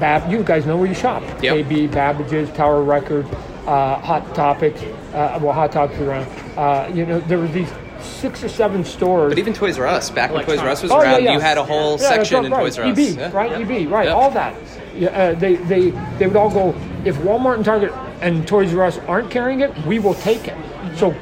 Bab, 0.00 0.30
you 0.30 0.42
guys 0.42 0.66
know 0.66 0.76
where 0.76 0.88
you 0.88 0.94
shop. 0.94 1.22
Yep. 1.42 1.66
KB, 1.66 1.90
Babbage's, 1.92 2.50
Tower 2.50 2.82
Records, 2.82 3.28
uh, 3.66 3.98
Hot 4.00 4.34
Topics. 4.34 4.82
Uh, 5.14 5.38
well, 5.40 5.52
Hot 5.52 5.70
Topics 5.70 6.00
around. 6.00 6.26
Uh, 6.58 6.90
you 6.92 7.06
know, 7.06 7.20
there 7.20 7.38
were 7.38 7.48
these 7.48 7.70
six 8.02 8.42
or 8.44 8.48
seven 8.48 8.84
stores. 8.84 9.30
But 9.32 9.38
even 9.38 9.52
Toys 9.54 9.78
R 9.78 9.86
Us, 9.86 10.10
back 10.10 10.32
when 10.32 10.44
Toys 10.44 10.58
R 10.58 10.68
Us 10.68 10.82
was 10.82 10.90
Oh, 10.90 11.00
around, 11.00 11.24
yeah. 11.24 11.32
you 11.32 11.40
had 11.40 11.58
a 11.58 11.64
whole 11.64 11.92
Yeah, 11.92 12.08
section 12.08 12.44
in 12.44 12.52
right. 12.52 12.60
Toys 12.60 12.78
R 12.78 12.84
Us. 12.86 12.98
EB, 12.98 13.16
Yeah. 13.16 13.30
right? 13.32 13.52
EB, 13.52 13.86
right? 13.86 14.06
Yep. 14.06 14.16
All 14.16 14.30
that. 14.30 14.54
Yeah, 14.94 15.08
uh, 15.10 15.34
they 15.34 15.56
they 15.56 15.90
they 16.18 16.26
would 16.26 16.36
all 16.36 16.50
go. 16.50 16.74
If 17.04 17.16
Walmart 17.18 17.56
and 17.56 17.64
Target 17.64 17.92
and 18.20 18.46
Toys 18.46 18.74
R 18.74 18.84
Us 18.84 18.98
aren't 19.08 19.30
carrying 19.30 19.60
it, 19.60 19.76
we 19.86 19.98
will 19.98 20.14
take 20.14 20.48
it. 20.48 20.56
So 20.96 21.12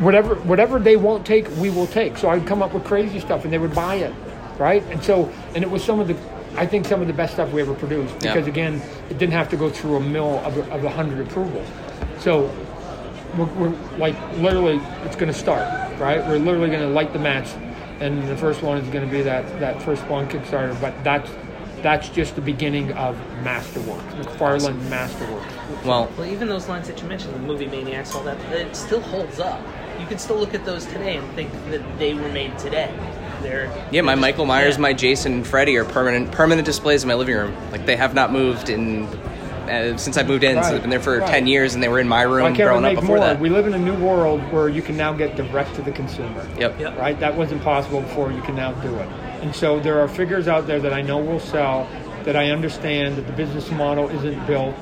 whatever 0.00 0.36
whatever 0.36 0.78
they 0.78 0.96
won't 0.96 1.26
take, 1.26 1.48
we 1.58 1.70
will 1.70 1.86
take. 1.88 2.16
So 2.16 2.28
I'd 2.30 2.46
come 2.46 2.62
up 2.62 2.72
with 2.74 2.84
crazy 2.84 3.20
stuff, 3.20 3.44
and 3.44 3.52
they 3.52 3.58
would 3.58 3.74
buy 3.74 3.96
it, 3.96 4.14
right? 4.58 4.82
And 4.90 5.02
so 5.02 5.30
and 5.54 5.62
it 5.64 5.70
was 5.70 5.82
some 5.84 6.00
of 6.00 6.08
the. 6.08 6.16
I 6.56 6.66
think 6.66 6.86
some 6.86 7.00
of 7.00 7.06
the 7.06 7.12
best 7.12 7.34
stuff 7.34 7.52
we 7.52 7.60
ever 7.60 7.74
produced 7.74 8.14
Yeah. 8.20 8.32
because 8.34 8.48
again, 8.48 8.82
it 9.10 9.18
didn't 9.18 9.34
have 9.34 9.48
to 9.50 9.56
go 9.56 9.70
through 9.70 9.96
a 9.96 10.00
mill 10.00 10.40
of 10.44 10.56
a, 10.56 10.62
of 10.72 10.82
hundred 10.92 11.24
approvals. 11.24 11.68
So 12.18 12.50
we're, 13.36 13.44
we're 13.54 13.76
like 13.98 14.16
literally 14.38 14.80
it's 15.04 15.14
going 15.14 15.30
to 15.32 15.38
start 15.38 15.62
right 15.98 16.24
we're 16.26 16.38
literally 16.38 16.68
going 16.68 16.80
to 16.80 16.88
light 16.88 17.12
the 17.12 17.18
match 17.18 17.48
and 18.00 18.26
the 18.28 18.36
first 18.36 18.62
one 18.62 18.78
is 18.78 18.88
going 18.90 19.04
to 19.04 19.10
be 19.10 19.22
that 19.22 19.44
that 19.60 19.80
first 19.82 20.02
spawn 20.02 20.28
kickstarter 20.28 20.78
but 20.80 20.92
that's 21.04 21.30
that's 21.82 22.08
just 22.08 22.34
the 22.34 22.40
beginning 22.40 22.92
of 22.94 23.16
masterwork 23.42 24.02
mcfarlane 24.14 24.80
masterwork 24.88 25.44
Well, 25.84 26.10
Well, 26.16 26.26
even 26.26 26.48
those 26.48 26.68
lines 26.68 26.88
that 26.88 27.00
you 27.00 27.06
mentioned, 27.08 27.34
the 27.34 27.38
movie 27.38 27.66
Maniacs, 27.66 28.14
all 28.14 28.24
that, 28.24 28.36
it 28.52 28.74
still 28.74 29.00
holds 29.00 29.38
up. 29.38 29.60
You 30.00 30.06
can 30.06 30.18
still 30.18 30.36
look 30.36 30.54
at 30.54 30.64
those 30.64 30.86
today 30.86 31.16
and 31.16 31.32
think 31.34 31.52
that 31.70 31.82
they 31.98 32.14
were 32.14 32.28
made 32.30 32.58
today. 32.58 32.92
They're 33.42 33.66
yeah, 33.92 34.00
my 34.00 34.12
they're 34.12 34.16
just- 34.16 34.20
Michael 34.22 34.46
Myers, 34.46 34.74
yeah. 34.74 34.80
my 34.80 34.92
Jason, 34.92 35.32
and 35.34 35.46
Freddy 35.46 35.76
are 35.76 35.84
permanent 35.84 36.32
permanent 36.32 36.66
displays 36.66 37.02
in 37.04 37.08
my 37.08 37.14
living 37.14 37.36
room. 37.36 37.54
Like 37.70 37.86
they 37.86 37.94
have 37.96 38.12
not 38.14 38.32
moved 38.32 38.70
in 38.70 39.06
uh, 39.68 39.96
since 39.96 40.16
I 40.16 40.22
moved 40.22 40.44
in. 40.44 40.54
So 40.56 40.60
Right, 40.62 40.72
they've 40.72 40.80
been 40.80 40.90
there 40.90 41.00
for 41.00 41.18
right. 41.18 41.28
ten 41.30 41.46
years, 41.46 41.74
and 41.74 41.82
they 41.82 41.88
were 41.88 42.00
in 42.00 42.08
my 42.08 42.22
room 42.22 42.50
Why 42.52 42.56
growing 42.56 42.84
up 42.84 42.94
before 42.94 43.16
more? 43.16 43.26
that. 43.26 43.38
We 43.40 43.48
live 43.50 43.66
in 43.66 43.74
a 43.74 43.78
new 43.78 43.94
world 43.96 44.40
where 44.52 44.68
you 44.68 44.82
can 44.82 44.96
now 44.96 45.12
get 45.12 45.36
direct 45.36 45.74
to 45.76 45.82
the 45.82 45.92
consumer. 45.92 46.46
Yep. 46.58 46.80
Yep. 46.80 46.98
Right? 46.98 47.18
That 47.20 47.36
wasn't 47.36 47.62
possible 47.62 48.00
before. 48.00 48.32
You 48.32 48.42
can 48.42 48.56
now 48.56 48.72
do 48.72 48.94
it. 48.96 49.08
And 49.42 49.54
so 49.54 49.78
there 49.80 50.00
are 50.00 50.08
figures 50.08 50.48
out 50.48 50.66
there 50.66 50.80
that 50.80 50.92
I 50.92 51.02
know 51.02 51.18
will 51.18 51.40
sell, 51.40 51.86
that 52.24 52.34
I 52.36 52.50
understand 52.50 53.16
that 53.16 53.26
the 53.26 53.32
business 53.32 53.70
model 53.70 54.08
isn't 54.08 54.46
built. 54.46 54.74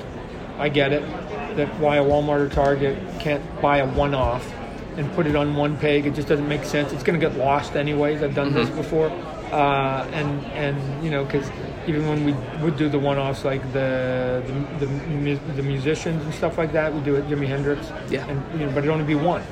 I 0.57 0.69
get 0.69 0.91
it. 0.91 1.03
That 1.57 1.67
why 1.79 1.97
a 1.97 2.03
Walmart 2.03 2.39
or 2.39 2.49
Target 2.49 2.97
can't 3.19 3.43
buy 3.61 3.77
a 3.77 3.87
one 3.87 4.13
off 4.15 4.51
and 4.95 5.11
put 5.13 5.27
it 5.27 5.35
on 5.35 5.55
one 5.55 5.77
peg. 5.77 6.07
It 6.07 6.15
just 6.15 6.27
doesn't 6.27 6.47
make 6.47 6.63
sense. 6.63 6.91
It's 6.91 7.03
going 7.03 7.19
to 7.19 7.23
get 7.29 7.37
lost 7.37 7.75
anyways. 7.75 8.23
I've 8.23 8.33
done 8.33 8.53
this 8.53 8.67
Mhm. 8.69 8.75
before. 8.77 9.11
Uh, 9.51 10.05
and, 10.11 10.43
and, 10.47 11.03
you 11.05 11.11
know, 11.11 11.23
because 11.23 11.47
even 11.87 12.07
when 12.07 12.23
we 12.25 12.33
would 12.61 12.77
do 12.77 12.89
the 12.89 12.99
one-offs 12.99 13.45
like 13.45 13.61
the 13.73 14.43
the, 14.79 14.85
the 15.25 15.35
the 15.55 15.63
musicians 15.63 16.23
and 16.23 16.33
stuff 16.33 16.57
like 16.57 16.71
that, 16.73 16.93
we 16.93 17.01
do 17.01 17.15
it 17.15 17.27
Jimi 17.27 17.47
Hendrix. 17.47 17.91
Yeah. 18.09 18.27
And 18.27 18.59
you 18.59 18.65
know, 18.65 18.71
but 18.73 18.79
it'd 18.79 18.89
only 18.89 19.05
be 19.05 19.15
one. 19.15 19.43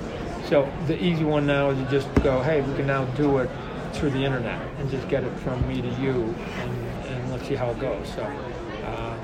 So 0.49 0.71
the 0.87 1.01
easy 1.03 1.23
one 1.23 1.47
now 1.47 1.69
is 1.71 1.77
to 1.79 1.89
just 1.91 2.13
go, 2.23 2.41
hey, 2.43 2.61
we 2.61 2.75
can 2.75 2.85
now 2.87 3.05
do 3.15 3.39
it 3.39 3.49
through 3.93 4.11
the 4.11 4.23
internet 4.23 4.61
and 4.79 4.89
just 4.91 5.07
get 5.09 5.23
it 5.23 5.33
from 5.39 5.65
me 5.67 5.81
to 5.81 5.87
you, 6.01 6.35
and, 6.59 6.71
and 7.07 7.31
let's 7.31 7.47
see 7.47 7.55
how 7.55 7.69
it 7.71 7.79
goes. 7.79 8.07
So 8.13 8.21
uh, 8.85 9.17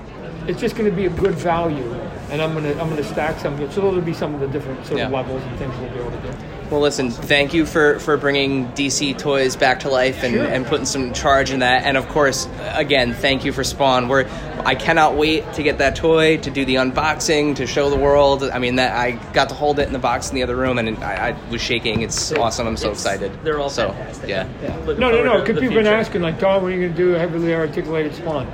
it's 0.47 0.59
just 0.59 0.75
going 0.75 0.89
to 0.89 0.95
be 0.95 1.05
a 1.05 1.09
good 1.11 1.35
value, 1.35 1.93
and 2.31 2.41
I'm 2.41 2.53
gonna 2.53 2.71
I'm 2.81 2.89
gonna 2.89 3.03
stack 3.03 3.39
some. 3.39 3.57
So 3.71 3.81
there'll 3.81 4.01
be 4.01 4.13
some 4.13 4.33
of 4.33 4.39
the 4.39 4.47
different 4.47 4.79
sort 4.85 5.01
of 5.01 5.11
Yeah. 5.11 5.17
levels 5.17 5.43
and 5.43 5.57
things 5.59 5.75
we'll 5.77 5.89
be 5.91 5.99
able 5.99 6.11
to 6.11 6.21
do. 6.31 6.33
Well, 6.71 6.79
listen, 6.79 7.11
thank 7.11 7.53
you 7.53 7.65
for, 7.65 7.99
for 7.99 8.15
bringing 8.15 8.65
DC 8.69 9.17
toys 9.17 9.57
back 9.57 9.81
to 9.81 9.89
life 9.89 10.23
and, 10.23 10.35
Sure. 10.35 10.45
and 10.45 10.65
putting 10.65 10.85
some 10.85 11.11
charge 11.11 11.51
in 11.51 11.59
that. 11.59 11.83
And 11.83 11.97
of 11.97 12.07
course, 12.07 12.47
again, 12.75 13.13
thank 13.13 13.43
you 13.43 13.51
for 13.51 13.65
Spawn. 13.65 14.07
We're, 14.07 14.25
I 14.65 14.75
cannot 14.75 15.17
wait 15.17 15.51
to 15.55 15.63
get 15.63 15.79
that 15.79 15.97
toy, 15.97 16.37
to 16.37 16.49
do 16.49 16.63
the 16.63 16.75
unboxing, 16.75 17.57
to 17.57 17.67
show 17.67 17.89
the 17.89 17.97
world. 17.97 18.43
I 18.43 18.57
mean, 18.59 18.77
that 18.77 18.95
I 18.95 19.11
got 19.33 19.49
to 19.49 19.55
hold 19.55 19.79
it 19.79 19.87
in 19.87 19.91
the 19.91 19.99
box 19.99 20.29
in 20.29 20.35
the 20.35 20.43
other 20.43 20.55
room, 20.55 20.77
and 20.77 20.97
I, 21.03 21.31
I 21.31 21.49
was 21.49 21.61
shaking. 21.61 22.03
It's 22.03 22.31
awesome. 22.31 22.67
I'm 22.67 22.77
so 22.77 22.91
excited. 22.91 23.37
they're 23.43 23.59
all 23.59 23.69
so, 23.69 23.91
fantastic. 23.91 24.29
Yeah. 24.29 24.47
Looking 24.85 25.01
No, 25.01 25.11
no, 25.11 25.23
no. 25.25 25.41
Because 25.41 25.59
people 25.59 25.75
have 25.75 25.83
been 25.83 25.87
asking, 25.87 26.21
like, 26.21 26.39
Tom, 26.39 26.63
when 26.63 26.71
are 26.71 26.75
you 26.77 26.81
going 26.83 26.93
to 26.95 26.97
do 26.97 27.15
a 27.15 27.19
heavily 27.19 27.53
articulated 27.53 28.15
spawn? 28.15 28.47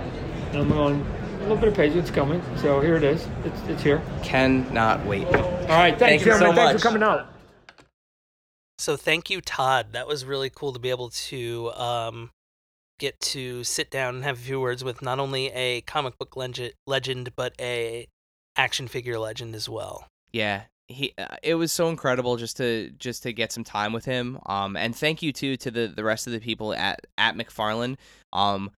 And 0.54 0.62
I'm 0.62 0.70
going, 0.70 1.06
a 1.38 1.42
little 1.42 1.58
bit 1.58 1.68
of 1.68 1.76
patience 1.76 2.10
coming. 2.10 2.42
So 2.56 2.80
here 2.82 2.96
it 2.96 3.04
is. 3.04 3.28
It's, 3.46 3.62
it's 3.70 3.84
here. 3.84 4.02
Cannot 4.24 5.06
wait. 5.06 5.28
All 5.28 5.34
right. 5.34 6.00
Thanks, 6.00 6.00
Thank 6.00 6.26
you 6.26 6.32
so 6.32 6.40
gentlemen. 6.40 6.66
Thanks 6.66 6.82
for 6.82 6.88
coming 6.88 7.04
out. 7.04 7.37
So 8.80 8.96
thank 8.96 9.30
you, 9.30 9.42
Todd. 9.42 9.94
That 9.94 10.08
was 10.08 10.24
really 10.26 10.50
cool 10.50 10.74
to 10.74 10.80
be 10.80 10.90
able 10.90 11.10
to 11.10 11.72
um, 11.72 12.30
get 13.00 13.20
to 13.20 13.64
sit 13.64 13.90
down 13.90 14.16
and 14.16 14.24
have 14.24 14.38
a 14.38 14.42
few 14.42 14.60
words 14.60 14.84
with 14.84 15.02
not 15.02 15.20
only 15.20 15.48
a 15.52 15.82
comic 15.82 16.18
book 16.18 16.36
legend, 16.36 16.74
legend 16.86 17.36
but 17.36 17.54
a 17.60 18.08
action 18.56 18.88
figure 18.88 19.18
legend 19.18 19.56
as 19.56 19.68
well. 19.68 20.08
Yeah, 20.32 20.64
he 20.88 21.14
uh, 21.18 21.38
it 21.42 21.56
was 21.56 21.72
so 21.72 21.90
incredible 21.90 22.38
just 22.38 22.58
to 22.58 22.92
just 22.98 23.24
to 23.24 23.34
get 23.34 23.52
some 23.52 23.64
time 23.64 23.94
with 23.94 24.06
him. 24.06 24.40
Um, 24.46 24.76
and 24.76 24.96
thank 24.96 25.22
you 25.22 25.34
too 25.34 25.58
to 25.58 25.72
the 25.72 25.88
the 25.88 26.04
rest 26.04 26.28
of 26.28 26.34
the 26.34 26.40
people 26.40 26.74
at 26.74 27.08
at 27.18 27.36
McFarlane. 27.36 27.98
Um, 28.32 28.72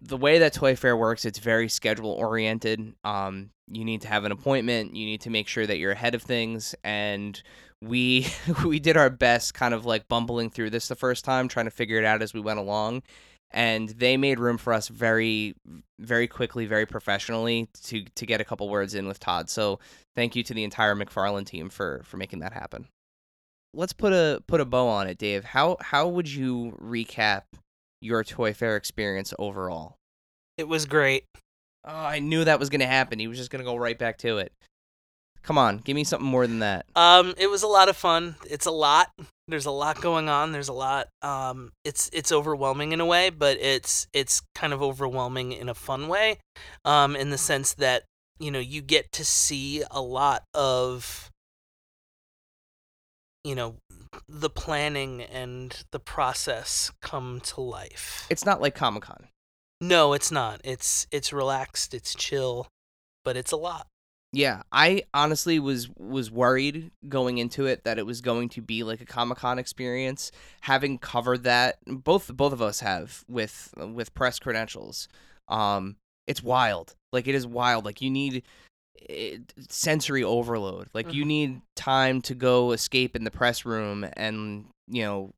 the 0.00 0.16
way 0.16 0.38
that 0.40 0.52
Toy 0.52 0.74
Fair 0.74 0.96
works, 0.96 1.24
it's 1.24 1.38
very 1.38 1.68
schedule 1.68 2.10
oriented. 2.10 2.94
Um, 3.04 3.50
you 3.68 3.84
need 3.84 4.02
to 4.02 4.08
have 4.08 4.24
an 4.24 4.32
appointment. 4.32 4.96
You 4.96 5.06
need 5.06 5.20
to 5.22 5.30
make 5.30 5.48
sure 5.48 5.66
that 5.66 5.78
you're 5.78 5.92
ahead 5.92 6.14
of 6.14 6.22
things, 6.22 6.74
and 6.84 7.40
we 7.82 8.26
we 8.64 8.78
did 8.78 8.96
our 8.96 9.10
best, 9.10 9.54
kind 9.54 9.74
of 9.74 9.84
like 9.84 10.08
bumbling 10.08 10.50
through 10.50 10.70
this 10.70 10.88
the 10.88 10.96
first 10.96 11.24
time, 11.24 11.48
trying 11.48 11.66
to 11.66 11.70
figure 11.70 11.98
it 11.98 12.04
out 12.04 12.22
as 12.22 12.32
we 12.32 12.40
went 12.40 12.58
along. 12.58 13.02
And 13.54 13.90
they 13.90 14.16
made 14.16 14.38
room 14.38 14.56
for 14.56 14.72
us 14.72 14.88
very, 14.88 15.54
very 15.98 16.26
quickly, 16.26 16.64
very 16.64 16.86
professionally 16.86 17.68
to 17.84 18.04
to 18.14 18.26
get 18.26 18.40
a 18.40 18.44
couple 18.44 18.68
words 18.68 18.94
in 18.94 19.06
with 19.06 19.20
Todd. 19.20 19.50
So 19.50 19.78
thank 20.16 20.34
you 20.36 20.42
to 20.44 20.54
the 20.54 20.64
entire 20.64 20.94
McFarlane 20.94 21.44
team 21.44 21.68
for 21.68 22.00
for 22.04 22.16
making 22.16 22.38
that 22.38 22.52
happen. 22.52 22.88
Let's 23.74 23.92
put 23.92 24.12
a 24.12 24.42
put 24.46 24.60
a 24.60 24.64
bow 24.64 24.88
on 24.88 25.06
it, 25.06 25.18
Dave. 25.18 25.44
How 25.44 25.76
how 25.80 26.08
would 26.08 26.32
you 26.32 26.78
recap 26.82 27.42
your 28.00 28.24
Toy 28.24 28.54
Fair 28.54 28.76
experience 28.76 29.34
overall? 29.38 29.96
It 30.56 30.68
was 30.68 30.86
great. 30.86 31.24
Oh, 31.84 31.92
I 31.92 32.20
knew 32.20 32.44
that 32.44 32.60
was 32.60 32.70
going 32.70 32.80
to 32.80 32.86
happen. 32.86 33.18
He 33.18 33.26
was 33.26 33.38
just 33.38 33.50
going 33.50 33.64
to 33.64 33.68
go 33.68 33.76
right 33.76 33.98
back 33.98 34.18
to 34.18 34.38
it. 34.38 34.52
Come 35.42 35.58
on, 35.58 35.78
give 35.78 35.96
me 35.96 36.04
something 36.04 36.28
more 36.28 36.46
than 36.46 36.60
that. 36.60 36.86
Um, 36.94 37.34
it 37.36 37.48
was 37.48 37.62
a 37.62 37.68
lot 37.68 37.88
of 37.88 37.96
fun. 37.96 38.36
It's 38.48 38.66
a 38.66 38.70
lot. 38.70 39.10
There's 39.48 39.66
a 39.66 39.72
lot 39.72 40.00
going 40.00 40.28
on. 40.28 40.52
There's 40.52 40.68
a 40.68 40.72
lot. 40.72 41.08
Um, 41.20 41.72
it's 41.84 42.08
it's 42.12 42.30
overwhelming 42.30 42.92
in 42.92 43.00
a 43.00 43.06
way, 43.06 43.30
but 43.30 43.58
it's 43.60 44.06
it's 44.12 44.42
kind 44.54 44.72
of 44.72 44.82
overwhelming 44.82 45.52
in 45.52 45.68
a 45.68 45.74
fun 45.74 46.06
way. 46.06 46.38
Um, 46.84 47.16
in 47.16 47.30
the 47.30 47.38
sense 47.38 47.74
that 47.74 48.04
you 48.38 48.50
know 48.50 48.60
you 48.60 48.82
get 48.82 49.10
to 49.12 49.24
see 49.24 49.82
a 49.90 50.00
lot 50.00 50.44
of 50.54 51.30
you 53.42 53.56
know 53.56 53.76
the 54.28 54.50
planning 54.50 55.22
and 55.22 55.84
the 55.90 56.00
process 56.00 56.92
come 57.00 57.40
to 57.40 57.60
life. 57.60 58.26
It's 58.30 58.46
not 58.46 58.60
like 58.60 58.74
Comic 58.74 59.02
Con. 59.02 59.26
No, 59.80 60.12
it's 60.12 60.30
not. 60.30 60.60
It's 60.62 61.08
it's 61.10 61.32
relaxed, 61.32 61.94
it's 61.94 62.14
chill, 62.14 62.68
but 63.24 63.36
it's 63.36 63.50
a 63.50 63.56
lot. 63.56 63.88
Yeah, 64.34 64.62
I 64.72 65.02
honestly 65.12 65.58
was 65.58 65.90
was 65.98 66.30
worried 66.30 66.90
going 67.06 67.36
into 67.36 67.66
it 67.66 67.84
that 67.84 67.98
it 67.98 68.06
was 68.06 68.22
going 68.22 68.48
to 68.50 68.62
be 68.62 68.82
like 68.82 69.02
a 69.02 69.04
Comic 69.04 69.38
Con 69.38 69.58
experience. 69.58 70.32
Having 70.62 70.98
covered 70.98 71.44
that, 71.44 71.76
both 71.86 72.34
both 72.34 72.54
of 72.54 72.62
us 72.62 72.80
have 72.80 73.24
with 73.28 73.74
with 73.76 74.14
press 74.14 74.38
credentials. 74.38 75.06
Um, 75.48 75.96
it's 76.26 76.42
wild. 76.42 76.94
Like 77.12 77.28
it 77.28 77.34
is 77.34 77.46
wild. 77.46 77.84
Like 77.84 78.00
you 78.00 78.08
need 78.08 78.44
it, 78.96 79.52
sensory 79.68 80.24
overload. 80.24 80.88
Like 80.94 81.08
mm-hmm. 81.08 81.16
you 81.16 81.24
need 81.26 81.60
time 81.76 82.22
to 82.22 82.34
go 82.34 82.72
escape 82.72 83.14
in 83.14 83.24
the 83.24 83.30
press 83.30 83.66
room 83.66 84.06
and 84.16 84.64
you 84.88 85.02
know 85.02 85.34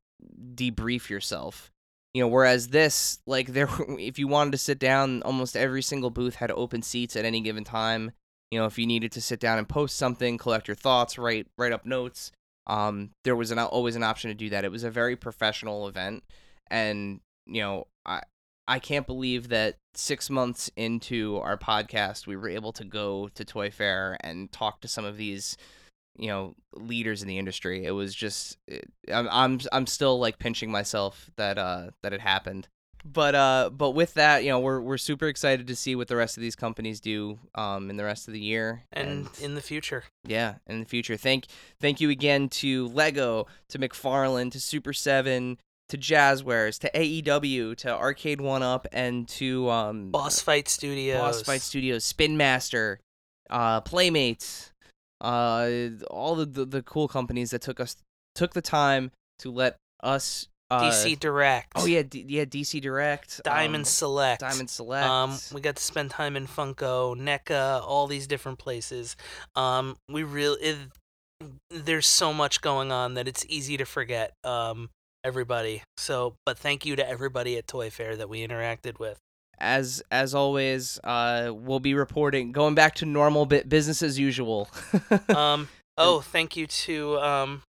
debrief 0.55 1.09
yourself. 1.09 1.69
You 2.13 2.21
know, 2.21 2.29
whereas 2.29 2.69
this, 2.69 3.19
like 3.27 3.47
there, 3.47 3.67
if 3.99 4.17
you 4.19 4.29
wanted 4.29 4.51
to 4.51 4.57
sit 4.57 4.79
down, 4.79 5.21
almost 5.23 5.57
every 5.57 5.81
single 5.81 6.11
booth 6.11 6.35
had 6.35 6.49
open 6.51 6.81
seats 6.81 7.17
at 7.17 7.25
any 7.25 7.41
given 7.41 7.65
time 7.65 8.13
you 8.55 8.61
know, 8.61 8.67
if 8.67 8.79
you 8.79 8.87
needed 8.87 9.11
to 9.11 9.19
sit 9.19 9.41
down 9.41 9.57
and 9.57 9.67
post 9.67 9.97
something, 9.97 10.37
collect 10.37 10.69
your 10.69 10.75
thoughts, 10.75 11.17
write 11.17 11.45
write 11.57 11.73
up 11.73 11.85
notes, 11.85 12.31
um, 12.67 13.09
there 13.25 13.35
was 13.35 13.51
an 13.51 13.59
always 13.59 13.97
an 13.97 14.03
option 14.03 14.29
to 14.29 14.33
do 14.33 14.49
that. 14.51 14.63
It 14.63 14.71
was 14.71 14.85
a 14.85 14.89
very 14.89 15.17
professional 15.17 15.89
event, 15.89 16.23
and 16.71 17.19
you 17.45 17.61
know, 17.61 17.87
I 18.05 18.21
I 18.65 18.79
can't 18.79 19.05
believe 19.05 19.49
that 19.49 19.75
six 19.93 20.29
months 20.29 20.71
into 20.77 21.35
our 21.39 21.57
podcast, 21.57 22.27
we 22.27 22.37
were 22.37 22.47
able 22.47 22.71
to 22.71 22.85
go 22.85 23.27
to 23.35 23.43
Toy 23.43 23.71
Fair 23.71 24.15
and 24.21 24.49
talk 24.53 24.79
to 24.81 24.87
some 24.87 25.03
of 25.03 25.17
these, 25.17 25.57
you 26.17 26.29
know, 26.29 26.55
leaders 26.75 27.21
in 27.21 27.27
the 27.27 27.37
industry. 27.37 27.83
It 27.83 27.91
was 27.91 28.15
just, 28.15 28.57
it, 28.69 28.89
I'm 29.11 29.27
I'm 29.29 29.59
I'm 29.73 29.85
still 29.85 30.17
like 30.17 30.39
pinching 30.39 30.71
myself 30.71 31.29
that 31.35 31.57
uh 31.57 31.89
that 32.03 32.13
it 32.13 32.21
happened 32.21 32.69
but 33.05 33.35
uh 33.35 33.69
but 33.71 33.91
with 33.91 34.15
that 34.15 34.43
you 34.43 34.49
know 34.49 34.59
we're 34.59 34.81
we're 34.81 34.97
super 34.97 35.27
excited 35.27 35.67
to 35.67 35.75
see 35.75 35.95
what 35.95 36.07
the 36.07 36.15
rest 36.15 36.37
of 36.37 36.41
these 36.41 36.55
companies 36.55 36.99
do 36.99 37.37
um 37.53 37.89
in 37.89 37.97
the 37.97 38.03
rest 38.03 38.27
of 38.27 38.33
the 38.33 38.39
year 38.39 38.83
and, 38.91 39.07
and 39.07 39.29
in 39.41 39.55
the 39.55 39.61
future. 39.61 40.05
Yeah 40.25 40.55
in 40.67 40.79
the 40.79 40.85
future. 40.85 41.15
Thank 41.15 41.45
thank 41.79 42.01
you 42.01 42.09
again 42.09 42.49
to 42.49 42.87
lego 42.87 43.47
to 43.69 43.79
mcfarlane 43.79 44.51
to 44.51 44.59
super 44.59 44.93
7 44.93 45.57
to 45.89 45.97
Jazwares, 45.97 46.79
to 46.79 46.89
AEW, 46.95 47.77
to 47.77 47.87
Arcade1Up, 47.87 48.85
and 48.91 49.27
to 49.27 49.69
um, 49.69 50.09
Boss 50.09 50.41
Fight 50.41 50.67
Studios, 50.67 51.19
Boss 51.19 51.41
Fight 51.43 51.61
Studios, 51.61 52.03
Spin 52.03 52.37
Master, 52.37 52.99
uh, 53.51 53.81
Playmates, 53.81 54.71
uh, 55.21 55.69
all 56.09 56.35
the, 56.35 56.45
the 56.45 56.65
the 56.65 56.81
cool 56.81 57.07
companies 57.07 57.51
that 57.51 57.61
took 57.61 57.79
us 57.79 57.97
took 58.33 58.53
the 58.53 58.61
time 58.61 59.11
to 59.39 59.51
let 59.51 59.77
us 60.01 60.47
uh, 60.75 60.91
DC 60.91 61.19
Direct. 61.19 61.71
Oh 61.75 61.85
yeah, 61.85 62.03
D- 62.03 62.25
yeah, 62.27 62.45
DC 62.45 62.81
Direct. 62.81 63.41
Diamond 63.43 63.81
um, 63.81 63.85
Select. 63.85 64.41
Diamond 64.41 64.69
Select. 64.69 65.07
Um, 65.07 65.37
we 65.53 65.61
got 65.61 65.75
to 65.75 65.83
spend 65.83 66.11
time 66.11 66.35
in 66.35 66.47
Funko, 66.47 67.15
NECA, 67.15 67.81
all 67.81 68.07
these 68.07 68.27
different 68.27 68.59
places. 68.59 69.15
Um, 69.55 69.97
we 70.09 70.23
really 70.23 70.77
there's 71.69 72.07
so 72.07 72.33
much 72.33 72.61
going 72.61 72.91
on 72.91 73.15
that 73.15 73.27
it's 73.27 73.45
easy 73.49 73.77
to 73.77 73.85
forget. 73.85 74.33
Um, 74.43 74.89
everybody. 75.25 75.81
So, 75.97 76.35
but 76.45 76.57
thank 76.57 76.85
you 76.85 76.95
to 76.95 77.09
everybody 77.09 77.57
at 77.57 77.67
Toy 77.67 77.89
Fair 77.89 78.15
that 78.15 78.29
we 78.29 78.47
interacted 78.47 78.99
with. 78.99 79.17
As 79.57 80.03
as 80.11 80.35
always, 80.35 80.99
uh, 81.03 81.51
we'll 81.53 81.79
be 81.79 81.93
reporting 81.93 82.51
going 82.51 82.75
back 82.75 82.95
to 82.95 83.05
normal 83.05 83.45
bit 83.45 83.67
business 83.67 84.01
as 84.03 84.19
usual. 84.19 84.69
um. 85.35 85.67
Oh, 85.97 86.19
thank 86.19 86.57
you 86.57 86.67
to 86.67 87.17
um 87.19 87.61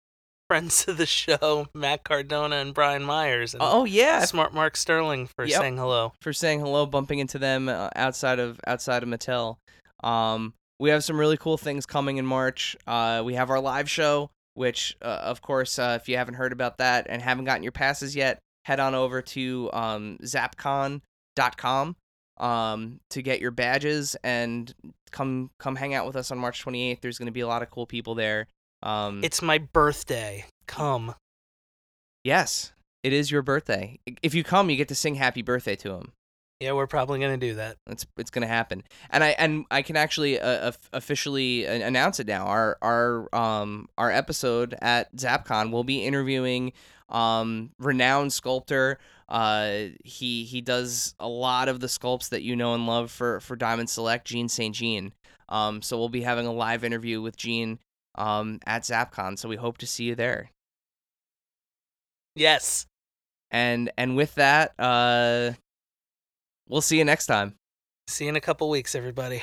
friends 0.48 0.88
of 0.88 0.98
the 0.98 1.06
show, 1.06 1.68
Matt 1.74 2.04
Cardona 2.04 2.58
and 2.58 2.74
Brian 2.74 3.04
Myers. 3.04 3.54
And 3.54 3.64
oh 3.64 3.86
yeah, 3.86 4.26
Smart 4.26 4.54
Mark 4.54 4.78
Sterling 4.78 5.28
for 5.28 5.46
yep. 5.46 5.60
saying 5.60 5.78
hello. 5.78 6.14
For 6.22 6.34
saying 6.34 6.60
hello, 6.60 6.86
bumping 6.86 7.20
into 7.20 7.40
them 7.40 7.70
uh, 7.70 7.90
outside 7.96 8.40
of 8.40 8.60
outside 8.68 9.04
of 9.04 9.10
Mattel. 9.10 9.58
Um, 10.04 10.54
we 10.80 10.90
have 10.90 11.04
some 11.04 11.20
really 11.20 11.38
cool 11.38 11.58
things 11.58 11.86
coming 11.86 12.18
in 12.18 12.26
March. 12.26 12.76
Uh, 12.86 13.22
we 13.26 13.36
have 13.36 13.50
our 13.50 13.60
live 13.60 13.90
show, 13.90 14.30
which 14.54 14.98
uh, 15.02 15.20
of 15.24 15.42
course, 15.42 15.80
uh, 15.80 15.98
if 16.00 16.10
you 16.10 16.18
haven't 16.18 16.36
heard 16.36 16.52
about 16.52 16.78
that 16.78 17.08
and 17.10 17.22
haven't 17.22 17.46
gotten 17.46 17.64
your 17.64 17.72
passes 17.72 18.16
yet, 18.16 18.40
head 18.66 18.80
on 18.80 18.96
over 18.96 19.22
to 19.22 19.70
um, 19.74 20.18
zapcon.com 20.22 21.96
um, 22.38 23.00
to 23.10 23.22
get 23.22 23.40
your 23.40 23.52
badges 23.52 24.16
and 24.24 24.74
come 25.12 25.50
come 25.60 25.76
hang 25.76 25.94
out 25.94 26.06
with 26.06 26.16
us 26.16 26.32
on 26.32 26.38
March 26.38 26.64
28th. 26.64 27.02
There's 27.02 27.18
going 27.18 27.28
to 27.28 27.32
be 27.32 27.42
a 27.42 27.48
lot 27.48 27.62
of 27.62 27.70
cool 27.70 27.86
people 27.86 28.16
there. 28.16 28.48
Um, 28.86 29.22
it's 29.24 29.42
my 29.42 29.58
birthday. 29.58 30.46
Come. 30.68 31.16
Yes, 32.24 32.72
it 33.04 33.14
is 33.14 33.32
your 33.32 33.42
birthday. 33.42 34.00
If 34.22 34.34
you 34.34 34.44
come, 34.44 34.70
you 34.70 34.78
get 34.78 34.88
to 34.90 34.96
sing 34.96 35.16
happy 35.16 35.42
birthday 35.42 35.76
to 35.78 35.94
him. 35.94 36.12
Yeah, 36.62 36.72
we're 36.72 36.88
probably 36.88 37.20
gonna 37.20 37.36
do 37.36 37.56
that. 37.56 37.78
It's 37.88 38.06
it's 38.16 38.30
gonna 38.30 38.48
happen, 38.48 38.84
and 39.10 39.24
I 39.24 39.30
and 39.32 39.66
I 39.70 39.82
can 39.82 39.98
actually 39.98 40.40
uh, 40.40 40.72
officially 40.94 41.66
announce 41.66 42.20
it 42.22 42.28
now. 42.28 42.46
Our 42.46 42.78
our 42.82 43.36
um 43.36 43.90
our 43.98 44.10
episode 44.10 44.76
at 44.82 45.14
ZapCon 45.16 45.72
will 45.72 45.84
be 45.84 46.06
interviewing 46.06 46.72
um 47.10 47.72
renowned 47.80 48.32
sculptor. 48.32 49.00
Uh, 49.28 49.88
he 50.04 50.46
he 50.46 50.62
does 50.62 51.14
a 51.20 51.28
lot 51.28 51.68
of 51.68 51.82
the 51.82 51.88
sculpts 51.88 52.30
that 52.30 52.44
you 52.44 52.56
know 52.56 52.74
and 52.74 52.88
love 52.88 53.12
for 53.12 53.42
for 53.42 53.58
Diamond 53.58 53.90
Select, 53.90 54.26
Jean 54.26 54.48
St. 54.48 54.74
Jean. 54.74 55.14
Um, 55.50 55.82
so 55.82 55.98
we'll 55.98 56.10
be 56.10 56.22
having 56.22 56.48
a 56.48 56.54
live 56.54 56.84
interview 56.84 57.22
with 57.22 57.36
Jean 57.36 57.80
um, 58.18 58.60
at 58.66 58.84
ZapCon. 58.84 59.38
So 59.38 59.50
we 59.50 59.56
hope 59.56 59.78
to 59.80 59.88
see 59.88 60.06
you 60.06 60.16
there. 60.16 60.52
Yes. 62.36 62.86
And 63.52 63.92
and 63.98 64.16
with 64.16 64.36
that, 64.36 64.74
uh, 64.80 65.52
we'll 66.68 66.82
see 66.82 66.98
you 66.98 67.06
next 67.06 67.28
time. 67.28 67.56
See 68.08 68.26
you 68.26 68.30
in 68.30 68.36
a 68.36 68.42
couple 68.42 68.70
weeks, 68.70 68.96
everybody. 68.96 69.42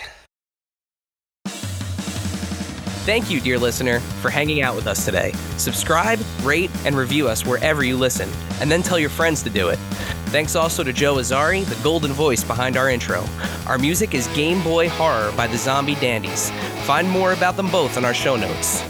Thank 3.05 3.31
you, 3.31 3.41
dear 3.41 3.59
listener, 3.59 3.99
for 3.99 4.31
hanging 4.31 4.63
out 4.63 4.77
with 4.77 4.87
us 4.87 5.05
today. 5.05 5.33
Subscribe, 5.57 6.21
rate, 6.45 6.71
and 6.85 6.97
review 6.97 7.27
us 7.27 7.45
wherever 7.45 7.83
you 7.83 7.97
listen, 7.97 8.31
and 8.61 8.71
then 8.71 8.81
tell 8.81 8.97
your 8.97 9.11
friends 9.11 9.43
to 9.43 9.51
do 9.51 9.71
it. 9.71 9.79
Thanks 10.27 10.55
also 10.55 10.85
to 10.85 10.93
Joe 10.93 11.17
Azari, 11.17 11.65
the 11.65 11.75
golden 11.83 12.13
voice 12.13 12.45
behind 12.45 12.77
our 12.77 12.89
intro. 12.89 13.25
Our 13.67 13.77
music 13.77 14.15
is 14.15 14.29
Game 14.29 14.63
Boy 14.63 14.89
Horror 14.89 15.33
by 15.37 15.49
the 15.49 15.59
Zombie 15.59 15.97
Dandies. 15.97 16.51
Find 16.85 17.09
more 17.09 17.33
about 17.33 17.57
them 17.57 17.69
both 17.73 17.97
in 17.97 18.05
our 18.05 18.15
show 18.15 18.37
notes. 18.37 18.85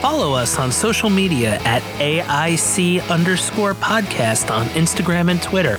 Follow 0.00 0.34
us 0.34 0.58
on 0.58 0.72
social 0.72 1.08
media 1.08 1.60
at 1.60 1.82
AIC 2.00 3.08
underscore 3.08 3.74
podcast 3.74 4.50
on 4.50 4.66
Instagram 4.70 5.30
and 5.30 5.40
Twitter. 5.40 5.78